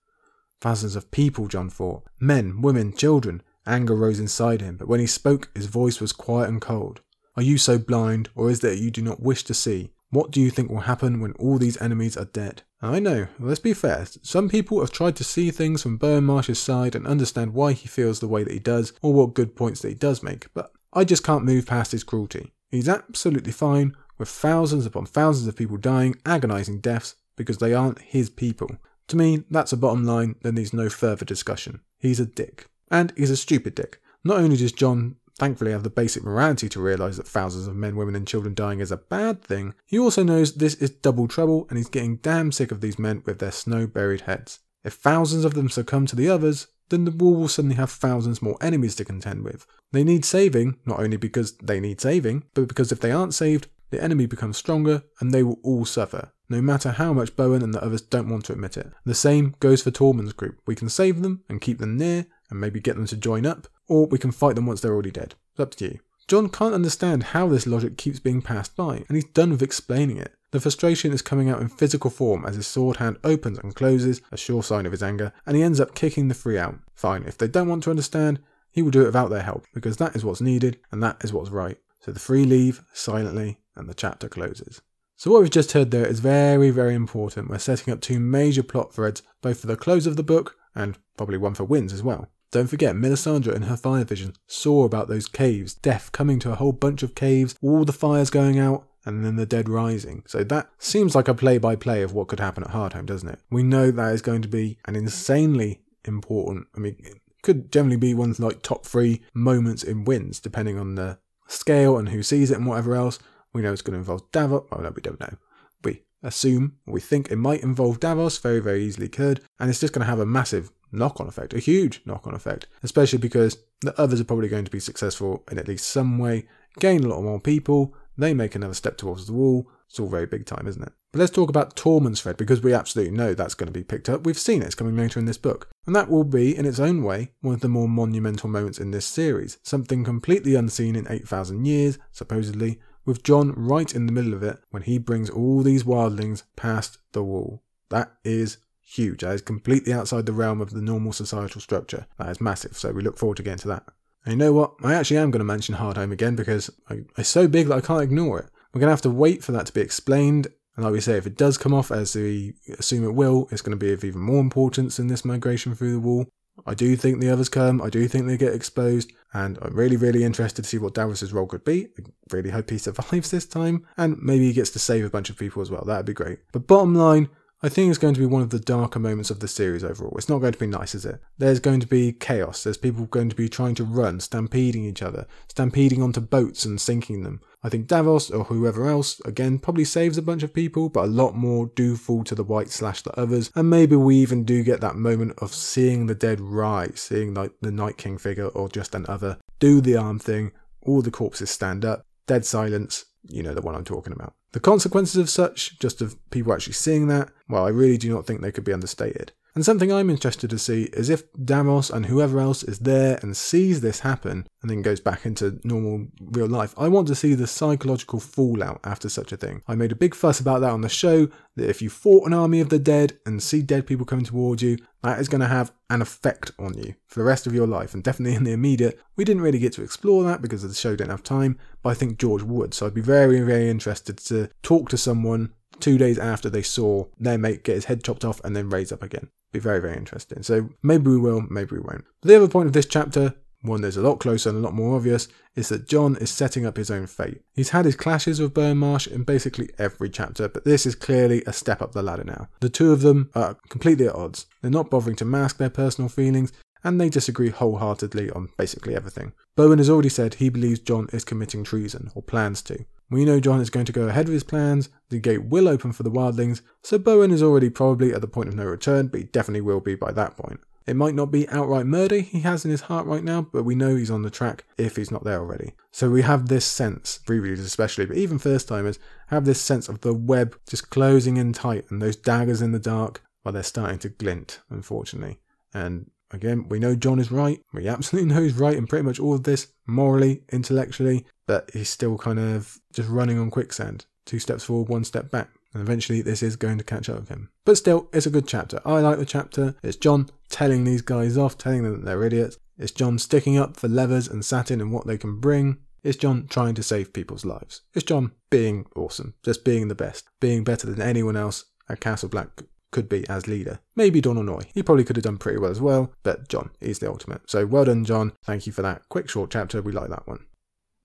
[0.60, 2.04] Thousands of people, Jon thought.
[2.20, 3.42] Men, women, children.
[3.66, 7.00] Anger rose inside him, but when he spoke, his voice was quiet and cold.
[7.36, 9.90] Are you so blind, or is that you do not wish to see?
[10.10, 12.62] What do you think will happen when all these enemies are dead?
[12.82, 16.58] I know, let's be fair, some people have tried to see things from Bowen Marsh's
[16.58, 19.80] side and understand why he feels the way that he does or what good points
[19.80, 22.52] that he does make, but I just can't move past his cruelty.
[22.70, 28.00] He's absolutely fine with thousands upon thousands of people dying agonising deaths because they aren't
[28.02, 28.76] his people.
[29.08, 31.80] To me, that's a bottom line that needs no further discussion.
[31.98, 32.66] He's a dick.
[32.90, 34.00] And he's a stupid dick.
[34.24, 37.96] Not only does Jon thankfully have the basic morality to realise that thousands of men,
[37.96, 41.66] women, and children dying is a bad thing, he also knows this is double trouble
[41.68, 44.60] and he's getting damn sick of these men with their snow buried heads.
[44.84, 48.40] If thousands of them succumb to the others, then the wall will suddenly have thousands
[48.40, 49.66] more enemies to contend with.
[49.90, 53.66] They need saving, not only because they need saving, but because if they aren't saved,
[53.90, 57.74] the enemy becomes stronger and they will all suffer, no matter how much Bowen and
[57.74, 58.92] the others don't want to admit it.
[59.04, 60.60] The same goes for Tormund's group.
[60.66, 63.66] We can save them and keep them near and maybe get them to join up,
[63.92, 65.34] or we can fight them once they're already dead.
[65.52, 65.98] It's up to you.
[66.28, 70.16] Jon can't understand how this logic keeps being passed by, and he's done with explaining
[70.16, 70.32] it.
[70.50, 74.22] The frustration is coming out in physical form as his sword hand opens and closes,
[74.30, 76.78] a sure sign of his anger, and he ends up kicking the three out.
[76.94, 78.40] Fine, if they don't want to understand,
[78.70, 81.32] he will do it without their help, because that is what's needed, and that is
[81.32, 81.76] what's right.
[82.00, 84.80] So the three leave silently, and the chapter closes.
[85.16, 87.50] So what we've just heard there is very, very important.
[87.50, 90.96] We're setting up two major plot threads, both for the close of the book, and
[91.16, 92.30] probably one for Winds as well.
[92.52, 96.56] Don't forget, Melisandre in her fire vision saw about those caves, death coming to a
[96.56, 100.22] whole bunch of caves, all the fires going out, and then the dead rising.
[100.26, 103.28] So that seems like a play by play of what could happen at Hardhome, doesn't
[103.28, 103.40] it?
[103.50, 106.96] We know that is going to be an insanely important, I mean,
[107.42, 111.18] could generally be one's like top three moments in Winds, depending on the
[111.48, 113.18] scale and who sees it and whatever else.
[113.54, 114.66] We know it's going to involve Davos.
[114.70, 115.36] Well, no, we don't know.
[115.82, 119.94] We assume, we think it might involve Davos, very, very easily could, and it's just
[119.94, 123.58] going to have a massive knock on effect, a huge knock on effect, especially because
[123.80, 126.46] the others are probably going to be successful in at least some way,
[126.78, 129.70] gain a lot more people, they make another step towards the wall.
[129.88, 130.92] It's all very big time, isn't it?
[131.12, 134.08] But let's talk about Tormund's thread because we absolutely know that's going to be picked
[134.08, 134.24] up.
[134.24, 135.68] We've seen it, it's coming later in this book.
[135.86, 138.90] And that will be, in its own way, one of the more monumental moments in
[138.90, 139.58] this series.
[139.62, 144.58] Something completely unseen in 8,000 years, supposedly, with Jon right in the middle of it
[144.70, 147.62] when he brings all these wildlings past the wall.
[147.90, 148.58] That is
[148.92, 149.20] huge.
[149.20, 152.06] That is completely outside the realm of the normal societal structure.
[152.18, 153.84] That is massive, so we look forward to getting to that.
[154.24, 154.74] And you know what?
[154.84, 156.70] I actually am going to mention Hardhome again because
[157.16, 158.50] it's so big that I can't ignore it.
[158.72, 160.46] We're going to have to wait for that to be explained.
[160.76, 163.62] And like we say, if it does come off as we assume it will, it's
[163.62, 166.26] going to be of even more importance in this migration through the wall.
[166.66, 167.82] I do think the others come.
[167.82, 171.32] I do think they get exposed, and I'm really, really interested to see what Davos's
[171.32, 171.88] role could be.
[171.98, 175.30] I really hope he survives this time, and maybe he gets to save a bunch
[175.30, 175.84] of people as well.
[175.84, 176.40] That'd be great.
[176.52, 177.30] But bottom line,
[177.64, 180.16] I think it's going to be one of the darker moments of the series overall.
[180.16, 181.20] It's not going to be nice, is it?
[181.38, 182.64] There's going to be chaos.
[182.64, 186.80] There's people going to be trying to run, stampeding each other, stampeding onto boats and
[186.80, 187.40] sinking them.
[187.62, 191.06] I think Davos or whoever else, again, probably saves a bunch of people, but a
[191.06, 193.52] lot more do fall to the white slash the others.
[193.54, 197.52] And maybe we even do get that moment of seeing the dead rise, seeing like
[197.60, 200.50] the Night King figure or just another do the arm thing,
[200.84, 204.34] all the corpses stand up, dead silence, you know the one I'm talking about.
[204.52, 208.26] The consequences of such, just of people actually seeing that, well, I really do not
[208.26, 209.32] think they could be understated.
[209.54, 213.36] And something I'm interested to see is if Davos and whoever else is there and
[213.36, 216.74] sees this happen and then goes back into normal real life.
[216.78, 219.62] I want to see the psychological fallout after such a thing.
[219.68, 222.32] I made a big fuss about that on the show that if you fought an
[222.32, 225.48] army of the dead and see dead people coming towards you, that is going to
[225.48, 228.52] have an effect on you for the rest of your life and definitely in the
[228.52, 228.98] immediate.
[229.16, 231.94] We didn't really get to explore that because the show didn't have time, but I
[231.94, 232.72] think George would.
[232.72, 237.06] So I'd be very, very interested to talk to someone two days after they saw
[237.18, 239.28] their mate get his head chopped off and then raise up again.
[239.52, 240.42] Be very, very interesting.
[240.42, 242.04] So maybe we will, maybe we won't.
[242.22, 244.96] The other point of this chapter one that's a lot closer and a lot more
[244.96, 247.42] obvious is that Jon is setting up his own fate.
[247.54, 251.42] He's had his clashes with Bowen Marsh in basically every chapter, but this is clearly
[251.46, 252.48] a step up the ladder now.
[252.60, 254.46] The two of them are completely at odds.
[254.60, 256.52] They're not bothering to mask their personal feelings,
[256.84, 259.32] and they disagree wholeheartedly on basically everything.
[259.54, 262.84] Bowen has already said he believes Jon is committing treason, or plans to.
[263.12, 265.92] We know Jon is going to go ahead with his plans, the gate will open
[265.92, 269.20] for the wildlings, so Bowen is already probably at the point of no return, but
[269.20, 270.60] he definitely will be by that point.
[270.86, 273.74] It might not be outright murder he has in his heart right now, but we
[273.74, 275.74] know he's on the track if he's not there already.
[275.90, 280.00] So we have this sense, rereaders especially, but even first timers, have this sense of
[280.00, 283.98] the web just closing in tight and those daggers in the dark, while they're starting
[283.98, 285.38] to glint, unfortunately.
[285.74, 287.60] And again, we know Jon is right.
[287.72, 291.90] We absolutely know he's right in pretty much all of this, morally, intellectually, but he's
[291.90, 294.06] still kind of just running on quicksand.
[294.24, 295.50] Two steps forward, one step back.
[295.74, 297.48] And eventually this is going to catch up with him.
[297.64, 298.80] But still, it's a good chapter.
[298.84, 299.74] I like the chapter.
[299.82, 302.58] It's Jon telling these guys off, telling them that they're idiots.
[302.78, 305.78] It's Jon sticking up for Leathers and satin and what they can bring.
[306.02, 307.82] It's Jon trying to save people's lives.
[307.94, 312.28] It's Jon being awesome, just being the best, being better than anyone else at Castle
[312.28, 312.62] Black
[312.92, 313.80] could be as leader.
[313.96, 314.70] Maybe Donal Noye.
[314.72, 317.42] He probably could have done pretty well as well, but Jon is the ultimate.
[317.50, 318.32] So well done, Jon.
[318.44, 319.82] Thank you for that quick short chapter.
[319.82, 320.46] We like that one.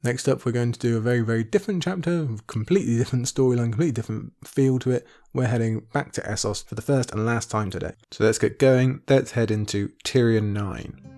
[0.04, 3.92] Next up, we're going to do a very, very different chapter, completely different storyline, completely
[3.94, 5.08] different feel to it.
[5.34, 7.94] We're heading back to Essos for the first and last time today.
[8.12, 9.02] So let's get going.
[9.08, 11.17] Let's head into Tyrion 9.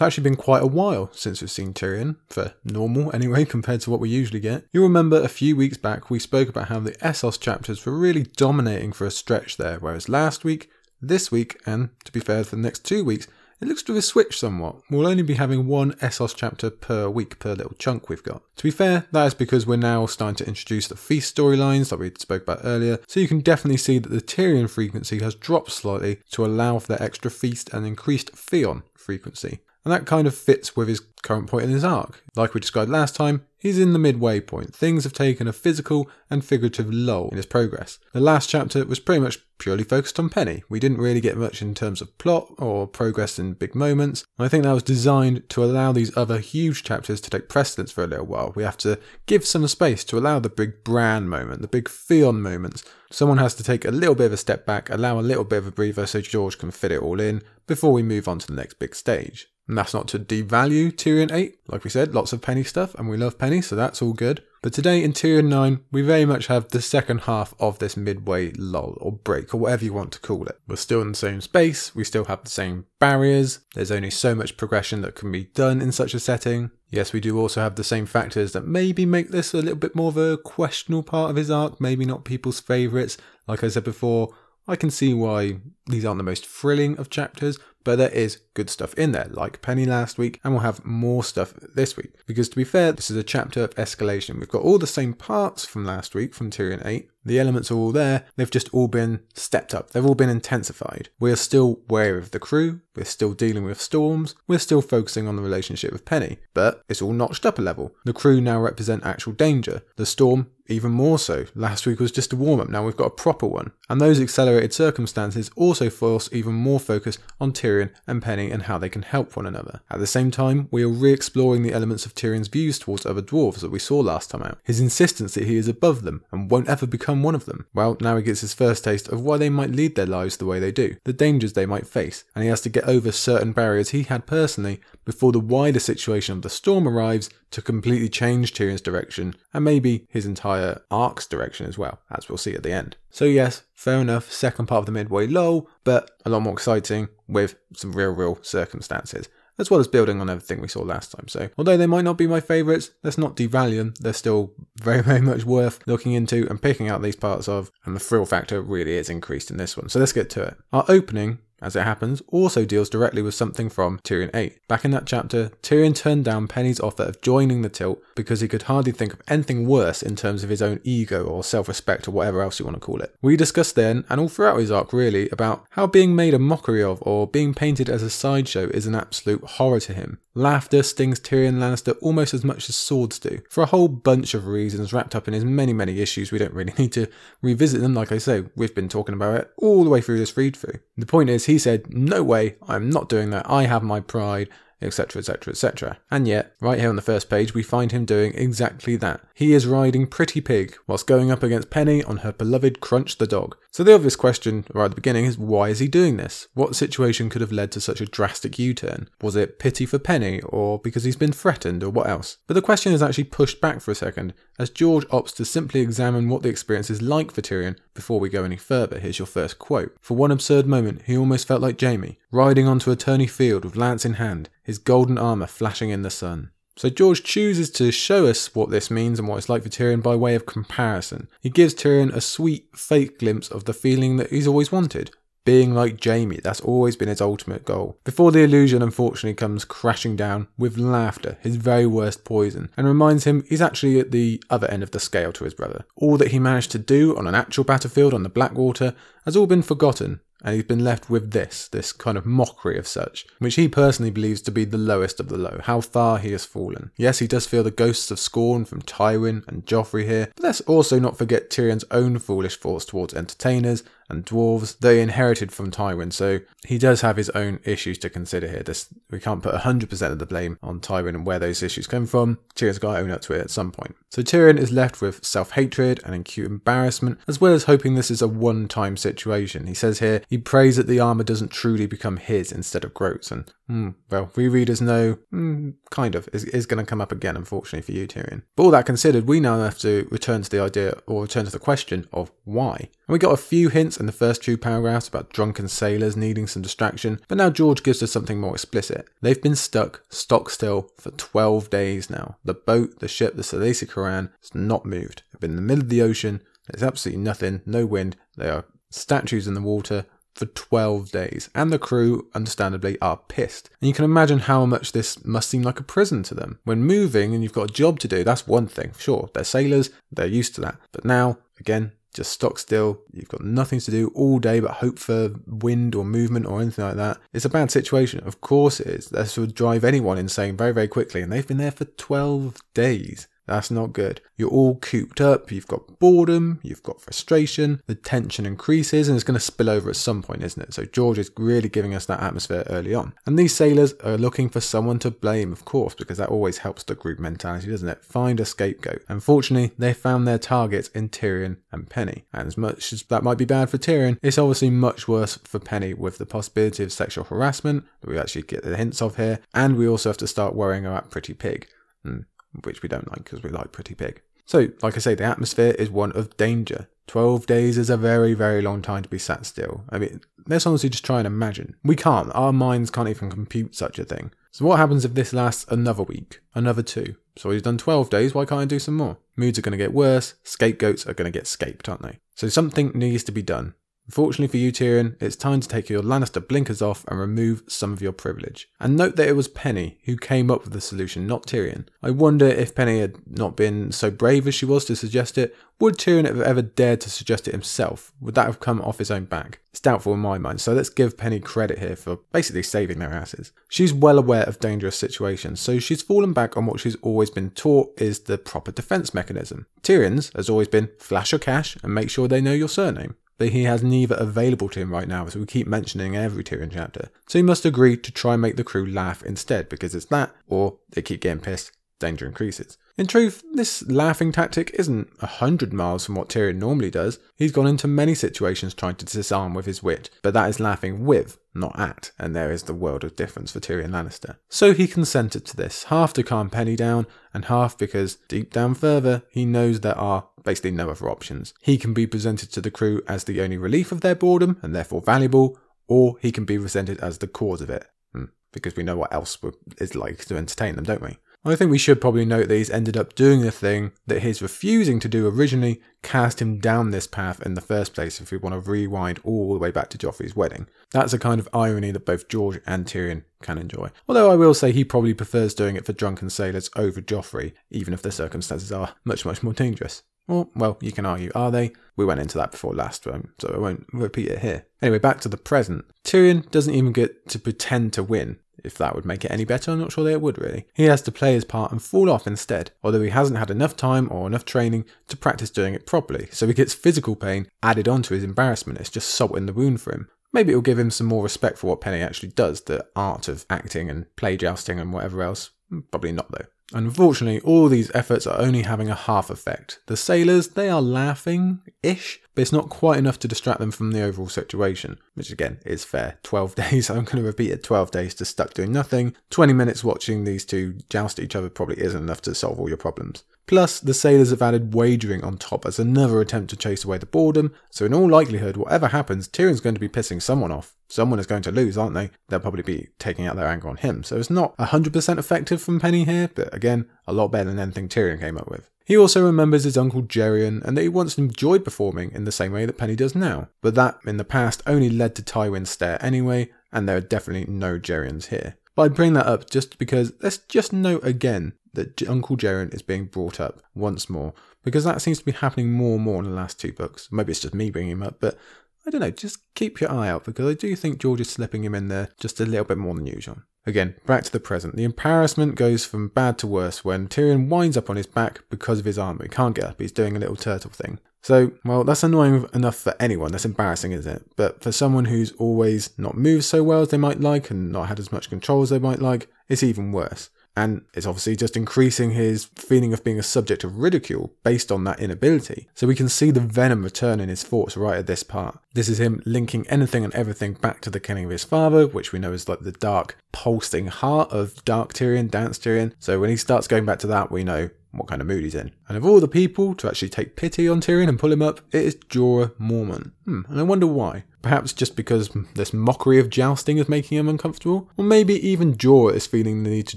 [0.00, 3.90] It's actually been quite a while since we've seen Tyrion, for normal anyway, compared to
[3.90, 4.64] what we usually get.
[4.72, 8.22] You'll remember a few weeks back we spoke about how the Essos chapters were really
[8.22, 10.70] dominating for a stretch there, whereas last week,
[11.02, 13.26] this week, and to be fair, for the next two weeks,
[13.60, 14.76] it looks to have switched somewhat.
[14.88, 18.40] We'll only be having one Essos chapter per week per little chunk we've got.
[18.56, 21.98] To be fair, that is because we're now starting to introduce the feast storylines that
[21.98, 25.72] we spoke about earlier, so you can definitely see that the Tyrion frequency has dropped
[25.72, 29.60] slightly to allow for that extra feast and increased Theon frequency.
[29.84, 32.22] And that kind of fits with his current point in his arc.
[32.36, 34.74] Like we described last time, he's in the midway point.
[34.74, 37.98] Things have taken a physical and figurative lull in his progress.
[38.12, 40.62] The last chapter was pretty much purely focused on Penny.
[40.68, 44.24] We didn't really get much in terms of plot or progress in big moments.
[44.38, 48.02] I think that was designed to allow these other huge chapters to take precedence for
[48.02, 48.52] a little while.
[48.56, 52.40] We have to give some space to allow the big Bran moment, the big Theon
[52.40, 52.84] moments.
[53.10, 55.58] Someone has to take a little bit of a step back, allow a little bit
[55.58, 58.46] of a breather so George can fit it all in before we move on to
[58.46, 59.48] the next big stage.
[59.68, 61.58] And that's not to devalue Tyrion 8.
[61.66, 64.44] Like we said, lots of Penny stuff, and we love Penny, so that's all good.
[64.62, 68.52] But today in Tyrion 9, we very much have the second half of this midway
[68.52, 70.60] lull or break or whatever you want to call it.
[70.68, 74.36] We're still in the same space, we still have the same barriers, there's only so
[74.36, 76.70] much progression that can be done in such a setting.
[76.90, 79.96] Yes, we do also have the same factors that maybe make this a little bit
[79.96, 83.16] more of a questionable part of his arc, maybe not people's favourites.
[83.48, 84.34] Like I said before,
[84.68, 85.56] I can see why
[85.86, 89.62] these aren't the most thrilling of chapters, but there is good stuff in there, like
[89.62, 92.12] Penny last week, and we'll have more stuff this week.
[92.26, 94.38] Because to be fair, this is a chapter of escalation.
[94.38, 97.10] We've got all the same parts from last week, from Tyrion 8.
[97.24, 101.10] The elements are all there, they've just all been stepped up, they've all been intensified.
[101.18, 105.28] We are still wary of the crew, we're still dealing with storms, we're still focusing
[105.28, 107.94] on the relationship with Penny, but it's all notched up a level.
[108.06, 109.82] The crew now represent actual danger.
[109.96, 111.44] The storm even more so.
[111.54, 113.72] Last week was just a warm up, now we've got a proper one.
[113.90, 118.78] And those accelerated circumstances also force even more focus on Tyrion and Penny and how
[118.78, 119.80] they can help one another.
[119.90, 123.22] At the same time, we are re exploring the elements of Tyrion's views towards other
[123.22, 124.58] dwarves that we saw last time out.
[124.62, 127.66] His insistence that he is above them and won't ever become one of them.
[127.74, 130.46] Well, now he gets his first taste of why they might lead their lives the
[130.46, 133.52] way they do, the dangers they might face, and he has to get over certain
[133.52, 138.52] barriers he had personally before the wider situation of the storm arrives to completely change
[138.52, 142.72] Tyrion's direction and maybe his entire arc's direction as well, as we'll see at the
[142.72, 142.96] end.
[143.10, 147.08] So, yes, fair enough, second part of the midway low, but a lot more exciting
[147.28, 149.28] with some real, real circumstances.
[149.58, 151.28] As well as building on everything we saw last time.
[151.28, 153.94] So, although they might not be my favourites, let's not devalue them.
[154.00, 157.70] They're still very, very much worth looking into and picking out these parts of.
[157.84, 159.90] And the thrill factor really is increased in this one.
[159.90, 160.56] So, let's get to it.
[160.72, 164.66] Our opening as it happens, also deals directly with something from Tyrion 8.
[164.68, 168.48] Back in that chapter, Tyrion turned down Penny's offer of joining the Tilt because he
[168.48, 172.08] could hardly think of anything worse in terms of his own ego or self respect
[172.08, 173.14] or whatever else you want to call it.
[173.22, 176.82] We discussed then, and all throughout his arc really, about how being made a mockery
[176.82, 180.18] of or being painted as a sideshow is an absolute horror to him.
[180.34, 184.46] Laughter stings Tyrion Lannister almost as much as swords do, for a whole bunch of
[184.46, 186.30] reasons wrapped up in his many, many issues.
[186.30, 187.08] We don't really need to
[187.42, 190.36] revisit them, like I say, we've been talking about it all the way through this
[190.36, 190.78] read through.
[190.96, 194.48] The point is, he said, No way, I'm not doing that, I have my pride,
[194.82, 195.98] etc., etc., etc.
[196.10, 199.20] And yet, right here on the first page, we find him doing exactly that.
[199.34, 203.26] He is riding Pretty Pig whilst going up against Penny on her beloved Crunch the
[203.26, 203.56] dog.
[203.70, 206.48] So the obvious question right at the beginning is why is he doing this?
[206.54, 209.08] What situation could have led to such a drastic U-turn?
[209.20, 212.38] Was it pity for Penny or because he's been threatened or what else?
[212.46, 215.80] But the question is actually pushed back for a second as George opts to simply
[215.80, 218.98] examine what the experience is like for Tyrion before we go any further.
[218.98, 219.94] Here's your first quote.
[220.00, 223.76] For one absurd moment, he almost felt like Jaime, riding onto a tourney field with
[223.76, 226.50] lance in hand, his golden armour flashing in the sun.
[226.76, 230.02] So George chooses to show us what this means and what it's like for Tyrion
[230.02, 231.28] by way of comparison.
[231.42, 235.10] He gives Tyrion a sweet, fake glimpse of the feeling that he's always wanted.
[235.44, 237.98] Being like Jaime, that's always been his ultimate goal.
[238.04, 243.24] Before the illusion unfortunately comes crashing down with laughter, his very worst poison, and reminds
[243.24, 245.84] him he's actually at the other end of the scale to his brother.
[245.96, 248.94] All that he managed to do on an actual battlefield on the Blackwater
[249.24, 252.86] has all been forgotten, and he's been left with this, this kind of mockery of
[252.86, 256.32] such, which he personally believes to be the lowest of the low, how far he
[256.32, 256.90] has fallen.
[256.96, 260.60] Yes, he does feel the ghosts of scorn from Tywin and Joffrey here, but let's
[260.62, 266.12] also not forget Tyrion's own foolish thoughts towards entertainers and dwarves they inherited from Tywin,
[266.12, 268.62] so he does have his own issues to consider here.
[268.62, 272.06] This we can't put 100% of the blame on Tywin and where those issues come
[272.06, 272.38] from.
[272.56, 273.94] Tyrion's got to own up to it at some point.
[274.10, 278.20] So Tyrion is left with self-hatred and acute embarrassment, as well as hoping this is
[278.20, 279.68] a one-time situation.
[279.68, 283.32] He says here he prays that the armor doesn't truly become his instead of Groat's,
[283.32, 287.10] and mm, well, we readers know, mm, kind of, is, is going to come up
[287.10, 288.42] again, unfortunately for you, Tyrion.
[288.54, 291.50] But all that considered, we now have to return to the idea, or return to
[291.50, 292.76] the question of why.
[292.76, 296.46] And we got a few hints in the first two paragraphs about drunken sailors needing
[296.46, 299.08] some distraction, but now George gives us something more explicit.
[299.22, 302.36] They've been stuck, stock still, for 12 days now.
[302.44, 305.24] The boat, the ship, the Selaesori Qhoran has not moved.
[305.32, 306.40] They've been in the middle of the ocean,
[306.70, 311.72] there's absolutely nothing, no wind, they are statues in the water, for 12 days, and
[311.72, 313.70] the crew, understandably, are pissed.
[313.80, 316.58] And you can imagine how much this must seem like a prison to them.
[316.64, 318.92] When moving and you've got a job to do, that's one thing.
[318.98, 320.76] Sure, they're sailors, they're used to that.
[320.92, 323.02] But now, again, just stock still.
[323.12, 326.84] You've got nothing to do all day but hope for wind or movement or anything
[326.84, 327.18] like that.
[327.32, 328.20] It's a bad situation.
[328.26, 329.06] Of course it is.
[329.06, 331.22] This would drive anyone insane very, very quickly.
[331.22, 333.28] And they've been there for 12 days.
[333.50, 334.20] That's not good.
[334.36, 339.24] You're all cooped up, you've got boredom, you've got frustration, the tension increases, and it's
[339.24, 340.72] going to spill over at some point, isn't it?
[340.72, 343.12] So George is really giving us that atmosphere early on.
[343.26, 346.84] And these sailors are looking for someone to blame, of course, because that always helps
[346.84, 348.04] the group mentality, doesn't it?
[348.04, 349.02] Find a scapegoat.
[349.08, 352.26] Unfortunately, they found their targets in Tyrion and Penny.
[352.32, 355.58] And as much as that might be bad for Tyrion, it's obviously much worse for
[355.58, 359.40] Penny with the possibility of sexual harassment that we actually get the hints of here,
[359.52, 361.66] and we also have to start worrying about Pretty Pig.
[362.04, 362.20] Hmm
[362.62, 364.22] which we don't like because we like Pretty Pig.
[364.44, 366.88] So, like I say, the atmosphere is one of danger.
[367.06, 369.84] 12 days is a very, very long time to be sat still.
[369.90, 371.76] I mean, let's honestly just try and imagine.
[371.84, 372.34] We can't.
[372.34, 374.32] Our minds can't even compute such a thing.
[374.50, 377.16] So, what happens if this lasts another week, another two?
[377.36, 379.18] So, he's done 12 days, why can't I do some more?
[379.36, 382.18] Moods are going to get worse, scapegoats are going to get scaped, aren't they?
[382.34, 383.74] So, something needs to be done.
[384.10, 387.92] Unfortunately for you, Tyrion, it's time to take your Lannister blinkers off and remove some
[387.92, 388.68] of your privilege.
[388.80, 391.86] And note that it was Penny who came up with the solution, not Tyrion.
[392.02, 395.56] I wonder if Penny had not been so brave as she was to suggest it,
[395.78, 398.12] would Tyrion have ever dared to suggest it himself?
[398.20, 399.60] Would that have come off his own back?
[399.70, 403.14] It's doubtful in my mind, so let's give Penny credit here for basically saving their
[403.14, 403.52] asses.
[403.68, 407.50] She's well aware of dangerous situations, so she's fallen back on what she's always been
[407.50, 409.66] taught is the proper defense mechanism.
[409.82, 413.48] Tyrion's has always been flash your cash and make sure they know your surname but
[413.48, 416.70] he has neither available to him right now, as we keep mentioning in every Tyrion
[416.70, 417.08] chapter.
[417.26, 420.34] So he must agree to try and make the crew laugh instead, because it's that,
[420.46, 422.76] or they keep getting pissed, danger increases.
[422.98, 427.18] In truth, this laughing tactic isn't a hundred miles from what Tyrion normally does.
[427.36, 431.04] He's gone into many situations trying to disarm with his wit, but that is laughing
[431.06, 434.36] with, not at, and there is the world of difference for Tyrion Lannister.
[434.48, 438.74] So he consented to this, half to calm Penny down, and half because, deep down
[438.74, 441.54] further, he knows there are basically no other options.
[441.62, 444.74] He can be presented to the crew as the only relief of their boredom, and
[444.74, 448.82] therefore valuable, or he can be presented as the cause of it, hmm, because we
[448.82, 449.38] know what else
[449.78, 451.16] is like to entertain them, don't we?
[451.42, 454.42] I think we should probably note that he's ended up doing the thing that his
[454.42, 458.36] refusing to do originally cast him down this path in the first place if we
[458.36, 460.66] want to rewind all the way back to Joffrey's wedding.
[460.92, 463.88] That's a kind of irony that both George and Tyrion can enjoy.
[464.06, 467.94] Although I will say he probably prefers doing it for drunken sailors over Joffrey, even
[467.94, 470.02] if the circumstances are much, much more dangerous.
[470.28, 471.72] Or, well, you can argue, are they?
[471.96, 474.66] We went into that before last time, so I won't repeat it here.
[474.80, 475.86] Anyway, back to the present.
[476.04, 478.38] Tyrion doesn't even get to pretend to win.
[478.64, 480.66] If that would make it any better, I'm not sure that it would really.
[480.74, 483.76] He has to play his part and fall off instead, although he hasn't had enough
[483.76, 487.88] time or enough training to practice doing it properly, so he gets physical pain added
[487.88, 488.78] onto his embarrassment.
[488.78, 490.08] It's just salt in the wound for him.
[490.32, 493.44] Maybe it'll give him some more respect for what Penny actually does, the art of
[493.50, 495.50] acting and play jousting and whatever else.
[495.90, 496.46] Probably not though.
[496.72, 499.80] Unfortunately, all these efforts are only having a half effect.
[499.86, 503.92] The sailors, they are laughing ish, but it's not quite enough to distract them from
[503.92, 506.18] the overall situation, which again is fair.
[506.22, 509.14] 12 days, I'm going to repeat it 12 days to stuck doing nothing.
[509.30, 512.78] 20 minutes watching these two joust each other probably isn't enough to solve all your
[512.78, 513.24] problems.
[513.46, 517.06] Plus, the sailors have added wagering on top as another attempt to chase away the
[517.06, 520.76] boredom, so in all likelihood, whatever happens, Tyrion's going to be pissing someone off.
[520.88, 522.10] Someone is going to lose, aren't they?
[522.28, 524.02] They'll probably be taking out their anger on him.
[524.04, 527.88] So it's not 100% effective from Penny here, but again, a lot better than anything
[527.88, 528.70] Tyrion came up with.
[528.84, 532.50] He also remembers his uncle Gerion and that he once enjoyed performing in the same
[532.50, 533.48] way that Penny does now.
[533.62, 537.52] But that, in the past, only led to Tywin's stare anyway, and there are definitely
[537.52, 538.56] no Gerions here.
[538.74, 542.82] But I bring that up just because let's just note again that Uncle Gerion is
[542.82, 546.28] being brought up once more, because that seems to be happening more and more in
[546.28, 547.08] the last two books.
[547.10, 548.38] Maybe it's just me bringing him up, but
[548.86, 551.64] I don't know, just keep your eye out because I do think George is slipping
[551.64, 553.38] him in there just a little bit more than usual.
[553.66, 554.74] Again, back to the present.
[554.74, 558.78] The embarrassment goes from bad to worse when Tyrion winds up on his back because
[558.78, 559.24] of his armor.
[559.24, 560.98] He can't get up, he's doing a little turtle thing.
[561.22, 563.32] So, well, that's annoying enough for anyone.
[563.32, 564.22] That's embarrassing, isn't it?
[564.36, 567.88] But for someone who's always not moved so well as they might like and not
[567.88, 570.30] had as much control as they might like, it's even worse.
[570.60, 574.84] And it's obviously just increasing his feeling of being a subject of ridicule based on
[574.84, 575.68] that inability.
[575.74, 578.58] So we can see the venom return in his thoughts right at this part.
[578.74, 582.12] This is him linking anything and everything back to the killing of his father, which
[582.12, 585.92] we know is like the dark, pulsing heart of Dark Tyrion, Dance Tyrion.
[585.98, 588.54] So when he starts going back to that, we know what kind of mood he's
[588.54, 588.72] in.
[588.88, 591.60] And of all the people to actually take pity on Tyrion and pull him up,
[591.72, 593.12] it is Jorah Mormont.
[593.24, 594.24] Hmm, and I wonder why.
[594.42, 597.90] Perhaps just because this mockery of jousting is making him uncomfortable?
[597.96, 599.96] Or maybe even Jorah is feeling the need to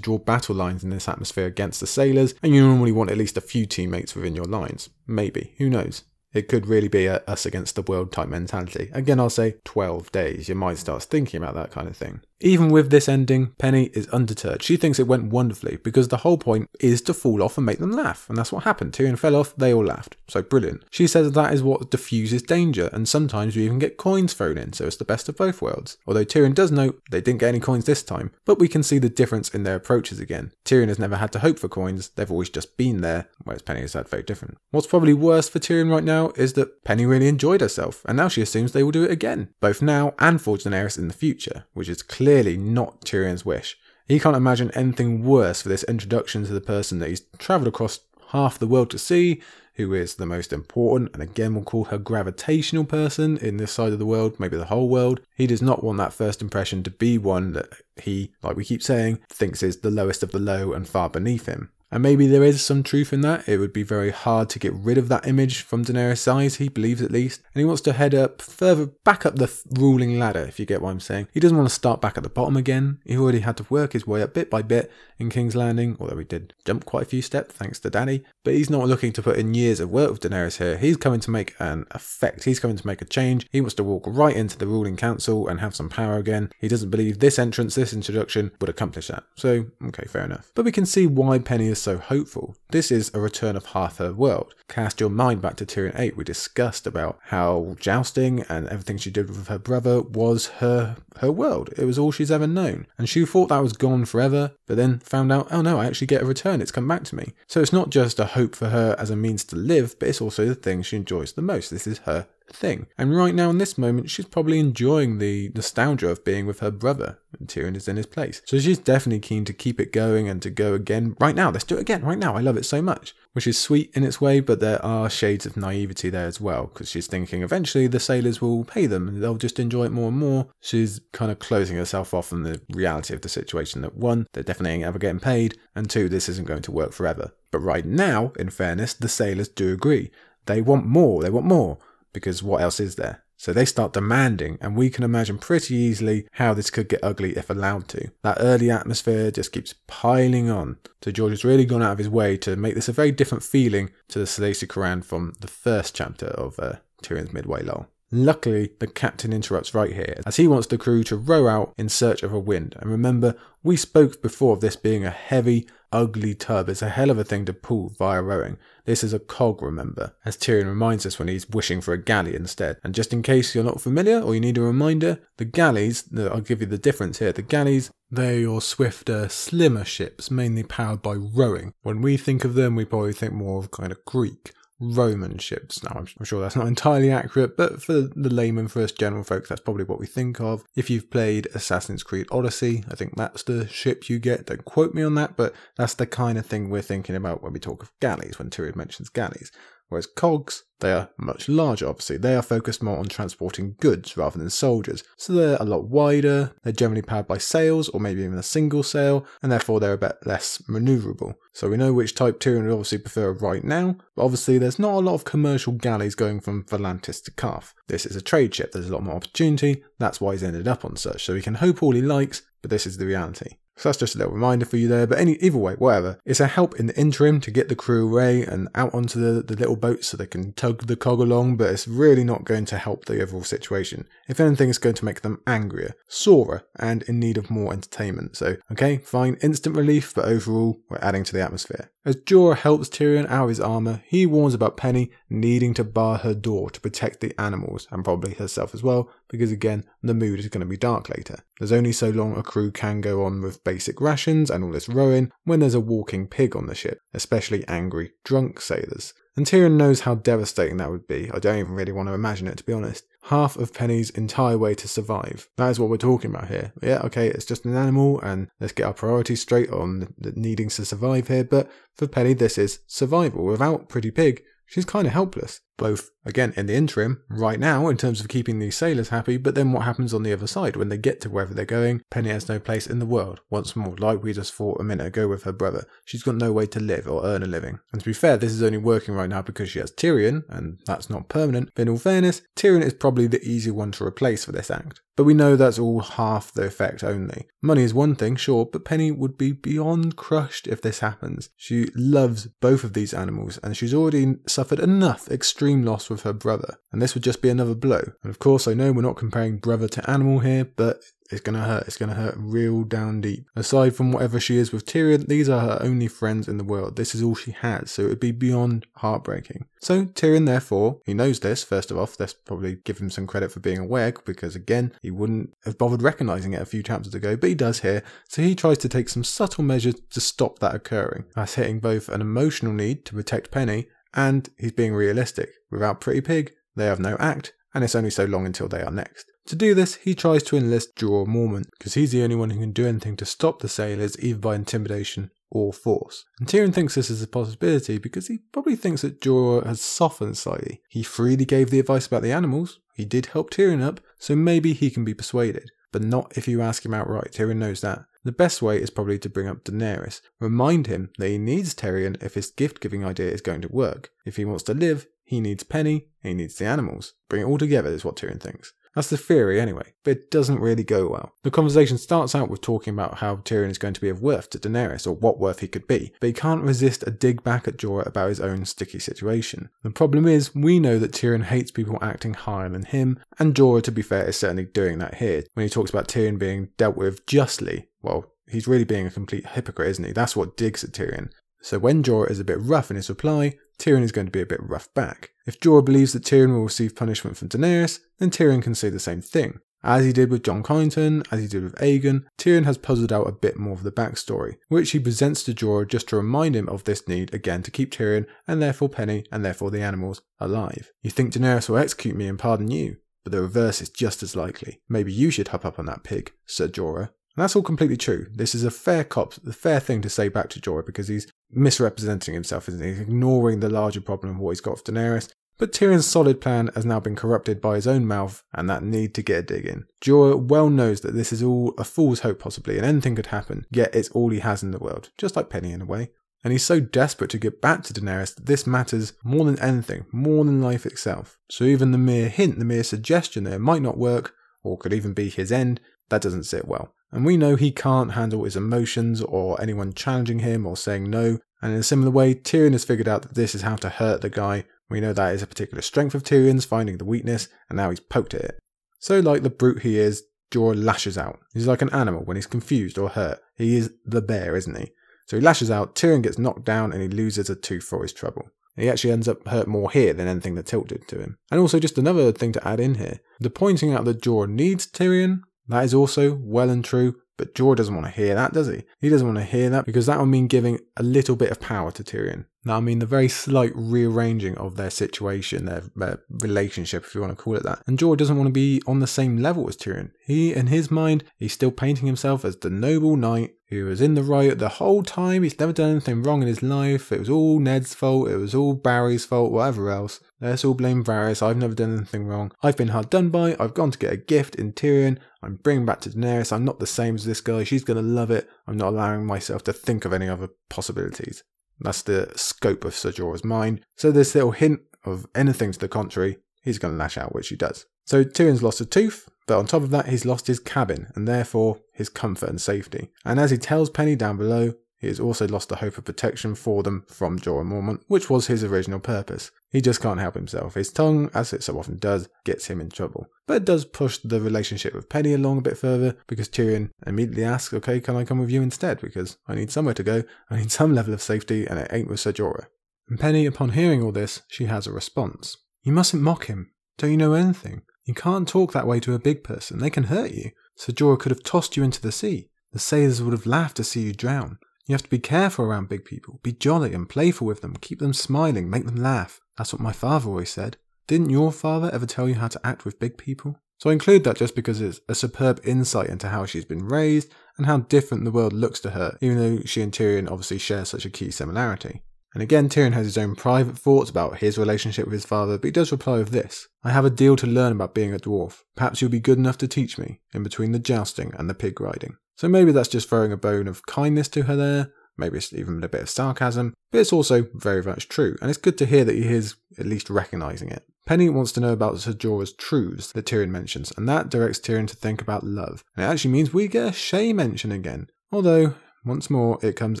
[0.00, 3.36] draw battle lines in this atmosphere against the sailors, and you normally want at least
[3.36, 4.90] a few teammates within your lines.
[5.06, 6.02] Maybe, who knows?
[6.34, 8.90] It could really be a us against the world type mentality.
[8.92, 10.48] Again, I'll say 12 days.
[10.48, 12.22] Your mind starts thinking about that kind of thing.
[12.44, 14.62] Even with this ending, Penny is undeterred.
[14.62, 17.78] She thinks it went wonderfully because the whole point is to fall off and make
[17.78, 18.28] them laugh.
[18.28, 18.92] And that's what happened.
[18.92, 20.18] Tyrion fell off, they all laughed.
[20.28, 20.84] So brilliant.
[20.90, 24.74] She says that is what diffuses danger, and sometimes we even get coins thrown in,
[24.74, 25.96] so it's the best of both worlds.
[26.06, 28.98] Although Tyrion does note they didn't get any coins this time, but we can see
[28.98, 30.52] the difference in their approaches again.
[30.66, 33.80] Tyrion has never had to hope for coins, they've always just been there, whereas Penny
[33.80, 34.58] has had very different.
[34.70, 38.28] What's probably worse for Tyrion right now is that Penny really enjoyed herself, and now
[38.28, 41.64] she assumes they will do it again, both now and for Daenerys in the future,
[41.72, 42.02] which is
[42.34, 43.78] clearly not Tyrion's wish.
[44.08, 48.00] He can't imagine anything worse for this introduction to the person that he's travelled across
[48.30, 49.40] half the world to see,
[49.74, 53.92] who is the most important, and again we'll call her gravitational person in this side
[53.92, 55.20] of the world, maybe the whole world.
[55.36, 57.68] He does not want that first impression to be one that
[58.02, 61.46] he, like we keep saying, thinks is the lowest of the low and far beneath
[61.46, 61.70] him.
[61.94, 63.48] And maybe there is some truth in that.
[63.48, 66.68] It would be very hard to get rid of that image from Daenerys' eyes, he
[66.68, 67.40] believes at least.
[67.54, 70.82] And he wants to head up further back up the ruling ladder, if you get
[70.82, 71.28] what I'm saying.
[71.32, 72.98] He doesn't want to start back at the bottom again.
[73.04, 74.90] He already had to work his way up bit by bit
[75.20, 78.24] in King's Landing, although he did jump quite a few steps thanks to Dany.
[78.44, 80.76] But he's not looking to put in years of work with Daenerys here.
[80.76, 82.44] He's coming to make an effect.
[82.44, 83.48] He's coming to make a change.
[83.50, 86.50] He wants to walk right into the ruling council and have some power again.
[86.58, 89.24] He doesn't believe this entrance, this introduction would accomplish that.
[89.34, 90.52] So, okay, fair enough.
[90.54, 92.56] But we can see why Penny is so hopeful.
[92.70, 94.54] This is a return of half her world.
[94.68, 96.16] Cast your mind back to Tyrion 8.
[96.16, 101.30] We discussed about how jousting and everything she did with her brother was her her
[101.30, 101.70] world.
[101.76, 102.86] It was all she's ever known.
[102.98, 106.08] And she thought that was gone forever, but then found out, oh no, I actually
[106.08, 106.60] get a return.
[106.60, 107.32] It's come back to me.
[107.46, 110.20] So it's not just a hope for her as a means to live, but it's
[110.20, 111.70] also the thing she enjoys the most.
[111.70, 112.86] This is her thing.
[112.98, 116.70] And right now, in this moment, she's probably enjoying the nostalgia of being with her
[116.70, 118.42] brother, and Tyrion is in his place.
[118.44, 121.50] So she's definitely keen to keep it going and to go again right now.
[121.50, 122.36] Let's do it again right now.
[122.36, 123.14] I love it so much.
[123.32, 126.66] Which is sweet in its way, but there are shades of naivety there as well,
[126.66, 130.08] because she's thinking eventually the sailors will pay them and they'll just enjoy it more
[130.08, 130.46] and more.
[130.60, 134.44] She's kind of closing herself off from the reality of the situation that one, they're
[134.44, 137.32] definitely ever getting paid, and two, this isn't going to work forever.
[137.54, 140.10] But right now, in fairness, the sailors do agree.
[140.46, 141.78] They want more, they want more
[142.12, 143.22] because what else is there?
[143.36, 147.36] So they start demanding, and we can imagine pretty easily how this could get ugly
[147.36, 148.10] if allowed to.
[148.22, 150.78] That early atmosphere just keeps piling on.
[151.04, 153.44] So George has really gone out of his way to make this a very different
[153.44, 157.86] feeling to the Selaesori from the first chapter of uh, Tyrion's Midway Lull.
[158.10, 161.88] Luckily, the captain interrupts right here, as he wants the crew to row out in
[161.88, 162.76] search of a wind.
[162.80, 166.68] And remember, we spoke before of this being a heavy, ugly tub.
[166.68, 168.58] is a hell of a thing to pull via rowing.
[168.84, 172.34] This is a cog, remember, as Tyrion reminds us when he's wishing for a galley
[172.34, 172.78] instead.
[172.82, 176.40] And just in case you're not familiar or you need a reminder, the galleys, I'll
[176.40, 177.32] give you the difference here.
[177.32, 181.72] The galleys, they're your swifter, slimmer ships, mainly powered by rowing.
[181.82, 185.82] When we think of them, we probably think more of kind of Greek Roman ships.
[185.82, 189.24] Now, I'm, I'm, sure that's not entirely accurate, but for the layman, for us general
[189.24, 190.64] folks, that's probably what we think of.
[190.74, 194.46] If you've played Assassin's Creed Odyssey, I think that's the ship you get.
[194.46, 197.52] Don't quote me on that, but that's the kind of thing we're thinking about when
[197.52, 199.52] we talk of galleys, when Tyrion mentions galleys.
[199.88, 202.16] Whereas cogs, they are much larger, obviously.
[202.16, 205.02] They are focused more on transporting goods rather than soldiers.
[205.16, 208.82] So they're a lot wider, they're generally powered by sails or maybe even a single
[208.82, 211.34] sail, and therefore they're a bit less maneuverable.
[211.52, 214.94] So we know which type Tyrion would obviously prefer right now, but obviously there's not
[214.94, 217.72] a lot of commercial galleys going from Volantis to Qarth.
[217.88, 220.84] This is a trade ship, there's a lot more opportunity, that's why he's ended up
[220.84, 221.24] on such.
[221.24, 223.56] So he can hope all he likes, but this is the reality.
[223.76, 225.06] So that's just a little reminder for you there.
[225.06, 228.08] But any either way, whatever, it's a help in the interim to get the crew
[228.08, 231.56] away and out onto the, the little boats so they can tug the cog along,
[231.56, 234.06] but it's really not going to help the overall situation.
[234.28, 238.36] If anything, it's going to make them angrier, sorer, and in need of more entertainment.
[238.36, 241.90] So, okay, fine, instant relief, but overall, we're adding to the atmosphere.
[242.06, 246.18] As Jorah helps Tyrion out of his armor, he warns about Penny needing to bar
[246.18, 250.38] her door to protect the animals, and probably herself as well, because again, the mood
[250.38, 251.38] is going to be dark later.
[251.58, 254.88] There's only so long a crew can go on with basic rations and all this
[254.88, 259.14] rowing when there's a walking pig on the ship, especially angry, drunk sailors.
[259.34, 261.30] And Tyrion knows how devastating that would be.
[261.32, 263.04] I don't even really want to imagine it, to be honest.
[263.28, 265.48] Half of Penny's entire way to survive.
[265.56, 266.72] That is what we're talking about here.
[266.82, 270.84] Yeah, okay, it's just an animal, and let's get our priorities straight on needing to
[270.84, 271.44] survive here.
[271.44, 273.44] But for Penny, this is survival.
[273.44, 277.96] Without Pretty Pig, she's kind of helpless both again in the interim right now in
[277.96, 280.88] terms of keeping these sailors happy but then what happens on the other side when
[280.88, 282.02] they get to wherever they're going?
[282.10, 283.40] Penny has no place in the world.
[283.50, 286.52] Once more like we just thought a minute ago with her brother she's got no
[286.52, 287.78] way to live or earn a living.
[287.92, 290.80] And to be fair this is only working right now because she has tyrion and
[290.86, 291.70] that's not permanent.
[291.74, 295.00] But in all fairness tyrion is probably the easier one to replace for this act.
[295.16, 297.46] But we know that's all half the effect only.
[297.62, 301.50] Money is one thing, sure, but Penny would be beyond crushed if this happens.
[301.56, 306.32] She loves both of these animals, and she's already suffered enough extreme loss with her
[306.32, 308.02] brother, and this would just be another blow.
[308.22, 311.00] And of course, I know we're not comparing brother to animal here, but
[311.30, 311.86] it's gonna hurt.
[311.86, 313.46] It's gonna hurt real down deep.
[313.56, 316.96] Aside from whatever she is with Tyrion, these are her only friends in the world.
[316.96, 319.64] This is all she has, so it'd be beyond heartbreaking.
[319.80, 321.64] So Tyrion, therefore, he knows this.
[321.64, 325.10] First of all, let's probably give him some credit for being aware, because again, he
[325.10, 328.02] wouldn't have bothered recognizing it a few chapters ago, but he does here.
[328.28, 331.24] So he tries to take some subtle measures to stop that occurring.
[331.34, 335.50] That's hitting both an emotional need to protect Penny, and he's being realistic.
[335.70, 338.90] Without Pretty Pig, they have no act, and it's only so long until they are
[338.90, 339.26] next.
[339.48, 342.60] To do this, he tries to enlist Jorah Mormont, because he's the only one who
[342.60, 346.24] can do anything to stop the sailors either by intimidation or force.
[346.38, 350.38] And Tyrion thinks this is a possibility because he probably thinks that Jorah has softened
[350.38, 350.80] slightly.
[350.88, 354.72] He freely gave the advice about the animals, he did help Tyrion up, so maybe
[354.72, 355.70] he can be persuaded.
[355.94, 358.06] But not if you ask him outright, Tyrion knows that.
[358.24, 360.22] The best way is probably to bring up Daenerys.
[360.40, 364.10] Remind him that he needs Tyrion if his gift giving idea is going to work.
[364.26, 367.14] If he wants to live, he needs Penny, he needs the animals.
[367.28, 368.72] Bring it all together is what Tyrion thinks.
[368.94, 371.32] That's the theory anyway, but it doesn't really go well.
[371.42, 374.50] The conversation starts out with talking about how Tyrion is going to be of worth
[374.50, 377.66] to Daenerys, or what worth he could be, but he can't resist a dig back
[377.66, 379.68] at Jorah about his own sticky situation.
[379.82, 383.82] The problem is, we know that Tyrion hates people acting higher than him, and Jorah,
[383.82, 385.44] to be fair, is certainly doing that here.
[385.54, 389.46] When he talks about Tyrion being dealt with justly, well, he's really being a complete
[389.46, 390.12] hypocrite, isn't he?
[390.12, 391.30] That's what digs at Tyrion.
[391.62, 394.40] So when Jorah is a bit rough in his reply, Tyrion is going to be
[394.40, 395.30] a bit rough back.
[395.46, 398.98] If Jorah believes that Tyrion will receive punishment from Daenerys, then Tyrion can say the
[398.98, 399.60] same thing.
[399.84, 403.28] As he did with Jon Connington, as he did with Aegon, Tyrion has puzzled out
[403.28, 406.70] a bit more of the backstory, which he presents to Jorah just to remind him
[406.70, 410.90] of this need again to keep Tyrion, and therefore Penny, and therefore the animals, alive.
[411.02, 414.34] You think Daenerys will execute me and pardon you, but the reverse is just as
[414.34, 414.80] likely.
[414.88, 417.10] Maybe you should hop up on that pig, said Jorah.
[417.36, 418.28] And that's all completely true.
[418.32, 421.26] This is a fair cop, the fair thing to say back to Jorah because he's
[421.50, 422.90] misrepresenting himself, isn't he?
[422.90, 425.28] He's ignoring the larger problem of what he's got with Daenerys.
[425.56, 429.14] But Tyrion's solid plan has now been corrupted by his own mouth and that need
[429.14, 429.84] to get a dig in.
[430.00, 433.64] Jorah well knows that this is all a fool's hope possibly and anything could happen,
[433.70, 436.10] yet it's all he has in the world, just like Penny in a way.
[436.44, 440.04] and he's so desperate to get back to Daenerys that this matters more than anything,
[440.12, 441.38] more than life itself.
[441.50, 444.92] So even the mere hint, the mere suggestion that it might not work, or could
[444.92, 445.80] even be his end,
[446.14, 446.94] that doesn't sit well.
[447.10, 451.38] And we know he can't handle his emotions or anyone challenging him or saying no.
[451.60, 454.20] And in a similar way, Tyrion has figured out that this is how to hurt
[454.20, 454.64] the guy.
[454.90, 458.00] We know that is a particular strength of Tyrion's, finding the weakness, and now he's
[458.00, 458.58] poked at it.
[458.98, 461.40] So, like the brute he is, Jorah lashes out.
[461.52, 463.40] He's like an animal when he's confused or hurt.
[463.56, 464.92] He is the bear, isn't he?
[465.26, 468.12] So he lashes out, Tyrion gets knocked down, and he loses a tooth for his
[468.12, 468.50] trouble.
[468.76, 471.38] He actually ends up hurt more here than anything that tilted to him.
[471.50, 474.86] And also, just another thing to add in here the pointing out that Jorah needs
[474.86, 478.68] Tyrion, that is also well and true, but Jorah doesn't want to hear that, does
[478.68, 478.84] he?
[479.00, 481.60] He doesn't want to hear that because that would mean giving a little bit of
[481.60, 482.46] power to Tyrion.
[482.64, 487.20] Now, I mean the very slight rearranging of their situation, their, their, relationship, if you
[487.20, 487.82] want to call it that.
[487.86, 490.12] And Jorah doesn't want to be on the same level as Tyrion.
[490.24, 494.14] He, in his mind, he's still painting himself as the noble knight who was in
[494.14, 495.42] the right the whole time.
[495.42, 497.12] He's never done anything wrong in his life.
[497.12, 498.30] It was all Ned's fault.
[498.30, 500.20] It was all Barry's fault, whatever else.
[500.40, 501.42] Let's all blame Varys.
[501.42, 502.52] I've never done anything wrong.
[502.62, 503.56] I've been hard done by.
[503.58, 505.18] I've gone to get a gift in Tyrion.
[505.42, 506.52] I'm bringing back to Daenerys.
[506.52, 507.64] I'm not the same as this guy.
[507.64, 508.48] She's going to love it.
[508.66, 511.42] I'm not allowing myself to think of any other possibilities.
[511.80, 513.80] That's the scope of Ser Jorah's mind.
[513.96, 517.48] So this little hint of anything to the contrary, he's going to lash out, which
[517.48, 517.86] he does.
[518.06, 521.26] So Tyrion's lost a tooth, but on top of that, he's lost his cabin and
[521.28, 523.10] therefore his comfort and safety.
[523.24, 524.74] And as he tells Penny down below,
[525.04, 528.46] he has also lost the hope of protection for them from Jorah Mormont, which was
[528.46, 529.50] his original purpose.
[529.70, 530.74] He just can't help himself.
[530.74, 533.26] His tongue, as it so often does, gets him in trouble.
[533.46, 537.44] But it does push the relationship with Penny along a bit further because Tyrion immediately
[537.44, 539.02] asks, okay, can I come with you instead?
[539.02, 542.08] Because I need somewhere to go, I need some level of safety, and it ain't
[542.08, 542.68] with Ser Jorah.
[543.06, 545.58] And Penny, upon hearing all this, she has a response.
[545.82, 546.70] You mustn't mock him.
[546.96, 547.82] Don't you know anything?
[548.06, 549.80] You can't talk that way to a big person.
[549.80, 550.52] They can hurt you.
[550.76, 552.48] Ser Jorah could have tossed you into the sea.
[552.72, 554.58] The sailors would have laughed to see you drown.
[554.86, 556.40] You have to be careful around big people.
[556.42, 557.76] Be jolly and playful with them.
[557.80, 558.68] Keep them smiling.
[558.68, 559.40] Make them laugh.
[559.56, 560.76] That's what my father always said.
[561.06, 563.60] Didn't your father ever tell you how to act with big people?
[563.78, 567.32] So I include that just because it's a superb insight into how she's been raised
[567.56, 570.84] and how different the world looks to her, even though she and Tyrion obviously share
[570.84, 572.02] such a key similarity.
[572.34, 575.68] And again, Tyrion has his own private thoughts about his relationship with his father, but
[575.68, 578.62] he does reply with this I have a deal to learn about being a dwarf.
[578.74, 581.80] Perhaps you'll be good enough to teach me, in between the jousting and the pig
[581.80, 582.16] riding.
[582.36, 585.82] So maybe that's just throwing a bone of kindness to her there, maybe it's even
[585.84, 589.04] a bit of sarcasm, but it's also very much true, and it's good to hear
[589.04, 590.84] that he is at least recognising it.
[591.06, 594.88] Penny wants to know about Ser Jorah's truths that Tyrion mentions, and that directs Tyrion
[594.88, 595.84] to think about love.
[595.96, 598.08] And it actually means we get a Shae mention again.
[598.32, 598.74] Although,
[599.04, 600.00] once more, it comes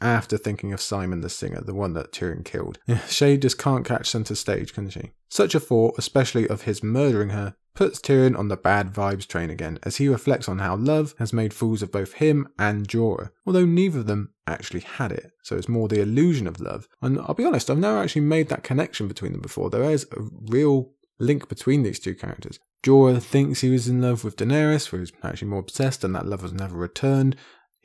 [0.00, 2.78] after thinking of Symon the Singer, the one that Tyrion killed.
[2.88, 5.12] Shae just can't catch centre stage, can she?
[5.28, 9.50] Such a thought, especially of his murdering her, puts Tyrion on the bad vibes train
[9.50, 13.30] again as he reflects on how love has made fools of both him and Jorah,
[13.46, 15.32] although neither of them actually had it.
[15.42, 16.88] So it's more the illusion of love.
[17.02, 19.68] And I'll be honest, I've never actually made that connection between them before.
[19.68, 22.58] There is a real link between these two characters.
[22.82, 26.26] Jorah thinks he was in love with Daenerys, who was actually more obsessed, and that
[26.26, 27.36] love was never returned.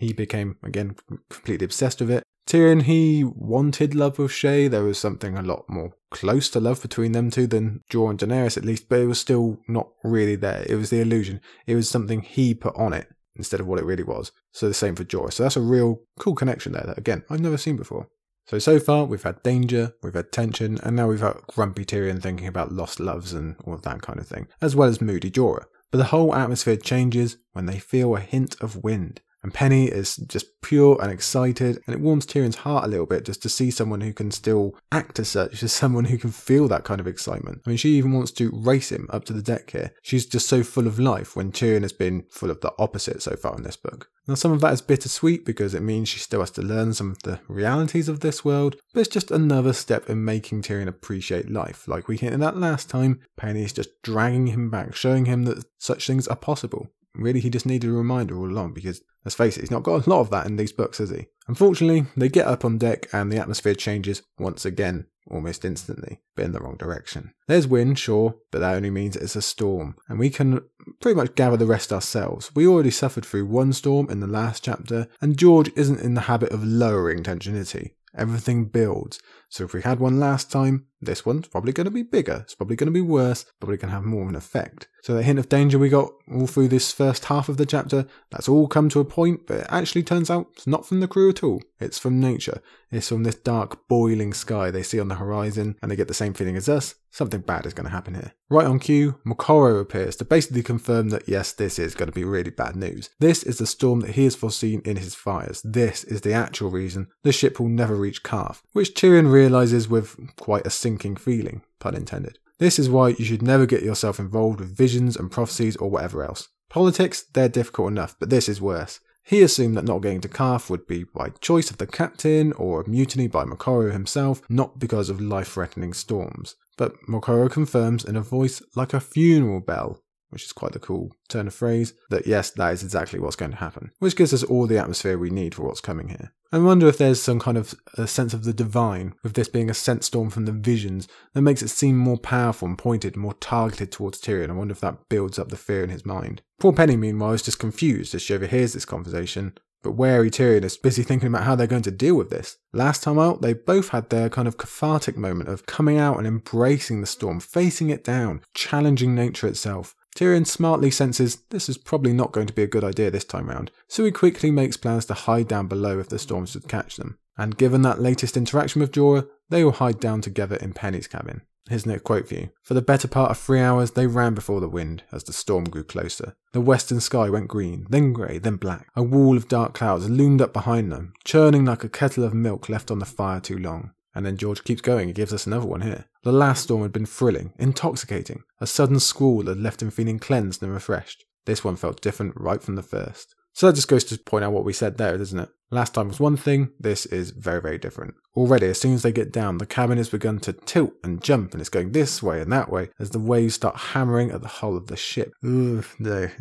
[0.02, 0.96] He became, again,
[1.30, 2.24] completely obsessed with it.
[2.48, 4.68] Tyrion, he wanted love with Shae.
[4.68, 8.20] There was something a lot more close to love between them two than Jorah and
[8.20, 10.66] Daenerys, at least, but it was still not really there.
[10.68, 11.40] It was the illusion.
[11.68, 14.32] It was something he put on it instead of what it really was.
[14.52, 15.32] So the same for Jorah.
[15.32, 18.08] So that's a real cool connection there that, again, I've never seen before.
[18.48, 22.24] So, so far, we've had danger, we've had tension, and now we've had grumpy Tyrion
[22.24, 25.30] thinking about lost loves and all of that kind of thing, as well as moody
[25.30, 25.66] Jorah.
[25.92, 29.22] But the whole atmosphere changes when they feel a hint of wind.
[29.44, 33.26] And Penny is just pure and excited, and it warms Tyrion's heart a little bit
[33.26, 36.68] just to see someone who can still act as such, just someone who can feel
[36.68, 37.62] that kind of excitement.
[37.66, 39.94] I mean, she even wants to race him up to the deck here.
[40.04, 43.36] She's just so full of life when Tyrion has been full of the opposite so
[43.36, 44.10] far in this book.
[44.28, 47.12] Now, some of that is bittersweet because it means she still has to learn some
[47.12, 51.50] of the realities of this world, but it's just another step in making Tyrion appreciate
[51.50, 51.88] life.
[51.88, 55.66] Like we hinted at last time, Penny is just dragging him back, showing him that
[55.80, 56.90] such things are possible.
[57.14, 60.06] Really, he just needed a reminder all along because, let's face it, he's not got
[60.06, 61.28] a lot of that in these books, has he?
[61.48, 66.46] Unfortunately, they get up on deck and the atmosphere changes once again, almost instantly, but
[66.46, 67.34] in the wrong direction.
[67.48, 70.62] There's wind, sure, but that only means it's a storm, and we can
[71.02, 72.52] pretty much gather the rest ourselves.
[72.56, 76.22] We already suffered through one storm in the last chapter, and George isn't in the
[76.22, 77.96] habit of lowering tension, is he?
[78.16, 79.20] Everything builds.
[79.50, 82.42] So if we had one last time, this one's probably going to be bigger.
[82.44, 84.88] It's probably going to be worse, probably going to have more of an effect.
[85.04, 88.06] So the hint of danger we got all through this first half of the chapter,
[88.30, 91.08] that's all come to a point, but it actually turns out it's not from the
[91.08, 91.62] crew at all.
[91.80, 92.62] It's from nature.
[92.92, 96.14] It's from this dark, boiling sky they see on the horizon, and they get the
[96.14, 96.96] same feeling as us.
[97.10, 98.34] Something bad is going to happen here.
[98.50, 102.24] Right on cue, Moqorro appears to basically confirm that yes, this is going to be
[102.24, 103.10] really bad news.
[103.20, 105.62] This is the storm that he has foreseen in his fires.
[105.64, 110.16] This is the actual reason the ship will never reach Qarth, which Tyrion realizes with
[110.38, 112.38] quite a sinking feeling, pun intended.
[112.60, 116.24] This is why you should never get yourself involved with visions and prophecies or whatever
[116.24, 116.50] else.
[116.70, 119.00] Politics, they're difficult enough, but this is worse.
[119.24, 122.82] He assumed that not getting to Qarth would be by choice of the captain or
[122.82, 126.56] a mutiny by Moqorro himself, not because of life threatening storms.
[126.78, 130.00] But Moqorro confirms in a voice like a funeral bell
[130.32, 133.52] which is quite the cool turn of phrase, that yes, that is exactly what's going
[133.52, 136.34] to happen, which gives us all the atmosphere we need for what's coming here.
[136.54, 139.70] I wonder if there's some kind of a sense of the divine, with this being
[139.70, 143.36] a scent storm from the visions, that makes it seem more powerful and pointed, more
[143.36, 144.50] targeted towards Tyrion.
[144.50, 146.42] I wonder if that builds up the fear in his mind.
[146.60, 150.78] Poor Penny, meanwhile, is just confused as she overhears this conversation, but wary Tyrion is
[150.78, 152.58] busy thinking about how they're going to deal with this.
[152.74, 156.28] Last time out, they both had their kind of cathartic moment of coming out and
[156.28, 159.96] embracing the storm, facing it down, challenging nature itself.
[160.16, 163.50] Tyrion smartly senses this is probably not going to be a good idea this time
[163.50, 166.98] round, so he quickly makes plans to hide down below if the storm should catch
[166.98, 167.18] them.
[167.38, 171.42] And given that latest interaction with Jorah, they will hide down together in Penny's cabin.
[171.70, 172.50] Here's a quote for you.
[172.64, 175.66] For the better part of three hours, they ran before the wind as the storm
[175.66, 176.36] grew closer.
[176.54, 178.90] The western sky went green, then grey, then black.
[178.96, 182.68] A wall of dark clouds loomed up behind them, churning like a kettle of milk
[182.68, 183.94] left on the fire too long.
[184.14, 186.06] And then George keeps going and gives us another one here.
[186.24, 188.44] The last storm had been thrilling, intoxicating.
[188.60, 191.26] A sudden squall had left him feeling cleansed and refreshed.
[191.46, 193.36] This one felt different right from the first.
[193.54, 195.50] So that just goes to point out what we said there, doesn't it?
[195.74, 198.16] Last time was one thing, this is very, very different.
[198.36, 201.54] Already, as soon as they get down, the cabin has begun to tilt and jump,
[201.54, 204.50] and it's going this way and that way as the waves start hammering at the
[204.50, 205.32] hull of the ship.
[205.42, 205.82] No,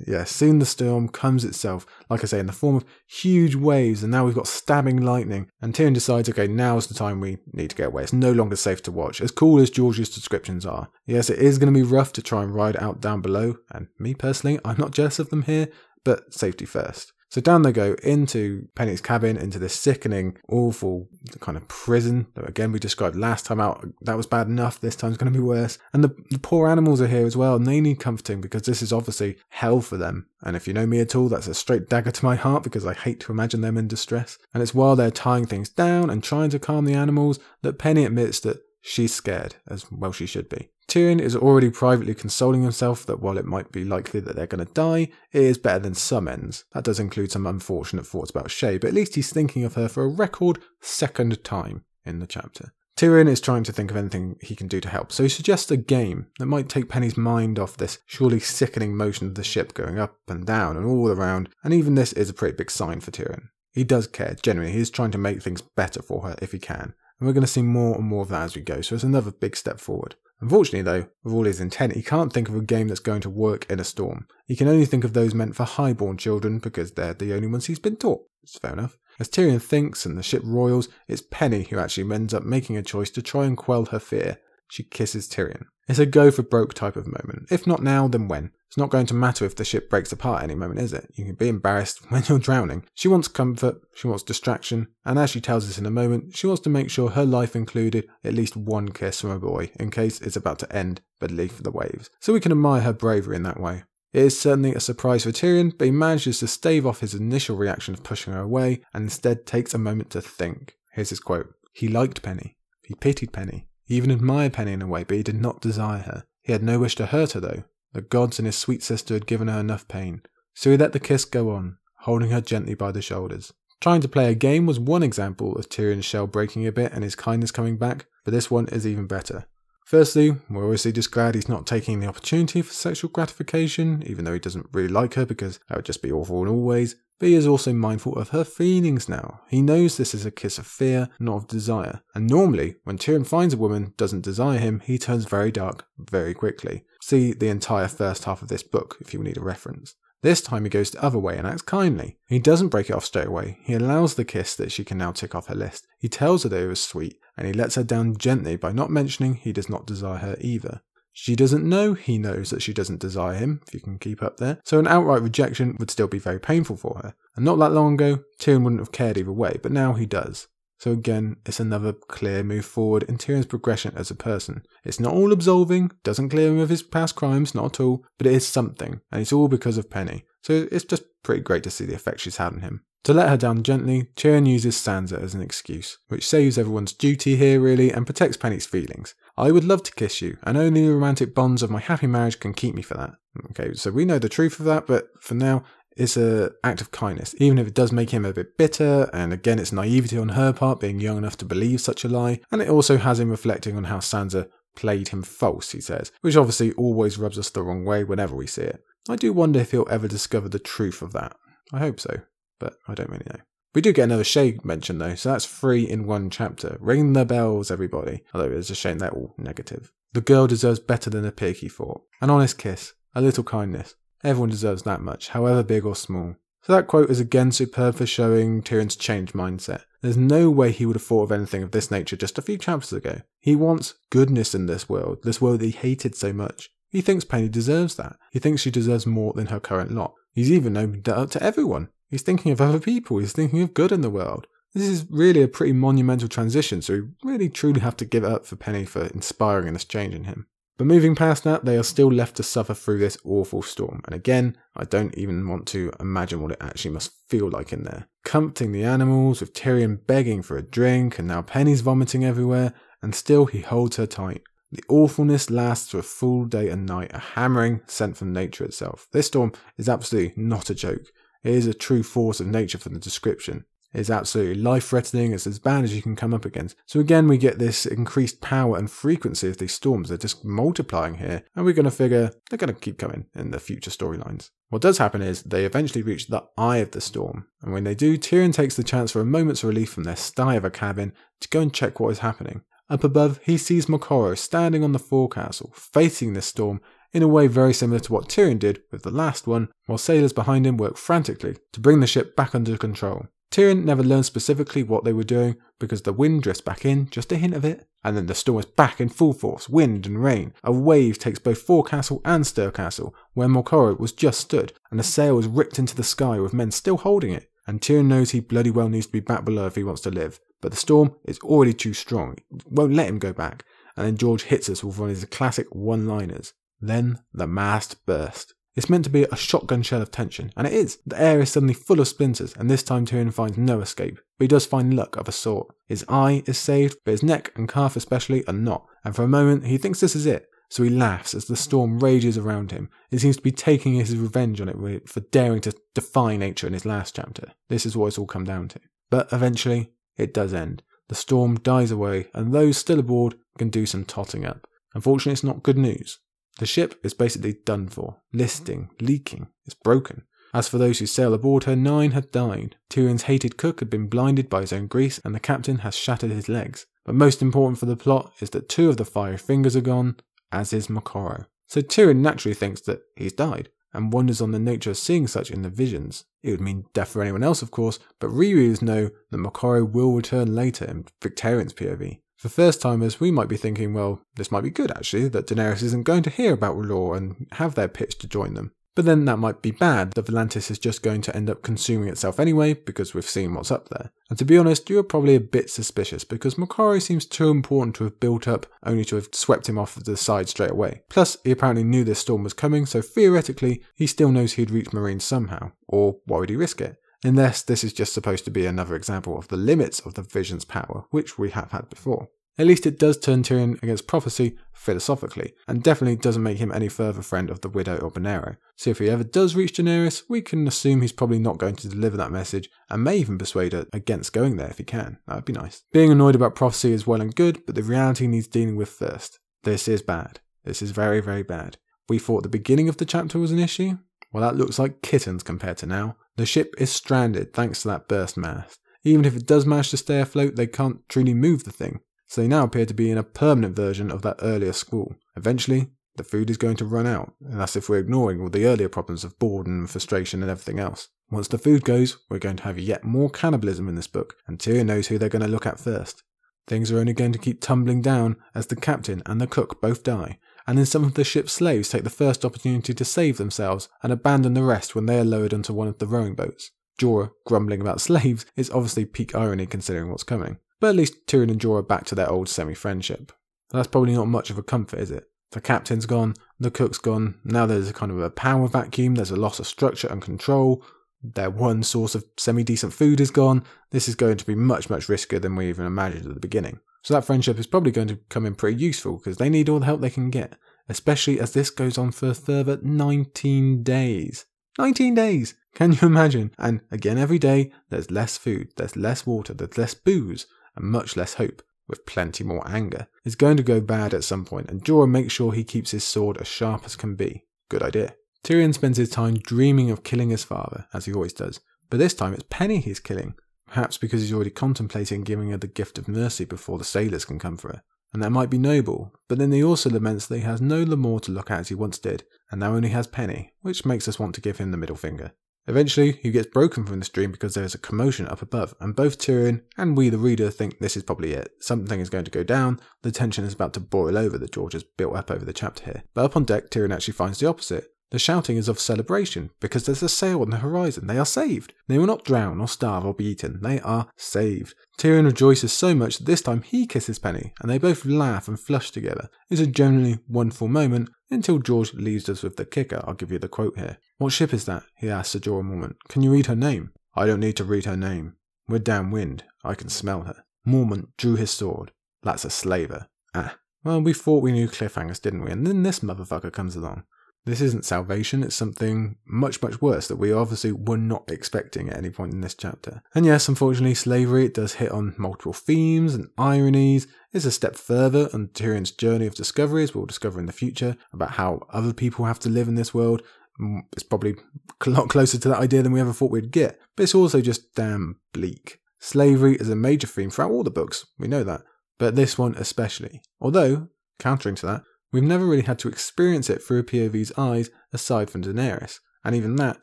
[0.04, 4.02] yeah, soon the storm comes itself, like I say, in the form of huge waves,
[4.02, 5.48] and now we've got stabbing lightning.
[5.62, 8.02] And Tyrion decides, okay, now's the time we need to get away.
[8.02, 10.88] It's no longer safe to watch, as cool as George's descriptions are.
[11.06, 13.86] Yes, it is going to be rough to try and ride out down below, and
[13.96, 15.68] me personally, I'm not jealous of them here,
[16.04, 17.12] but safety first.
[17.30, 21.08] So down they go into Penny's cabin, into this sickening, awful
[21.38, 23.86] kind of prison that again we described last time out.
[24.02, 24.80] That was bad enough.
[24.80, 25.78] This time's going to be worse.
[25.92, 28.82] And the, the poor animals are here as well, and they need comforting because this
[28.82, 30.26] is obviously hell for them.
[30.42, 32.84] And if you know me at all, that's a straight dagger to my heart because
[32.84, 34.36] I hate to imagine them in distress.
[34.52, 38.04] And it's while they're tying things down and trying to calm the animals that Penny
[38.04, 40.70] admits that she's scared, as well she should be.
[40.90, 44.66] Tyrion is already privately consoling himself that while it might be likely that they're going
[44.66, 46.64] to die, it is better than some ends.
[46.72, 49.88] That does include some unfortunate thoughts about Shae, but at least he's thinking of her
[49.88, 52.72] for a record second time in the chapter.
[52.96, 55.70] Tyrion is trying to think of anything he can do to help, so he suggests
[55.70, 59.74] a game that might take Penny's mind off this surely sickening motion of the ship
[59.74, 62.98] going up and down and all around, and even this is a pretty big sign
[62.98, 63.50] for Tyrion.
[63.72, 66.58] He does care, genuinely, he is trying to make things better for her if he
[66.58, 68.96] can, and we're going to see more and more of that as we go, so
[68.96, 70.16] it's another big step forward.
[70.40, 73.30] Unfortunately, though, with all his intent, he can't think of a game that's going to
[73.30, 74.26] work in a storm.
[74.46, 77.66] He can only think of those meant for highborn children because they're the only ones
[77.66, 78.22] he's been taught.
[78.42, 78.96] It's fair enough.
[79.18, 82.82] As Tyrion thinks and the ship royals, it's Penny who actually ends up making a
[82.82, 84.38] choice to try and quell her fear.
[84.68, 85.66] She kisses Tyrion.
[85.88, 87.48] It's a go for broke type of moment.
[87.50, 88.52] If not now, then when?
[88.70, 91.10] It's not going to matter if the ship breaks apart any moment, is it?
[91.16, 92.84] You can be embarrassed when you're drowning.
[92.94, 96.46] She wants comfort, she wants distraction, and as she tells us in a moment, she
[96.46, 99.90] wants to make sure her life included at least one kiss from a boy in
[99.90, 102.10] case it's about to end but leave for the waves.
[102.20, 103.82] So we can admire her bravery in that way.
[104.12, 107.56] It is certainly a surprise for Tyrion, but he manages to stave off his initial
[107.56, 110.76] reaction of pushing her away and instead takes a moment to think.
[110.92, 112.56] Here's his quote He liked Penny.
[112.84, 113.66] He pitied Penny.
[113.82, 116.24] He even admired Penny in a way, but he did not desire her.
[116.42, 117.64] He had no wish to hurt her, though.
[117.92, 120.22] The gods and his sweet sister had given her enough pain.
[120.54, 123.52] So he let the kiss go on, holding her gently by the shoulders.
[123.80, 127.02] Trying to play a game was one example of Tyrion's shell breaking a bit and
[127.02, 129.46] his kindness coming back, but this one is even better.
[129.86, 134.34] Firstly, we're obviously just glad he's not taking the opportunity for sexual gratification, even though
[134.34, 136.94] he doesn't really like her because that would just be awful in all ways.
[137.18, 139.40] But he is also mindful of her feelings now.
[139.48, 142.02] He knows this is a kiss of fear, not of desire.
[142.14, 146.34] And normally, when Tyrion finds a woman doesn't desire him, he turns very dark very
[146.34, 146.84] quickly.
[147.00, 149.94] See the entire first half of this book if you need a reference.
[150.22, 152.18] This time he goes the other way and acts kindly.
[152.26, 153.58] He doesn't break it off straight away.
[153.62, 155.86] He allows the kiss that she can now tick off her list.
[155.98, 158.90] He tells her that it was sweet, and he lets her down gently by not
[158.90, 160.82] mentioning he does not desire her either.
[161.12, 164.36] She doesn't know he knows that she doesn't desire him, if you can keep up
[164.36, 164.58] there.
[164.64, 167.14] So an outright rejection would still be very painful for her.
[167.34, 170.48] And not that long ago, Tyrion wouldn't have cared either way, but now he does.
[170.80, 174.62] So again, it's another clear move forward in Tyrion's progression as a person.
[174.82, 178.26] It's not all absolving, doesn't clear him of his past crimes, not at all, but
[178.26, 180.24] it is something, and it's all because of Penny.
[180.42, 182.82] So it's just pretty great to see the effect she's had on him.
[183.04, 187.36] To let her down gently, Tyrion uses Sansa as an excuse, which saves everyone's duty
[187.36, 189.14] here really and protects Penny's feelings.
[189.36, 192.40] I would love to kiss you, and only the romantic bonds of my happy marriage
[192.40, 193.12] can keep me for that.
[193.50, 195.62] Okay, so we know the truth of that, but for now,
[195.96, 199.10] it's an act of kindness, even if it does make him a bit bitter.
[199.12, 202.40] And again, it's naivety on her part, being young enough to believe such a lie.
[202.50, 206.36] And it also has him reflecting on how Sansa played him false, he says, which
[206.36, 208.84] obviously always rubs us the wrong way whenever we see it.
[209.08, 211.36] I do wonder if he'll ever discover the truth of that.
[211.72, 212.20] I hope so,
[212.58, 213.40] but I don't really know.
[213.74, 216.76] We do get another Shae mention though, so that's three in one chapter.
[216.80, 218.24] Ring the bells, everybody.
[218.34, 219.92] Although it's a shame they're all negative.
[220.12, 222.02] The girl deserves better than a pig, he thought.
[222.20, 223.94] An honest kiss, a little kindness.
[224.22, 226.36] Everyone deserves that much, however big or small.
[226.62, 229.82] So that quote is again superb for showing Tyrion's changed mindset.
[230.02, 232.58] There's no way he would have thought of anything of this nature just a few
[232.58, 233.20] chapters ago.
[233.38, 236.70] He wants goodness in this world, this world he hated so much.
[236.90, 238.16] He thinks Penny deserves that.
[238.32, 240.14] He thinks she deserves more than her current lot.
[240.32, 241.88] He's even opened that up to everyone.
[242.08, 243.18] He's thinking of other people.
[243.18, 244.46] He's thinking of good in the world.
[244.74, 248.30] This is really a pretty monumental transition, so we really truly have to give it
[248.30, 250.46] up for Penny for inspiring this change in him.
[250.80, 254.00] But moving past that, they are still left to suffer through this awful storm.
[254.06, 257.82] And again, I don't even want to imagine what it actually must feel like in
[257.82, 258.08] there.
[258.24, 263.14] Comforting the animals, with Tyrion begging for a drink, and now Penny's vomiting everywhere, and
[263.14, 264.40] still he holds her tight.
[264.72, 269.06] The awfulness lasts for a full day and night, a hammering sent from nature itself.
[269.12, 271.12] This storm is absolutely not a joke.
[271.44, 275.32] It is a true force of nature from the description is absolutely life threatening.
[275.32, 276.76] It's as bad as you can come up against.
[276.86, 280.08] So again, we get this increased power and frequency of these storms.
[280.08, 283.50] They're just multiplying here, and we're going to figure they're going to keep coming in
[283.50, 284.50] the future storylines.
[284.68, 287.94] What does happen is they eventually reach the eye of the storm, and when they
[287.94, 291.12] do, Tyrion takes the chance for a moment's relief from their sty of a cabin
[291.40, 292.62] to go and check what is happening.
[292.88, 296.80] Up above, he sees Moqorro standing on the forecastle, facing this storm
[297.12, 300.32] in a way very similar to what Tyrion did with the last one, while sailors
[300.32, 303.26] behind him work frantically to bring the ship back under control.
[303.50, 307.32] Tyrion never learns specifically what they were doing because the wind drifts back in, just
[307.32, 310.22] a hint of it, and then the storm is back in full force, wind and
[310.22, 310.54] rain.
[310.62, 312.44] A wave takes both forecastle and
[312.74, 316.54] Castle, where Moqorro was just stood, and the sail is ripped into the sky with
[316.54, 317.50] men still holding it.
[317.66, 320.10] And Tyrion knows he bloody well needs to be back below if he wants to
[320.10, 320.40] live.
[320.60, 323.64] But the storm is already too strong, it won't let him go back.
[323.96, 326.52] And then George hits us with one of his classic one liners.
[326.80, 328.54] Then the mast burst.
[328.76, 330.98] It's meant to be a shotgun shell of tension, and it is.
[331.04, 334.20] The air is suddenly full of splinters, and this time Tyrion finds no escape.
[334.38, 335.74] But he does find luck of a sort.
[335.86, 339.28] His eye is saved, but his neck and calf especially are not, and for a
[339.28, 340.46] moment he thinks this is it.
[340.68, 342.90] So he laughs as the storm rages around him.
[343.10, 346.74] It seems to be taking his revenge on it for daring to defy nature in
[346.74, 347.52] his last chapter.
[347.68, 348.80] This is what it's all come down to.
[349.10, 350.84] But eventually, it does end.
[351.08, 354.64] The storm dies away, and those still aboard can do some totting up.
[354.94, 356.20] Unfortunately, it's not good news.
[356.58, 359.06] The ship is basically done for, listing, mm.
[359.06, 360.24] leaking, it's broken.
[360.52, 362.76] As for those who sail aboard her, nine had died.
[362.90, 366.32] Tyrion's hated cook had been blinded by his own grease, and the captain has shattered
[366.32, 366.86] his legs.
[367.04, 370.16] But most important for the plot is that two of the five fingers are gone,
[370.50, 371.46] as is Moqorro.
[371.68, 375.52] So Tyrion naturally thinks that he's died, and wonders on the nature of seeing such
[375.52, 376.24] in the visions.
[376.42, 380.12] It would mean death for anyone else, of course, but rereaders know that Moqorro will
[380.12, 382.20] return later in Victarion's POV.
[382.40, 385.82] For first timers, we might be thinking, well, this might be good actually, that Daenerys
[385.82, 388.72] isn't going to hear about R'hllor and have their pitch to join them.
[388.96, 392.08] But then that might be bad, that Volantis is just going to end up consuming
[392.08, 394.10] itself anyway, because we've seen what's up there.
[394.30, 398.04] And to be honest, you're probably a bit suspicious, because Moqorro seems too important to
[398.04, 401.02] have built up, only to have swept him off the side straight away.
[401.10, 404.86] Plus, he apparently knew this storm was coming, so theoretically, he still knows he'd reach
[404.86, 405.72] Meereen somehow.
[405.86, 406.96] Or why would he risk it?
[407.22, 410.64] Unless this is just supposed to be another example of the limits of the Vision's
[410.64, 412.28] power, which we have had before.
[412.58, 416.88] At least it does turn Tyrion against prophecy philosophically, and definitely doesn't make him any
[416.88, 418.56] further friend of the widow or Benerro.
[418.76, 421.88] So if he ever does reach Daenerys, we can assume he's probably not going to
[421.88, 425.18] deliver that message, and may even persuade her against going there if he can.
[425.26, 425.84] That would be nice.
[425.92, 429.38] Being annoyed about prophecy is well and good, but the reality needs dealing with first.
[429.62, 430.40] This is bad.
[430.64, 431.78] This is very, very bad.
[432.08, 433.98] We thought the beginning of the chapter was an issue.
[434.32, 436.16] Well, that looks like kittens compared to now.
[436.40, 438.80] The ship is stranded thanks to that burst mast.
[439.04, 442.40] Even if it does manage to stay afloat, they can't truly move the thing so
[442.40, 445.14] they now appear to be in a permanent version of that earlier school.
[445.36, 448.64] Eventually, the food is going to run out, and that's if we're ignoring all the
[448.64, 451.08] earlier problems of boredom, and frustration, and everything else.
[451.30, 454.58] Once the food goes, we're going to have yet more cannibalism in this book, and
[454.58, 456.22] Tyrion knows who they're going to look at first.
[456.66, 460.04] Things are only going to keep tumbling down as the captain and the cook both
[460.04, 463.88] die, and then some of the ship's slaves take the first opportunity to save themselves
[464.02, 466.70] and abandon the rest when they are lowered onto one of the rowing boats.
[467.00, 470.58] Jorah grumbling about slaves is obviously peak irony considering what's coming.
[470.80, 473.32] But at least Tyrion and Jorah back to their old semi friendship.
[473.70, 475.24] That's probably not much of a comfort, is it?
[475.52, 479.32] The captain's gone, the cook's gone, now there's a kind of a power vacuum, there's
[479.32, 480.84] a loss of structure and control,
[481.22, 483.64] their one source of semi decent food is gone.
[483.90, 486.80] This is going to be much, much riskier than we even imagined at the beginning.
[487.02, 489.80] So that friendship is probably going to come in pretty useful because they need all
[489.80, 490.56] the help they can get,
[490.88, 494.46] especially as this goes on for a further 19 days.
[494.78, 495.54] 19 days!
[495.74, 496.52] Can you imagine?
[496.58, 500.46] And again, every day, there's less food, there's less water, there's less booze,
[500.76, 503.06] and much less hope, with plenty more anger.
[503.24, 506.04] It's going to go bad at some point, and Jorah makes sure he keeps his
[506.04, 507.44] sword as sharp as can be.
[507.68, 508.14] Good idea.
[508.44, 512.14] Tyrion spends his time dreaming of killing his father, as he always does, but this
[512.14, 513.34] time it's Penny he's killing,
[513.70, 517.38] perhaps because he's already contemplating giving her the gift of mercy before the sailors can
[517.38, 517.82] come for her.
[518.12, 521.22] And that might be noble, but then he also laments that he has no Lemore
[521.22, 524.18] to look at as he once did, and now only has Penny, which makes us
[524.18, 525.32] want to give him the middle finger.
[525.68, 528.96] Eventually, he gets broken from this dream because there is a commotion up above, and
[528.96, 531.52] both Tyrion and we, the reader, think this is probably it.
[531.60, 534.72] Something is going to go down, the tension is about to boil over that George
[534.72, 536.02] has built up over the chapter here.
[536.12, 537.92] But up on deck, Tyrion actually finds the opposite.
[538.10, 541.06] The shouting is of celebration because there's a sail on the horizon.
[541.06, 541.74] They are saved.
[541.86, 543.60] They will not drown or starve or be eaten.
[543.62, 544.74] They are saved.
[544.98, 548.58] Tyrion rejoices so much that this time he kisses Penny and they both laugh and
[548.58, 549.30] flush together.
[549.48, 553.04] It's a genuinely wonderful moment until George leaves us with the kicker.
[553.06, 553.98] I'll give you the quote here.
[554.18, 554.82] What ship is that?
[554.96, 555.94] he asks Sir Jorah Mormont.
[556.08, 556.90] Can you read her name?
[557.14, 558.34] I don't need to read her name.
[558.68, 559.44] We're downwind.
[559.64, 560.44] I can smell her.
[560.66, 561.92] Mormont drew his sword.
[562.22, 563.08] That's a slaver.
[563.34, 563.56] Ah.
[563.82, 565.50] Well, we thought we knew cliffhangers, didn't we?
[565.50, 567.04] And then this motherfucker comes along.
[567.46, 571.96] This isn't salvation, it's something much, much worse that we obviously were not expecting at
[571.96, 573.02] any point in this chapter.
[573.14, 577.06] And yes, unfortunately, slavery it does hit on multiple themes and ironies.
[577.32, 580.96] It's a step further on Tyrion's journey of discovery, as we'll discover in the future,
[581.12, 583.22] about how other people have to live in this world.
[583.58, 584.36] Mm, it's probably
[584.86, 587.40] a lot closer to that idea than we ever thought we'd get, but it's also
[587.40, 588.80] just damn bleak.
[588.98, 591.62] Slavery is a major theme throughout all the books, we know that,
[591.98, 593.22] but this one especially.
[593.40, 593.88] Although,
[594.18, 598.30] countering to that, We've never really had to experience it through a POV's eyes aside
[598.30, 599.78] from Daenerys, and even that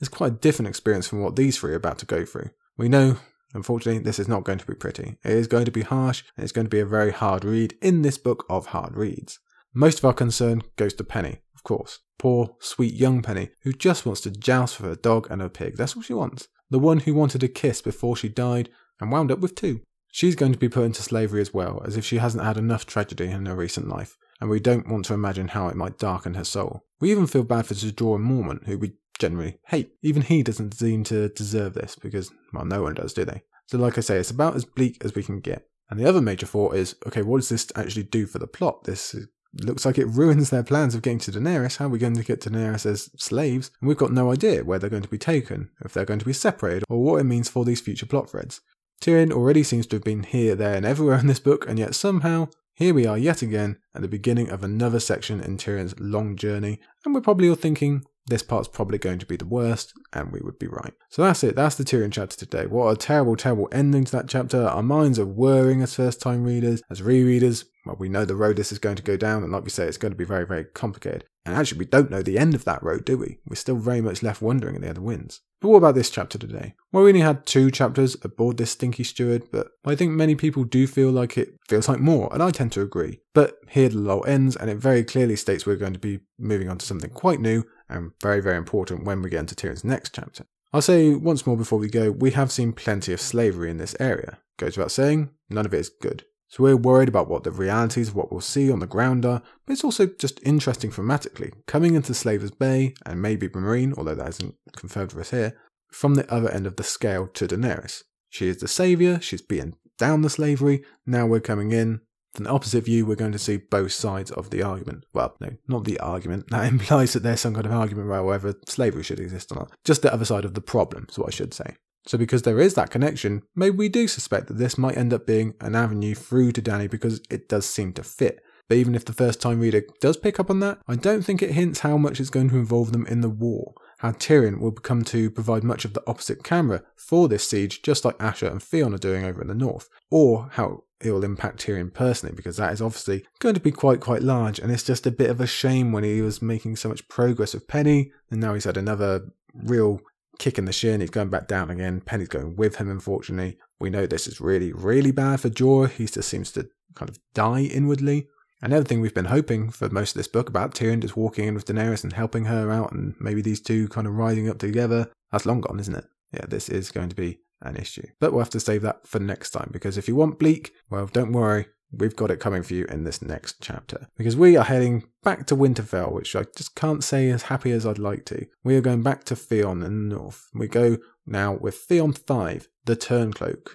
[0.00, 2.50] is quite a different experience from what these three are about to go through.
[2.76, 3.18] We know,
[3.54, 5.16] unfortunately, this is not going to be pretty.
[5.24, 7.76] It is going to be harsh, and it's going to be a very hard read
[7.80, 9.38] in this book of hard reads.
[9.72, 12.00] Most of our concern goes to Penny, of course.
[12.18, 15.76] Poor, sweet young Penny, who just wants to joust with her dog and her pig.
[15.76, 16.48] That's all she wants.
[16.70, 18.70] The one who wanted a kiss before she died
[19.00, 19.82] and wound up with two.
[20.10, 22.86] She's going to be put into slavery as well, as if she hasn't had enough
[22.86, 26.34] tragedy in her recent life and we don't want to imagine how it might darken
[26.34, 26.84] her soul.
[27.00, 29.92] We even feel bad for Jorah Mormont, who we generally hate.
[30.02, 33.42] Even he doesn't seem to deserve this, because, well, no one does, do they?
[33.66, 35.66] So, like I say, it's about as bleak as we can get.
[35.90, 38.84] And the other major thought is okay, what does this actually do for the plot?
[38.84, 39.14] This
[39.62, 41.76] looks like it ruins their plans of getting to Daenerys.
[41.76, 43.70] How are we going to get Daenerys as slaves?
[43.80, 46.26] And we've got no idea where they're going to be taken, if they're going to
[46.26, 48.60] be separated, or what it means for these future plot threads.
[49.00, 51.94] Tyrion already seems to have been here, there, and everywhere in this book, and yet
[51.94, 56.36] somehow here we are yet again at the beginning of another section in Tyrion's long
[56.36, 60.30] journey, and we're probably all thinking this part's probably going to be the worst, and
[60.30, 60.92] we would be right.
[61.08, 62.66] So that's it, that's the Tyrion chapter today.
[62.66, 64.66] What a terrible, terrible ending to that chapter.
[64.66, 67.64] Our minds are whirring as first time readers, as rereaders.
[67.86, 69.86] Well, we know the road this is going to go down, and like we say,
[69.86, 71.24] it's going to be very, very complicated.
[71.46, 73.38] And actually, we don't know the end of that road, do we?
[73.48, 75.40] We're still very much left wondering at the other winds.
[75.66, 76.76] But what about this chapter today?
[76.92, 80.62] Well, we only had two chapters aboard this stinky steward, but I think many people
[80.62, 83.18] do feel like it feels like more, and I tend to agree.
[83.34, 86.68] But here the lull ends, and it very clearly states we're going to be moving
[86.68, 90.14] on to something quite new and very, very important when we get into Tyrion's next
[90.14, 90.46] chapter.
[90.72, 93.96] I'll say once more before we go, we have seen plenty of slavery in this
[93.98, 94.38] area.
[94.58, 96.26] Goes without saying, none of it is good.
[96.48, 99.42] So we're worried about what the realities of what we'll see on the ground are,
[99.66, 101.52] but it's also just interesting thematically.
[101.66, 105.58] Coming into Slavers Bay, and maybe Meereen, although that isn't confirmed for us here,
[105.90, 108.02] from the other end of the scale to Daenerys.
[108.30, 112.00] She is the saviour, she's beaten down the slavery, now we're coming in.
[112.34, 115.06] From the opposite view, we're going to see both sides of the argument.
[115.14, 116.46] Well, no, not the argument.
[116.50, 119.72] That implies that there's some kind of argument about whether slavery should exist or not.
[119.84, 121.76] Just the other side of the problem, is what I should say.
[122.06, 125.26] So, because there is that connection, maybe we do suspect that this might end up
[125.26, 128.40] being an avenue through to Dany because it does seem to fit.
[128.68, 131.42] But even if the first time reader does pick up on that, I don't think
[131.42, 133.74] it hints how much it's going to involve them in the war.
[133.98, 138.04] How Tyrion will come to provide much of the opposite camera for this siege, just
[138.04, 141.64] like Asha and Theon are doing over in the north, or how it will impact
[141.64, 145.06] Tyrion personally, because that is obviously going to be quite, quite large, and it's just
[145.06, 148.40] a bit of a shame when he was making so much progress with Penny, and
[148.40, 150.00] now he's had another real
[150.38, 151.00] kicking the shin.
[151.00, 152.00] He's going back down again.
[152.00, 153.58] Penny's going with him, unfortunately.
[153.80, 155.90] We know this is really, really bad for Jorah.
[155.90, 158.28] He just seems to kind of die inwardly.
[158.62, 161.54] And everything we've been hoping for most of this book about Tyrion just walking in
[161.54, 165.10] with Daenerys and helping her out, and maybe these two kind of rising up together,
[165.30, 166.06] that's long gone, isn't it?
[166.32, 168.06] Yeah, this is going to be an issue.
[168.18, 171.06] But we'll have to save that for next time because if you want bleak, well,
[171.06, 174.08] don't worry, we've got it coming for you in this next chapter.
[174.16, 177.86] Because we are heading back to Winterfell, which I just can't say as happy as
[177.86, 178.46] I'd like to.
[178.64, 180.48] We are going back to Theon in the north.
[180.54, 183.68] We go now with Theon 5, the Turncloak.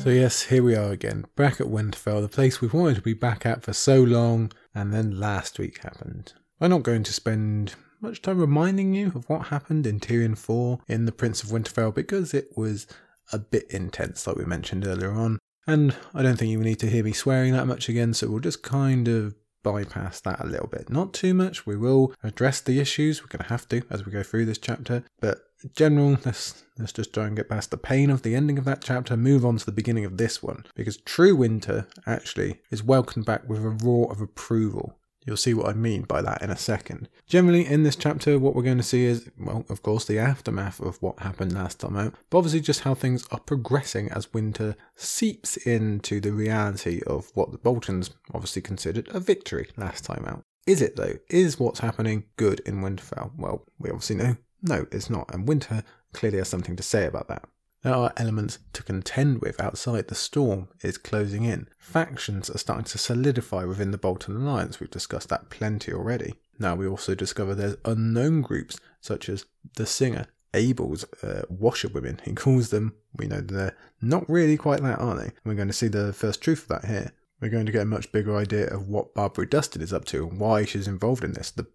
[0.00, 3.14] So, yes, here we are again, back at Winterfell, the place we've wanted to be
[3.14, 6.32] back at for so long, and then last week happened.
[6.60, 10.80] I'm not going to spend much time reminding you of what happened in Tyrion 4
[10.88, 12.88] in The Prince of Winterfell because it was
[13.32, 15.38] a bit intense, like we mentioned earlier on.
[15.66, 18.40] And I don't think you need to hear me swearing that much again, so we'll
[18.40, 20.90] just kind of bypass that a little bit.
[20.90, 21.66] Not too much.
[21.66, 23.22] We will address the issues.
[23.22, 25.04] We're going to have to as we go through this chapter.
[25.20, 25.40] But
[25.74, 28.82] general, let's let's just try and get past the pain of the ending of that
[28.82, 29.16] chapter.
[29.16, 33.48] Move on to the beginning of this one because True Winter actually is welcomed back
[33.48, 34.98] with a roar of approval.
[35.24, 37.08] You'll see what I mean by that in a second.
[37.26, 40.80] Generally, in this chapter, what we're going to see is, well, of course, the aftermath
[40.80, 44.76] of what happened last time out, but obviously just how things are progressing as winter
[44.96, 50.42] seeps into the reality of what the Boltons obviously considered a victory last time out.
[50.66, 51.14] Is it though?
[51.28, 53.32] Is what's happening good in Winterfell?
[53.36, 54.36] Well, we obviously know.
[54.62, 55.82] No, it's not, and Winter
[56.12, 57.44] clearly has something to say about that.
[57.82, 60.06] There are elements to contend with outside.
[60.06, 61.68] The storm is closing in.
[61.78, 64.78] Factions are starting to solidify within the Bolton Alliance.
[64.78, 66.34] We've discussed that plenty already.
[66.58, 69.46] Now we also discover there's unknown groups such as
[69.76, 72.20] the singer, Abel's uh, washerwomen.
[72.24, 72.94] He calls them.
[73.16, 75.24] We know they're not really quite that, are they?
[75.24, 77.12] And we're going to see the first truth of that here.
[77.40, 80.28] We're going to get a much bigger idea of what Barbrey Dustin is up to
[80.28, 81.50] and why she's involved in this.
[81.50, 81.66] The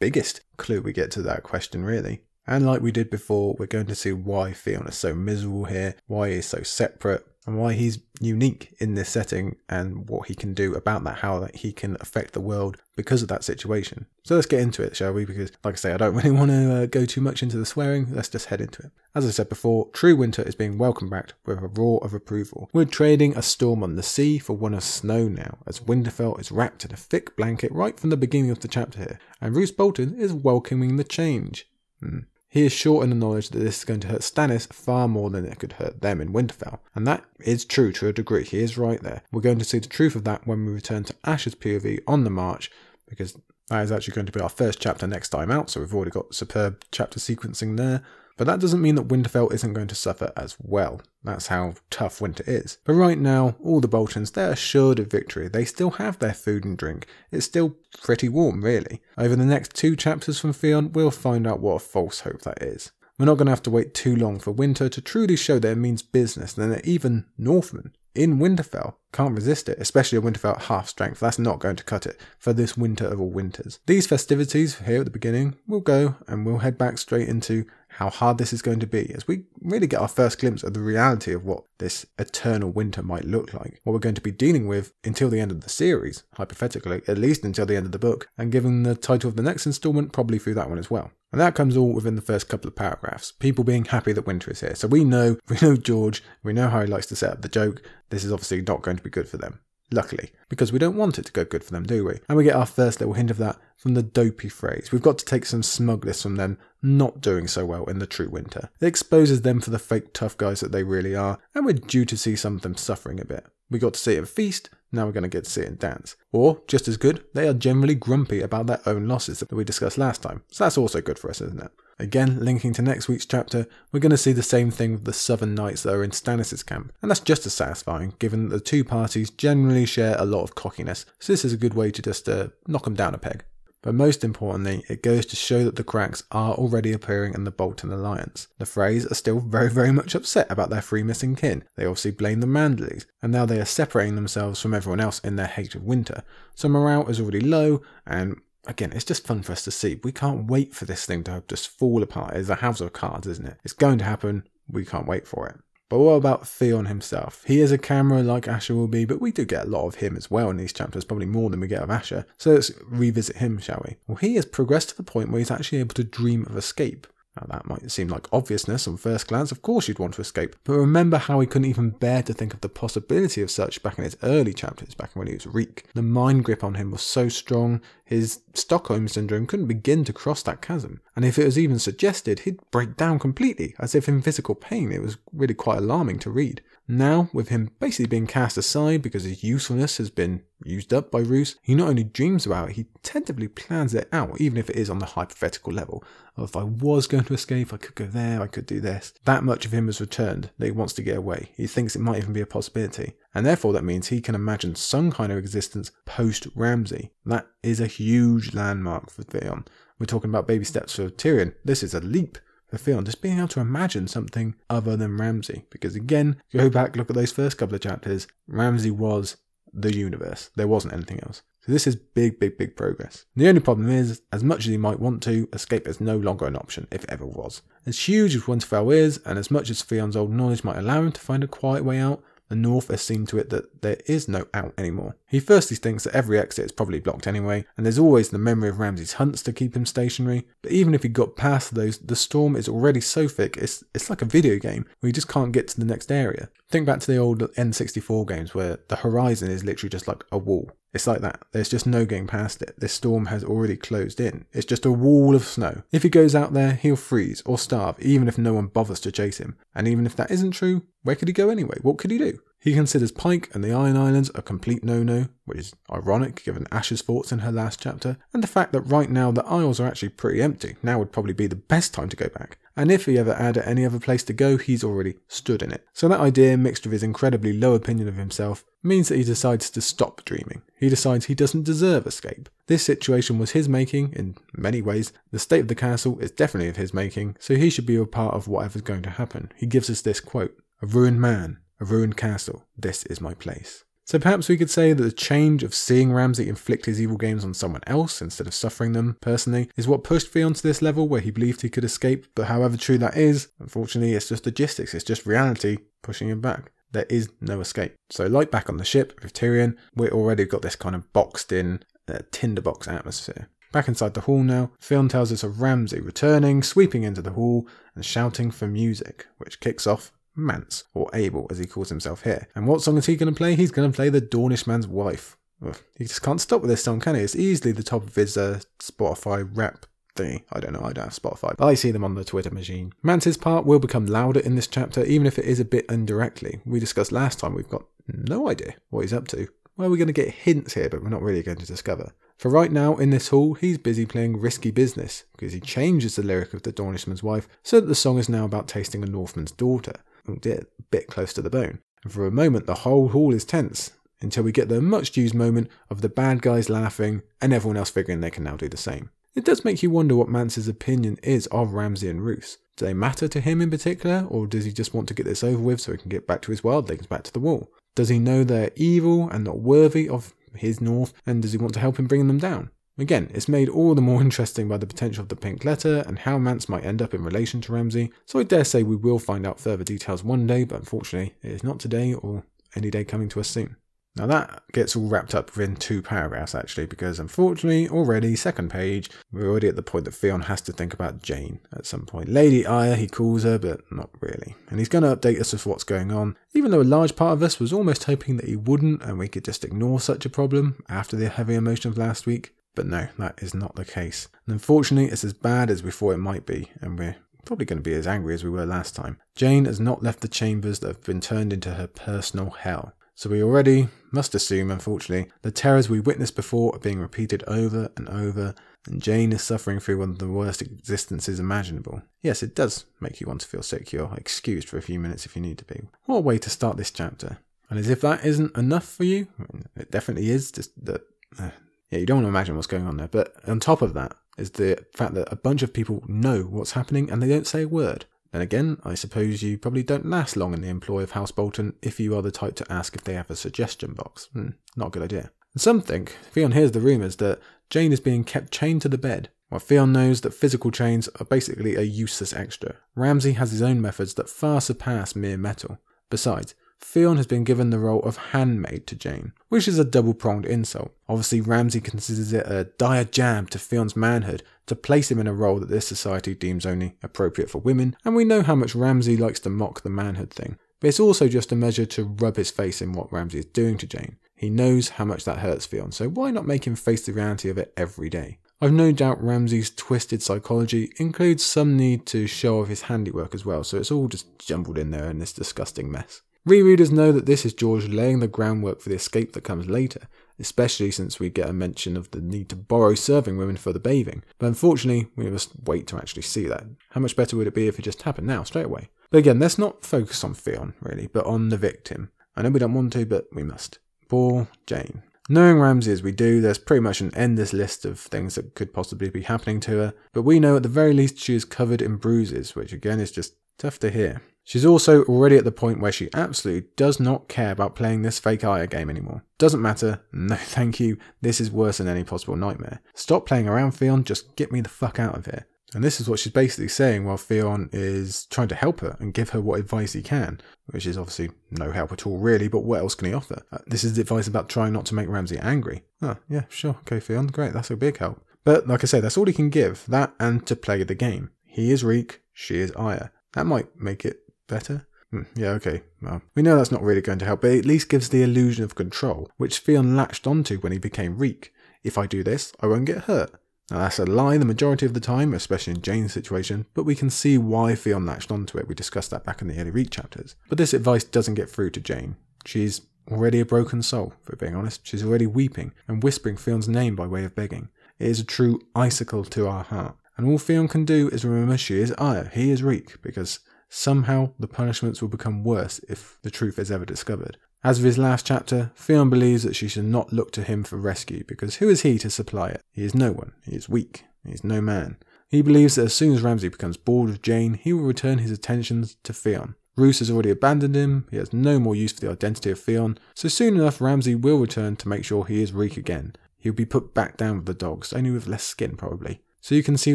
[0.00, 2.22] biggest clue we get to that question, really.
[2.46, 6.30] And like we did before, we're going to see why is so miserable here, why
[6.30, 10.74] he's so separate, and why he's unique in this setting and what he can do
[10.74, 14.06] about that, how he can affect the world because of that situation.
[14.22, 15.24] So let's get into it, shall we?
[15.24, 17.66] Because, like I say, I don't really want to uh, go too much into the
[17.66, 18.06] swearing.
[18.10, 18.92] Let's just head into it.
[19.14, 22.70] As I said before, True Winter is being welcomed back with a roar of approval.
[22.72, 26.50] We're trading a storm on the sea for one of snow now, as Winterfell is
[26.50, 29.70] wrapped in a thick blanket right from the beginning of the chapter here, and Roose
[29.70, 31.68] Bolton is welcoming the change.
[32.00, 32.20] Hmm.
[32.54, 35.28] He is sure in the knowledge that this is going to hurt Stannis far more
[35.28, 36.78] than it could hurt them in Winterfell.
[36.94, 38.44] And that is true to a degree.
[38.44, 39.22] He is right there.
[39.32, 42.22] We're going to see the truth of that when we return to Asha's POV on
[42.22, 42.70] the march,
[43.08, 43.36] because
[43.70, 45.68] that is actually going to be our first chapter next time out.
[45.68, 48.04] So we've already got superb chapter sequencing there.
[48.36, 51.00] But that doesn't mean that Winterfell isn't going to suffer as well.
[51.22, 52.78] That's how tough winter is.
[52.84, 55.48] But right now, all the Boltons, they're assured of victory.
[55.48, 57.06] They still have their food and drink.
[57.30, 59.00] It's still pretty warm, really.
[59.16, 62.62] Over the next two chapters from Theon, we'll find out what a false hope that
[62.62, 62.92] is.
[63.18, 65.70] We're not going to have to wait too long for winter to truly show that
[65.70, 70.56] it means business and that even Northmen in Winterfell can't resist it, especially a Winterfell
[70.56, 71.20] at half strength.
[71.20, 73.78] That's not going to cut it for this winter of all winters.
[73.86, 78.10] These festivities here at the beginning will go and we'll head back straight into how
[78.10, 80.80] hard this is going to be as we really get our first glimpse of the
[80.80, 83.80] reality of what this eternal winter might look like.
[83.84, 87.18] What we're going to be dealing with until the end of the series, hypothetically, at
[87.18, 90.12] least until the end of the book, and given the title of the next installment,
[90.12, 91.12] probably through that one as well.
[91.30, 93.32] And that comes all within the first couple of paragraphs.
[93.32, 94.74] People being happy that winter is here.
[94.74, 97.48] So we know, we know George, we know how he likes to set up the
[97.48, 97.82] joke.
[98.10, 99.60] This is obviously not going to be good for them
[99.94, 102.18] luckily, because we don't want it to go good for them, do we?
[102.28, 104.90] And we get our first little hint of that from the dopey phrase.
[104.92, 108.28] We've got to take some smugness from them not doing so well in the true
[108.28, 108.70] winter.
[108.80, 112.04] It exposes them for the fake tough guys that they really are, and we're due
[112.04, 113.46] to see some of them suffering a bit.
[113.70, 115.76] We got to see it Feast, now we're going to get to see it in
[115.76, 116.16] Dance.
[116.32, 119.98] Or, just as good, they are generally grumpy about their own losses that we discussed
[119.98, 120.42] last time.
[120.50, 121.72] So that's also good for us, isn't it?
[121.98, 125.12] Again, linking to next week's chapter, we're going to see the same thing with the
[125.12, 128.60] Southern Knights that are in Stannis' camp, and that's just as satisfying, given that the
[128.60, 132.02] two parties generally share a lot of cockiness, so this is a good way to
[132.02, 133.44] just uh, knock them down a peg.
[133.84, 137.50] But most importantly, it goes to show that the cracks are already appearing in the
[137.50, 138.48] Bolton alliance.
[138.56, 141.64] The Freys are still very, very much upset about their three missing kin.
[141.76, 145.36] They obviously blame the Manderlys, and now they are separating themselves from everyone else in
[145.36, 146.24] their hate of winter.
[146.54, 150.00] So morale is already low, and again, it's just fun for us to see.
[150.02, 152.36] We can't wait for this thing to just fall apart.
[152.36, 153.58] It's a house of cards, isn't it?
[153.64, 154.48] It's going to happen.
[154.66, 155.56] We can't wait for it.
[155.88, 157.44] But what about Theon himself?
[157.46, 159.96] He is a camera like Asha will be, but we do get a lot of
[159.96, 162.24] him as well in these chapters, probably more than we get of Asha.
[162.38, 163.96] So let's revisit him, shall we?
[164.06, 167.06] Well, he has progressed to the point where he's actually able to dream of escape.
[167.36, 170.54] Now, that might seem like obviousness on first glance, of course you'd want to escape,
[170.62, 173.98] but remember how he couldn't even bear to think of the possibility of such back
[173.98, 175.84] in his early chapters, back when he was Reek.
[175.94, 180.42] The mind grip on him was so strong, his Stockholm syndrome couldn't begin to cross
[180.44, 184.22] that chasm, and if it was even suggested, he'd break down completely, as if in
[184.22, 184.92] physical pain.
[184.92, 186.62] It was really quite alarming to read.
[186.86, 191.20] Now, with him basically being cast aside because his usefulness has been used up by
[191.20, 194.76] Roose, he not only dreams about it, he tentatively plans it out, even if it
[194.76, 196.04] is on the hypothetical level.
[196.36, 199.14] Of if I was going to escape, I could go there, I could do this.
[199.24, 201.52] That much of him has returned that he wants to get away.
[201.56, 203.14] He thinks it might even be a possibility.
[203.34, 207.12] And therefore, that means he can imagine some kind of existence post Ramsay.
[207.24, 209.64] That is a huge landmark for Theon.
[209.98, 211.54] We're talking about baby steps for Tyrion.
[211.64, 212.36] This is a leap
[212.74, 215.64] for Theon, just being able to imagine something other than Ramsay.
[215.70, 218.26] Because again, go back, look at those first couple of chapters.
[218.46, 219.36] Ramsay was
[219.72, 220.50] the universe.
[220.56, 221.42] There wasn't anything else.
[221.64, 223.24] So this is big, big, big progress.
[223.36, 226.46] The only problem is, as much as he might want to, escape is no longer
[226.46, 227.62] an option, if ever was.
[227.86, 231.12] As huge as Winterfell is, and as much as Theon's old knowledge might allow him
[231.12, 234.28] to find a quiet way out, the North has seen to it that there is
[234.28, 235.16] no out anymore.
[235.26, 238.68] He firstly thinks that every exit is probably blocked anyway, and there's always the memory
[238.68, 240.46] of Ramsay's hunts to keep him stationary.
[240.62, 244.10] But even if he got past those, the storm is already so thick, it's, it's
[244.10, 246.48] like a video game where you just can't get to the next area.
[246.70, 250.38] Think back to the old N64 games where the horizon is literally just like a
[250.38, 250.70] wall.
[250.94, 251.42] It's like that.
[251.50, 252.74] There's just no getting past it.
[252.78, 254.46] This storm has already closed in.
[254.52, 255.82] It's just a wall of snow.
[255.90, 259.12] If he goes out there, he'll freeze or starve, even if no one bothers to
[259.12, 259.56] chase him.
[259.74, 261.78] And even if that isn't true, where could he go anyway?
[261.82, 262.38] What could he do?
[262.64, 267.02] He considers Pike and the Iron Islands a complete no-no, which is ironic given Asha's
[267.02, 270.08] thoughts in her last chapter, and the fact that right now the Isles are actually
[270.08, 270.76] pretty empty.
[270.82, 272.56] Now would probably be the best time to go back.
[272.74, 275.86] And if he ever had any other place to go, he's already stood in it.
[275.92, 279.68] So that idea, mixed with his incredibly low opinion of himself, means that he decides
[279.68, 280.62] to stop dreaming.
[280.80, 282.48] He decides he doesn't deserve escape.
[282.66, 285.12] This situation was his making, in many ways.
[285.32, 288.06] The state of the castle is definitely of his making, so he should be a
[288.06, 289.52] part of whatever's going to happen.
[289.54, 293.84] He gives us this quote A ruined man, a ruined castle, this is my place.
[294.06, 297.42] So perhaps we could say that the change of seeing Ramsay inflict his evil games
[297.42, 301.08] on someone else instead of suffering them personally is what pushed Theon to this level
[301.08, 302.26] where he believed he could escape.
[302.34, 306.70] But however true that is, unfortunately, it's just logistics, it's just reality pushing him back.
[306.92, 307.94] There is no escape.
[308.10, 311.50] So, like back on the ship with Tyrion, we already got this kind of boxed
[311.50, 313.48] in uh, tinderbox atmosphere.
[313.72, 317.66] Back inside the hall now, Theon tells us of Ramsay returning, sweeping into the hall,
[317.96, 322.48] and shouting for music, which kicks off Mance, or Abel as he calls himself here.
[322.54, 323.54] And what song is he going to play?
[323.54, 325.36] He's going to play The Dornishman's Wife.
[325.64, 327.22] Ugh, he just can't stop with this song, can he?
[327.22, 330.42] It's easily the top of his uh, Spotify rap thingy.
[330.52, 332.92] I don't know, I don't have Spotify, but I see them on the Twitter machine.
[333.02, 336.60] Mance's part will become louder in this chapter, even if it is a bit indirectly.
[336.64, 339.48] We discussed last time, we've got no idea what he's up to.
[339.76, 342.12] Well, we're going to get hints here, but we're not really going to discover.
[342.36, 346.22] For right now, in this hall, he's busy playing Risky Business, because he changes the
[346.22, 349.52] lyric of the Dornishman's wife so that the song is now about tasting a Northman's
[349.52, 349.94] daughter
[350.28, 351.80] a bit close to the bone.
[352.02, 355.34] And for a moment, the whole hall is tense until we get the much used
[355.34, 358.76] moment of the bad guys laughing and everyone else figuring they can now do the
[358.76, 359.10] same.
[359.34, 362.58] It does make you wonder what Mance's opinion is of Ramsay and Roose.
[362.76, 365.44] Do they matter to him in particular, or does he just want to get this
[365.44, 367.70] over with so he can get back to his wildlings, back to the wall?
[367.94, 371.74] Does he know they're evil and not worthy of his north, and does he want
[371.74, 372.70] to help him bring them down?
[372.96, 376.20] Again, it's made all the more interesting by the potential of the pink letter and
[376.20, 379.18] how Mance might end up in relation to Ramsay, so I dare say we will
[379.18, 382.44] find out further details one day, but unfortunately it is not today or
[382.76, 383.76] any day coming to us soon.
[384.16, 389.10] Now that gets all wrapped up within two paragraphs actually, because unfortunately already, second page,
[389.32, 392.28] we're already at the point that Theon has to think about Jane at some point.
[392.28, 394.54] Lady Arya, he calls her, but not really.
[394.70, 397.32] And he's going to update us with what's going on, even though a large part
[397.32, 400.30] of us was almost hoping that he wouldn't and we could just ignore such a
[400.30, 402.52] problem after the heavy emotion of last week.
[402.74, 404.28] But no, that is not the case.
[404.46, 407.78] And unfortunately, it's as bad as we thought it might be, and we're probably going
[407.78, 409.18] to be as angry as we were last time.
[409.34, 412.94] Jane has not left the chambers that have been turned into her personal hell.
[413.14, 417.90] So we already must assume, unfortunately, the terrors we witnessed before are being repeated over
[417.96, 418.54] and over,
[418.86, 422.02] and Jane is suffering through one of the worst existences imaginable.
[422.22, 423.92] Yes, it does make you want to feel sick.
[423.92, 425.82] You're excused for a few minutes if you need to be.
[426.06, 427.38] What a way to start this chapter.
[427.70, 429.28] And as if that isn't enough for you,
[429.76, 431.02] it definitely is, just that
[431.38, 431.50] uh,
[431.94, 433.06] yeah, you don't want to imagine what's going on there.
[433.06, 436.72] But on top of that is the fact that a bunch of people know what's
[436.72, 438.06] happening and they don't say a word.
[438.32, 441.74] Then again, I suppose you probably don't last long in the employ of House Bolton
[441.82, 444.28] if you are the type to ask if they have a suggestion box.
[444.32, 445.30] Hmm, not a good idea.
[445.52, 447.38] And some think, Theon hears the rumours that
[447.70, 451.26] Jane is being kept chained to the bed, while Theon knows that physical chains are
[451.26, 452.74] basically a useless extra.
[452.96, 455.78] Ramsay has his own methods that far surpass mere metal.
[456.10, 456.56] Besides,
[456.86, 460.44] Theon has been given the role of handmaid to Jane, which is a double pronged
[460.44, 460.92] insult.
[461.08, 465.32] Obviously, Ramsay considers it a dire jab to Theon's manhood to place him in a
[465.32, 469.16] role that this society deems only appropriate for women, and we know how much Ramsay
[469.16, 470.58] likes to mock the manhood thing.
[470.78, 473.78] But it's also just a measure to rub his face in what Ramsay is doing
[473.78, 474.18] to Jane.
[474.36, 477.48] He knows how much that hurts Theon, so why not make him face the reality
[477.48, 478.38] of it every day?
[478.60, 483.44] I've no doubt Ramsay's twisted psychology includes some need to show off his handiwork as
[483.44, 486.20] well, so it's all just jumbled in there in this disgusting mess.
[486.46, 490.08] Rereaders know that this is George laying the groundwork for the escape that comes later,
[490.38, 493.80] especially since we get a mention of the need to borrow serving women for the
[493.80, 494.22] bathing.
[494.38, 496.64] But unfortunately, we must wait to actually see that.
[496.90, 498.90] How much better would it be if it just happened now, straight away?
[499.10, 502.10] But again, let's not focus on Theon, really, but on the victim.
[502.36, 503.78] I know we don't want to, but we must.
[504.08, 505.02] Poor Jane.
[505.30, 508.74] Knowing Ramsay as we do, there's pretty much an endless list of things that could
[508.74, 511.80] possibly be happening to her, but we know at the very least she is covered
[511.80, 514.20] in bruises, which again is just tough to hear.
[514.44, 518.18] She's also already at the point where she absolutely does not care about playing this
[518.18, 519.24] fake Arya game anymore.
[519.38, 522.80] Doesn't matter, no thank you, this is worse than any possible nightmare.
[522.94, 525.46] Stop playing around Theon, just get me the fuck out of here.
[525.74, 529.12] And this is what she's basically saying while Theon is trying to help her and
[529.12, 532.60] give her what advice he can, which is obviously no help at all, really, but
[532.60, 533.44] what else can he offer?
[533.50, 535.82] Uh, this is advice about trying not to make Ramsay angry.
[536.00, 538.22] Oh, yeah, sure, okay, Theon, great, that's a big help.
[538.44, 541.30] But like I say, that's all he can give, that and to play the game.
[541.44, 543.10] He is Reek, she is Arya.
[543.32, 544.86] That might make it better.
[545.10, 545.82] Hmm, yeah, okay.
[546.02, 548.22] Well, we know that's not really going to help, but it at least gives the
[548.22, 551.52] illusion of control, which Theon latched onto when he became Reek.
[551.82, 553.30] If I do this, I won't get hurt.
[553.70, 556.94] Now that's a lie the majority of the time, especially in Jane's situation, but we
[556.94, 558.68] can see why Theon latched onto it.
[558.68, 560.36] We discussed that back in the early Reek chapters.
[560.48, 562.16] But this advice doesn't get through to Jane.
[562.44, 564.86] She's already a broken soul, for being honest.
[564.86, 567.68] She's already weeping and whispering Theon's name by way of begging.
[567.98, 569.96] It is a true icicle to our heart.
[570.16, 573.40] And all Theon can do is remember she is Arya, he is Reek, because
[573.74, 577.36] somehow the punishments will become worse if the truth is ever discovered.
[577.62, 580.76] As of his last chapter, Theon believes that she should not look to him for
[580.76, 582.62] rescue, because who is he to supply it?
[582.70, 583.32] He is no one.
[583.44, 584.04] He is weak.
[584.24, 584.98] He is no man.
[585.28, 588.30] He believes that as soon as Ramsay becomes bored of Jane, he will return his
[588.30, 589.54] attentions to Theon.
[589.76, 592.96] Roose has already abandoned him, he has no more use for the identity of Theon,
[593.14, 596.14] so soon enough Ramsay will return to make sure he is Reek again.
[596.38, 599.22] He'll be put back down with the dogs, only with less skin probably.
[599.40, 599.94] So you can see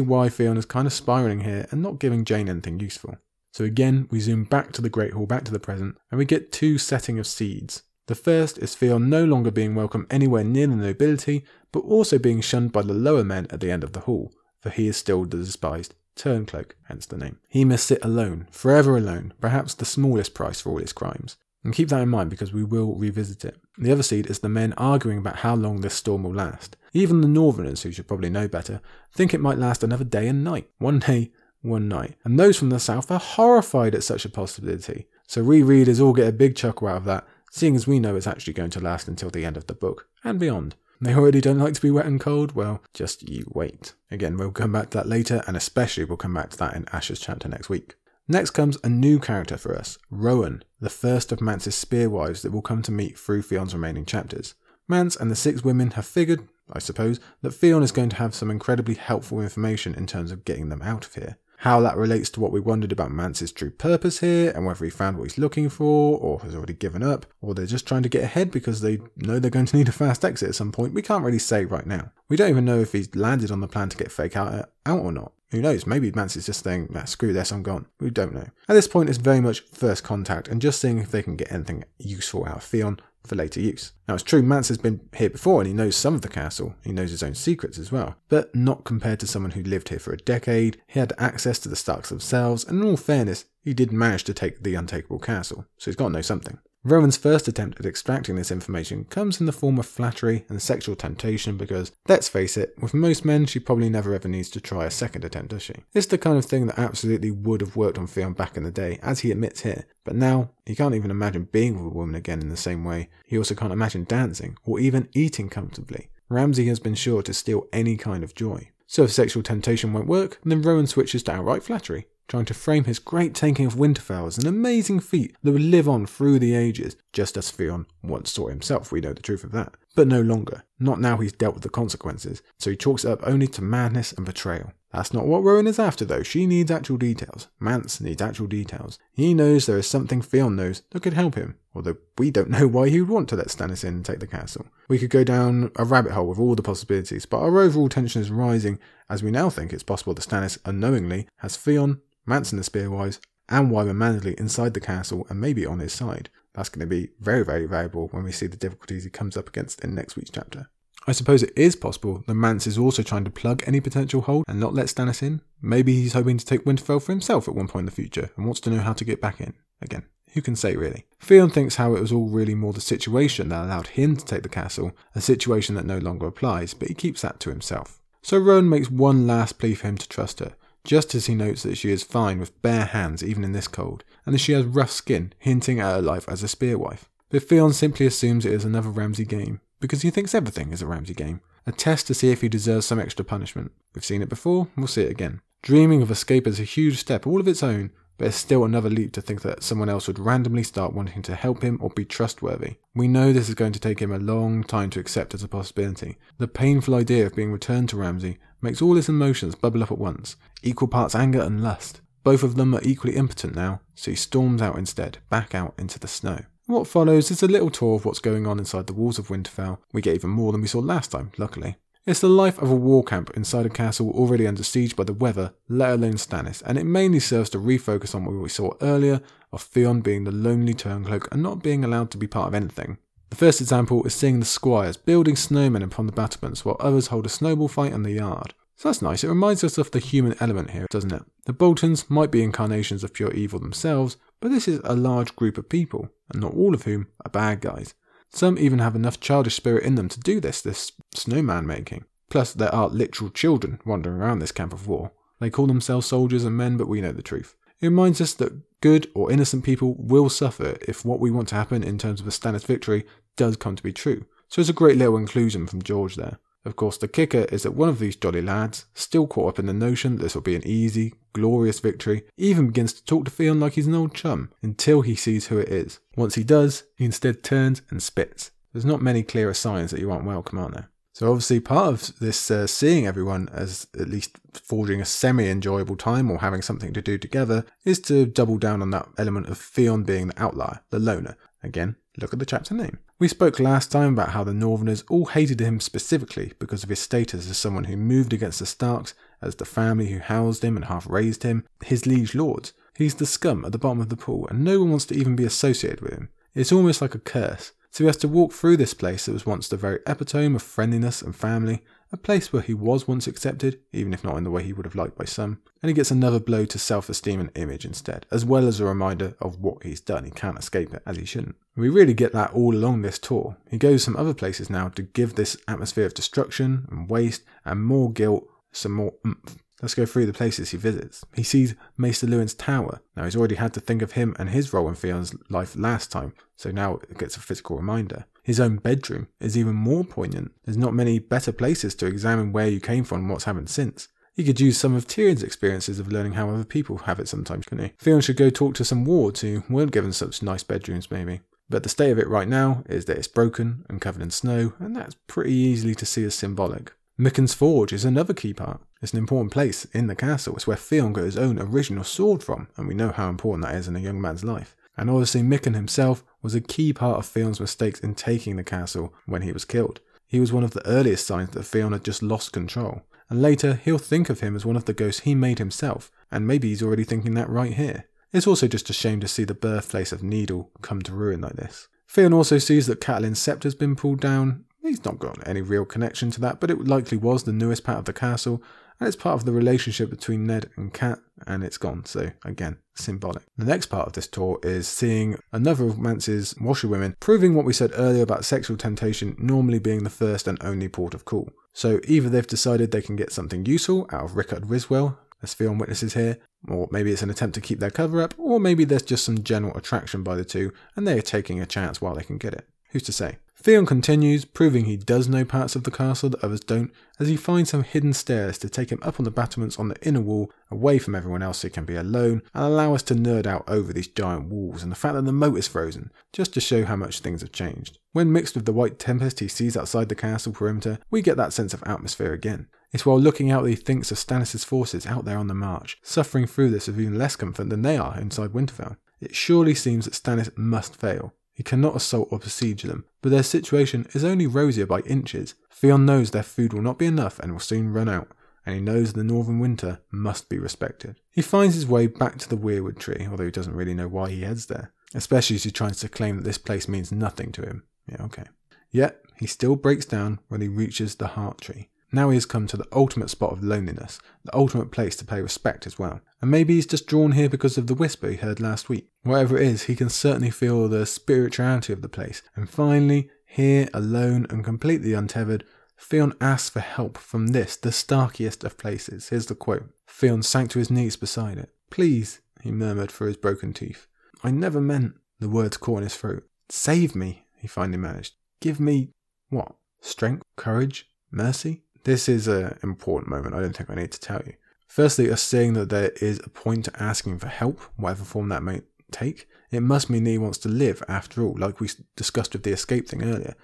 [0.00, 3.16] why Theon is kind of spiraling here and not giving Jane anything useful.
[3.52, 6.24] So again, we zoom back to the Great Hall, back to the present, and we
[6.24, 7.82] get two setting of seeds.
[8.06, 12.40] The first is Theon no longer being welcome anywhere near the nobility, but also being
[12.40, 15.24] shunned by the lower men at the end of the hall, for he is still
[15.24, 17.38] the despised turncloak, hence the name.
[17.48, 21.36] He must sit alone, forever alone, perhaps the smallest price for all his crimes.
[21.62, 23.60] And keep that in mind because we will revisit it.
[23.76, 26.76] The other seed is the men arguing about how long this storm will last.
[26.92, 28.80] Even the Northerners, who should probably know better,
[29.12, 30.68] think it might last another day and night.
[30.78, 31.32] One day,
[31.62, 32.16] one night.
[32.24, 35.06] And those from the south are horrified at such a possibility.
[35.26, 38.26] So rereaders all get a big chuckle out of that, seeing as we know it's
[38.26, 40.74] actually going to last until the end of the book and beyond.
[41.00, 42.52] They already don't like to be wet and cold?
[42.52, 43.94] Well, just you wait.
[44.10, 46.84] Again, we'll come back to that later, and especially we'll come back to that in
[46.92, 47.94] Asha's chapter next week.
[48.28, 52.62] Next comes a new character for us, Rowan, the first of Mance's spearwives that we'll
[52.62, 54.54] come to meet through Theon's remaining chapters.
[54.86, 58.34] Mance and the six women have figured, I suppose, that Theon is going to have
[58.34, 62.30] some incredibly helpful information in terms of getting them out of here how that relates
[62.30, 65.36] to what we wondered about Mance's true purpose here, and whether he found what he's
[65.36, 68.80] looking for, or has already given up, or they're just trying to get ahead because
[68.80, 71.38] they know they're going to need a fast exit at some point, we can't really
[71.38, 72.12] say right now.
[72.30, 75.00] We don't even know if he's landed on the plan to get Fake out, out
[75.00, 75.32] or not.
[75.50, 75.86] Who knows?
[75.86, 77.86] Maybe Mance is just saying, screw this, I'm gone.
[77.98, 78.48] We don't know.
[78.68, 81.52] At this point, it's very much first contact and just seeing if they can get
[81.52, 83.92] anything useful out of Theon for later use.
[84.08, 86.74] Now, it's true, Mance has been here before and he knows some of the castle,
[86.84, 89.98] he knows his own secrets as well, but not compared to someone who lived here
[89.98, 90.80] for a decade.
[90.86, 94.34] He had access to the Starks themselves, and in all fairness, he did manage to
[94.34, 96.58] take the untakeable castle, so he's got to know something.
[96.82, 100.96] Rowan's first attempt at extracting this information comes in the form of flattery and sexual
[100.96, 104.86] temptation because, let's face it, with most men she probably never ever needs to try
[104.86, 105.74] a second attempt, does she?
[105.92, 108.70] It's the kind of thing that absolutely would have worked on Theon back in the
[108.70, 112.14] day, as he admits here, but now he can't even imagine being with a woman
[112.14, 113.10] again in the same way.
[113.26, 116.08] He also can't imagine dancing, or even eating comfortably.
[116.30, 118.70] Ramsay has been sure to steal any kind of joy.
[118.86, 122.84] So if sexual temptation won't work, then Rowan switches to outright flattery trying to frame
[122.84, 126.54] his great taking of Winterfell as an amazing feat that would live on through the
[126.54, 129.74] ages, just as Theon once saw himself, we know the truth of that.
[129.96, 130.62] But no longer.
[130.78, 134.12] Not now he's dealt with the consequences, so he chalks it up only to madness
[134.12, 134.72] and betrayal.
[134.92, 137.48] That's not what Rowan is after though, she needs actual details.
[137.58, 138.98] Mance needs actual details.
[139.12, 142.66] He knows there is something Theon knows that could help him, although we don't know
[142.66, 144.66] why he would want to let Stannis in and take the castle.
[144.88, 148.22] We could go down a rabbit hole with all the possibilities, but our overall tension
[148.22, 148.78] is rising
[149.08, 152.00] as we now think it's possible that Stannis unknowingly has Theon
[152.30, 153.18] Mance and the Spearwives,
[153.48, 156.30] and Wyman Manderley inside the castle and maybe on his side.
[156.54, 159.48] That's going to be very, very valuable when we see the difficulties he comes up
[159.48, 160.70] against in next week's chapter.
[161.08, 164.44] I suppose it is possible that Mance is also trying to plug any potential hole
[164.46, 165.40] and not let Stannis in.
[165.60, 168.46] Maybe he's hoping to take Winterfell for himself at one point in the future and
[168.46, 169.54] wants to know how to get back in.
[169.82, 171.06] Again, who can say really?
[171.18, 174.44] Theon thinks how it was all really more the situation that allowed him to take
[174.44, 178.00] the castle, a situation that no longer applies, but he keeps that to himself.
[178.22, 181.62] So Rowan makes one last plea for him to trust her, just as he notes
[181.62, 184.64] that she is fine with bare hands even in this cold, and that she has
[184.64, 187.08] rough skin, hinting at her life as a spear wife.
[187.28, 190.86] But Theon simply assumes it is another Ramsay game, because he thinks everything is a
[190.86, 193.72] Ramsay game, a test to see if he deserves some extra punishment.
[193.94, 195.40] We've seen it before, we'll see it again.
[195.62, 198.90] Dreaming of escape is a huge step all of its own, but it's still another
[198.90, 202.04] leap to think that someone else would randomly start wanting to help him or be
[202.04, 202.76] trustworthy.
[202.94, 205.48] We know this is going to take him a long time to accept as a
[205.48, 206.18] possibility.
[206.36, 209.98] The painful idea of being returned to Ramsay makes all his emotions bubble up at
[209.98, 212.00] once, equal parts anger and lust.
[212.22, 215.98] Both of them are equally impotent now, so he storms out instead, back out into
[215.98, 216.44] the snow.
[216.66, 219.78] What follows is a little tour of what's going on inside the walls of Winterfell.
[219.92, 221.76] We get even more than we saw last time, luckily.
[222.06, 225.12] It's the life of a war camp inside a castle already under siege by the
[225.12, 229.20] weather, let alone Stannis, and it mainly serves to refocus on what we saw earlier
[229.52, 232.98] of Theon being the lonely turncloak and not being allowed to be part of anything.
[233.30, 237.26] The first example is seeing the squires building snowmen upon the battlements while others hold
[237.26, 238.54] a snowball fight in the yard.
[238.76, 239.22] So that's nice.
[239.22, 241.22] It reminds us of the human element here, doesn't it?
[241.44, 245.58] The Boltons might be incarnations of pure evil themselves, but this is a large group
[245.58, 247.94] of people, and not all of whom are bad guys.
[248.30, 252.04] Some even have enough childish spirit in them to do this, this snowman making.
[252.30, 255.12] Plus, there are literal children wandering around this camp of war.
[255.40, 257.54] They call themselves soldiers and men, but we know the truth.
[257.80, 261.54] It reminds us that good or innocent people will suffer if what we want to
[261.54, 263.04] happen in terms of a Stannis victory
[263.40, 264.26] does come to be true.
[264.48, 266.38] So it's a great little inclusion from George there.
[266.66, 269.64] Of course, the kicker is that one of these jolly lads, still caught up in
[269.64, 273.30] the notion that this will be an easy, glorious victory, even begins to talk to
[273.30, 276.00] Theon like he's an old chum until he sees who it is.
[276.16, 278.50] Once he does, he instead turns and spits.
[278.74, 280.90] There's not many clearer signs that you aren't welcome, are there?
[281.14, 286.30] So obviously, part of this uh, seeing everyone as at least forging a semi-enjoyable time
[286.30, 290.04] or having something to do together is to double down on that element of Theon
[290.04, 291.38] being the outlier, the loner.
[291.62, 292.98] Again, look at the chapter name.
[293.18, 297.00] We spoke last time about how the Northerners all hated him specifically because of his
[297.00, 300.86] status as someone who moved against the Starks, as the family who housed him and
[300.86, 302.72] half raised him, his liege lords.
[302.96, 305.36] He's the scum at the bottom of the pool, and no one wants to even
[305.36, 306.28] be associated with him.
[306.54, 307.72] It's almost like a curse.
[307.90, 310.62] So he has to walk through this place that was once the very epitome of
[310.62, 311.82] friendliness and family,
[312.12, 314.84] a place where he was once accepted, even if not in the way he would
[314.84, 318.26] have liked by some, and he gets another blow to self esteem and image instead,
[318.30, 320.24] as well as a reminder of what he's done.
[320.24, 321.56] He can't escape it, as he shouldn't.
[321.76, 323.56] We really get that all along this tour.
[323.70, 327.84] He goes some other places now to give this atmosphere of destruction and waste and
[327.84, 329.62] more guilt some more oomph.
[329.82, 331.24] Let's go through the places he visits.
[331.34, 333.00] He sees Maester Luwin's tower.
[333.16, 336.12] Now, he's already had to think of him and his role in Theon's life last
[336.12, 338.26] time, so now it gets a physical reminder.
[338.42, 340.52] His own bedroom is even more poignant.
[340.64, 344.08] There's not many better places to examine where you came from and what's happened since.
[344.34, 347.66] He could use some of Tyrion's experiences of learning how other people have it sometimes,
[347.66, 347.92] couldn't he?
[347.98, 351.40] Theon should go talk to some wards who weren't given such nice bedrooms, maybe.
[351.68, 354.72] But the state of it right now is that it's broken and covered in snow,
[354.78, 356.92] and that's pretty easily to see as symbolic.
[357.16, 358.80] Micken's Forge is another key part.
[359.02, 360.54] It's an important place in the castle.
[360.54, 363.74] It's where Theon got his own original sword from, and we know how important that
[363.74, 364.76] is in a young man's life.
[364.96, 369.14] And obviously, Micken himself was a key part of Theon's mistakes in taking the castle
[369.24, 370.00] when he was killed.
[370.26, 373.02] He was one of the earliest signs that Theon had just lost control.
[373.30, 376.46] And later, he'll think of him as one of the ghosts he made himself, and
[376.46, 378.06] maybe he's already thinking that right here.
[378.32, 381.54] It's also just a shame to see the birthplace of Needle come to ruin like
[381.54, 381.88] this.
[382.06, 386.30] Theon also sees that Catelyn's sept's been pulled down, He's not got any real connection
[386.32, 388.62] to that, but it likely was the newest part of the castle,
[389.00, 392.04] and it's part of the relationship between Ned and Cat, and it's gone.
[392.04, 393.42] So again, symbolic.
[393.56, 397.72] The next part of this tour is seeing another of Mance's washerwomen, proving what we
[397.72, 401.50] said earlier about sexual temptation normally being the first and only port of call.
[401.72, 405.78] So either they've decided they can get something useful out of Rickard Ryswell, as Theon
[405.78, 406.38] witnesses here,
[406.68, 409.42] or maybe it's an attempt to keep their cover up, or maybe there's just some
[409.42, 412.52] general attraction by the two, and they are taking a chance while they can get
[412.52, 412.66] it.
[412.90, 413.38] Who's to say?
[413.62, 417.36] Theon continues, proving he does know parts of the castle that others don't, as he
[417.36, 420.50] finds some hidden stairs to take him up on the battlements on the inner wall,
[420.70, 423.64] away from everyone else so he can be alone, and allow us to nerd out
[423.68, 426.86] over these giant walls and the fact that the moat is frozen, just to show
[426.86, 427.98] how much things have changed.
[428.12, 431.52] When mixed with the white tempest he sees outside the castle perimeter, we get that
[431.52, 432.66] sense of atmosphere again.
[432.92, 435.98] It's while looking out that he thinks of Stannis' forces out there on the march,
[436.02, 438.96] suffering through this with even less comfort than they are inside Winterfell.
[439.20, 443.42] It surely seems that Stannis must fail, he cannot assault or besiege them, but their
[443.42, 445.56] situation is only rosier by inches.
[445.70, 448.28] Theon knows their food will not be enough and will soon run out,
[448.64, 451.16] and he knows the northern winter must be respected.
[451.30, 454.30] He finds his way back to the weirwood tree, although he doesn't really know why
[454.30, 457.60] he heads there, especially as he tries to claim that this place means nothing to
[457.60, 457.82] him.
[458.10, 458.44] Yeah, okay.
[458.90, 461.89] Yet, he still breaks down when he reaches the heart tree.
[462.12, 465.40] Now he has come to the ultimate spot of loneliness, the ultimate place to pay
[465.40, 466.20] respect as well.
[466.42, 469.08] And maybe he's just drawn here because of the whisper he heard last week.
[469.22, 472.42] Whatever it is, he can certainly feel the spirituality of the place.
[472.56, 475.64] And finally, here, alone and completely untethered,
[475.98, 479.28] Theon asks for help from this, the starkiest of places.
[479.28, 481.70] Here's the quote Theon sank to his knees beside it.
[481.90, 484.06] Please, he murmured through his broken teeth.
[484.42, 485.14] I never meant.
[485.40, 486.44] The words caught in his throat.
[486.68, 488.34] Save me, he finally managed.
[488.60, 489.12] Give me.
[489.48, 489.74] what?
[490.00, 490.44] Strength?
[490.56, 491.10] Courage?
[491.30, 491.82] Mercy?
[492.04, 493.54] This is an important moment.
[493.54, 494.54] I don't think I need to tell you.
[494.86, 498.62] Firstly, us seeing that there is a point to asking for help, whatever form that
[498.62, 502.64] may take, it must mean he wants to live after all, like we discussed with
[502.64, 503.54] the escape thing earlier,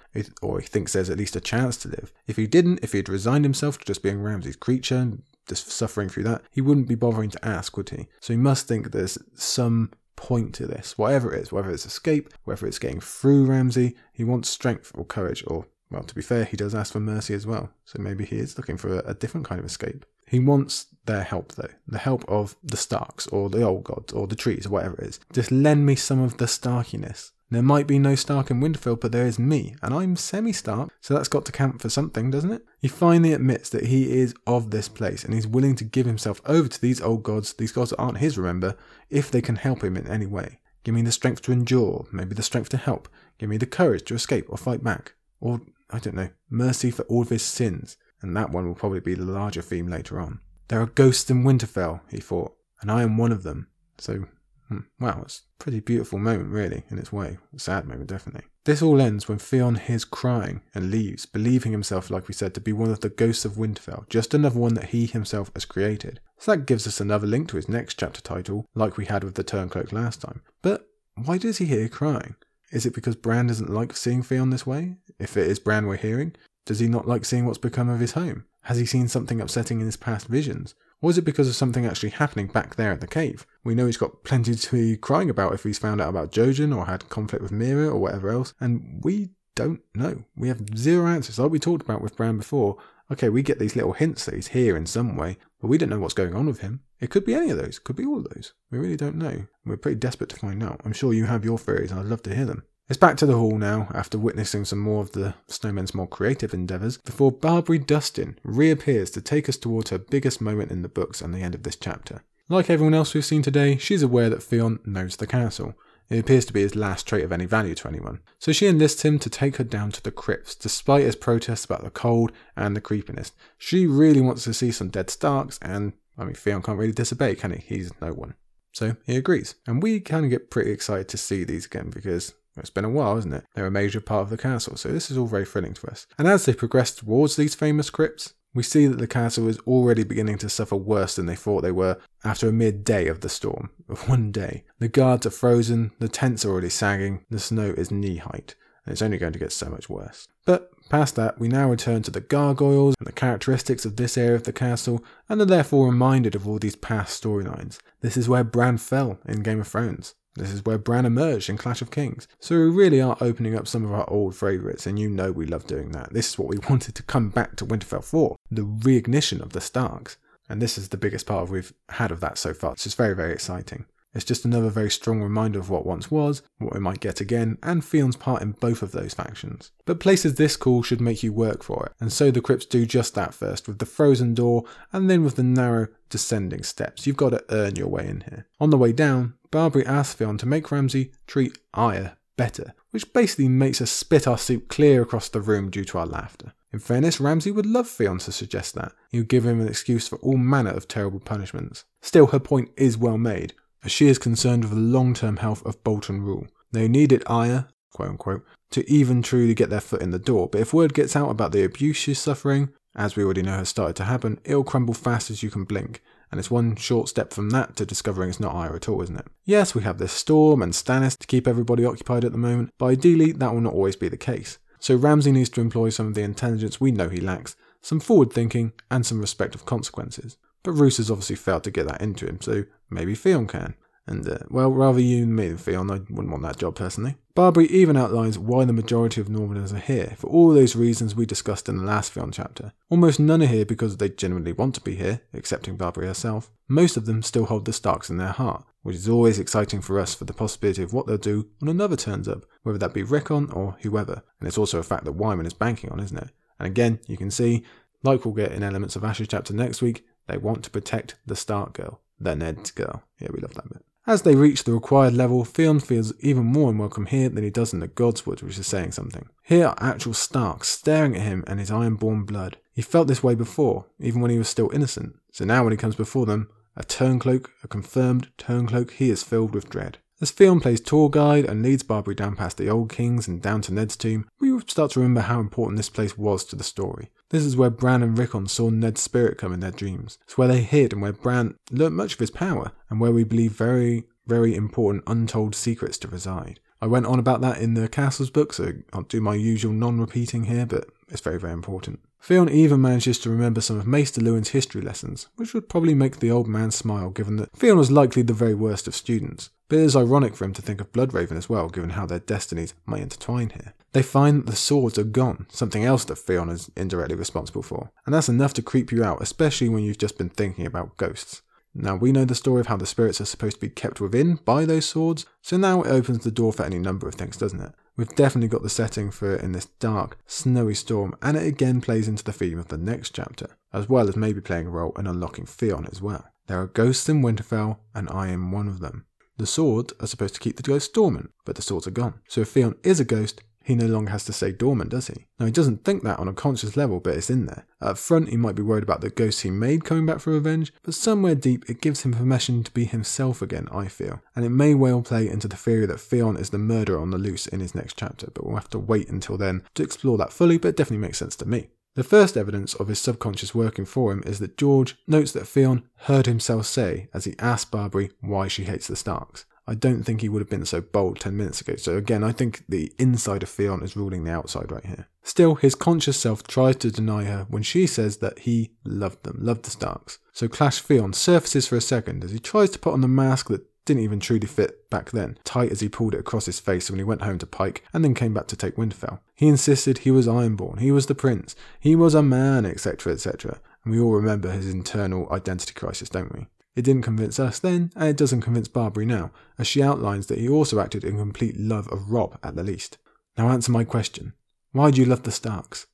[0.40, 2.12] or he thinks there's at least a chance to live.
[2.28, 5.70] If he didn't, if he had resigned himself to just being Ramsay's creature and just
[5.70, 8.06] suffering through that, he wouldn't be bothering to ask, would he?
[8.20, 12.32] So he must think there's some point to this, whatever it is, whether it's escape,
[12.44, 16.44] whether it's getting through Ramsay, he wants strength or courage, or, well, to be fair,
[16.44, 19.14] he does ask for mercy as well, so maybe he is looking for a, a
[19.14, 20.04] different kind of escape.
[20.28, 24.26] He wants their help, though, the help of the Starks, or the Old Gods, or
[24.26, 25.20] the trees, or whatever it is.
[25.32, 27.30] Just lend me some of the Starkiness.
[27.48, 30.90] There might be no Stark in Winterfell, but there is me, and I'm semi Stark,
[31.00, 32.64] so that's got to count for something, doesn't it?
[32.80, 36.40] He finally admits that he is of this place, and he's willing to give himself
[36.44, 38.76] over to these old gods, these gods that aren't his, remember,
[39.10, 40.58] if they can help him in any way.
[40.82, 43.08] Give me the strength to endure, maybe the strength to help,
[43.38, 47.02] give me the courage to escape or fight back, or, I don't know, mercy for
[47.04, 50.40] all of his sins, and that one will probably be the larger theme later on.
[50.68, 53.68] There are ghosts in Winterfell, he thought, and I am one of them.
[53.98, 54.26] So
[54.68, 54.80] Hmm.
[54.98, 57.38] Wow, it's a pretty beautiful moment, really, in its way.
[57.54, 58.48] A sad moment, definitely.
[58.64, 62.60] This all ends when Theon hears crying and leaves, believing himself, like we said, to
[62.60, 66.20] be one of the ghosts of Winterfell, just another one that he himself has created.
[66.38, 69.36] So that gives us another link to his next chapter title, like we had with
[69.36, 70.42] the Turncloak last time.
[70.62, 72.34] But why does he hear crying?
[72.72, 74.96] Is it because Bran doesn't like seeing Theon this way?
[75.18, 78.12] If it is Bran we're hearing, does he not like seeing what's become of his
[78.12, 78.44] home?
[78.62, 80.74] Has he seen something upsetting in his past visions?
[81.00, 83.46] Or is it because of something actually happening back there at the cave?
[83.62, 86.76] We know he's got plenty to be crying about if he's found out about Jojen
[86.76, 90.24] or had conflict with Meera or whatever else, and we don't know.
[90.36, 91.38] We have zero answers.
[91.38, 92.78] Like we talked about with Bran before,
[93.12, 95.90] okay, we get these little hints that he's here in some way, but we don't
[95.90, 96.80] know what's going on with him.
[97.00, 98.54] It could be any of those, could be all of those.
[98.70, 99.46] We really don't know.
[99.64, 100.80] We're pretty desperate to find out.
[100.84, 102.64] I'm sure you have your theories, and I'd love to hear them.
[102.88, 106.54] It's back to the hall now, after witnessing some more of the snowman's more creative
[106.54, 111.20] endeavours, before Barbrey Dustin reappears to take us towards her biggest moment in the books
[111.20, 112.22] and the end of this chapter.
[112.48, 115.74] Like everyone else we've seen today, she's aware that Theon knows the castle.
[116.08, 118.20] It appears to be his last trait of any value to anyone.
[118.38, 121.82] So she enlists him to take her down to the crypts, despite his protests about
[121.82, 123.32] the cold and the creepiness.
[123.58, 127.34] She really wants to see some dead Starks, and I mean, Theon can't really disobey,
[127.34, 127.58] can he?
[127.58, 128.34] He's no one.
[128.72, 129.54] So he agrees.
[129.66, 133.16] And we of get pretty excited to see these again because it's been a while,
[133.18, 133.44] isn't it?
[133.54, 136.06] They're a major part of the castle, so this is all very thrilling to us.
[136.18, 140.02] And as they progress towards these famous crypts, we see that the castle is already
[140.02, 143.28] beginning to suffer worse than they thought they were after a mere day of the
[143.28, 143.70] storm.
[143.88, 144.64] Of one day.
[144.80, 148.92] The guards are frozen, the tents are already sagging, the snow is knee height, and
[148.92, 150.26] it's only going to get so much worse.
[150.44, 154.34] But past that, we now return to the gargoyles and the characteristics of this area
[154.34, 157.78] of the castle, and are therefore reminded of all these past storylines.
[158.00, 160.14] This is where Bran fell in Game of Thrones.
[160.36, 162.28] This is where Bran emerged in Clash of Kings.
[162.40, 165.46] So we really are opening up some of our old favourites, and you know we
[165.46, 166.12] love doing that.
[166.12, 169.60] This is what we wanted to come back to Winterfell for the reignition of the
[169.60, 170.18] Starks.
[170.48, 172.76] And this is the biggest part we've had of that so far.
[172.76, 173.86] So It's very, very exciting.
[174.16, 177.58] It's just another very strong reminder of what once was, what we might get again,
[177.62, 179.72] and Theon's part in both of those factions.
[179.84, 182.86] But places this cool should make you work for it, and so the crypts do
[182.86, 187.06] just that first, with the frozen door, and then with the narrow, descending steps.
[187.06, 188.46] You've got to earn your way in here.
[188.58, 193.50] On the way down, Barbrey asks Theon to make Ramsay treat Arya better, which basically
[193.50, 196.54] makes us spit our soup clear across the room due to our laughter.
[196.72, 198.92] In fairness, Ramsay would love Theon to suggest that.
[199.10, 201.84] He would give him an excuse for all manner of terrible punishments.
[202.00, 203.52] Still, her point is well made
[203.86, 206.46] as she is concerned with the long term health of Bolton Rule.
[206.72, 210.60] They needed Arya, quote unquote, to even truly get their foot in the door, but
[210.60, 213.94] if word gets out about the abuse she's suffering, as we already know has started
[213.96, 216.02] to happen, it'll crumble fast as you can blink.
[216.30, 219.18] And it's one short step from that to discovering it's not Arya at all, isn't
[219.18, 219.28] it?
[219.44, 222.86] Yes, we have this Storm and Stannis to keep everybody occupied at the moment, but
[222.86, 224.58] ideally that will not always be the case.
[224.80, 228.32] So Ramsay needs to employ some of the intelligence we know he lacks, some forward
[228.32, 230.36] thinking, and some respect of consequences.
[230.66, 233.74] But Roose has obviously failed to get that into him, so maybe Theon can.
[234.04, 237.14] And, uh, well, rather you than me than Theon, I wouldn't want that job personally.
[237.36, 241.24] Barbrey even outlines why the majority of Northerners are here, for all those reasons we
[241.24, 242.72] discussed in the last Theon chapter.
[242.88, 246.50] Almost none are here because they genuinely want to be here, excepting Barbrey herself.
[246.66, 250.00] Most of them still hold the Starks in their heart, which is always exciting for
[250.00, 253.04] us for the possibility of what they'll do when another turns up, whether that be
[253.04, 254.24] Rickon or whoever.
[254.40, 256.30] And it's also a fact that Wyman is banking on, isn't it?
[256.58, 257.64] And again, you can see,
[258.02, 261.36] like we'll get in Elements of Asha's chapter next week, they want to protect the
[261.36, 263.02] Stark girl, the Ned's girl.
[263.20, 263.84] Yeah, we love that bit.
[264.06, 267.72] As they reach the required level, Theon feels even more unwelcome here than he does
[267.72, 269.28] in the Godswood, which is saying something.
[269.42, 272.56] Here are actual Starks staring at him and his ironborn blood.
[272.72, 275.16] He felt this way before, even when he was still innocent.
[275.32, 279.54] So now when he comes before them, a turncloak, a confirmed turncloak, he is filled
[279.54, 279.98] with dread.
[280.20, 283.60] As Theon plays tour guide and leads Barbrey down past the Old Kings and down
[283.62, 287.10] to Ned's tomb, we start to remember how important this place was to the story.
[287.30, 290.18] This is where Bran and Rickon saw Ned's spirit come in their dreams.
[290.24, 293.24] It's where they hid and where Bran learnt much of his power, and where we
[293.24, 296.60] believe very, very important untold secrets to reside.
[296.80, 300.44] I went on about that in the Castles book, so I'll do my usual non-repeating
[300.44, 302.00] here, but it's very, very important.
[302.20, 306.18] Theon even manages to remember some of Maester Luwin's history lessons, which would probably make
[306.18, 309.50] the old man smile given that Theon was likely the very worst of students.
[309.68, 312.20] But it is ironic for him to think of Bloodraven as well, given how their
[312.20, 313.74] destinies might intertwine here.
[313.92, 317.90] They find that the swords are gone, something else that Theon is indirectly responsible for.
[318.04, 321.42] And that's enough to creep you out, especially when you've just been thinking about ghosts.
[321.74, 324.36] Now we know the story of how the spirits are supposed to be kept within
[324.44, 327.60] by those swords, so now it opens the door for any number of things, doesn't
[327.60, 327.72] it?
[327.96, 331.80] We've definitely got the setting for it in this dark, snowy storm, and it again
[331.80, 334.92] plays into the theme of the next chapter, as well as maybe playing a role
[334.98, 336.26] in unlocking Theon as well.
[336.46, 339.05] There are ghosts in Winterfell, and I am one of them.
[339.38, 342.20] The swords are supposed to keep the ghosts dormant, but the swords are gone.
[342.28, 345.26] So if Theon is a ghost, he no longer has to stay dormant, does he?
[345.40, 347.66] Now, he doesn't think that on a conscious level, but it's in there.
[347.80, 350.72] Up front, he might be worried about the ghosts he made coming back for revenge,
[350.84, 354.22] but somewhere deep, it gives him permission to be himself again, I feel.
[354.36, 357.18] And it may well play into the theory that Theon is the murderer on the
[357.18, 360.32] loose in his next chapter, but we'll have to wait until then to explore that
[360.32, 361.70] fully, but it definitely makes sense to me.
[361.96, 365.82] The first evidence of his subconscious working for him is that George notes that Theon
[366.00, 369.46] heard himself say as he asked Barbrey why she hates the Starks.
[369.66, 371.76] I don't think he would have been so bold 10 minutes ago.
[371.76, 375.08] So again, I think the inside of Theon is ruling the outside right here.
[375.22, 379.38] Still, his conscious self tries to deny her when she says that he loved them,
[379.40, 380.18] loved the Starks.
[380.32, 383.48] So Clash Theon surfaces for a second as he tries to put on the mask
[383.48, 386.90] that didn't even truly fit back then, tight as he pulled it across his face
[386.90, 389.20] when he went home to Pike and then came back to take Winterfell.
[389.34, 393.60] He insisted he was Ironborn, he was the prince, he was a man, etc., etc.
[393.84, 396.46] And we all remember his internal identity crisis, don't we?
[396.74, 400.38] It didn't convince us then, and it doesn't convince Barbrey now, as she outlines that
[400.38, 402.98] he also acted in complete love of Robb at the least.
[403.38, 404.34] Now answer my question.
[404.72, 405.86] Why do you love the Starks?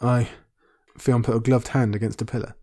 [0.00, 0.28] I.
[0.96, 2.54] Theon put a gloved hand against a pillar.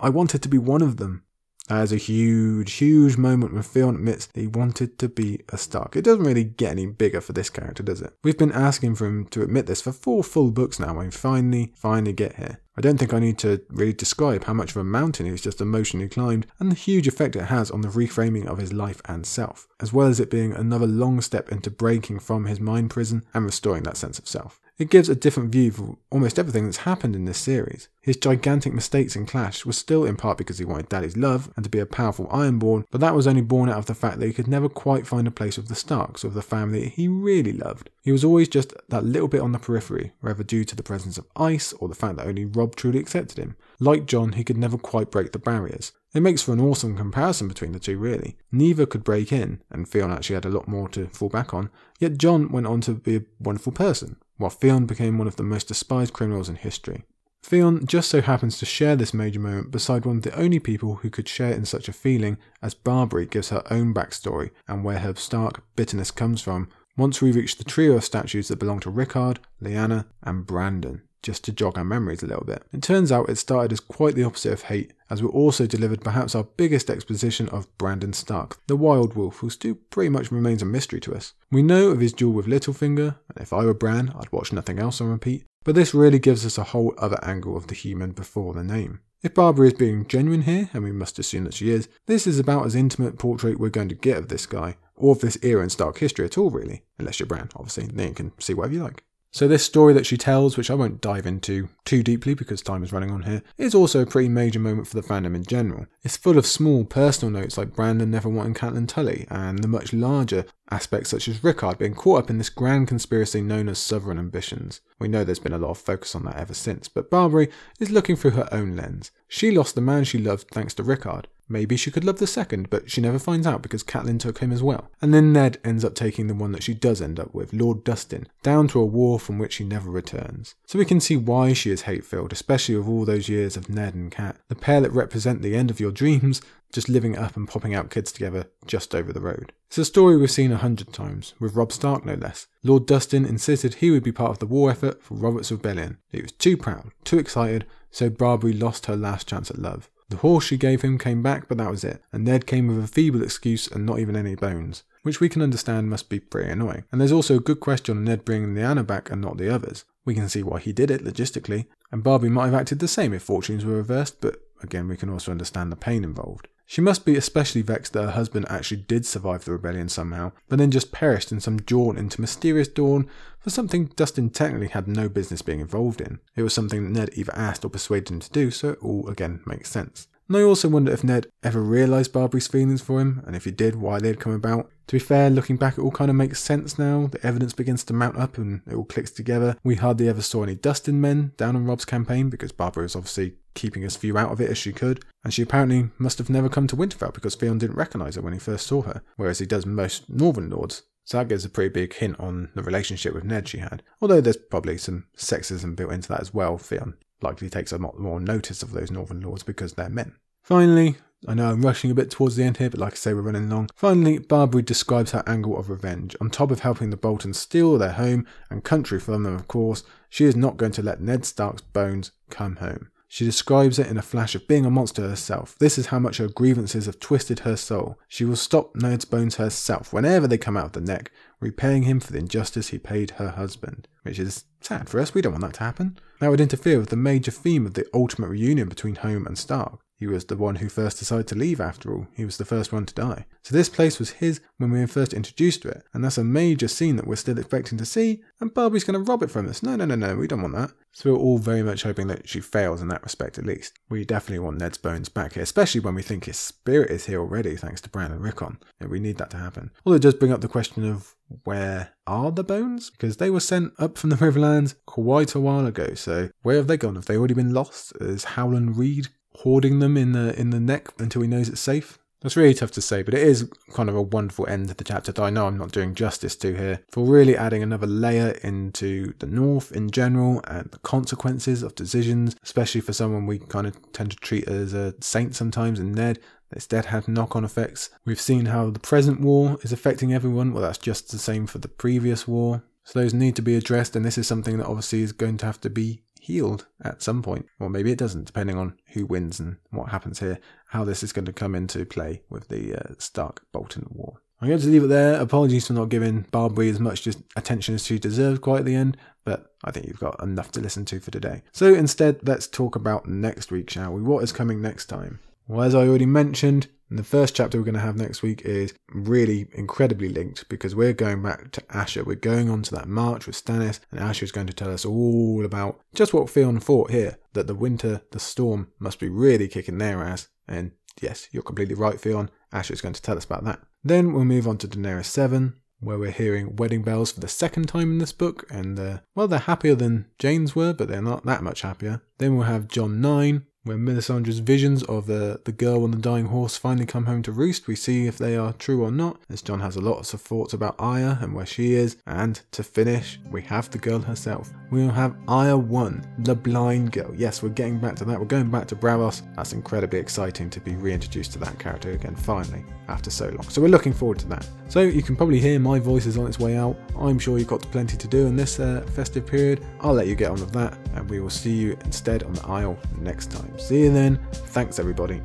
[0.00, 1.22] I wanted to be one of them.
[1.68, 5.56] That is a huge, huge moment when Theon admits that he wanted to be a
[5.56, 5.94] Stark.
[5.94, 8.12] It doesn't really get any bigger for this character, does it?
[8.24, 11.72] We've been asking for him to admit this for four full books now, and finally,
[11.76, 12.58] finally get here.
[12.76, 15.60] I don't think I need to really describe how much of a mountain he's just
[15.60, 19.26] emotionally climbed and the huge effect it has on the reframing of his life and
[19.26, 23.24] self, as well as it being another long step into breaking from his mind prison
[23.34, 24.58] and restoring that sense of self.
[24.78, 27.88] It gives a different view of almost everything that's happened in this series.
[28.00, 31.64] His gigantic mistakes in Clash were still in part because he wanted Daddy's love and
[31.64, 34.26] to be a powerful Ironborn, but that was only born out of the fact that
[34.26, 37.52] he could never quite find a place with the Starks or the family he really
[37.52, 37.90] loved.
[38.02, 41.18] He was always just that little bit on the periphery, whether due to the presence
[41.18, 43.56] of ice or the fact that only Robb truly accepted him.
[43.78, 45.92] Like Jon, he could never quite break the barriers.
[46.14, 48.36] It makes for an awesome comparison between the two, really.
[48.50, 51.70] Neither could break in, and Theon actually had a lot more to fall back on,
[52.00, 55.42] yet Jon went on to be a wonderful person, while Theon became one of the
[55.42, 57.04] most despised criminals in history.
[57.44, 60.96] Theon just so happens to share this major moment beside one of the only people
[60.96, 64.98] who could share in such a feeling, as Barbrey gives her own backstory and where
[64.98, 68.90] her stark bitterness comes from once we reach the trio of statues that belong to
[68.90, 72.62] Rickard, Lyanna, and Brandon just to jog our memories a little bit.
[72.72, 76.02] It turns out it started as quite the opposite of hate, as we also delivered
[76.02, 80.62] perhaps our biggest exposition of Brandon Stark, the Wild Wolf, who still pretty much remains
[80.62, 81.34] a mystery to us.
[81.50, 84.78] We know of his duel with Littlefinger, and if I were Bran, I'd watch nothing
[84.78, 88.12] else on repeat, but this really gives us a whole other angle of the human
[88.12, 89.00] before the name.
[89.22, 92.40] If Barbrey is being genuine here, and we must assume that she is, this is
[92.40, 95.62] about as intimate portrait we're going to get of this guy, or of this era
[95.62, 96.82] in Stark history at all, really.
[96.98, 99.04] Unless you're Bran, obviously, then you can see whatever you like.
[99.34, 102.84] So, this story that she tells, which I won't dive into too deeply because time
[102.84, 105.86] is running on here, is also a pretty major moment for the fandom in general.
[106.02, 109.94] It's full of small personal notes like Brandon never wanting Catelyn Tully, and the much
[109.94, 114.18] larger aspects such as Rickard being caught up in this grand conspiracy known as Southron
[114.18, 114.82] Ambitions.
[114.98, 117.90] We know there's been a lot of focus on that ever since, but Barbrey is
[117.90, 119.12] looking through her own lens.
[119.28, 122.70] She lost the man she loved thanks to Rickard, Maybe she could love the second,
[122.70, 124.90] but she never finds out because Catelyn took him as well.
[125.02, 127.84] And then Ned ends up taking the one that she does end up with, Lord
[127.84, 130.54] Dustin, down to a war from which he never returns.
[130.66, 133.68] So we can see why she is hate filled, especially with all those years of
[133.68, 136.40] Ned and Cat, the pair that represent the end of your dreams,
[136.72, 139.52] just living up and popping out kids together just over the road.
[139.68, 142.46] It's a story we've seen a hundred times, with Robb Stark no less.
[142.62, 145.98] Lord Dustin insisted he would be part of the war effort for Robert's rebellion.
[146.10, 149.90] He was too proud, too excited, so Barbrey lost her last chance at love.
[150.12, 152.02] The horse she gave him came back, but that was it.
[152.12, 155.40] And Ned came with a feeble excuse and not even any bones, which we can
[155.40, 156.84] understand must be pretty annoying.
[156.92, 159.86] And there's also a good question on Ned bringing Lyanna back and not the others.
[160.04, 163.14] We can see why he did it logistically, and Barbie might have acted the same
[163.14, 166.48] if fortunes were reversed, but again, we can also understand the pain involved.
[166.72, 170.58] She must be especially vexed that her husband actually did survive the rebellion somehow, but
[170.58, 175.10] then just perished in some jaunt into mysterious Dorne for something Dustin technically had no
[175.10, 176.18] business being involved in.
[176.34, 179.06] It was something that Ned either asked or persuaded him to do, so it all
[179.10, 180.08] again makes sense.
[180.28, 183.50] And I also wonder if Ned ever realised Barbrey's feelings for him, and if he
[183.50, 184.70] did, why they had come about.
[184.86, 187.06] To be fair, looking back, it all kind of makes sense now.
[187.06, 189.58] The evidence begins to mount up and it all clicks together.
[189.62, 193.34] We hardly ever saw any Dustin men down on Robb's campaign because Barbrey was obviously
[193.54, 196.48] keeping as few out of it as she could, and she apparently must have never
[196.48, 199.46] come to Winterfell because Theon didn't recognise her when he first saw her, whereas he
[199.46, 200.82] does most Northern lords.
[201.04, 203.82] So that gives a pretty big hint on the relationship with Ned she had.
[204.00, 206.58] Although there's probably some sexism built into that as well.
[206.58, 210.14] Theon likely takes a lot more notice of those Northern lords because they're men.
[210.42, 213.14] Finally, I know I'm rushing a bit towards the end here, but like I say,
[213.14, 213.68] we're running long.
[213.76, 216.16] Finally, Barbrey describes her angle of revenge.
[216.20, 219.84] On top of helping the Boltons steal their home and country from them, of course,
[220.08, 222.90] she is not going to let Ned Stark's bones come home.
[223.12, 225.54] She describes it in a flash of being a monster herself.
[225.58, 227.98] This is how much her grievances have twisted her soul.
[228.08, 232.00] She will stop Ned's bones herself whenever they come out of the neck, repaying him
[232.00, 233.86] for the injustice he paid her husband.
[234.00, 235.98] Which is sad for us, we don't want that to happen.
[236.20, 239.80] That would interfere with the major theme of the ultimate reunion between Home and Stark.
[240.02, 242.08] He was the one who first decided to leave, after all.
[242.12, 243.24] He was the first one to die.
[243.44, 246.24] So this place was his when we were first introduced to it, and that's a
[246.24, 249.48] major scene that we're still expecting to see, and Barbie's going to rob it from
[249.48, 249.62] us.
[249.62, 250.72] No, no, no, no, we don't want that.
[250.90, 253.78] So we're all very much hoping that she fails in that respect at least.
[253.88, 257.20] We definitely want Ned's bones back here, especially when we think his spirit is here
[257.20, 258.58] already thanks to Bran and Rickon.
[258.80, 259.70] We need that to happen.
[259.86, 261.14] Although it does bring up the question of
[261.44, 262.90] where are the bones?
[262.90, 266.66] Because they were sent up from the Riverlands quite a while ago, so where have
[266.66, 266.96] they gone?
[266.96, 267.92] Have they already been lost?
[268.00, 271.98] Is Howland Reed hoarding them in the in the neck until he knows it's safe.
[272.22, 274.84] That's really tough to say, but it is kind of a wonderful end to the
[274.84, 276.80] chapter that I know I'm not doing justice to here.
[276.88, 282.36] For really adding another layer into the North in general and the consequences of decisions,
[282.44, 286.20] especially for someone we kind of tend to treat as a saint sometimes, and Ned.
[286.50, 287.90] This dead had knock on effects.
[288.04, 290.52] We've seen how the present war is affecting everyone.
[290.52, 292.62] Well, that's just the same for the previous war.
[292.84, 295.46] So those need to be addressed, and this is something that obviously is going to
[295.46, 297.46] have to be healed at some point.
[297.58, 301.12] Or maybe it doesn't, depending on who wins and what happens here, how this is
[301.12, 304.22] going to come into play with the uh, Stark Bolton War.
[304.40, 305.20] I'm going to leave it there.
[305.20, 308.96] Apologies for not giving Barbrey as much attention as she deserved quite at the end,
[309.24, 311.42] but I think you've got enough to listen to for today.
[311.52, 314.02] So instead, let's talk about next week, shall we?
[314.02, 315.20] What is coming next time?
[315.48, 318.42] Well, as I already mentioned, and the first chapter we're going to have next week
[318.42, 322.04] is really incredibly linked because we're going back to Asha.
[322.04, 324.84] We're going on to that march with Stannis, and Asha is going to tell us
[324.84, 329.48] all about just what Theon thought here that the winter, the storm, must be really
[329.48, 330.28] kicking their ass.
[330.46, 332.28] And yes, you're completely right, Theon.
[332.52, 333.60] Asha is going to tell us about that.
[333.82, 337.68] Then we'll move on to Daenerys 7, where we're hearing wedding bells for the second
[337.68, 341.24] time in this book, and uh, well, they're happier than Jeyne's were, but they're not
[341.24, 342.02] that much happier.
[342.18, 346.26] Then we'll have Jon 9, when Melisandre's visions of the, the girl on the dying
[346.26, 349.40] horse finally come home to roost, we see if they are true or not, as
[349.40, 351.96] Jon has a lot of thoughts about Arya and where she is.
[352.06, 354.50] And to finish, we have the girl herself.
[354.70, 357.14] We'll have Arya 1, the blind girl.
[357.16, 358.18] Yes, we're getting back to that.
[358.18, 359.22] We're going back to Braavos.
[359.36, 363.42] That's incredibly exciting to be reintroduced to that character again, finally, after so long.
[363.48, 364.46] So we're looking forward to that.
[364.68, 366.76] So you can probably hear my voice is on its way out.
[366.98, 369.64] I'm sure you've got plenty to do in this uh, festive period.
[369.80, 372.46] I'll let you get on with that, and we will see you instead on the
[372.46, 373.58] Isle next time.
[373.58, 374.20] See you then.
[374.32, 375.20] Thanks, everybody.